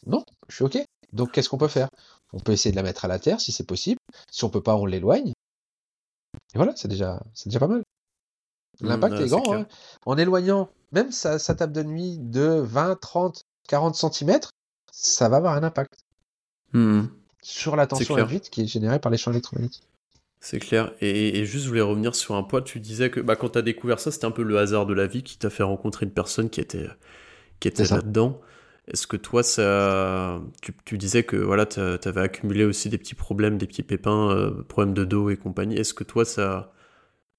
Non, 0.06 0.24
je 0.48 0.56
suis 0.56 0.64
ok. 0.64 0.78
Donc, 1.12 1.32
qu'est-ce 1.32 1.48
qu'on 1.48 1.58
peut 1.58 1.68
faire? 1.68 1.88
On 2.32 2.40
peut 2.40 2.52
essayer 2.52 2.70
de 2.70 2.76
la 2.76 2.82
mettre 2.82 3.04
à 3.04 3.08
la 3.08 3.18
terre 3.18 3.40
si 3.40 3.52
c'est 3.52 3.66
possible. 3.66 3.98
Si 4.30 4.44
on 4.44 4.50
peut 4.50 4.62
pas, 4.62 4.76
on 4.76 4.86
l'éloigne. 4.86 5.32
Et 6.54 6.56
voilà, 6.56 6.72
c'est 6.76 6.88
déjà, 6.88 7.22
c'est 7.34 7.48
déjà 7.48 7.60
pas 7.60 7.66
mal. 7.68 7.82
Mmh, 8.80 8.88
L'impact 8.88 9.14
ouais, 9.16 9.24
est 9.24 9.28
grand, 9.28 9.54
hein. 9.54 9.66
En 10.06 10.16
éloignant 10.16 10.68
même 10.92 11.10
sa, 11.10 11.38
sa 11.38 11.54
table 11.54 11.72
de 11.72 11.82
nuit 11.82 12.18
de 12.18 12.60
20, 12.60 13.00
30, 13.00 13.42
40 13.68 13.94
cm, 13.96 14.40
ça 14.92 15.28
va 15.28 15.38
avoir 15.38 15.54
un 15.56 15.64
impact 15.64 16.04
Mmh. 16.72 17.08
sur 17.42 17.76
la 17.76 17.86
tension 17.86 18.16
induite 18.16 18.50
qui 18.50 18.62
est 18.62 18.66
générée 18.66 18.98
par 18.98 19.12
les 19.12 19.18
champs 19.18 19.30
électromagnétiques. 19.32 19.86
C'est 20.40 20.58
clair. 20.58 20.92
Et, 21.00 21.38
et 21.38 21.46
juste, 21.46 21.64
je 21.64 21.68
voulais 21.68 21.80
revenir 21.80 22.14
sur 22.14 22.34
un 22.34 22.42
point. 22.42 22.62
Tu 22.62 22.80
disais 22.80 23.10
que 23.10 23.20
bah, 23.20 23.36
quand 23.36 23.50
tu 23.50 23.58
as 23.58 23.62
découvert 23.62 24.00
ça, 24.00 24.10
c'était 24.10 24.24
un 24.24 24.30
peu 24.32 24.42
le 24.42 24.58
hasard 24.58 24.86
de 24.86 24.94
la 24.94 25.06
vie 25.06 25.22
qui 25.22 25.38
t'a 25.38 25.50
fait 25.50 25.62
rencontrer 25.62 26.04
une 26.06 26.12
personne 26.12 26.50
qui 26.50 26.60
était, 26.60 26.88
qui 27.60 27.68
était 27.68 27.86
là-dedans. 27.86 28.40
Est-ce 28.88 29.06
que 29.06 29.16
toi, 29.18 29.42
ça, 29.44 30.40
tu, 30.62 30.74
tu 30.84 30.98
disais 30.98 31.24
que 31.24 31.36
voilà, 31.36 31.66
tu 31.66 31.80
avais 31.80 32.20
accumulé 32.22 32.64
aussi 32.64 32.88
des 32.90 32.98
petits 32.98 33.14
problèmes, 33.16 33.58
des 33.58 33.66
petits 33.68 33.82
pépins, 33.84 34.30
euh, 34.30 34.64
problèmes 34.64 34.94
de 34.94 35.04
dos 35.04 35.30
et 35.30 35.36
compagnie. 35.36 35.76
Est-ce 35.76 35.94
que 35.94 36.04
toi, 36.04 36.24
ça, 36.24 36.72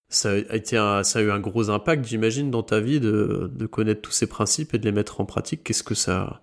ça 0.09 0.31
a 0.31 0.37
été 0.55 0.77
un- 0.77 1.03
ça 1.03 1.19
a 1.19 1.21
eu 1.23 1.31
un 1.31 1.39
gros 1.39 1.69
impact, 1.71 2.05
j'imagine, 2.05 2.51
dans 2.51 2.63
ta 2.63 2.79
vie 2.81 2.99
de, 2.99 3.51
de 3.53 3.65
connaître 3.67 4.01
tous 4.01 4.11
ces 4.11 4.27
principes 4.27 4.73
et 4.75 4.79
de 4.79 4.85
les 4.85 4.91
mettre 4.93 5.21
en 5.21 5.25
pratique? 5.25 5.63
Qu'est-ce 5.63 5.83
que 5.83 5.95
ça, 5.95 6.41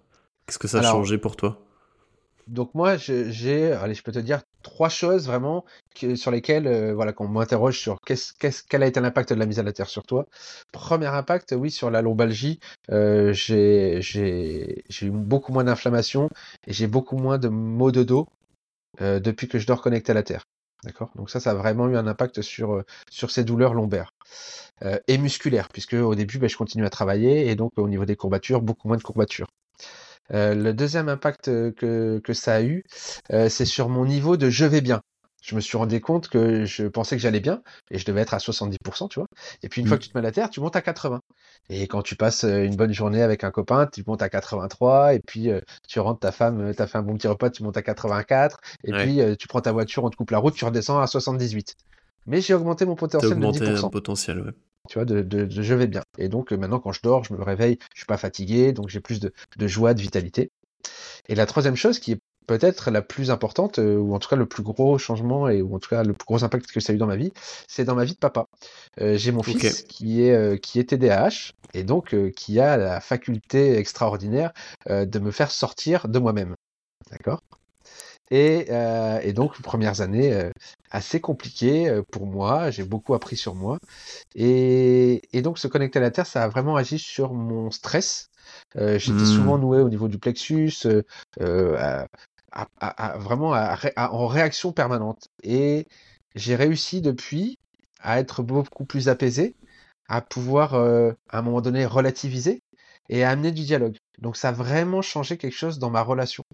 qu'est-ce 0.51 0.59
que 0.59 0.67
ça 0.67 0.79
a 0.79 0.81
Alors, 0.81 0.83
changé 0.83 1.17
pour 1.17 1.37
toi? 1.37 1.65
Donc 2.47 2.75
moi, 2.75 2.97
je- 2.97 3.31
j'ai, 3.31 3.73
allez, 3.73 3.95
je 3.95 4.03
peux 4.03 4.11
te 4.13 4.19
dire 4.19 4.41
trois 4.63 4.89
choses 4.89 5.27
vraiment 5.27 5.65
que- 5.95 6.17
sur 6.17 6.31
lesquelles, 6.33 6.67
euh, 6.67 6.93
voilà, 6.95 7.13
qu'on 7.13 7.29
m'interroge 7.29 7.79
sur 7.79 8.01
qu'est-ce, 8.05 8.33
qu'est-ce, 8.35 8.63
quel 8.69 8.83
a 8.83 8.87
été 8.87 9.01
l'impact 9.01 9.33
de 9.33 9.39
la 9.39 9.47
mise 9.47 9.59
à 9.61 9.63
la 9.63 9.73
terre 9.73 9.89
sur 9.89 10.03
toi. 10.03 10.27
Premier 10.73 11.07
impact, 11.07 11.55
oui, 11.57 11.71
sur 11.71 11.91
la 11.91 12.03
lombalgie, 12.03 12.59
euh, 12.91 13.33
j'ai, 13.33 13.99
j'ai, 14.03 14.83
j'ai 14.89 15.07
eu 15.07 15.11
beaucoup 15.11 15.53
moins 15.53 15.65
d'inflammation 15.65 16.29
et 16.67 16.73
j'ai 16.73 16.89
beaucoup 16.89 17.17
moins 17.17 17.39
de 17.39 17.49
maux 17.49 17.93
de 17.93 18.03
dos 18.03 18.27
euh, 19.03 19.21
depuis 19.21 19.49
que 19.49 19.59
je 19.59 19.67
dors 19.67 19.83
connecté 19.83 20.13
à 20.13 20.15
la 20.17 20.23
terre. 20.25 20.45
D'accord? 20.85 21.11
Donc 21.17 21.31
ça, 21.31 21.41
ça 21.41 21.53
a 21.53 21.55
vraiment 21.55 21.89
eu 21.89 21.97
un 21.97 22.07
impact 22.07 22.43
sur, 22.43 22.83
sur 23.11 23.31
ces 23.31 23.45
douleurs 23.45 23.75
lombaires. 23.75 24.11
Euh, 24.83 24.99
et 25.09 25.19
musculaires, 25.19 25.69
puisque 25.71 25.95
au 25.95 26.15
début, 26.15 26.39
ben, 26.39 26.49
je 26.49 26.57
continue 26.57 26.87
à 26.87 26.91
travailler 26.91 27.51
et 27.51 27.57
donc 27.57 27.73
au 27.77 27.89
niveau 27.89 28.07
des 28.07 28.17
courbatures, 28.17 28.63
beaucoup 28.63 28.89
moins 28.89 28.97
de 28.99 29.03
courbatures. 29.03 29.49
Euh, 30.33 30.55
le 30.55 30.73
deuxième 30.75 31.09
impact 31.09 31.49
euh, 31.49 31.73
que, 31.73 32.21
que 32.23 32.33
ça 32.33 32.55
a 32.57 32.63
eu, 32.63 32.85
euh, 33.33 33.49
c'est 33.49 33.65
sur 33.65 33.89
mon 33.89 34.05
niveau 34.05 34.37
de 34.37 34.49
je 34.51 34.65
vais 34.65 34.81
bien. 34.81 35.01
Je 35.43 35.55
me 35.55 35.61
suis 35.61 35.79
rendu 35.79 36.01
compte 36.03 36.29
que 36.29 36.67
je 36.67 36.85
pensais 36.87 37.17
que 37.17 37.23
j'allais 37.23 37.41
bien 37.41 37.63
et 37.91 37.99
je 37.99 38.05
devais 38.05 38.21
être 38.21 38.35
à 38.35 38.39
70%, 38.39 39.09
tu 39.09 39.19
vois. 39.21 39.27
Et 39.63 39.69
puis 39.71 39.81
une 39.81 39.87
fois 39.87 39.97
Mm. 39.97 39.99
que 39.99 40.03
tu 40.05 40.11
te 40.11 40.17
mets 40.19 40.21
à 40.21 40.23
la 40.23 40.33
terre, 40.33 40.51
tu 40.51 40.61
montes 40.61 40.77
à 40.77 40.83
80. 40.83 41.21
Et 41.71 41.87
quand 41.89 42.03
tu 42.03 42.15
passes 42.15 42.45
une 42.45 42.77
bonne 42.77 42.93
journée 42.93 43.23
avec 43.23 43.43
un 43.45 43.51
copain, 43.51 43.87
tu 43.87 44.03
montes 44.07 44.23
à 44.23 44.29
83 44.29 45.15
et 45.15 45.21
puis 45.21 45.51
euh, 45.51 45.61
tu 45.89 45.99
rentres 46.01 46.21
ta 46.21 46.33
femme, 46.33 46.75
t'as 46.75 46.87
fait 46.87 46.99
un 46.99 47.03
bon 47.03 47.15
petit 47.17 47.27
repas, 47.29 47.49
tu 47.51 47.63
montes 47.63 47.77
à 47.79 47.83
84 47.83 48.59
et 48.85 48.93
Ouais. 48.93 49.07
puis 49.07 49.21
tu 49.39 49.49
prends 49.49 49.61
ta 49.63 49.73
voiture, 49.73 50.05
on 50.05 50.11
te 50.11 50.17
coupe 50.17 50.31
la 50.31 50.39
route, 50.39 50.55
tu 50.55 50.65
redescends 50.65 51.01
à 51.01 51.07
78. 51.07 51.75
Mais 52.27 52.41
j'ai 52.41 52.55
augmenté 52.55 52.85
mon 52.85 52.97
potentiel 52.97 53.39
de 53.39 53.47
10%. 53.47 53.91
potentiel, 53.91 54.41
ouais. 54.41 54.53
Tu 54.89 54.95
vois, 54.95 55.05
de, 55.05 55.49
je 55.51 55.75
vais 55.75 55.87
bien. 55.87 56.03
Et 56.19 56.29
donc 56.29 56.53
maintenant, 56.53 56.81
quand 56.81 56.93
je 56.93 57.01
dors, 57.03 57.23
je 57.25 57.35
me 57.35 57.43
réveille, 57.43 57.79
je 57.95 58.01
suis 58.01 58.07
pas 58.07 58.17
fatigué, 58.17 58.73
donc 58.73 58.89
j'ai 58.89 59.01
plus 59.01 59.21
de, 59.21 59.33
de 59.57 59.67
joie, 59.67 59.95
de 59.95 60.01
vitalité. 60.01 60.51
Et 61.29 61.35
la 61.35 61.47
troisième 61.47 61.77
chose 61.77 61.99
qui 61.99 62.13
est 62.13 62.21
peut-être 62.47 62.91
la 62.91 63.03
plus 63.03 63.31
importante, 63.31 63.79
euh, 63.79 63.97
ou 63.97 64.13
en 64.15 64.19
tout 64.19 64.29
cas 64.29 64.35
le 64.35 64.47
plus 64.47 64.65
gros 64.65 64.99
changement, 64.99 65.49
et 65.49 65.63
ou 65.63 65.77
en 65.77 65.79
tout 65.79 65.89
cas 65.89 66.03
le 66.03 66.15
plus 66.15 66.27
gros 66.27 66.43
impact 66.43 66.73
que 66.73 66.81
ça 66.81 66.93
a 66.93 66.97
eu 66.97 66.99
dans 66.99 67.07
ma 67.07 67.15
vie, 67.15 67.33
c'est 67.69 67.85
dans 67.85 67.95
ma 67.95 68.05
vie 68.05 68.15
de 68.15 68.19
papa. 68.19 68.47
Euh, 69.01 69.17
j'ai 69.17 69.31
mon 69.31 69.45
fils 69.45 69.83
qui 69.83 70.23
est, 70.25 70.35
euh, 70.35 70.57
qui 70.57 70.81
est 70.81 70.85
TDAH, 70.85 71.53
et 71.75 71.85
donc 71.85 72.17
qui 72.33 72.59
a 72.59 72.77
la 72.77 73.01
faculté 73.01 73.77
extraordinaire 73.77 74.53
de 74.89 75.19
me 75.21 75.31
faire 75.31 75.53
sortir 75.53 76.09
de 76.09 76.19
moi-même. 76.19 76.57
D'accord? 77.13 77.41
Et, 78.31 78.69
et, 79.23 79.33
donc, 79.33 79.61
premières 79.61 80.01
années 80.01 80.51
assez 80.91 81.21
compliquées 81.21 82.01
pour 82.11 82.27
moi. 82.27 82.71
J'ai 82.71 82.85
beaucoup 82.85 83.15
appris 83.15 83.37
sur 83.37 83.55
moi. 83.55 83.79
Et, 84.35 85.23
et, 85.33 85.43
donc, 85.43 85.59
se 85.59 85.69
connecter 85.69 85.99
à 85.99 86.03
la 86.03 86.11
Terre, 86.11 86.27
ça 86.27 86.45
a 86.45 86.49
vraiment 86.49 86.77
agi 86.77 86.99
sur 86.99 87.35
mon 87.35 87.71
stress. 87.71 88.31
J'étais 88.75 89.13
mmh. 89.13 89.27
souvent 89.27 89.59
noué 89.59 89.81
au 89.81 89.89
niveau 89.89 90.09
du 90.09 90.19
plexus, 90.19 90.73
vraiment 93.19 93.51
en 93.97 94.27
réaction 94.27 94.73
permanente. 94.73 95.29
Et 95.43 95.87
j'ai 96.35 96.55
réussi 96.55 97.01
depuis 97.01 97.59
à 98.01 98.21
être 98.21 98.43
beaucoup 98.43 98.85
plus 98.85 99.09
apaisé, 99.09 99.57
à 100.09 100.21
pouvoir 100.21 100.75
à 100.75 101.15
un 101.33 101.43
moment 101.43 101.61
donné 101.61 101.87
relativiser 101.87 102.63
et 103.09 103.25
à 103.25 103.31
amener 103.31 103.53
du 103.53 103.63
dialogue. 103.63 103.97
Donc 104.19 104.37
ça 104.37 104.51
a 104.51 104.53
vraiment 104.53 105.03
changé 105.03 105.37
quelque 105.37 105.57
chose 105.57 105.79
dans 105.79 105.91
ma 105.91 106.03
relation 106.03 106.45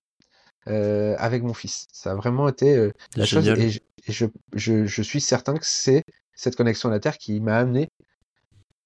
avec 0.67 1.43
mon 1.43 1.55
fils. 1.55 1.87
Ça 1.93 2.13
a 2.13 2.15
vraiment 2.15 2.49
été 2.49 2.91
la 3.17 3.25
chose. 3.25 3.49
Et, 3.49 3.71
je, 4.09 4.27
je, 4.55 4.87
je, 4.87 5.03
suis 5.03 5.21
certain 5.21 5.55
que 5.55 5.67
c'est 5.67 6.05
cette 6.35 6.55
connexion 6.55 6.89
à 6.89 6.93
la 6.93 7.01
Terre 7.01 7.19
qui 7.19 7.41
m'a 7.41 7.57
amené 7.57 7.89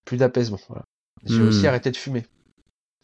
plus 0.07 0.17
d'apaisement. 0.17 0.59
J'ai 1.25 1.43
aussi 1.43 1.65
mmh. 1.65 1.67
arrêté 1.67 1.91
de 1.91 1.97
fumer. 1.97 2.25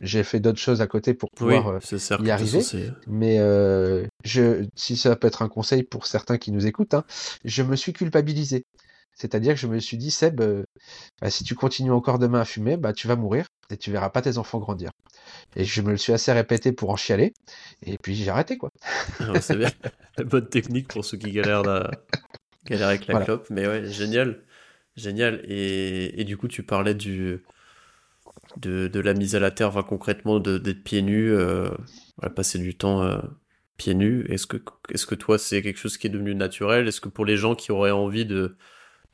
J'ai 0.01 0.25
fait 0.25 0.41
d'autres 0.41 0.59
choses 0.59 0.83
à 0.83 0.87
côté 0.87 1.15
pour 1.15 1.31
pouvoir 1.31 1.69
euh, 1.69 1.79
y 2.23 2.31
arriver. 2.31 2.61
Mais 3.07 3.39
euh, 3.39 4.07
je, 4.25 4.67
si 4.75 4.97
ça 4.97 5.17
peut 5.17 5.27
être 5.27 5.43
un 5.43 5.49
conseil 5.49 5.85
pour 5.85 6.07
certains 6.07 6.37
qui 6.37 6.53
nous 6.53 6.67
écoutent, 6.67 6.95
hein, 6.95 7.05
je 7.45 7.63
me 7.63 7.77
suis 7.77 7.95
culpabilisé. 7.95 8.65
C'est-à-dire 9.15 9.55
que 9.55 9.61
je 9.61 9.67
me 9.67 9.79
suis 9.79 9.97
dit, 9.97 10.11
Seb, 10.11 10.43
euh, 10.43 10.65
bah, 11.23 11.31
si 11.31 11.45
tu 11.45 11.55
continues 11.55 11.93
encore 11.93 12.19
demain 12.19 12.41
à 12.41 12.45
fumer, 12.45 12.77
bah, 12.77 12.93
tu 12.93 13.09
vas 13.09 13.17
mourir 13.17 13.47
et 13.71 13.77
tu 13.77 13.91
verras 13.91 14.11
pas 14.11 14.23
tes 14.23 14.39
enfants 14.39 14.59
grandir. 14.59 14.91
Et 15.57 15.65
je 15.65 15.83
me 15.83 15.91
le 15.91 15.97
suis 15.97 16.13
assez 16.13 16.33
répété 16.33 16.73
pour 16.73 16.91
en 16.91 16.97
chialer. 16.97 17.35
Et 17.83 17.99
puis 17.99 18.15
j'ai 18.15 18.29
arrêté, 18.31 18.57
quoi. 18.59 18.71
C'est 19.41 19.57
bien. 19.57 19.71
Bonne 20.25 20.49
technique 20.49 20.89
pour 20.89 21.05
ceux 21.05 21.19
qui 21.19 21.33
galèrent, 21.33 21.91
galèrent 22.67 22.89
avec 22.89 23.07
la 23.07 23.21
clope. 23.25 23.49
Mais 23.51 23.67
ouais, 23.67 23.91
génial. 23.91 24.43
Génial. 24.97 25.43
Et, 25.47 26.21
et 26.21 26.25
du 26.25 26.37
coup, 26.37 26.49
tu 26.49 26.63
parlais 26.63 26.95
du, 26.95 27.43
de, 28.59 29.01
la 29.01 29.15
mise 29.15 29.35
à 29.35 29.41
la 29.41 29.51
terre, 29.51 29.69
enfin, 29.69 29.83
concrètement 29.83 30.41
d'être 30.41 30.83
pieds 30.83 31.03
nus, 31.03 31.33
euh, 31.33 31.69
passer 32.35 32.59
du 32.59 32.75
temps 32.75 33.03
euh, 33.03 33.19
pieds 33.77 33.95
nus. 33.95 34.27
Est-ce 34.29 34.47
que, 34.47 34.59
est 34.91 35.05
que 35.07 35.15
toi, 35.15 35.39
c'est 35.39 35.63
quelque 35.63 35.79
chose 35.79 35.99
qui 35.99 36.07
est 36.07 36.11
devenu 36.11 36.35
naturel? 36.35 36.89
Est-ce 36.89 37.01
que 37.01 37.09
pour 37.09 37.25
les 37.25 37.37
gens 37.37 37.55
qui 37.55 37.73
auraient 37.73 37.91
envie 37.91 38.27
de, 38.27 38.57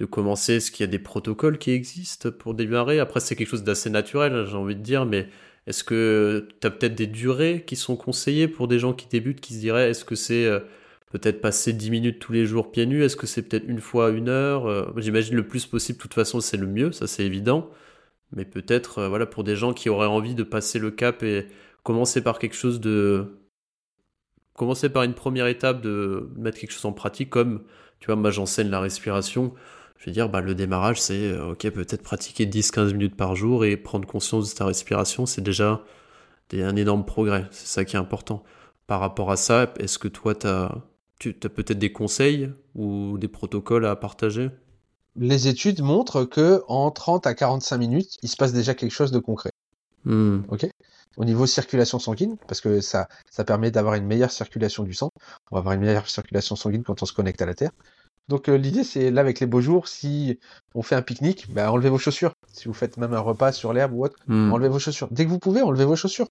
de 0.02 0.06
commencer, 0.06 0.54
est-ce 0.54 0.70
qu'il 0.72 0.84
y 0.84 0.88
a 0.88 0.90
des 0.90 0.98
protocoles 0.98 1.58
qui 1.58 1.70
existent 1.70 2.30
pour 2.30 2.54
démarrer? 2.54 2.98
Après, 2.98 3.20
c'est 3.20 3.36
quelque 3.36 3.48
chose 3.48 3.62
d'assez 3.64 3.88
naturel, 3.88 4.46
j'ai 4.46 4.56
envie 4.56 4.76
de 4.76 4.82
dire, 4.82 5.06
mais 5.06 5.28
est-ce 5.68 5.84
que 5.84 6.48
tu 6.60 6.66
as 6.66 6.70
peut-être 6.70 6.96
des 6.96 7.06
durées 7.06 7.64
qui 7.64 7.76
sont 7.76 7.96
conseillées 7.96 8.48
pour 8.48 8.68
des 8.68 8.78
gens 8.78 8.92
qui 8.92 9.06
débutent, 9.08 9.40
qui 9.40 9.54
se 9.54 9.60
diraient, 9.60 9.90
est-ce 9.90 10.04
que 10.04 10.14
c'est... 10.14 10.46
Euh, 10.46 10.60
peut-être 11.12 11.42
passer 11.42 11.74
10 11.74 11.90
minutes 11.90 12.20
tous 12.20 12.32
les 12.32 12.46
jours 12.46 12.72
pieds 12.72 12.86
nus? 12.86 13.04
Est-ce 13.04 13.16
que 13.16 13.26
c'est 13.26 13.42
peut-être 13.42 13.68
une 13.68 13.82
fois 13.82 14.08
une 14.12 14.30
heure? 14.30 14.98
J'imagine 14.98 15.36
le 15.36 15.46
plus 15.46 15.66
possible, 15.66 15.98
de 15.98 16.02
toute 16.02 16.14
façon, 16.14 16.40
c'est 16.40 16.56
le 16.56 16.66
mieux, 16.66 16.90
ça 16.90 17.06
c'est 17.06 17.24
évident. 17.26 17.70
Mais 18.32 18.44
peut-être 18.44 18.98
euh, 18.98 19.08
voilà 19.08 19.26
pour 19.26 19.44
des 19.44 19.56
gens 19.56 19.72
qui 19.72 19.88
auraient 19.88 20.06
envie 20.06 20.34
de 20.34 20.42
passer 20.42 20.78
le 20.78 20.90
cap 20.90 21.22
et 21.22 21.46
commencer 21.82 22.22
par 22.22 22.38
quelque 22.38 22.56
chose 22.56 22.80
de 22.80 23.26
commencer 24.54 24.88
par 24.88 25.02
une 25.02 25.14
première 25.14 25.46
étape 25.46 25.80
de 25.82 26.30
mettre 26.36 26.58
quelque 26.58 26.72
chose 26.72 26.84
en 26.84 26.92
pratique 26.92 27.30
comme 27.30 27.62
tu 28.00 28.06
vois 28.06 28.16
moi 28.16 28.30
j'enseigne 28.30 28.68
la 28.70 28.80
respiration 28.80 29.54
je 30.02 30.06
veux 30.10 30.12
dire 30.12 30.28
bah 30.28 30.40
le 30.40 30.54
démarrage 30.54 31.00
c'est 31.00 31.30
euh, 31.30 31.52
ok 31.52 31.70
peut-être 31.70 32.02
pratiquer 32.02 32.44
10-15 32.44 32.92
minutes 32.92 33.16
par 33.16 33.36
jour 33.36 33.64
et 33.64 33.76
prendre 33.76 34.06
conscience 34.06 34.52
de 34.52 34.58
ta 34.58 34.66
respiration 34.66 35.26
c'est 35.26 35.40
déjà 35.40 35.82
un 36.52 36.76
énorme 36.76 37.06
progrès 37.06 37.46
c'est 37.50 37.66
ça 37.66 37.84
qui 37.86 37.96
est 37.96 37.98
important 37.98 38.42
par 38.86 39.00
rapport 39.00 39.30
à 39.30 39.36
ça 39.36 39.72
est-ce 39.78 39.98
que 39.98 40.08
toi 40.08 40.34
as, 40.44 40.74
tu 41.30 41.36
as 41.44 41.48
peut-être 41.48 41.78
des 41.78 41.92
conseils 41.92 42.50
ou 42.74 43.16
des 43.18 43.28
protocoles 43.28 43.86
à 43.86 43.94
partager? 43.96 44.50
Les 45.14 45.46
études 45.46 45.82
montrent 45.82 46.24
que 46.24 46.62
en 46.68 46.90
30 46.90 47.26
à 47.26 47.34
45 47.34 47.78
minutes, 47.78 48.16
il 48.22 48.28
se 48.28 48.36
passe 48.36 48.52
déjà 48.52 48.74
quelque 48.74 48.92
chose 48.92 49.12
de 49.12 49.18
concret. 49.18 49.52
Hmm. 50.04 50.40
Ok? 50.48 50.66
Au 51.18 51.24
niveau 51.24 51.46
circulation 51.46 51.98
sanguine, 51.98 52.36
parce 52.48 52.60
que 52.60 52.80
ça, 52.80 53.06
ça 53.30 53.44
permet 53.44 53.70
d'avoir 53.70 53.94
une 53.94 54.06
meilleure 54.06 54.30
circulation 54.30 54.82
du 54.82 54.94
sang. 54.94 55.10
On 55.50 55.56
va 55.56 55.58
avoir 55.60 55.74
une 55.74 55.82
meilleure 55.82 56.08
circulation 56.08 56.56
sanguine 56.56 56.82
quand 56.82 57.02
on 57.02 57.06
se 57.06 57.12
connecte 57.12 57.42
à 57.42 57.46
la 57.46 57.54
Terre. 57.54 57.70
Donc 58.28 58.48
euh, 58.48 58.54
l'idée, 58.54 58.84
c'est 58.84 59.10
là 59.10 59.20
avec 59.20 59.40
les 59.40 59.46
beaux 59.46 59.60
jours, 59.60 59.88
si 59.88 60.38
on 60.74 60.82
fait 60.82 60.94
un 60.94 61.02
pique-nique, 61.02 61.52
bah, 61.52 61.72
enlevez 61.72 61.90
vos 61.90 61.98
chaussures. 61.98 62.34
Si 62.52 62.68
vous 62.68 62.74
faites 62.74 62.96
même 62.96 63.14
un 63.14 63.20
repas 63.20 63.52
sur 63.52 63.72
l'herbe 63.72 63.92
ou 63.94 64.04
autre, 64.04 64.16
hmm. 64.26 64.52
enlevez 64.52 64.68
vos 64.68 64.78
chaussures. 64.78 65.08
Dès 65.10 65.24
que 65.24 65.30
vous 65.30 65.38
pouvez, 65.38 65.62
enlevez 65.62 65.84
vos 65.84 65.96
chaussures 65.96 66.28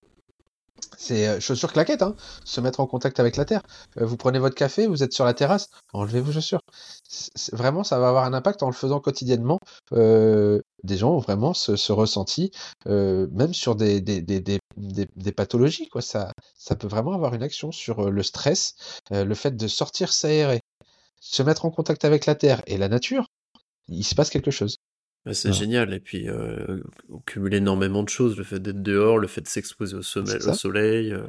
c'est 0.97 1.27
euh, 1.27 1.39
chaussures 1.39 1.73
claquettes, 1.73 2.01
hein, 2.01 2.15
se 2.45 2.61
mettre 2.61 2.79
en 2.79 2.87
contact 2.87 3.19
avec 3.19 3.35
la 3.37 3.45
terre. 3.45 3.61
Euh, 3.99 4.05
vous 4.05 4.17
prenez 4.17 4.39
votre 4.39 4.55
café, 4.55 4.87
vous 4.87 5.03
êtes 5.03 5.13
sur 5.13 5.25
la 5.25 5.33
terrasse, 5.33 5.69
enlevez 5.93 6.21
vos 6.21 6.31
chaussures. 6.31 6.61
vraiment, 7.53 7.83
ça 7.83 7.99
va 7.99 8.09
avoir 8.09 8.25
un 8.25 8.33
impact 8.33 8.63
en 8.63 8.67
le 8.67 8.73
faisant 8.73 8.99
quotidiennement. 8.99 9.59
Des 9.91 10.97
gens 10.97 11.11
ont 11.11 11.19
vraiment 11.19 11.53
ce, 11.53 11.91
ressenti, 11.91 12.51
même 12.85 13.53
sur 13.53 13.75
des, 13.75 14.01
des, 14.01 15.31
pathologies. 15.31 15.89
Quoi. 15.89 16.01
Ça, 16.01 16.31
ça 16.55 16.75
peut 16.75 16.87
vraiment 16.87 17.13
avoir 17.13 17.33
une 17.33 17.43
action 17.43 17.71
sur 17.71 18.09
le 18.09 18.23
stress, 18.23 18.75
le 19.11 19.33
fait 19.35 19.55
de 19.55 19.67
sortir 19.67 20.11
s'aérer, 20.11 20.60
se 21.21 21.43
mettre 21.43 21.65
en 21.65 21.71
contact 21.71 22.03
avec 22.03 22.25
la 22.25 22.35
terre 22.35 22.61
et 22.67 22.77
la 22.77 22.89
nature. 22.89 23.27
Il 23.87 24.03
se 24.03 24.15
passe 24.15 24.29
quelque 24.29 24.51
chose. 24.51 24.77
C'est 25.31 25.53
génial. 25.53 25.93
Et 25.93 25.99
puis, 25.99 26.27
euh, 26.27 26.81
on 27.09 27.19
cumule 27.19 27.53
énormément 27.53 28.01
de 28.01 28.09
choses. 28.09 28.35
Le 28.37 28.43
fait 28.43 28.59
d'être 28.59 28.81
dehors, 28.81 29.19
le 29.19 29.27
fait 29.27 29.41
de 29.41 29.47
s'exposer 29.47 29.95
au, 29.95 30.01
soleil. 30.01 31.13
Euh, 31.13 31.27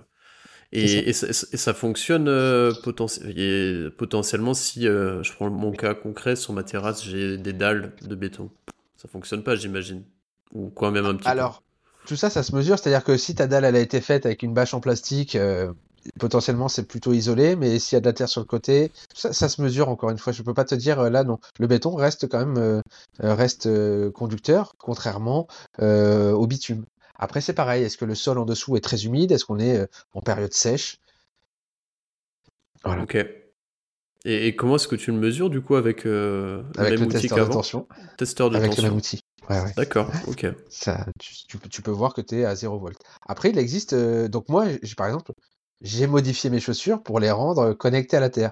et, 0.73 1.13
ça, 1.13 1.75
fonctionne 1.75 2.27
euh, 2.29 2.73
potentiellement 2.73 4.55
si 4.55 4.85
je 4.85 5.33
prends 5.35 5.51
mon 5.51 5.73
cas 5.73 5.95
concret, 5.95 6.37
sur 6.37 6.55
ma 6.55 6.65
terrasse, 6.65 7.05
j'ai 7.05 7.37
des 7.37 7.53
dalles 7.53 7.93
de 8.01 8.15
béton. 8.15 8.51
Ça 8.97 9.09
fonctionne 9.09 9.43
pas, 9.43 9.57
j'imagine. 9.57 10.05
Ou 10.53 10.71
quoi, 10.71 10.91
même 10.91 11.05
un 11.05 11.15
petit 11.17 11.29
Alors, 11.29 11.63
tout 12.07 12.17
ça, 12.17 12.31
ça 12.31 12.43
se 12.43 12.57
mesure. 12.57 12.79
C'est-à-dire 12.79 13.05
que 13.05 13.19
si 13.19 13.35
ta 13.35 13.47
dalle, 13.47 13.67
elle 13.67 13.77
a 13.77 13.81
été 13.81 14.01
faite 14.01 14.25
avec 14.25 14.43
une 14.43 14.55
bâche 14.55 14.73
en 14.73 14.81
plastique, 14.81 15.37
potentiellement 16.19 16.69
c'est 16.69 16.87
plutôt 16.87 17.13
isolé, 17.13 17.57
mais 17.57 17.79
s'il 17.79 17.97
y 17.97 17.99
a 17.99 18.01
de 18.01 18.07
la 18.07 18.13
terre 18.13 18.29
sur 18.29 18.41
le 18.41 18.47
côté, 18.47 18.91
ça, 19.15 19.33
se 19.33 19.63
mesure 19.63 19.89
encore 19.89 20.11
une 20.11 20.19
fois. 20.19 20.33
Je 20.33 20.43
peux 20.43 20.55
pas 20.55 20.65
te 20.65 20.75
dire 20.75 21.01
euh, 21.01 21.11
là 21.11 21.25
non. 21.25 21.39
Le 21.59 21.67
béton 21.67 21.95
reste 21.95 22.29
quand 22.29 22.39
même 22.39 22.59
euh, 22.59 22.81
euh, 23.23 23.35
reste 23.35 23.69
conducteur, 24.13 24.75
contrairement 24.79 25.47
au 25.81 26.47
bitume. 26.47 26.85
Après 27.17 27.41
c'est 27.41 27.53
pareil. 27.53 27.85
Est-ce 27.85 27.97
que 27.97 28.05
le 28.05 28.15
sol 28.15 28.39
en 28.39 28.45
dessous 28.45 28.77
est 28.77 28.81
très 28.81 29.05
humide? 29.05 29.33
Est-ce 29.33 29.45
qu'on 29.45 29.59
est 29.59 29.87
en 30.15 30.21
période 30.21 30.53
sèche? 30.53 30.99
Voilà. 32.85 33.03
Ok. 33.03 33.17
Et, 34.25 34.55
comment 34.55 34.77
est-ce 34.77 34.87
que 34.87 34.95
tu 34.95 35.11
le 35.11 35.19
mesures 35.19 35.51
du 35.51 35.61
coup 35.63 35.75
avec, 35.75 36.05
le 36.05 36.65
même 36.77 37.03
outil 37.03 37.23
testeur 37.23 37.49
de 37.49 37.53
tension 37.53 37.89
Testeur 38.17 38.51
de 38.51 38.57
avec 38.57 38.71
tension. 38.71 38.83
le 38.85 38.89
même 38.91 38.99
outil. 38.99 39.21
D'accord, 39.77 40.11
ok. 40.29 40.47
Ça, 40.71 41.07
tu, 41.19 41.59
tu, 41.59 41.83
peux 41.83 41.91
voir 41.91 42.15
que 42.15 42.21
tu 42.21 42.39
es 42.39 42.45
à 42.45 42.55
0 42.55 42.79
volt. 42.79 42.99
Après, 43.27 43.51
il 43.51 43.59
existe. 43.59 43.95
donc, 43.95 44.49
moi, 44.49 44.67
par 44.97 45.09
exemple, 45.09 45.33
j'ai 45.83 46.07
modifié 46.07 46.49
mes 46.49 46.61
chaussures 46.61 47.03
pour 47.03 47.21
les 47.21 47.31
rendre 47.31 47.73
connectées 47.75 48.17
à 48.17 48.21
la 48.21 48.31
terre. 48.31 48.51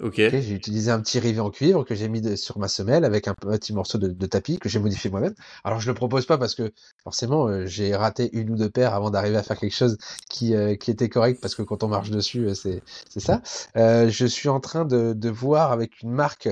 Ok. 0.00 0.14
j'ai 0.14 0.52
utilisé 0.52 0.92
un 0.92 1.00
petit 1.00 1.18
rivet 1.18 1.40
en 1.40 1.50
cuivre 1.50 1.82
que 1.82 1.96
j'ai 1.96 2.08
mis 2.08 2.36
sur 2.36 2.60
ma 2.60 2.68
semelle 2.68 3.04
avec 3.04 3.26
un 3.26 3.34
petit 3.34 3.72
morceau 3.72 3.98
de, 3.98 4.26
tapis 4.26 4.60
que 4.60 4.68
j'ai 4.68 4.78
modifié 4.78 5.10
moi-même. 5.10 5.34
Alors 5.64 5.80
je 5.80 5.88
le 5.88 5.94
propose 5.94 6.24
pas 6.24 6.38
parce 6.38 6.54
que 6.54 6.70
forcément 7.02 7.48
euh, 7.48 7.66
j'ai 7.66 7.96
raté 7.96 8.30
une 8.32 8.50
ou 8.50 8.56
deux 8.56 8.70
paires 8.70 8.94
avant 8.94 9.10
d'arriver 9.10 9.36
à 9.36 9.42
faire 9.42 9.58
quelque 9.58 9.74
chose 9.74 9.98
qui, 10.30 10.54
euh, 10.54 10.76
qui 10.76 10.92
était 10.92 11.08
correct 11.08 11.40
parce 11.42 11.56
que 11.56 11.62
quand 11.62 11.82
on 11.82 11.88
marche 11.88 12.10
dessus 12.10 12.46
euh, 12.46 12.54
c'est 12.54 12.80
c'est 13.10 13.18
ça. 13.18 13.42
je 13.74 14.26
suis 14.26 14.48
en 14.48 14.60
train 14.60 14.84
de, 14.84 15.14
de 15.14 15.30
voir 15.30 15.72
avec 15.72 16.00
une 16.02 16.12
marque 16.12 16.48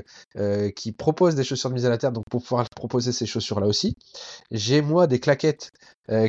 qui 0.75 0.91
propose 0.91 1.37
des 1.37 1.45
chaussures 1.45 1.71
de 1.71 1.75
mise 1.75 1.87
à 1.87 1.89
la 1.89 1.99
terre 1.99 2.11
donc 2.11 2.25
pour 2.29 2.43
pouvoir 2.43 2.67
proposer 2.75 3.13
ces 3.13 3.27
chaussures 3.27 3.61
là 3.61 3.69
aussi. 3.69 3.97
J'ai 4.51 4.83
moi 4.83 5.07
des 5.07 5.21
claquettes 5.21 5.71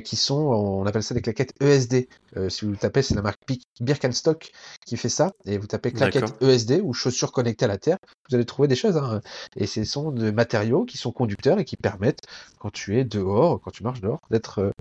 qui 0.04 0.16
sont 0.16 0.36
on 0.36 0.86
appelle 0.86 1.04
ça 1.04 1.14
des 1.14 1.22
claquettes 1.22 1.54
ESD. 1.62 2.08
si 2.50 2.66
vous 2.66 2.76
tapez 2.76 3.02
c'est 3.02 3.16
la 3.16 3.22
marque 3.22 3.40
Birkenstock 3.80 4.52
qui 4.86 4.98
fait 4.98 5.10
ça 5.10 5.32
et 5.46 5.58
vous 5.58 5.68
tapez 5.68 5.92
claquettes 5.92 6.42
ESD 6.42 6.82
ou 6.84 6.94
chaussures 6.94 7.32
connectées 7.32 7.66
à 7.66 7.68
la 7.68 7.78
Terre, 7.78 7.98
vous 8.30 8.36
allez 8.36 8.46
trouver 8.46 8.68
des 8.68 8.76
choses. 8.76 8.98
Hein. 8.98 9.22
Et 9.56 9.68
ce 9.68 9.84
sont 9.84 10.12
des 10.12 10.32
matériaux 10.32 10.86
qui 10.86 10.98
sont 10.98 11.12
conducteurs 11.12 11.60
et 11.60 11.66
qui 11.66 11.78
permettent, 11.78 12.22
quand 12.60 12.72
tu 12.72 12.98
es 12.98 13.04
dehors, 13.04 13.60
quand 13.62 13.72
tu 13.72 13.84
marches 13.84 14.02
dehors, 14.02 14.20
d'être 14.32 14.60
euh, 14.60 14.72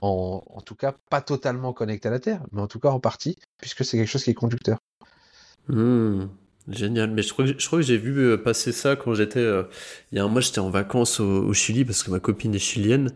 en, 0.00 0.42
en, 0.46 0.60
tout 0.60 0.74
cas 0.74 0.94
pas 1.10 1.20
totalement 1.20 1.72
connecté 1.72 2.08
à 2.08 2.10
la 2.10 2.20
Terre, 2.20 2.42
mais 2.52 2.60
en 2.60 2.66
tout 2.66 2.78
cas 2.78 2.90
en 2.90 3.00
partie, 3.00 3.36
puisque 3.58 3.84
c'est 3.84 3.96
quelque 3.96 4.08
chose 4.08 4.24
qui 4.24 4.30
est 4.30 4.34
conducteur. 4.34 4.78
Mmh. 5.68 6.26
Génial, 6.68 7.12
mais 7.12 7.22
je 7.22 7.32
crois 7.32 7.44
que, 7.44 7.52
je 7.58 7.66
crois 7.66 7.78
que 7.78 7.84
j'ai 7.84 7.96
vu 7.96 8.18
euh, 8.18 8.36
passer 8.36 8.72
ça 8.72 8.96
quand 8.96 9.14
j'étais. 9.14 9.38
Euh, 9.38 9.62
il 10.10 10.18
y 10.18 10.20
a 10.20 10.24
un 10.24 10.28
mois, 10.28 10.40
j'étais 10.40 10.58
en 10.58 10.70
vacances 10.70 11.20
au, 11.20 11.52
Chili 11.52 11.84
parce 11.84 12.02
que 12.02 12.10
ma 12.10 12.18
copine 12.18 12.54
est 12.56 12.58
chilienne 12.58 13.12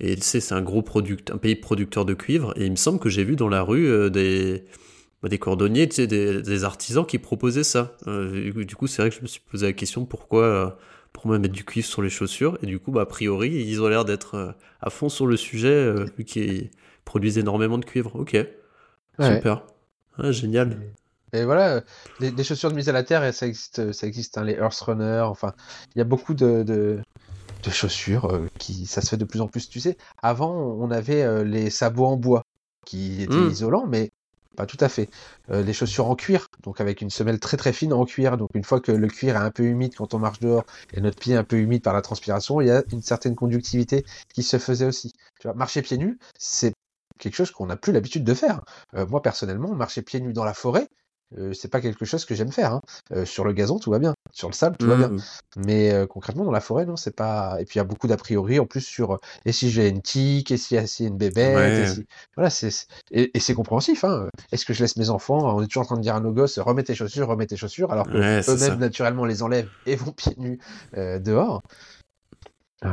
et 0.00 0.16
tu 0.16 0.22
sais, 0.22 0.40
c'est 0.40 0.54
un 0.54 0.62
gros 0.62 0.80
product, 0.80 1.30
un 1.30 1.36
pays 1.36 1.54
producteur 1.54 2.06
de 2.06 2.14
cuivre. 2.14 2.54
Et 2.56 2.64
il 2.64 2.70
me 2.70 2.76
semble 2.76 2.98
que 2.98 3.10
j'ai 3.10 3.22
vu 3.22 3.36
dans 3.36 3.50
la 3.50 3.60
rue 3.60 3.86
euh, 3.86 4.08
des, 4.08 4.64
bah, 5.22 5.28
des 5.28 5.38
cordonniers, 5.38 5.86
tu 5.86 5.96
sais, 5.96 6.06
des, 6.06 6.64
artisans 6.64 7.04
qui 7.04 7.18
proposaient 7.18 7.64
ça. 7.64 7.94
du 8.06 8.74
coup, 8.74 8.86
c'est 8.86 9.02
vrai 9.02 9.10
que 9.10 9.16
je 9.16 9.22
me 9.22 9.26
suis 9.26 9.42
posé 9.50 9.66
la 9.66 9.74
question 9.74 10.06
pourquoi, 10.06 10.78
pourquoi 11.12 11.38
mettre 11.38 11.54
du 11.54 11.64
cuivre 11.64 11.86
sur 11.86 12.00
les 12.00 12.10
chaussures. 12.10 12.56
Et 12.62 12.66
du 12.66 12.78
coup, 12.78 12.90
bah, 12.90 13.02
a 13.02 13.06
priori, 13.06 13.50
ils 13.50 13.82
ont 13.82 13.88
l'air 13.88 14.06
d'être 14.06 14.56
à 14.80 14.88
fond 14.88 15.10
sur 15.10 15.26
le 15.26 15.36
sujet 15.36 15.92
vu 16.16 16.24
qu'ils 16.24 16.70
produisent 17.04 17.36
énormément 17.36 17.76
de 17.76 17.84
cuivre. 17.84 18.16
Ok, 18.16 18.34
super. 19.20 19.62
Ah, 20.16 20.32
génial. 20.32 20.78
Et 21.34 21.44
voilà, 21.44 21.82
les, 22.20 22.44
chaussures 22.44 22.70
de 22.70 22.76
mise 22.76 22.88
à 22.88 22.92
la 22.92 23.02
terre, 23.02 23.34
ça 23.34 23.48
existe, 23.48 23.90
ça 23.90 24.06
existe 24.06 24.38
hein, 24.38 24.44
les 24.44 24.52
Earth 24.52 24.78
Runner, 24.80 25.22
enfin, 25.22 25.52
il 25.94 25.98
y 25.98 26.00
a 26.00 26.04
beaucoup 26.04 26.32
de, 26.32 26.62
de, 26.62 27.02
chaussures 27.72 28.26
euh, 28.26 28.46
qui, 28.58 28.86
ça 28.86 29.00
se 29.00 29.08
fait 29.08 29.16
de 29.16 29.24
plus 29.24 29.40
en 29.40 29.48
plus. 29.48 29.68
Tu 29.68 29.80
sais, 29.80 29.96
avant, 30.22 30.52
on 30.52 30.92
avait 30.92 31.22
euh, 31.22 31.42
les 31.42 31.70
sabots 31.70 32.06
en 32.06 32.16
bois 32.16 32.44
qui 32.86 33.20
étaient 33.20 33.34
hmm. 33.34 33.50
isolants, 33.50 33.86
mais 33.88 34.12
pas 34.54 34.66
tout 34.66 34.76
à 34.78 34.88
fait. 34.88 35.10
Euh, 35.50 35.62
les 35.62 35.72
chaussures 35.72 36.06
en 36.06 36.14
cuir, 36.14 36.46
donc 36.62 36.80
avec 36.80 37.00
une 37.00 37.10
semelle 37.10 37.40
très 37.40 37.56
très 37.56 37.72
fine 37.72 37.92
en 37.92 38.04
cuir. 38.04 38.36
Donc 38.36 38.50
une 38.54 38.62
fois 38.62 38.78
que 38.78 38.92
le 38.92 39.08
cuir 39.08 39.34
est 39.34 39.40
un 39.40 39.50
peu 39.50 39.64
humide 39.64 39.96
quand 39.96 40.14
on 40.14 40.20
marche 40.20 40.38
dehors 40.38 40.64
et 40.92 41.00
notre 41.00 41.18
pied 41.18 41.34
est 41.34 41.38
un 41.38 41.42
peu 41.42 41.56
humide 41.56 41.82
par 41.82 41.94
la 41.94 42.02
transpiration, 42.02 42.60
il 42.60 42.68
y 42.68 42.70
a 42.70 42.84
une 42.92 43.02
certaine 43.02 43.34
conductivité 43.34 44.04
qui 44.32 44.44
se 44.44 44.58
faisait 44.58 44.86
aussi. 44.86 45.10
Tu 45.40 45.48
vois, 45.48 45.54
marcher 45.54 45.82
pieds 45.82 45.98
nus, 45.98 46.20
c'est 46.38 46.74
quelque 47.18 47.34
chose 47.34 47.50
qu'on 47.50 47.66
n'a 47.66 47.76
plus 47.76 47.92
l'habitude 47.92 48.22
de 48.22 48.34
faire. 48.34 48.62
moi 48.92 49.20
personnellement, 49.20 49.74
marcher 49.74 50.02
pieds 50.02 50.20
nus 50.20 50.32
dans 50.32 50.44
la 50.44 50.54
forêt, 50.54 50.88
euh, 51.38 51.52
c'est 51.52 51.68
pas 51.68 51.80
quelque 51.80 52.04
chose 52.04 52.24
que 52.24 52.34
j'aime 52.34 52.52
faire. 52.52 52.72
Hein. 52.72 52.82
Euh, 53.12 53.24
sur 53.24 53.44
le 53.44 53.52
gazon, 53.52 53.78
tout 53.78 53.90
va 53.90 53.98
bien. 53.98 54.14
Sur 54.32 54.48
le 54.48 54.54
sable, 54.54 54.76
tout 54.76 54.86
va 54.86 54.96
bien. 54.96 55.08
Mmh. 55.08 55.20
Mais 55.56 55.92
euh, 55.92 56.06
concrètement, 56.06 56.44
dans 56.44 56.50
la 56.50 56.60
forêt, 56.60 56.86
non, 56.86 56.96
c'est 56.96 57.14
pas. 57.14 57.56
Et 57.60 57.64
puis 57.64 57.76
il 57.76 57.78
y 57.78 57.80
a 57.80 57.84
beaucoup 57.84 58.06
d'a 58.06 58.16
priori 58.16 58.58
en 58.58 58.66
plus 58.66 58.82
sur 58.82 59.20
et 59.44 59.52
si 59.52 59.70
j'ai 59.70 59.88
une 59.88 60.02
tique, 60.02 60.50
et 60.50 60.56
si 60.56 60.76
j'ai 60.76 61.04
une 61.04 61.16
bébête, 61.16 62.00
voilà, 62.36 62.50
c'est 62.50 62.70
et, 63.10 63.30
c'est 63.38 63.54
compréhensif. 63.54 64.04
Hein. 64.04 64.28
Est-ce 64.52 64.64
que 64.64 64.72
je 64.72 64.82
laisse 64.82 64.96
mes 64.96 65.10
enfants 65.10 65.56
On 65.56 65.62
est 65.62 65.66
toujours 65.66 65.82
en 65.82 65.86
train 65.86 65.96
de 65.96 66.02
dire 66.02 66.14
à 66.14 66.20
nos 66.20 66.32
gosses 66.32 66.58
remets 66.58 66.84
tes 66.84 66.94
chaussures, 66.94 67.28
remets 67.28 67.46
tes 67.46 67.56
chaussures, 67.56 67.92
alors 67.92 68.06
que 68.06 68.16
eux-mêmes 68.50 68.78
naturellement 68.78 69.24
les 69.24 69.42
enlèvent 69.42 69.70
et 69.86 69.96
vont 69.96 70.12
pieds 70.12 70.34
nus 70.38 70.58
dehors. 70.94 71.62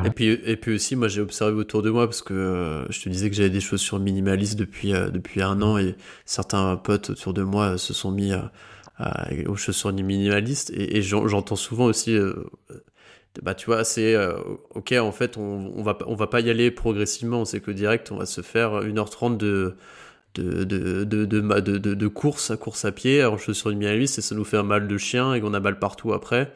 Et, 0.06 0.10
puis, 0.10 0.28
et 0.46 0.56
puis 0.56 0.76
aussi, 0.76 0.96
moi 0.96 1.08
j'ai 1.08 1.22
observé 1.22 1.54
autour 1.54 1.82
de 1.82 1.90
moi, 1.90 2.08
parce 2.08 2.22
que 2.22 2.34
euh, 2.34 2.92
je 2.92 3.02
te 3.02 3.10
disais 3.10 3.30
que 3.30 3.36
j'avais 3.36 3.50
des 3.50 3.60
chaussures 3.60 4.00
minimalistes 4.00 4.58
depuis, 4.58 4.94
euh, 4.94 5.10
depuis 5.10 5.42
un 5.42 5.62
an, 5.62 5.78
et 5.78 5.96
certains 6.26 6.78
potes 6.78 7.10
autour 7.12 7.34
de 7.34 7.44
moi 7.44 7.78
se 7.78 7.94
sont 7.94 8.12
mis 8.12 8.32
aux 9.48 9.56
chaussures 9.56 9.92
minimalistes, 9.92 10.72
et, 10.76 11.02
j'entends 11.02 11.56
souvent 11.56 11.86
aussi, 11.86 12.16
euh, 12.16 12.34
bah 13.42 13.54
tu 13.54 13.66
vois, 13.66 13.84
c'est 13.84 14.16
ok, 14.76 14.94
en 14.94 15.12
fait, 15.12 15.38
on, 15.38 15.74
on, 15.76 15.84
va, 15.84 15.98
on 16.06 16.16
va 16.16 16.28
pas 16.28 16.42
y 16.42 16.50
aller 16.50 16.72
progressivement, 16.72 17.42
on 17.42 17.46
sait 17.46 17.60
que 17.60 17.72
direct, 17.72 18.12
on 18.12 18.18
va 18.18 18.26
se 18.26 18.42
faire 18.42 18.82
1h30 18.84 19.38
de. 19.38 19.76
De, 20.34 20.64
de, 20.64 21.04
de, 21.04 21.26
de, 21.26 21.78
de, 21.78 22.08
course 22.08 22.52
à 22.52 22.56
course 22.56 22.86
à 22.86 22.94
pied 22.94 23.26
en 23.26 23.38
chaussures 23.38 23.72
minimalistes 23.72 24.18
et 24.18 24.22
ça 24.22 24.34
nous 24.34 24.46
fait 24.46 24.56
un 24.56 24.64
mal 24.64 24.88
de 24.88 24.98
chien 24.98 25.34
et 25.34 25.42
qu'on 25.42 25.54
a 25.54 25.60
mal 25.60 25.78
partout 25.78 26.14
après 26.14 26.54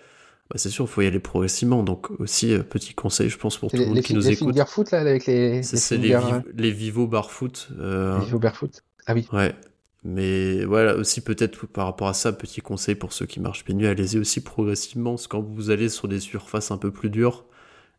bah, 0.49 0.57
c'est 0.57 0.69
sûr, 0.69 0.85
il 0.85 0.87
faut 0.87 1.01
y 1.01 1.07
aller 1.07 1.19
progressivement. 1.19 1.83
Donc 1.83 2.11
aussi, 2.19 2.53
euh, 2.53 2.61
petit 2.61 2.93
conseil, 2.93 3.29
je 3.29 3.37
pense, 3.37 3.57
pour 3.57 3.71
tout 3.71 3.77
le 3.77 3.87
monde 3.87 4.01
qui 4.01 4.13
nous 4.13 4.29
écoute. 4.29 4.55
Les 4.55 4.65
foot, 4.65 4.91
là, 4.91 4.99
avec 4.99 5.25
les... 5.25 5.63
C'est 5.63 5.97
les, 5.97 6.13
euh, 6.13 6.39
les, 6.53 6.71
Vivo 6.71 7.07
Barfoot. 7.07 7.69
Euh... 7.79 8.19
Vivo 8.19 8.37
Barefoot 8.37 8.83
Ah 9.07 9.13
oui. 9.13 9.27
Ouais. 9.33 9.55
Mais 10.03 10.63
voilà, 10.65 10.95
aussi 10.95 11.21
peut-être 11.21 11.65
par 11.65 11.85
rapport 11.85 12.07
à 12.07 12.13
ça, 12.13 12.31
petit 12.31 12.61
conseil 12.61 12.93
pour 12.93 13.11
ceux 13.11 13.25
qui 13.25 13.39
marchent 13.39 13.65
pieds 13.65 13.73
nus, 13.73 13.87
allez-y 13.87 14.19
aussi 14.19 14.43
progressivement. 14.43 15.11
Parce 15.11 15.25
que 15.25 15.31
quand 15.31 15.41
vous 15.41 15.71
allez 15.71 15.89
sur 15.89 16.07
des 16.07 16.19
surfaces 16.19 16.69
un 16.69 16.77
peu 16.77 16.91
plus 16.91 17.09
dures, 17.09 17.45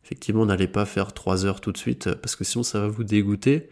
effectivement, 0.05 0.45
n'allez 0.45 0.69
pas 0.69 0.85
faire 0.85 1.11
3 1.11 1.45
heures 1.45 1.59
tout 1.59 1.73
de 1.73 1.77
suite, 1.77 2.13
parce 2.15 2.37
que 2.37 2.45
sinon 2.45 2.63
ça 2.63 2.79
va 2.79 2.87
vous 2.87 3.03
dégoûter 3.03 3.69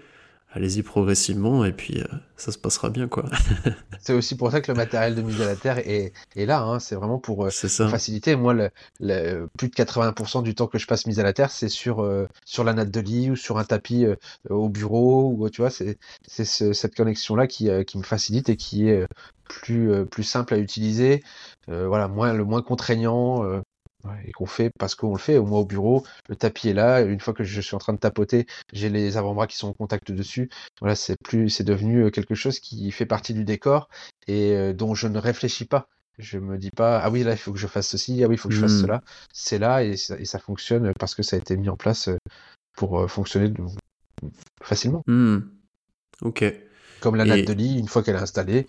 allez-y 0.56 0.84
progressivement 0.84 1.66
et 1.66 1.74
puis 1.74 2.00
euh, 2.00 2.06
ça 2.38 2.52
se 2.52 2.58
passera 2.58 2.90
bien 2.90 3.08
quoi. 3.08 3.26
c'est 4.00 4.14
aussi 4.14 4.38
pour 4.38 4.52
ça 4.52 4.62
que 4.62 4.72
le 4.72 4.78
matériel 4.78 5.14
de 5.14 5.22
mise 5.22 5.42
à 5.42 5.46
la 5.46 5.56
terre 5.56 5.80
est, 5.80 6.14
est 6.36 6.46
là, 6.46 6.62
hein. 6.62 6.80
c'est 6.80 6.96
vraiment 6.96 7.20
pour, 7.20 7.46
euh, 7.46 7.50
faciliter. 7.50 8.36
Moi, 8.38 8.54
le, 8.54 9.48
plus 9.58 9.68
de 9.68 9.76
80% 9.76 10.44
du 10.44 10.56
temps 10.56 10.68
que 10.68 10.78
je 10.78 10.88
passe 10.88 11.06
mise 11.06 11.20
à 11.20 11.24
la 11.24 11.34
terre, 11.34 11.52
c'est 11.52 11.68
sur, 11.68 12.02
euh, 12.02 12.28
sur 12.46 12.64
la 12.64 12.74
natte 12.74 12.90
de 12.90 13.02
lit 13.02 13.32
ou 13.32 13.36
sur 13.36 13.58
un 13.58 13.66
tapis 13.66 14.06
au 14.50 14.70
bureau, 14.70 15.36
ou 15.38 15.50
tu 15.50 15.62
vois, 15.62 15.70
c'est 15.70 15.98
cette 16.28 16.96
connexion-là 16.96 17.48
qui, 17.48 17.70
qui 17.86 17.98
me 17.98 18.04
facilite 18.04 18.50
et 18.50 18.56
qui 18.56 18.88
est 18.88 19.06
plus, 19.50 20.06
plus 20.06 20.24
simple 20.24 20.54
à 20.54 20.58
utiliser, 20.58 21.22
voilà, 21.68 22.08
moins, 22.08 22.34
le 22.34 22.46
moins 22.46 22.62
contraignant 22.62 23.44
et 24.26 24.32
qu'on 24.32 24.46
fait 24.46 24.72
parce 24.80 24.96
qu'on 24.96 25.14
le 25.14 25.20
fait. 25.20 25.40
Moi 25.40 25.60
au 25.60 25.66
bureau, 25.66 26.04
le 26.30 26.36
tapis 26.36 26.70
est 26.70 26.74
là. 26.74 27.02
Une 27.02 27.20
fois 27.20 27.34
que 27.34 27.44
je 27.44 27.62
suis 27.62 27.76
en 27.76 27.80
train 27.80 27.94
de 27.94 28.00
tapoter, 28.00 28.46
j'ai 28.74 28.90
les 28.90 29.18
avant-bras 29.18 29.48
qui 29.48 29.58
sont 29.58 29.70
en 29.70 29.74
contact 29.74 30.12
dessus. 30.12 30.50
Voilà, 30.80 30.96
c'est 30.96 31.18
plus, 31.24 31.50
c'est 31.50 31.64
devenu 31.64 32.06
euh, 32.06 32.10
quelque 32.10 32.36
chose 32.36 32.60
qui 32.60 32.92
fait 32.92 33.06
partie 33.06 33.34
du 33.34 33.44
décor 33.44 33.90
et 34.28 34.54
euh, 34.54 34.74
dont 34.74 34.96
je 34.96 35.08
ne 35.08 35.18
réfléchis 35.18 35.66
pas. 35.66 35.88
Je 36.18 36.40
me 36.40 36.58
dis 36.58 36.72
pas 36.72 37.00
ah 37.00 37.10
oui 37.10 37.24
là 37.24 37.32
il 37.34 37.38
faut 37.38 37.52
que 37.52 37.60
je 37.60 37.68
fasse 37.68 37.90
ceci, 37.90 38.24
ah 38.24 38.28
oui 38.28 38.36
il 38.36 38.38
faut 38.38 38.48
que 38.48 38.56
je 38.56 38.62
fasse 38.62 38.74
hmm. 38.74 38.82
cela. 38.82 39.02
C'est 39.34 39.60
là 39.60 39.84
et 39.84 39.98
ça, 39.98 40.40
fonctionne 40.40 40.94
parce 40.98 41.14
que 41.14 41.24
ça 41.24 41.36
a 41.36 41.40
été 41.40 41.58
mis 41.58 41.68
en 41.68 41.76
place 41.76 42.08
euh, 42.08 42.18
pour 42.78 43.10
fonctionner 43.10 43.54
facilement. 44.62 45.04
Hmm. 45.08 45.40
Ok. 46.22 46.46
Comme 47.02 47.16
la 47.16 47.26
natte 47.26 47.46
de 47.46 47.54
lit, 47.54 47.78
une 47.78 47.88
fois 47.88 48.02
qu'elle 48.02 48.16
est 48.16 48.20
installée, 48.20 48.66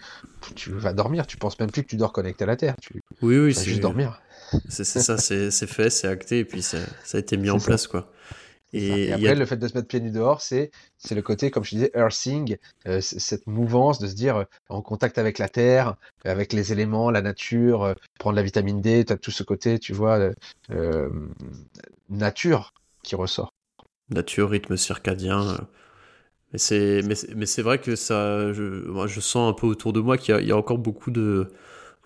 tu 0.57 0.71
vas 0.71 0.93
dormir. 0.93 1.27
Tu 1.27 1.37
penses 1.37 1.59
même 1.59 1.71
plus 1.71 1.83
que 1.83 1.89
tu 1.89 1.97
dors 1.97 2.13
connecté 2.13 2.45
à 2.45 2.47
la 2.47 2.57
terre. 2.57 2.75
Tu 2.83 3.01
oui, 3.23 3.39
oui, 3.39 3.53
vas 3.53 3.63
juste 3.63 3.81
dormir. 3.81 4.21
C'est 4.69 4.85
ça, 4.85 5.19
c'est 5.19 5.67
fait, 5.67 5.91
c'est 5.91 6.09
acté, 6.09 6.41
et 6.41 6.45
puis 6.45 6.63
ça, 6.63 6.79
a 7.13 7.19
été 7.19 7.37
mis 7.37 7.51
en 7.51 7.59
place, 7.59 7.87
quoi. 7.87 8.11
Et, 8.73 9.13
après, 9.13 9.35
le 9.35 9.47
fait 9.47 9.57
de 9.57 9.69
se 9.69 9.75
mettre 9.75 9.89
pieds 9.89 10.01
nus 10.01 10.11
dehors, 10.11 10.43
c'est 10.43 10.71
le 11.11 11.23
côté, 11.23 11.51
comme 11.51 11.65
je 11.65 11.71
disais, 11.71 11.91
earthing, 11.95 12.57
euh, 12.87 13.01
cette 13.01 13.47
mouvance 13.47 13.99
de 14.01 14.07
se 14.07 14.15
dire 14.15 14.37
euh, 14.37 14.45
en 14.69 14.83
contact 14.83 15.19
avec 15.19 15.39
la 15.39 15.49
terre, 15.49 15.95
avec 16.25 16.53
les 16.53 16.73
éléments, 16.73 17.11
la 17.11 17.23
nature, 17.23 17.85
euh, 17.85 17.95
prendre 18.19 18.37
la 18.37 18.43
vitamine 18.43 18.81
D, 18.81 19.05
tu 19.05 19.13
as 19.13 19.17
tout 19.17 19.31
ce 19.31 19.45
côté, 19.45 19.79
tu 19.79 19.93
vois, 19.93 20.31
nature 22.11 22.75
qui 23.03 23.15
ressort. 23.15 23.53
Nature, 24.11 24.51
rythme 24.51 24.77
circadien. 24.77 25.57
Mais 26.53 26.59
c'est 26.59 27.03
mais, 27.03 27.63
vrai 27.63 27.81
que 27.81 27.97
ça, 27.97 28.53
je, 28.53 28.63
moi, 28.63 29.07
je 29.07 29.21
sens 29.21 29.51
un 29.51 29.55
peu 29.55 29.67
autour 29.67 29.93
de 29.93 30.01
moi 30.01 30.19
qu'il 30.19 30.45
y, 30.45 30.53
a 30.53 30.57
encore 30.57 30.79
beaucoup 30.79 31.11
de 31.11 31.53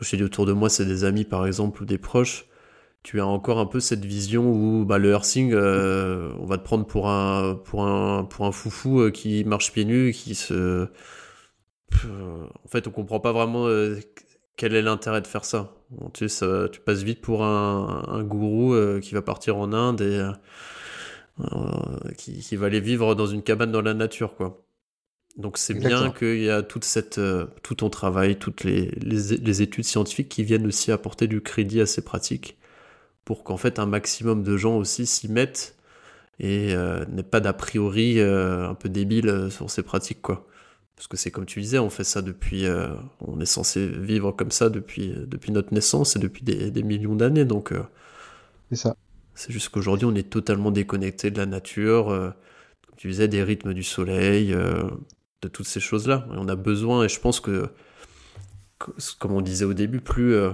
je 0.02 0.16
dis 0.16 0.22
autour 0.22 0.46
de 0.46 0.52
moi, 0.52 0.68
c'est 0.68 0.86
des 0.86 1.04
amis 1.04 1.24
par 1.24 1.46
exemple 1.46 1.82
ou 1.82 1.86
des 1.86 1.98
proches, 1.98 2.46
tu 3.02 3.20
as 3.20 3.26
encore 3.26 3.58
un 3.58 3.66
peu 3.66 3.80
cette 3.80 4.04
vision 4.04 4.50
où 4.50 4.84
bah, 4.84 4.98
le 4.98 5.10
earthing, 5.10 5.52
euh, 5.54 6.32
on 6.38 6.44
va 6.44 6.58
te 6.58 6.64
prendre 6.64 6.86
pour 6.86 7.08
un, 7.08 7.54
pour 7.64 7.84
un, 7.86 8.24
pour 8.24 8.44
un 8.46 8.52
foufou 8.52 9.00
euh, 9.00 9.10
qui 9.10 9.44
marche 9.44 9.72
pieds 9.72 9.84
nus, 9.86 10.12
qui 10.12 10.34
se. 10.34 10.86
en 12.04 12.68
fait, 12.68 12.86
on 12.86 12.90
comprend 12.90 13.20
pas 13.20 13.32
vraiment 13.32 13.66
euh, 13.68 13.98
quel 14.56 14.74
est 14.74 14.82
l'intérêt 14.82 15.22
de 15.22 15.26
faire 15.26 15.44
ça. 15.44 15.72
tu, 16.12 16.28
ça, 16.28 16.68
tu 16.70 16.80
passes 16.80 17.02
vite 17.02 17.20
pour 17.22 17.42
un, 17.44 18.04
un 18.08 18.22
gourou 18.22 18.74
qui 19.00 19.14
va 19.14 19.22
partir 19.22 19.56
en 19.56 19.72
Inde 19.72 20.02
et 20.02 20.22
qui, 22.18 22.40
qui, 22.40 22.56
va 22.56 22.66
aller 22.66 22.80
vivre 22.80 23.14
dans 23.14 23.26
une 23.26 23.42
cabane 23.42 23.72
dans 23.72 23.82
la 23.82 23.94
nature, 23.94 24.36
quoi. 24.36 24.62
Donc 25.40 25.56
c'est 25.56 25.74
bien 25.74 26.10
qu'il 26.10 26.42
y 26.42 26.50
a 26.50 26.62
toute 26.62 26.84
cette, 26.84 27.18
euh, 27.18 27.46
tout 27.62 27.76
ton 27.76 27.88
travail, 27.88 28.38
toutes 28.38 28.62
les, 28.64 28.90
les, 29.00 29.62
études 29.62 29.84
scientifiques 29.84 30.28
qui 30.28 30.44
viennent 30.44 30.66
aussi 30.66 30.92
apporter 30.92 31.26
du 31.26 31.40
crédit 31.40 31.80
à 31.80 31.86
ces 31.86 32.02
pratiques 32.02 32.58
pour 33.24 33.42
qu'en 33.42 33.56
fait 33.56 33.78
un 33.78 33.86
maximum 33.86 34.42
de 34.42 34.56
gens 34.56 34.76
aussi 34.76 35.06
s'y 35.06 35.28
mettent 35.28 35.76
et 36.40 36.74
euh, 36.74 37.04
n'aient 37.06 37.22
pas 37.22 37.40
d'a 37.40 37.54
priori 37.54 38.20
euh, 38.20 38.68
un 38.68 38.74
peu 38.74 38.88
débile 38.90 39.48
sur 39.50 39.70
ces 39.70 39.82
pratiques 39.82 40.20
quoi. 40.20 40.46
Parce 40.94 41.08
que 41.08 41.16
c'est 41.16 41.30
comme 41.30 41.46
tu 41.46 41.62
disais, 41.62 41.78
on 41.78 41.88
fait 41.88 42.04
ça 42.04 42.20
depuis, 42.20 42.66
on 43.20 43.40
est 43.40 43.46
censé 43.46 43.86
vivre 43.86 44.32
comme 44.32 44.50
ça 44.50 44.68
depuis, 44.68 45.14
depuis 45.16 45.50
notre 45.50 45.72
naissance 45.72 46.14
et 46.14 46.18
depuis 46.18 46.42
des, 46.42 46.70
des 46.70 46.82
millions 46.82 47.16
d'années 47.16 47.46
donc. 47.46 47.72
c'est 48.68 48.76
ça. 48.76 48.94
C'est 49.34 49.50
juste 49.50 49.70
qu'aujourd'hui 49.70 50.04
on 50.04 50.14
est 50.14 50.28
totalement 50.28 50.70
déconnecté 50.70 51.30
de 51.30 51.38
la 51.38 51.46
nature, 51.46 52.08
comme 52.86 52.96
tu 52.98 53.08
disais, 53.08 53.28
des 53.28 53.42
rythmes 53.42 53.72
du 53.72 53.82
soleil 53.82 54.54
de 55.42 55.48
toutes 55.48 55.66
ces 55.66 55.80
choses-là. 55.80 56.26
on 56.30 56.48
a 56.48 56.56
besoin, 56.56 57.04
et 57.04 57.08
je 57.08 57.20
pense 57.20 57.40
que, 57.40 57.68
comme 59.18 59.32
on 59.32 59.40
disait 59.40 59.64
au 59.64 59.74
début, 59.74 60.00
plus, 60.00 60.34
euh, 60.34 60.50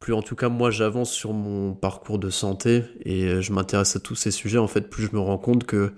plus 0.00 0.12
en 0.12 0.22
tout 0.22 0.36
cas 0.36 0.48
moi 0.48 0.70
j'avance 0.70 1.12
sur 1.12 1.32
mon 1.32 1.74
parcours 1.74 2.18
de 2.18 2.30
santé 2.30 2.84
et 3.04 3.24
euh, 3.24 3.40
je 3.40 3.52
m'intéresse 3.52 3.96
à 3.96 4.00
tous 4.00 4.14
ces 4.14 4.30
sujets, 4.30 4.58
en 4.58 4.68
fait, 4.68 4.82
plus 4.90 5.06
je 5.06 5.16
me 5.16 5.20
rends 5.20 5.38
compte 5.38 5.64
que 5.64 5.92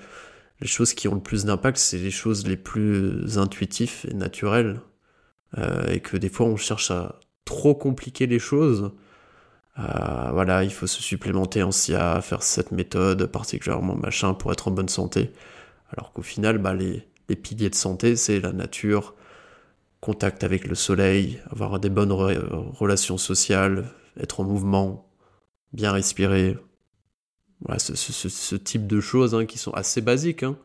les 0.60 0.66
choses 0.68 0.94
qui 0.94 1.08
ont 1.08 1.14
le 1.14 1.20
plus 1.22 1.44
d'impact, 1.44 1.78
c'est 1.78 1.98
les 1.98 2.10
choses 2.10 2.46
les 2.46 2.56
plus 2.56 3.38
intuitives 3.38 4.06
et 4.08 4.14
naturelles. 4.14 4.80
Euh, 5.58 5.88
et 5.88 6.00
que 6.00 6.16
des 6.16 6.28
fois 6.28 6.46
on 6.46 6.56
cherche 6.56 6.92
à 6.92 7.18
trop 7.44 7.74
compliquer 7.74 8.26
les 8.26 8.38
choses. 8.38 8.92
voilà, 9.76 10.62
il 10.64 10.72
faut 10.72 10.86
se 10.86 11.02
supplémenter 11.02 11.62
en 11.62 11.72
SIA, 11.72 12.20
faire 12.22 12.42
cette 12.42 12.72
méthode 12.72 13.26
particulièrement 13.26 13.96
machin 13.96 14.34
pour 14.34 14.52
être 14.52 14.68
en 14.68 14.70
bonne 14.70 14.88
santé. 14.88 15.32
Alors 15.92 16.12
qu'au 16.12 16.22
final, 16.22 16.58
bah, 16.58 16.74
les, 16.74 17.08
les 17.30 17.36
piliers 17.36 17.70
de 17.70 17.74
santé, 17.76 18.16
c'est 18.16 18.40
la 18.40 18.52
nature, 18.52 19.14
contact 20.00 20.42
avec 20.44 20.66
le 20.66 20.74
soleil, 20.74 21.40
avoir 21.48 21.78
des 21.78 21.88
bonnes 21.88 22.12
relations 22.12 23.18
sociales, 23.18 23.88
être 24.18 24.40
en 24.40 24.44
mouvement, 24.44 25.08
bien 25.72 25.92
respirer. 25.92 26.58
Ce, 27.78 28.56
type 28.56 28.86
de 28.86 29.00
choses 29.00 29.34
hein, 29.34 29.44
qui 29.46 29.58
sont 29.58 29.72
assez 29.72 30.00
basiques, 30.00 30.42
hein. 30.42 30.56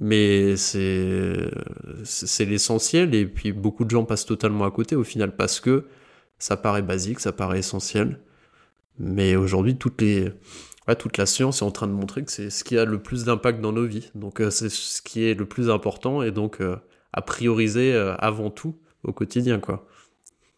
mais 0.00 0.56
c'est 0.56 1.50
l'essentiel. 2.40 3.14
Et 3.14 3.26
puis 3.26 3.52
beaucoup 3.52 3.84
de 3.84 3.90
gens 3.90 4.04
passent 4.04 4.26
totalement 4.26 4.64
à 4.64 4.70
côté 4.70 4.96
au 4.96 5.04
final 5.04 5.36
parce 5.36 5.60
que 5.60 5.86
ça 6.38 6.56
paraît 6.56 6.82
basique, 6.82 7.20
ça 7.20 7.32
paraît 7.32 7.60
essentiel. 7.60 8.18
Mais 8.98 9.36
aujourd'hui, 9.36 9.76
toutes 9.76 10.00
les, 10.00 10.32
toute 10.94 11.16
la 11.16 11.26
science 11.26 11.62
est 11.62 11.64
en 11.64 11.70
train 11.70 11.86
de 11.86 11.92
montrer 11.92 12.24
que 12.24 12.32
c'est 12.32 12.50
ce 12.50 12.64
qui 12.64 12.78
a 12.78 12.84
le 12.84 13.02
plus 13.02 13.24
d'impact 13.24 13.60
dans 13.60 13.72
nos 13.72 13.86
vies. 13.86 14.10
Donc 14.14 14.40
euh, 14.40 14.50
c'est 14.50 14.70
ce 14.70 15.02
qui 15.02 15.24
est 15.24 15.34
le 15.34 15.46
plus 15.46 15.70
important 15.70 16.22
et 16.22 16.30
donc 16.30 16.60
euh, 16.60 16.76
à 17.12 17.22
prioriser 17.22 17.92
euh, 17.92 18.14
avant 18.16 18.50
tout 18.50 18.76
au 19.04 19.12
quotidien, 19.12 19.60
quoi. 19.60 19.86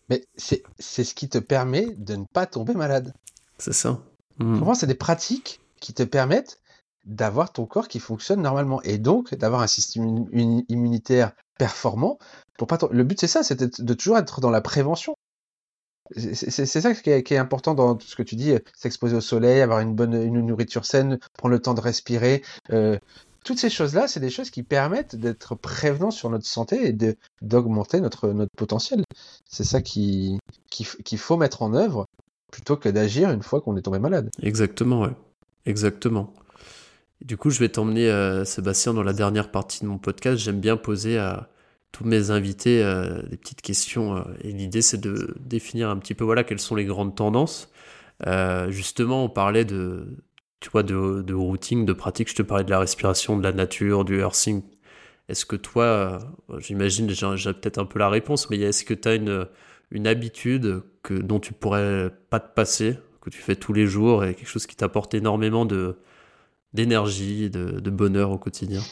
Mais 0.08 0.24
c'est 0.36 0.64
ce 0.78 1.14
qui 1.14 1.28
te 1.28 1.38
permet 1.38 1.86
de 1.96 2.16
ne 2.16 2.24
pas 2.32 2.46
tomber 2.46 2.74
malade. 2.74 3.14
C'est 3.58 3.72
ça. 3.72 4.00
Mmh. 4.38 4.74
c'est 4.74 4.86
des 4.86 4.94
pratiques 4.94 5.60
qui 5.80 5.94
te 5.94 6.02
permettent 6.02 6.60
d'avoir 7.04 7.52
ton 7.52 7.66
corps 7.66 7.88
qui 7.88 8.00
fonctionne 8.00 8.42
normalement 8.42 8.82
et 8.82 8.98
donc 8.98 9.34
d'avoir 9.34 9.62
un 9.62 9.66
système 9.66 10.26
immunitaire 10.68 11.32
performant. 11.58 12.18
Pour 12.58 12.66
pas 12.66 12.78
le 12.90 13.04
but 13.04 13.20
c'est 13.20 13.28
ça, 13.28 13.42
c'est 13.42 13.80
de 13.80 13.94
toujours 13.94 14.18
être 14.18 14.40
dans 14.40 14.50
la 14.50 14.60
prévention. 14.60 15.14
C'est 16.10 16.66
ça 16.66 16.94
qui 16.94 17.10
est, 17.10 17.36
important 17.36 17.74
dans 17.74 17.94
tout 17.94 18.06
ce 18.06 18.16
que 18.16 18.22
tu 18.22 18.36
dis, 18.36 18.54
s'exposer 18.74 19.16
au 19.16 19.20
soleil, 19.20 19.60
avoir 19.60 19.80
une 19.80 19.94
bonne 19.94 20.14
une 20.14 20.44
nourriture 20.44 20.84
saine, 20.84 21.18
prendre 21.38 21.54
le 21.54 21.60
temps 21.60 21.74
de 21.74 21.80
respirer. 21.80 22.42
Euh, 22.70 22.98
toutes 23.44 23.58
ces 23.58 23.70
choses-là, 23.70 24.08
c'est 24.08 24.20
des 24.20 24.30
choses 24.30 24.50
qui 24.50 24.62
permettent 24.62 25.16
d'être 25.16 25.54
prévenants 25.54 26.10
sur 26.10 26.30
notre 26.30 26.46
santé 26.46 26.88
et 26.88 27.16
d'augmenter 27.40 28.00
notre, 28.00 28.28
notre 28.28 28.52
potentiel. 28.56 29.04
C'est 29.48 29.64
ça 29.64 29.80
qu'il 29.80 30.38
qui, 30.70 31.16
faut 31.16 31.36
mettre 31.36 31.62
en 31.62 31.74
œuvre 31.74 32.06
plutôt 32.50 32.76
que 32.76 32.88
d'agir 32.88 33.30
une 33.30 33.42
fois 33.42 33.60
qu'on 33.60 33.76
est 33.76 33.82
tombé 33.82 33.98
malade. 33.98 34.30
Exactement, 34.42 35.02
ouais. 35.02 35.14
Exactement. 35.66 36.32
Du 37.20 37.36
coup, 37.36 37.50
je 37.50 37.60
vais 37.60 37.68
t'emmener, 37.68 38.10
euh, 38.10 38.44
Sébastien, 38.44 38.94
dans 38.94 39.02
la 39.02 39.12
dernière 39.12 39.50
partie 39.50 39.80
de 39.80 39.86
mon 39.86 39.98
podcast. 39.98 40.38
J'aime 40.38 40.60
bien 40.60 40.76
poser 40.76 41.18
à 41.18 41.48
tous 41.92 42.04
mes 42.04 42.30
invités 42.30 42.82
euh, 42.82 43.22
des 43.22 43.36
petites 43.36 43.62
questions. 43.62 44.16
Euh, 44.16 44.22
et 44.42 44.52
l'idée, 44.52 44.82
c'est 44.82 45.00
de 45.00 45.36
définir 45.40 45.90
un 45.90 45.96
petit 45.98 46.14
peu 46.14 46.24
voilà, 46.24 46.44
quelles 46.44 46.60
sont 46.60 46.74
les 46.74 46.84
grandes 46.84 47.14
tendances. 47.14 47.70
justement, 48.68 49.24
on 49.24 49.28
parlait 49.28 49.64
de, 49.64 50.18
tu 50.60 50.70
vois, 50.70 50.82
de, 50.82 51.34
routing, 51.34 51.84
de 51.86 51.92
pratique. 51.92 52.30
Je 52.30 52.36
te 52.36 52.42
parlais 52.42 52.64
de 52.64 52.70
la 52.70 52.78
respiration, 52.78 53.36
de 53.36 53.42
la 53.42 53.52
nature, 53.52 54.04
du 54.04 54.18
earthing. 54.18 54.62
Est-ce 55.28 55.46
que 55.46 55.56
toi, 55.56 56.18
j'imagine, 56.58 57.08
j'ai 57.10 57.52
peut-être 57.52 57.78
un 57.78 57.84
peu 57.86 57.98
la 57.98 58.08
réponse, 58.08 58.50
mais 58.50 58.58
est-ce 58.58 58.84
que 58.84 58.94
tu 58.94 59.08
as 59.08 59.14
une, 59.14 59.46
une 59.92 60.06
habitude 60.06 60.82
que, 61.02 61.14
dont 61.14 61.38
tu 61.38 61.52
pourrais 61.52 62.10
pas 62.30 62.40
te 62.40 62.52
passer, 62.54 62.98
que 63.20 63.30
tu 63.30 63.40
fais 63.40 63.56
tous 63.56 63.72
les 63.72 63.86
jours 63.86 64.24
et 64.24 64.34
quelque 64.34 64.48
chose 64.48 64.66
qui 64.66 64.74
t'apporte 64.76 65.14
énormément 65.14 65.64
de, 65.64 65.96
d'énergie, 66.72 67.50
de, 67.50 67.90
bonheur 67.90 68.30
au 68.30 68.38
quotidien? 68.38 68.82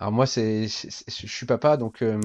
Alors 0.00 0.12
moi, 0.12 0.26
c'est, 0.26 0.66
je 0.66 1.26
suis 1.26 1.44
papa, 1.44 1.76
donc 1.76 2.00
euh, 2.00 2.18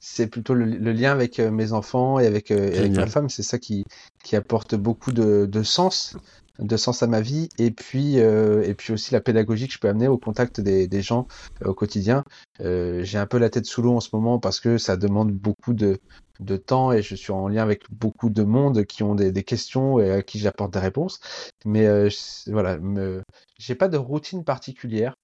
c'est 0.00 0.26
plutôt 0.26 0.54
le, 0.54 0.64
lien 0.64 1.12
avec 1.12 1.38
mes 1.38 1.72
enfants 1.72 2.18
et 2.18 2.26
avec, 2.26 2.50
euh, 2.50 2.78
avec 2.78 2.92
ma 2.92 3.06
femme. 3.06 3.28
C'est 3.28 3.42
ça 3.42 3.58
qui, 3.58 3.84
qui 4.22 4.36
apporte 4.36 4.74
beaucoup 4.74 5.12
de, 5.12 5.44
de 5.44 5.62
sens 5.62 6.16
de 6.58 6.76
sens 6.76 7.02
à 7.02 7.06
ma 7.06 7.20
vie 7.20 7.48
et 7.58 7.70
puis 7.70 8.16
et 8.16 8.74
puis 8.74 8.92
aussi 8.92 9.12
la 9.12 9.20
pédagogie 9.20 9.66
que 9.66 9.74
je 9.74 9.78
peux 9.78 9.88
amener 9.88 10.08
au 10.08 10.18
contact 10.18 10.60
des, 10.60 11.02
gens 11.02 11.26
au 11.64 11.74
quotidien. 11.74 12.24
j'ai 12.60 13.18
un 13.18 13.26
peu 13.26 13.38
la 13.38 13.50
tête 13.50 13.66
sous 13.66 13.82
l'eau 13.82 13.96
en 13.96 14.00
ce 14.00 14.10
moment 14.12 14.38
parce 14.38 14.60
que 14.60 14.78
ça 14.78 14.96
demande 14.96 15.32
beaucoup 15.32 15.74
de, 15.74 15.98
de 16.40 16.56
temps 16.56 16.92
et 16.92 17.02
je 17.02 17.14
suis 17.14 17.32
en 17.32 17.48
lien 17.48 17.62
avec 17.62 17.84
beaucoup 17.90 18.30
de 18.30 18.42
monde 18.42 18.84
qui 18.84 19.02
ont 19.02 19.14
des, 19.14 19.32
questions 19.44 19.98
et 19.98 20.10
à 20.10 20.22
qui 20.22 20.38
j'apporte 20.38 20.72
des 20.72 20.78
réponses. 20.78 21.20
Mais 21.64 21.86
euh, 21.86 22.08
voilà, 22.48 22.78
me... 22.78 23.22
j'ai 23.58 23.74
pas 23.74 23.88
de 23.88 23.96
routine 23.96 24.44
particulière. 24.44 25.14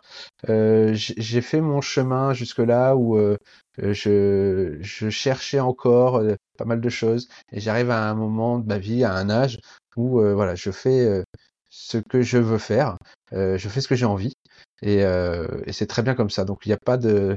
Euh, 0.48 0.92
j'ai 0.94 1.40
fait 1.40 1.60
mon 1.60 1.80
chemin 1.80 2.32
jusque-là 2.32 2.96
où 2.96 3.16
euh, 3.16 3.36
je, 3.78 4.78
je, 4.80 5.10
cherchais 5.10 5.60
encore 5.60 6.16
euh, 6.16 6.34
pas 6.58 6.64
mal 6.64 6.80
de 6.80 6.88
choses 6.88 7.28
et 7.52 7.60
j'arrive 7.60 7.90
à 7.90 8.10
un 8.10 8.14
moment 8.14 8.58
de 8.58 8.66
ma 8.66 8.78
vie, 8.78 9.04
à 9.04 9.14
un 9.14 9.30
âge 9.30 9.58
où 9.97 10.20
voilà, 10.20 10.55
je 10.55 10.70
fais 10.70 11.22
ce 11.68 11.99
que 11.99 12.22
je 12.22 12.38
veux 12.38 12.59
faire, 12.59 12.97
je 13.32 13.68
fais 13.68 13.80
ce 13.80 13.88
que 13.88 13.97
j'ai 13.97 14.07
envie 14.07 14.34
et, 14.82 14.99
et 15.01 15.72
c'est 15.72 15.86
très 15.86 16.03
bien 16.03 16.14
comme 16.14 16.30
ça. 16.30 16.45
Donc 16.45 16.66
il 16.66 16.68
n'y 16.68 16.74
a 16.74 16.78
pas 16.84 16.97
de, 16.97 17.36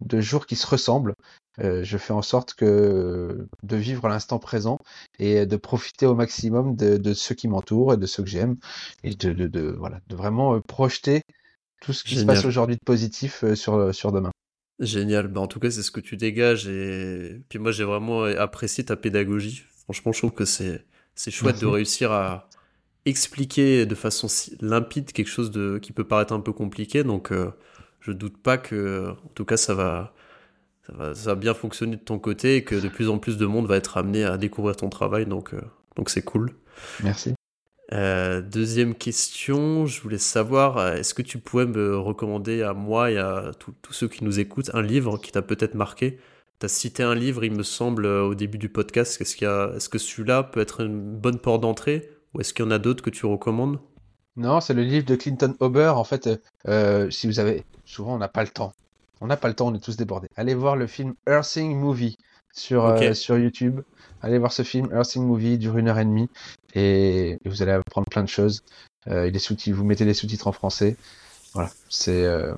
de 0.00 0.20
jours 0.20 0.46
qui 0.46 0.56
se 0.56 0.66
ressemblent. 0.66 1.14
Euh, 1.60 1.84
je 1.84 1.98
fais 1.98 2.12
en 2.12 2.22
sorte 2.22 2.54
que 2.54 3.46
de 3.62 3.76
vivre 3.76 4.08
l'instant 4.08 4.40
présent 4.40 4.78
et 5.20 5.46
de 5.46 5.56
profiter 5.56 6.04
au 6.04 6.16
maximum 6.16 6.74
de, 6.74 6.96
de 6.96 7.14
ceux 7.14 7.36
qui 7.36 7.46
m'entourent 7.46 7.92
et 7.94 7.96
de 7.96 8.06
ceux 8.06 8.24
que 8.24 8.28
j'aime 8.28 8.56
et 9.04 9.14
de, 9.14 9.32
de, 9.32 9.46
de, 9.46 9.70
voilà, 9.78 10.00
de 10.08 10.16
vraiment 10.16 10.60
projeter 10.60 11.22
tout 11.80 11.92
ce 11.92 12.02
qui 12.02 12.16
se 12.16 12.24
passe 12.24 12.44
aujourd'hui 12.44 12.74
de 12.74 12.84
positif 12.84 13.44
sur, 13.54 13.94
sur 13.94 14.10
demain. 14.10 14.32
Génial. 14.80 15.28
Bah, 15.28 15.42
en 15.42 15.46
tout 15.46 15.60
cas, 15.60 15.70
c'est 15.70 15.84
ce 15.84 15.92
que 15.92 16.00
tu 16.00 16.16
dégages. 16.16 16.66
Et 16.66 17.40
puis 17.48 17.60
moi, 17.60 17.70
j'ai 17.70 17.84
vraiment 17.84 18.24
apprécié 18.24 18.84
ta 18.84 18.96
pédagogie. 18.96 19.62
Franchement, 19.84 20.10
je 20.10 20.18
trouve 20.18 20.32
que 20.32 20.44
c'est, 20.44 20.84
c'est 21.14 21.30
chouette 21.30 21.60
de 21.60 21.66
réussir 21.66 22.12
à 22.12 22.48
expliquer 23.04 23.86
de 23.86 23.94
façon 23.94 24.28
limpide 24.60 25.12
quelque 25.12 25.28
chose 25.28 25.50
de, 25.50 25.78
qui 25.78 25.92
peut 25.92 26.04
paraître 26.04 26.32
un 26.32 26.40
peu 26.40 26.52
compliqué. 26.52 27.04
Donc, 27.04 27.32
je 28.00 28.12
doute 28.12 28.36
pas 28.36 28.58
que, 28.58 29.10
en 29.10 29.28
tout 29.34 29.44
cas, 29.44 29.56
ça 29.56 29.74
va, 29.74 30.14
ça 30.86 31.14
va, 31.14 31.34
bien 31.34 31.54
fonctionner 31.54 31.96
de 31.96 32.02
ton 32.02 32.18
côté 32.18 32.56
et 32.56 32.64
que 32.64 32.74
de 32.74 32.88
plus 32.88 33.08
en 33.08 33.18
plus 33.18 33.38
de 33.38 33.46
monde 33.46 33.66
va 33.66 33.76
être 33.76 33.96
amené 33.96 34.24
à 34.24 34.36
découvrir 34.36 34.76
ton 34.76 34.90
travail. 34.90 35.26
Donc, 35.26 35.54
euh, 35.54 35.60
donc 35.96 36.10
c'est 36.10 36.22
cool. 36.22 36.52
Merci. 37.02 37.34
Euh, 37.92 38.40
deuxième 38.40 38.94
question, 38.94 39.86
je 39.86 40.00
voulais 40.02 40.18
savoir, 40.18 40.78
euh, 40.78 40.94
est-ce 40.94 41.14
que 41.14 41.22
tu 41.22 41.38
pouvais 41.38 41.66
me 41.66 41.96
recommander 41.96 42.62
à 42.62 42.74
moi 42.74 43.10
et 43.10 43.18
à 43.18 43.52
tous 43.58 43.92
ceux 43.92 44.08
qui 44.08 44.24
nous 44.24 44.40
écoutent 44.40 44.70
un 44.74 44.82
livre 44.82 45.18
qui 45.18 45.32
t'a 45.32 45.42
peut-être 45.42 45.74
marqué? 45.74 46.18
Tu 46.60 46.66
as 46.66 46.68
cité 46.68 47.02
un 47.02 47.14
livre, 47.14 47.44
il 47.44 47.52
me 47.52 47.62
semble, 47.62 48.06
au 48.06 48.34
début 48.34 48.58
du 48.58 48.68
podcast. 48.68 49.20
Est-ce 49.20 49.36
qu'il 49.36 49.48
est 49.48 49.88
que 49.88 49.98
celui-là 49.98 50.42
peut 50.42 50.60
être 50.60 50.80
une 50.80 51.00
bonne 51.00 51.38
porte 51.38 51.60
d'entrée? 51.60 52.10
Ou 52.32 52.40
est-ce 52.40 52.54
qu'il 52.54 52.64
y 52.64 52.68
en 52.68 52.70
a 52.70 52.78
d'autres 52.78 53.02
que 53.02 53.10
tu 53.10 53.26
recommandes? 53.26 53.78
Non, 54.36 54.60
c'est 54.60 54.74
le 54.74 54.82
livre 54.82 55.06
de 55.06 55.14
Clinton 55.14 55.54
Ober. 55.60 55.92
En 55.96 56.04
fait, 56.04 56.28
si 57.10 57.26
vous 57.26 57.38
avez. 57.38 57.64
Souvent, 57.84 58.14
on 58.14 58.18
n'a 58.18 58.28
pas 58.28 58.42
le 58.42 58.48
temps. 58.48 58.72
On 59.20 59.26
n'a 59.26 59.36
pas 59.36 59.48
le 59.48 59.54
temps, 59.54 59.68
on 59.68 59.74
est 59.74 59.82
tous 59.82 59.96
débordés. 59.96 60.28
Allez 60.36 60.54
voir 60.54 60.76
le 60.76 60.86
film 60.86 61.14
Earthing 61.26 61.78
Movie 61.78 62.18
sur, 62.52 62.84
euh, 62.84 63.14
sur 63.14 63.38
YouTube. 63.38 63.80
Allez 64.22 64.38
voir 64.38 64.52
ce 64.52 64.62
film 64.62 64.88
Earthing 64.92 65.24
Movie, 65.24 65.58
dure 65.58 65.78
une 65.78 65.88
heure 65.88 65.98
et 65.98 66.04
demie 66.04 66.28
et, 66.74 67.38
vous 67.44 67.62
allez 67.62 67.72
apprendre 67.72 68.06
plein 68.10 68.22
de 68.22 68.28
choses. 68.28 68.64
Euh, 69.06 69.26
il 69.26 69.36
est 69.36 69.38
sous 69.38 69.56
vous 69.72 69.84
mettez 69.84 70.04
les 70.04 70.14
sous-titres 70.14 70.46
en 70.46 70.52
français. 70.52 70.96
Voilà, 71.52 71.70
c'est 71.88 72.24
euh, 72.24 72.54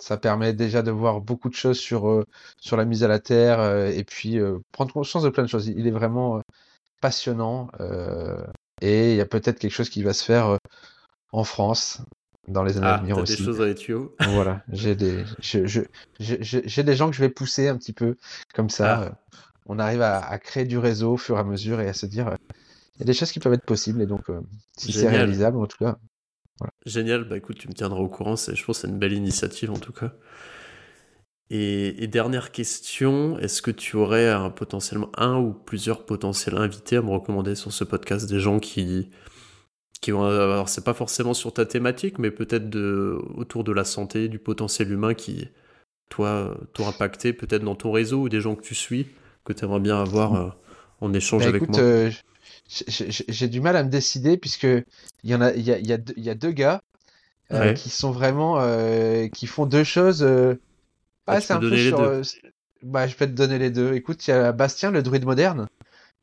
ça 0.00 0.16
permet 0.16 0.52
déjà 0.52 0.82
de 0.82 0.90
voir 0.90 1.20
beaucoup 1.20 1.48
de 1.48 1.54
choses 1.54 1.78
sur 1.78 2.24
sur 2.60 2.76
la 2.76 2.84
mise 2.84 3.04
à 3.04 3.08
la 3.08 3.18
terre 3.18 3.86
et 3.88 4.04
puis 4.04 4.38
prendre 4.72 4.92
conscience 4.92 5.22
de 5.22 5.28
plein 5.28 5.42
de 5.42 5.48
choses. 5.48 5.68
Il 5.68 5.86
est 5.86 5.92
vraiment 5.92 6.40
passionnant 7.00 7.68
et 8.80 9.12
il 9.12 9.16
y 9.16 9.20
a 9.20 9.26
peut-être 9.26 9.58
quelque 9.58 9.72
chose 9.72 9.90
qui 9.90 10.02
va 10.02 10.12
se 10.12 10.24
faire 10.24 10.58
en 11.32 11.44
France 11.44 12.02
dans 12.48 12.62
les 12.62 12.76
années 12.76 12.86
à 12.86 12.94
ah, 12.94 12.98
venir 12.98 13.18
aussi. 13.18 13.36
des 13.36 13.44
choses 13.44 13.58
dans 13.58 13.64
les 13.64 13.74
tuyaux. 13.74 14.14
Voilà, 14.20 14.62
j'ai 14.72 14.94
des, 14.94 15.24
des 15.38 16.96
gens 16.96 17.10
que 17.10 17.16
je 17.16 17.20
vais 17.20 17.28
pousser 17.28 17.68
un 17.68 17.76
petit 17.76 17.92
peu 17.92 18.16
comme 18.54 18.70
ça. 18.70 18.98
Ah. 18.98 19.02
Euh, 19.04 19.10
on 19.66 19.78
arrive 19.78 20.00
à, 20.00 20.38
créer 20.38 20.64
du 20.64 20.78
réseau 20.78 21.12
au 21.12 21.16
fur 21.18 21.36
et 21.36 21.40
à 21.40 21.44
mesure 21.44 21.80
et 21.80 21.88
à 21.88 21.92
se 21.92 22.06
dire, 22.06 22.28
euh, 22.28 22.36
il 22.96 23.00
y 23.00 23.02
a 23.02 23.04
des 23.04 23.12
choses 23.12 23.30
qui 23.30 23.38
peuvent 23.38 23.52
être 23.52 23.66
possibles 23.66 24.00
et 24.00 24.06
donc 24.06 24.30
euh, 24.30 24.40
si 24.76 24.92
c'est 24.92 25.08
réalisable 25.08 25.58
en 25.58 25.66
tout 25.66 25.78
cas. 25.78 25.98
Voilà. 26.58 26.72
Génial, 26.86 27.24
bah 27.24 27.36
écoute, 27.36 27.58
tu 27.58 27.68
me 27.68 27.74
tiendras 27.74 28.00
au 28.00 28.08
courant, 28.08 28.36
je 28.36 28.50
pense 28.64 28.64
que 28.64 28.72
c'est 28.72 28.88
une 28.88 28.98
belle 28.98 29.12
initiative 29.12 29.70
en 29.70 29.78
tout 29.78 29.92
cas. 29.92 30.12
Et, 31.50 32.02
et 32.02 32.06
dernière 32.08 32.52
question, 32.52 33.38
est-ce 33.38 33.62
que 33.62 33.70
tu 33.70 33.96
aurais 33.96 34.28
un, 34.28 34.50
potentiellement 34.50 35.10
un 35.16 35.38
ou 35.38 35.52
plusieurs 35.54 36.04
potentiels 36.04 36.56
invités 36.56 36.96
à 36.96 37.02
me 37.02 37.10
recommander 37.10 37.54
sur 37.54 37.72
ce 37.72 37.84
podcast, 37.84 38.28
des 38.28 38.38
gens 38.40 38.58
qui, 38.58 39.08
qui 40.00 40.10
vont 40.10 40.24
alors 40.24 40.68
c'est 40.68 40.84
pas 40.84 40.94
forcément 40.94 41.34
sur 41.34 41.52
ta 41.52 41.66
thématique 41.66 42.18
mais 42.18 42.30
peut-être 42.30 42.70
de 42.70 43.18
autour 43.34 43.64
de 43.64 43.72
la 43.72 43.84
santé 43.84 44.28
du 44.28 44.38
potentiel 44.38 44.92
humain 44.92 45.14
qui 45.14 45.48
toi 46.08 46.56
t'aura 46.72 46.90
impacté 46.90 47.32
peut-être 47.32 47.64
dans 47.64 47.74
ton 47.74 47.92
réseau 47.92 48.22
ou 48.22 48.28
des 48.28 48.40
gens 48.40 48.54
que 48.54 48.62
tu 48.62 48.74
suis 48.74 49.08
que 49.44 49.52
tu 49.52 49.64
aimerais 49.64 49.80
bien 49.80 50.00
avoir 50.00 50.34
euh, 50.34 50.50
en 51.00 51.12
échange 51.12 51.42
bah, 51.42 51.48
avec 51.48 51.68
moi. 51.68 51.78
euh, 51.80 52.10
j'ai 52.68 53.48
du 53.48 53.60
mal 53.60 53.76
à 53.76 53.82
me 53.82 53.88
décider 53.88 54.36
puisque 54.36 54.64
il 54.64 54.84
y 55.24 55.34
en 55.34 55.40
a 55.40 55.52
il 55.52 55.62
y 55.62 55.72
a, 55.72 55.78
il 55.78 55.86
y 55.88 56.30
a, 56.30 56.34
deux 56.34 56.50
gars 56.50 56.82
euh, 57.50 57.72
qui 57.72 57.88
sont 57.88 58.10
vraiment 58.10 58.60
qui 59.30 59.46
font 59.46 59.66
deux 59.66 59.84
choses 59.84 60.22
ah, 61.26 61.40
c'est 61.40 61.52
un 61.52 61.60
peu 61.60 61.76
sur, 61.76 62.22
bah, 62.82 63.06
je 63.06 63.14
peux 63.14 63.26
te 63.26 63.32
donner 63.32 63.58
les 63.58 63.70
deux. 63.70 63.94
Écoute 63.94 64.26
il 64.26 64.30
y 64.30 64.34
a 64.34 64.52
Bastien 64.52 64.90
le 64.90 65.02
druide 65.02 65.24
moderne 65.24 65.68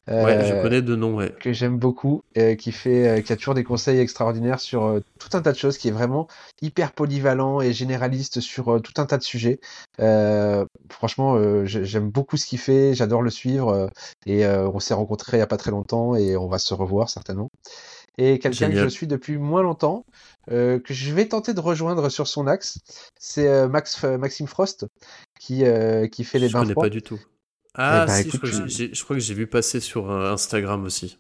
ouais, 0.08 0.46
je 0.46 0.62
connais 0.62 0.82
de 0.82 0.96
nom, 0.96 1.16
ouais. 1.16 1.34
Que 1.40 1.54
j'aime 1.54 1.78
beaucoup, 1.78 2.24
qui 2.58 2.72
fait, 2.72 3.24
qui 3.24 3.34
a 3.34 3.36
toujours 3.36 3.54
des 3.54 3.64
conseils 3.64 4.00
extraordinaires 4.00 4.60
sur 4.60 5.00
tout 5.20 5.30
un 5.38 5.42
tas 5.42 5.52
de 5.52 5.58
choses, 5.58 5.78
qui 5.78 5.88
est 5.88 5.92
vraiment 5.92 6.28
hyper 6.62 6.92
polyvalent 6.92 7.62
et 7.62 7.74
généraliste 7.74 8.40
sur 8.40 8.82
tout 8.82 8.94
un 9.02 9.06
tas 9.06 9.18
de 9.18 9.24
sujets. 9.24 9.60
franchement, 10.90 11.66
j'aime 11.66 12.10
beaucoup 12.10 12.38
ce 12.38 12.46
qu'il 12.46 12.60
fait, 12.60 12.94
j'adore 12.94 13.22
le 13.22 13.30
suivre 13.30 13.90
et 14.26 14.46
on 14.48 14.80
s'est 14.80 14.94
rencontrés 14.94 15.38
il 15.38 15.40
n'y 15.40 15.44
a 15.44 15.48
pas 15.48 15.58
très 15.58 15.72
longtemps 15.72 16.16
et 16.16 16.38
on 16.38 16.48
va 16.48 16.60
se 16.60 16.74
revoir 16.74 17.10
certainement 17.10 17.50
et 18.18 18.40
quelqu'un 18.40 18.70
que 18.70 18.76
je 18.76 18.88
suis 18.88 19.08
depuis 19.08 19.38
moins 19.38 19.62
longtemps, 19.62 20.06
euh, 20.52 20.80
que 20.80 20.94
je 20.94 21.14
vais 21.14 21.28
tenter 21.28 21.54
de 21.54 21.60
rejoindre 21.60 22.10
sur 22.10 22.28
son 22.28 22.48
axe, 22.48 22.80
c'est 23.20 23.48
euh, 23.48 23.68
Max, 23.68 24.04
euh, 24.04 24.18
Maxime 24.18 24.48
Frost 24.48 24.86
qui, 25.40 25.64
qui 26.12 26.24
fait 26.24 26.40
les 26.40 26.50
bains 26.50 26.66
froids. 26.66 26.86
Je 26.86 26.90
pas 26.90 26.90
du 26.90 27.02
tout. 27.02 27.20
Ah, 27.76 28.04
eh 28.04 28.08
ben, 28.08 28.16
si, 28.70 28.90
je, 28.94 29.04
crois 29.04 29.16
que 29.16 29.22
j'ai 29.22 29.34
vu 29.34 29.48
passer 29.48 29.80
sur 29.80 30.12
Instagram 30.12 30.84
aussi. 30.84 31.18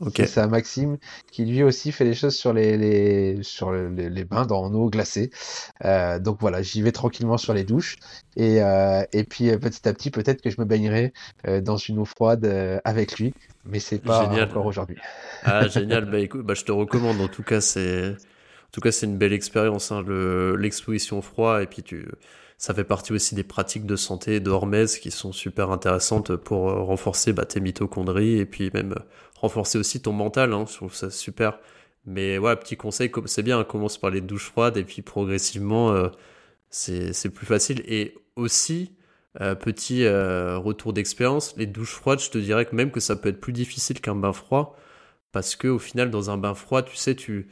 Okay. 0.00 0.26
C'est 0.26 0.32
ça, 0.32 0.48
Maxime, 0.48 0.98
qui 1.30 1.44
lui 1.44 1.62
aussi 1.62 1.92
fait 1.92 2.04
les 2.04 2.14
choses 2.14 2.34
sur 2.34 2.52
les, 2.52 2.76
les 2.76 3.40
sur 3.42 3.70
les, 3.70 4.10
les, 4.10 4.24
bains 4.24 4.46
dans 4.46 4.72
eau 4.72 4.90
glacée. 4.90 5.30
Euh, 5.84 6.18
donc 6.18 6.38
voilà, 6.40 6.60
j'y 6.60 6.82
vais 6.82 6.90
tranquillement 6.90 7.38
sur 7.38 7.54
les 7.54 7.62
douches. 7.62 7.98
Et, 8.34 8.60
euh, 8.62 9.04
et 9.12 9.22
puis 9.22 9.56
petit 9.58 9.88
à 9.88 9.94
petit, 9.94 10.10
peut-être 10.10 10.42
que 10.42 10.50
je 10.50 10.60
me 10.60 10.64
baignerai 10.64 11.12
dans 11.62 11.76
une 11.76 12.00
eau 12.00 12.04
froide 12.04 12.44
avec 12.84 13.18
lui 13.18 13.32
mais 13.64 13.78
c'est 13.78 13.98
pas 13.98 14.26
encore 14.26 14.66
aujourd'hui. 14.66 14.96
Ah 15.44 15.68
génial, 15.68 16.10
bah 16.10 16.18
écoute, 16.18 16.42
bah, 16.42 16.54
je 16.54 16.64
te 16.64 16.72
recommande. 16.72 17.20
En 17.20 17.28
tout 17.28 17.42
cas, 17.42 17.60
c'est 17.60 18.10
en 18.10 18.70
tout 18.72 18.80
cas 18.80 18.92
c'est 18.92 19.06
une 19.06 19.18
belle 19.18 19.32
expérience, 19.32 19.92
hein, 19.92 20.04
l'exposition 20.58 21.18
au 21.18 21.22
froid 21.22 21.62
et 21.62 21.66
puis 21.66 21.82
tu 21.82 22.06
ça 22.62 22.72
fait 22.74 22.84
partie 22.84 23.12
aussi 23.12 23.34
des 23.34 23.42
pratiques 23.42 23.86
de 23.86 23.96
santé 23.96 24.38
de 24.38 24.48
Hormez 24.48 24.86
qui 24.86 25.10
sont 25.10 25.32
super 25.32 25.72
intéressantes 25.72 26.36
pour 26.36 26.70
euh, 26.70 26.80
renforcer 26.84 27.32
bah, 27.32 27.44
tes 27.44 27.58
mitochondries 27.58 28.38
et 28.38 28.46
puis 28.46 28.70
même 28.72 28.94
renforcer 29.40 29.78
aussi 29.78 30.00
ton 30.00 30.12
mental. 30.12 30.52
Hein, 30.52 30.66
je 30.70 30.76
trouve 30.76 30.94
ça 30.94 31.10
super. 31.10 31.58
Mais 32.06 32.38
ouais, 32.38 32.54
petit 32.54 32.76
conseil, 32.76 33.10
c'est 33.26 33.42
bien, 33.42 33.64
commence 33.64 33.98
par 33.98 34.10
les 34.10 34.20
douches 34.20 34.46
froides 34.46 34.76
et 34.76 34.84
puis 34.84 35.02
progressivement, 35.02 35.90
euh, 35.90 36.08
c'est 36.70 37.30
plus 37.30 37.46
facile. 37.46 37.82
Et 37.84 38.14
aussi, 38.36 38.92
euh, 39.40 39.56
petit 39.56 40.04
euh, 40.04 40.56
retour 40.56 40.92
d'expérience, 40.92 41.56
les 41.56 41.66
douches 41.66 41.94
froides, 41.94 42.20
je 42.20 42.30
te 42.30 42.38
dirais 42.38 42.64
que 42.64 42.76
même 42.76 42.92
que 42.92 43.00
ça 43.00 43.16
peut 43.16 43.30
être 43.30 43.40
plus 43.40 43.52
difficile 43.52 44.00
qu'un 44.00 44.14
bain 44.14 44.32
froid, 44.32 44.76
parce 45.32 45.56
que 45.56 45.66
au 45.66 45.80
final, 45.80 46.10
dans 46.10 46.30
un 46.30 46.38
bain 46.38 46.54
froid, 46.54 46.84
tu 46.84 46.94
sais, 46.94 47.16
tu 47.16 47.48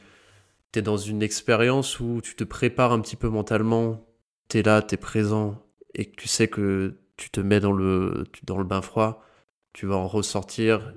es 0.76 0.82
dans 0.82 0.98
une 0.98 1.20
expérience 1.20 1.98
où 1.98 2.20
tu 2.22 2.36
te 2.36 2.44
prépares 2.44 2.92
un 2.92 3.00
petit 3.00 3.16
peu 3.16 3.28
mentalement, 3.28 4.06
tu 4.50 4.58
es 4.58 4.62
là, 4.62 4.82
tu 4.82 4.94
es 4.94 4.98
présent, 4.98 5.62
et 5.94 6.06
que 6.06 6.16
tu 6.16 6.28
sais 6.28 6.48
que 6.48 6.96
tu 7.16 7.30
te 7.30 7.40
mets 7.40 7.60
dans 7.60 7.72
le, 7.72 8.24
dans 8.44 8.58
le 8.58 8.64
bain 8.64 8.82
froid, 8.82 9.24
tu 9.72 9.86
vas 9.86 9.96
en 9.96 10.08
ressortir, 10.08 10.94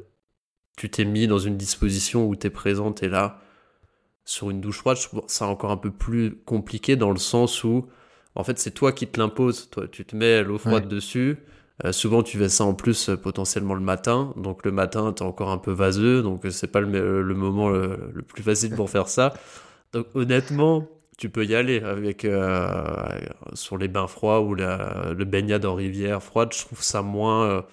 tu 0.77 0.89
t'es 0.89 1.05
mis 1.05 1.27
dans 1.27 1.39
une 1.39 1.57
disposition 1.57 2.27
où 2.27 2.35
tu 2.35 2.47
es 2.47 2.49
présent, 2.49 2.91
tu 2.91 3.05
es 3.05 3.09
là. 3.09 3.39
Sur 4.25 4.49
une 4.49 4.61
douche 4.61 4.77
froide, 4.77 4.97
je 4.97 5.07
trouve 5.07 5.23
ça 5.27 5.47
encore 5.47 5.71
un 5.71 5.77
peu 5.77 5.91
plus 5.91 6.37
compliqué 6.45 6.95
dans 6.95 7.11
le 7.11 7.19
sens 7.19 7.63
où 7.63 7.87
en 8.35 8.43
fait, 8.43 8.57
c'est 8.57 8.71
toi 8.71 8.91
qui 8.91 9.07
te 9.07 9.19
l'imposes. 9.19 9.69
Toi, 9.69 9.87
tu 9.87 10.05
te 10.05 10.15
mets 10.15 10.43
l'eau 10.43 10.57
froide 10.57 10.87
dessus. 10.87 11.37
Euh, 11.85 11.91
souvent, 11.91 12.23
tu 12.23 12.37
fais 12.37 12.49
ça 12.49 12.65
en 12.65 12.73
plus 12.73 13.09
euh, 13.09 13.17
potentiellement 13.17 13.73
le 13.73 13.81
matin. 13.81 14.33
Donc, 14.37 14.65
le 14.65 14.71
matin, 14.71 15.13
tu 15.13 15.23
es 15.23 15.25
encore 15.25 15.49
un 15.49 15.57
peu 15.57 15.71
vaseux. 15.71 16.21
Donc, 16.21 16.45
euh, 16.45 16.49
c'est 16.49 16.67
pas 16.67 16.79
le, 16.79 17.23
moment 17.35 17.69
le, 17.69 18.23
plus 18.27 18.43
facile 18.43 18.75
pour 18.75 18.89
faire 18.89 19.07
ça. 19.07 19.33
Donc, 19.91 20.07
honnêtement, 20.15 20.87
tu 21.17 21.29
peux 21.29 21.45
y 21.45 21.55
aller 21.55 21.79
avec 21.81 22.27
sur 23.53 23.77
les 23.77 23.87
bains 23.87 24.07
froids 24.07 24.41
ou 24.41 24.55
la, 24.55 25.13
le 25.15 25.25
baignade 25.25 25.65
en 25.65 25.75
rivière 25.75 26.21
froide. 26.23 26.53
Je 26.53 26.65
trouve 26.65 26.81
ça 26.83 27.01
moins. 27.01 27.65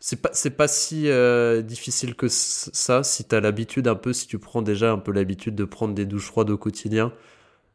c'est 0.00 0.22
pas, 0.22 0.30
c'est 0.32 0.50
pas 0.56 0.68
si 0.68 1.08
difficile 1.64 2.14
que 2.16 2.28
ça 2.28 3.02
si 3.04 3.24
tu 3.26 3.34
as 3.34 3.40
l'habitude 3.40 3.88
un 3.88 3.94
peu, 3.96 4.12
si 4.12 4.26
tu 4.26 4.38
prends 4.38 4.62
déjà 4.62 4.92
un 4.92 4.98
peu 4.98 5.12
l'habitude 5.12 5.54
de 5.54 5.64
prendre 5.64 5.94
des 5.94 6.06
douches 6.06 6.26
froides 6.26 6.50
au 6.50 6.58
quotidien. 6.58 7.12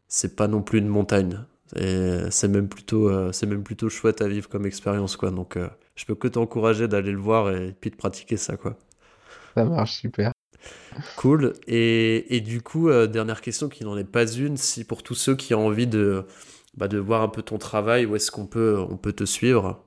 C'est 0.08 0.36
pas 0.36 0.48
non 0.48 0.62
plus 0.64 0.80
une 0.80 0.88
montagne 0.90 1.46
c'est 1.76 2.48
même 2.48 2.70
plutôt 2.70 3.10
euh, 3.10 3.32
c'est 3.32 3.46
même 3.46 3.64
plutôt 3.64 3.90
chouette 3.90 4.22
à 4.22 4.28
vivre 4.28 4.50
comme 4.50 4.66
expérience 4.66 5.18
quoi 5.18 5.32
donc 5.32 5.58
euh, 5.58 5.68
je 5.96 6.06
peux 6.06 6.16
que 6.16 6.28
t'encourager 6.28 6.88
d'aller 6.88 7.12
le 7.12 7.18
voir 7.18 7.52
et 7.52 7.74
puis 7.80 7.90
de 7.90 7.96
pratiquer 7.96 8.38
ça 8.38 8.58
quoi 8.58 8.78
ça 9.56 9.66
marche 9.66 10.00
super 10.02 10.32
cool. 11.16 11.54
Et, 11.68 12.36
et 12.36 12.42
du 12.42 12.62
coup 12.62 12.90
euh, 12.90 13.08
dernière 13.08 13.42
question 13.42 13.70
qui 13.70 13.84
n'en 13.84 13.98
est 13.98 14.04
pas 14.04 14.26
une 14.32 14.58
si 14.58 14.84
pour 14.84 15.04
tous 15.04 15.16
ceux 15.16 15.36
qui 15.36 15.54
ont 15.54 15.66
envie 15.68 15.88
de 15.88 16.26
bah, 16.76 16.88
de 16.88 16.98
voir 16.98 17.22
un 17.22 17.30
peu 17.30 17.42
ton 17.42 17.58
travail 17.58 18.06
où 18.06 18.16
est-ce 18.16 18.32
qu'on 18.32 18.48
peut 18.48 18.78
on 18.90 18.98
peut 18.98 19.14
te 19.14 19.26
suivre? 19.26 19.84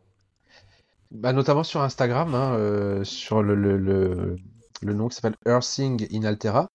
Bah, 1.11 1.33
notamment 1.33 1.65
sur 1.65 1.83
Instagram 1.83 2.35
hein, 2.35 3.03
sur 3.05 3.43
le, 3.43 3.55
le, 3.55 3.77
le, 3.79 4.37
le 4.83 4.95
nom 4.95 5.09
qui 5.09 5.17
s'appelle 5.17 5.37
Earthing 5.47 6.07
in 6.13 6.25
Altera 6.25 6.69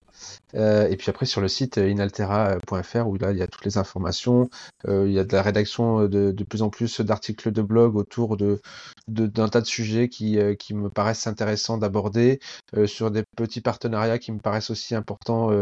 euh, 0.54 0.88
et 0.88 0.96
puis 0.96 1.10
après 1.10 1.26
sur 1.26 1.40
le 1.40 1.48
site 1.48 1.78
euh, 1.78 1.88
inaltera.fr 1.88 3.06
où 3.06 3.16
là 3.16 3.32
il 3.32 3.38
y 3.38 3.42
a 3.42 3.46
toutes 3.46 3.64
les 3.64 3.78
informations, 3.78 4.48
euh, 4.88 5.06
il 5.06 5.12
y 5.12 5.18
a 5.18 5.24
de 5.24 5.32
la 5.32 5.42
rédaction 5.42 6.06
de, 6.06 6.32
de 6.32 6.44
plus 6.44 6.62
en 6.62 6.70
plus 6.70 7.00
d'articles 7.00 7.52
de 7.52 7.62
blog 7.62 7.96
autour 7.96 8.36
de 8.36 8.60
d'un 9.08 9.48
tas 9.48 9.60
de 9.60 9.66
sujets 9.66 10.08
qui, 10.08 10.38
qui 10.58 10.74
me 10.74 10.90
paraissent 10.90 11.28
intéressants 11.28 11.78
d'aborder, 11.78 12.40
sur 12.86 13.12
des 13.12 13.22
petits 13.36 13.60
partenariats 13.60 14.18
qui 14.18 14.32
me 14.32 14.40
paraissent 14.40 14.70
aussi 14.70 14.96
importants 14.96 15.52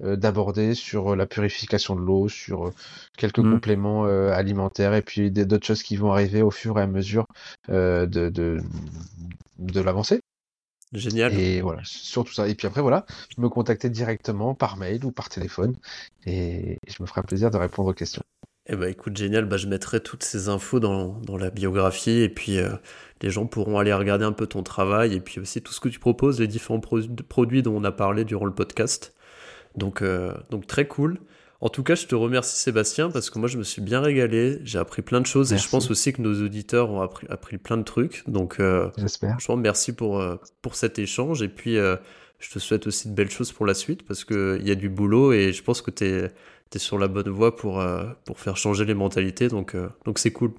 d'aborder, 0.00 0.74
sur 0.74 1.16
la 1.16 1.26
purification 1.26 1.96
de 1.96 2.00
l'eau, 2.00 2.28
sur 2.28 2.72
quelques 3.18 3.40
mmh. 3.40 3.54
compléments 3.54 4.04
alimentaires 4.04 4.94
et 4.94 5.02
puis 5.02 5.32
d'autres 5.32 5.66
choses 5.66 5.82
qui 5.82 5.96
vont 5.96 6.12
arriver 6.12 6.42
au 6.42 6.52
fur 6.52 6.78
et 6.78 6.82
à 6.82 6.86
mesure 6.86 7.26
de, 7.68 8.06
de, 8.06 8.58
de 9.58 9.80
l'avancée. 9.80 10.20
Génial. 10.92 11.32
Et 11.38 11.60
voilà, 11.62 11.80
ça. 11.84 12.48
Et 12.48 12.54
puis 12.54 12.66
après, 12.66 12.82
voilà, 12.82 13.06
me 13.38 13.48
contacter 13.48 13.88
directement 13.88 14.54
par 14.54 14.76
mail 14.76 15.04
ou 15.04 15.12
par 15.12 15.28
téléphone 15.28 15.76
et 16.26 16.78
je 16.86 17.02
me 17.02 17.06
ferai 17.06 17.20
un 17.20 17.24
plaisir 17.24 17.50
de 17.50 17.56
répondre 17.56 17.88
aux 17.88 17.94
questions. 17.94 18.22
Eh 18.66 18.76
ben, 18.76 18.88
écoute, 18.88 19.16
génial. 19.16 19.46
Bah, 19.46 19.56
je 19.56 19.66
mettrai 19.66 20.00
toutes 20.00 20.22
ces 20.22 20.48
infos 20.48 20.80
dans, 20.80 21.18
dans 21.20 21.36
la 21.36 21.50
biographie 21.50 22.20
et 22.20 22.28
puis 22.28 22.58
euh, 22.58 22.76
les 23.20 23.30
gens 23.30 23.46
pourront 23.46 23.78
aller 23.78 23.92
regarder 23.92 24.24
un 24.24 24.32
peu 24.32 24.46
ton 24.46 24.62
travail 24.62 25.14
et 25.14 25.20
puis 25.20 25.40
aussi 25.40 25.62
tout 25.62 25.72
ce 25.72 25.80
que 25.80 25.88
tu 25.88 25.98
proposes, 25.98 26.38
les 26.40 26.46
différents 26.46 26.80
produits 26.80 27.62
dont 27.62 27.76
on 27.76 27.84
a 27.84 27.92
parlé 27.92 28.24
durant 28.24 28.44
le 28.44 28.54
podcast. 28.54 29.14
Donc, 29.76 30.02
euh, 30.02 30.34
donc 30.50 30.66
très 30.66 30.86
cool. 30.86 31.18
En 31.62 31.68
tout 31.68 31.84
cas, 31.84 31.94
je 31.94 32.06
te 32.06 32.16
remercie 32.16 32.58
Sébastien 32.58 33.08
parce 33.08 33.30
que 33.30 33.38
moi 33.38 33.46
je 33.46 33.56
me 33.56 33.62
suis 33.62 33.80
bien 33.80 34.00
régalé, 34.00 34.58
j'ai 34.64 34.80
appris 34.80 35.00
plein 35.00 35.20
de 35.20 35.26
choses 35.26 35.52
et 35.52 35.58
je 35.58 35.68
pense 35.68 35.92
aussi 35.92 36.12
que 36.12 36.20
nos 36.20 36.44
auditeurs 36.44 36.90
ont 36.90 37.02
appris, 37.02 37.24
appris 37.30 37.56
plein 37.56 37.76
de 37.76 37.84
trucs. 37.84 38.28
Donc, 38.28 38.58
euh, 38.58 38.90
j'espère. 38.98 39.30
Franchement, 39.30 39.56
merci 39.56 39.92
pour, 39.92 40.18
euh, 40.18 40.34
pour 40.60 40.74
cet 40.74 40.98
échange 40.98 41.40
et 41.40 41.48
puis 41.48 41.78
euh, 41.78 41.94
je 42.40 42.50
te 42.50 42.58
souhaite 42.58 42.88
aussi 42.88 43.08
de 43.08 43.14
belles 43.14 43.30
choses 43.30 43.52
pour 43.52 43.64
la 43.64 43.74
suite 43.74 44.04
parce 44.04 44.24
qu'il 44.24 44.66
y 44.66 44.72
a 44.72 44.74
du 44.74 44.88
boulot 44.88 45.32
et 45.32 45.52
je 45.52 45.62
pense 45.62 45.82
que 45.82 45.92
tu 45.92 46.04
es, 46.04 46.32
es, 46.74 46.78
sur 46.80 46.98
la 46.98 47.06
bonne 47.06 47.28
voie 47.28 47.54
pour, 47.54 47.80
pour 48.24 48.40
faire 48.40 48.56
changer 48.56 48.84
les 48.84 48.94
mentalités. 48.94 49.46
Donc, 49.46 49.76
donc 50.04 50.18
c'est 50.18 50.32
cool. 50.32 50.50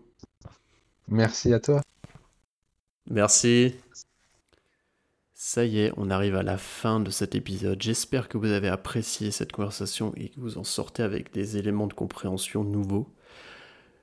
Merci 1.09 1.53
à 1.53 1.59
toi. 1.59 1.81
Merci. 3.09 3.75
Ça 5.45 5.65
y 5.65 5.79
est, 5.79 5.91
on 5.97 6.09
arrive 6.09 6.37
à 6.37 6.41
la 6.41 6.57
fin 6.57 7.01
de 7.01 7.09
cet 7.09 7.35
épisode. 7.35 7.81
J'espère 7.81 8.29
que 8.29 8.37
vous 8.37 8.51
avez 8.51 8.69
apprécié 8.69 9.29
cette 9.29 9.51
conversation 9.51 10.13
et 10.15 10.29
que 10.29 10.39
vous 10.39 10.57
en 10.57 10.63
sortez 10.63 11.03
avec 11.03 11.33
des 11.33 11.57
éléments 11.57 11.87
de 11.87 11.93
compréhension 11.93 12.63
nouveaux. 12.63 13.13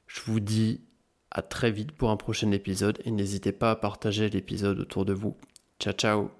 Je 0.06 0.20
vous 0.26 0.38
dis 0.38 0.82
à 1.30 1.40
très 1.40 1.70
vite 1.70 1.92
pour 1.92 2.10
un 2.10 2.18
prochain 2.18 2.50
épisode 2.50 3.00
et 3.06 3.10
n'hésitez 3.10 3.52
pas 3.52 3.70
à 3.70 3.76
partager 3.76 4.28
l'épisode 4.28 4.80
autour 4.80 5.06
de 5.06 5.14
vous. 5.14 5.34
Ciao 5.78 5.94
ciao 5.94 6.39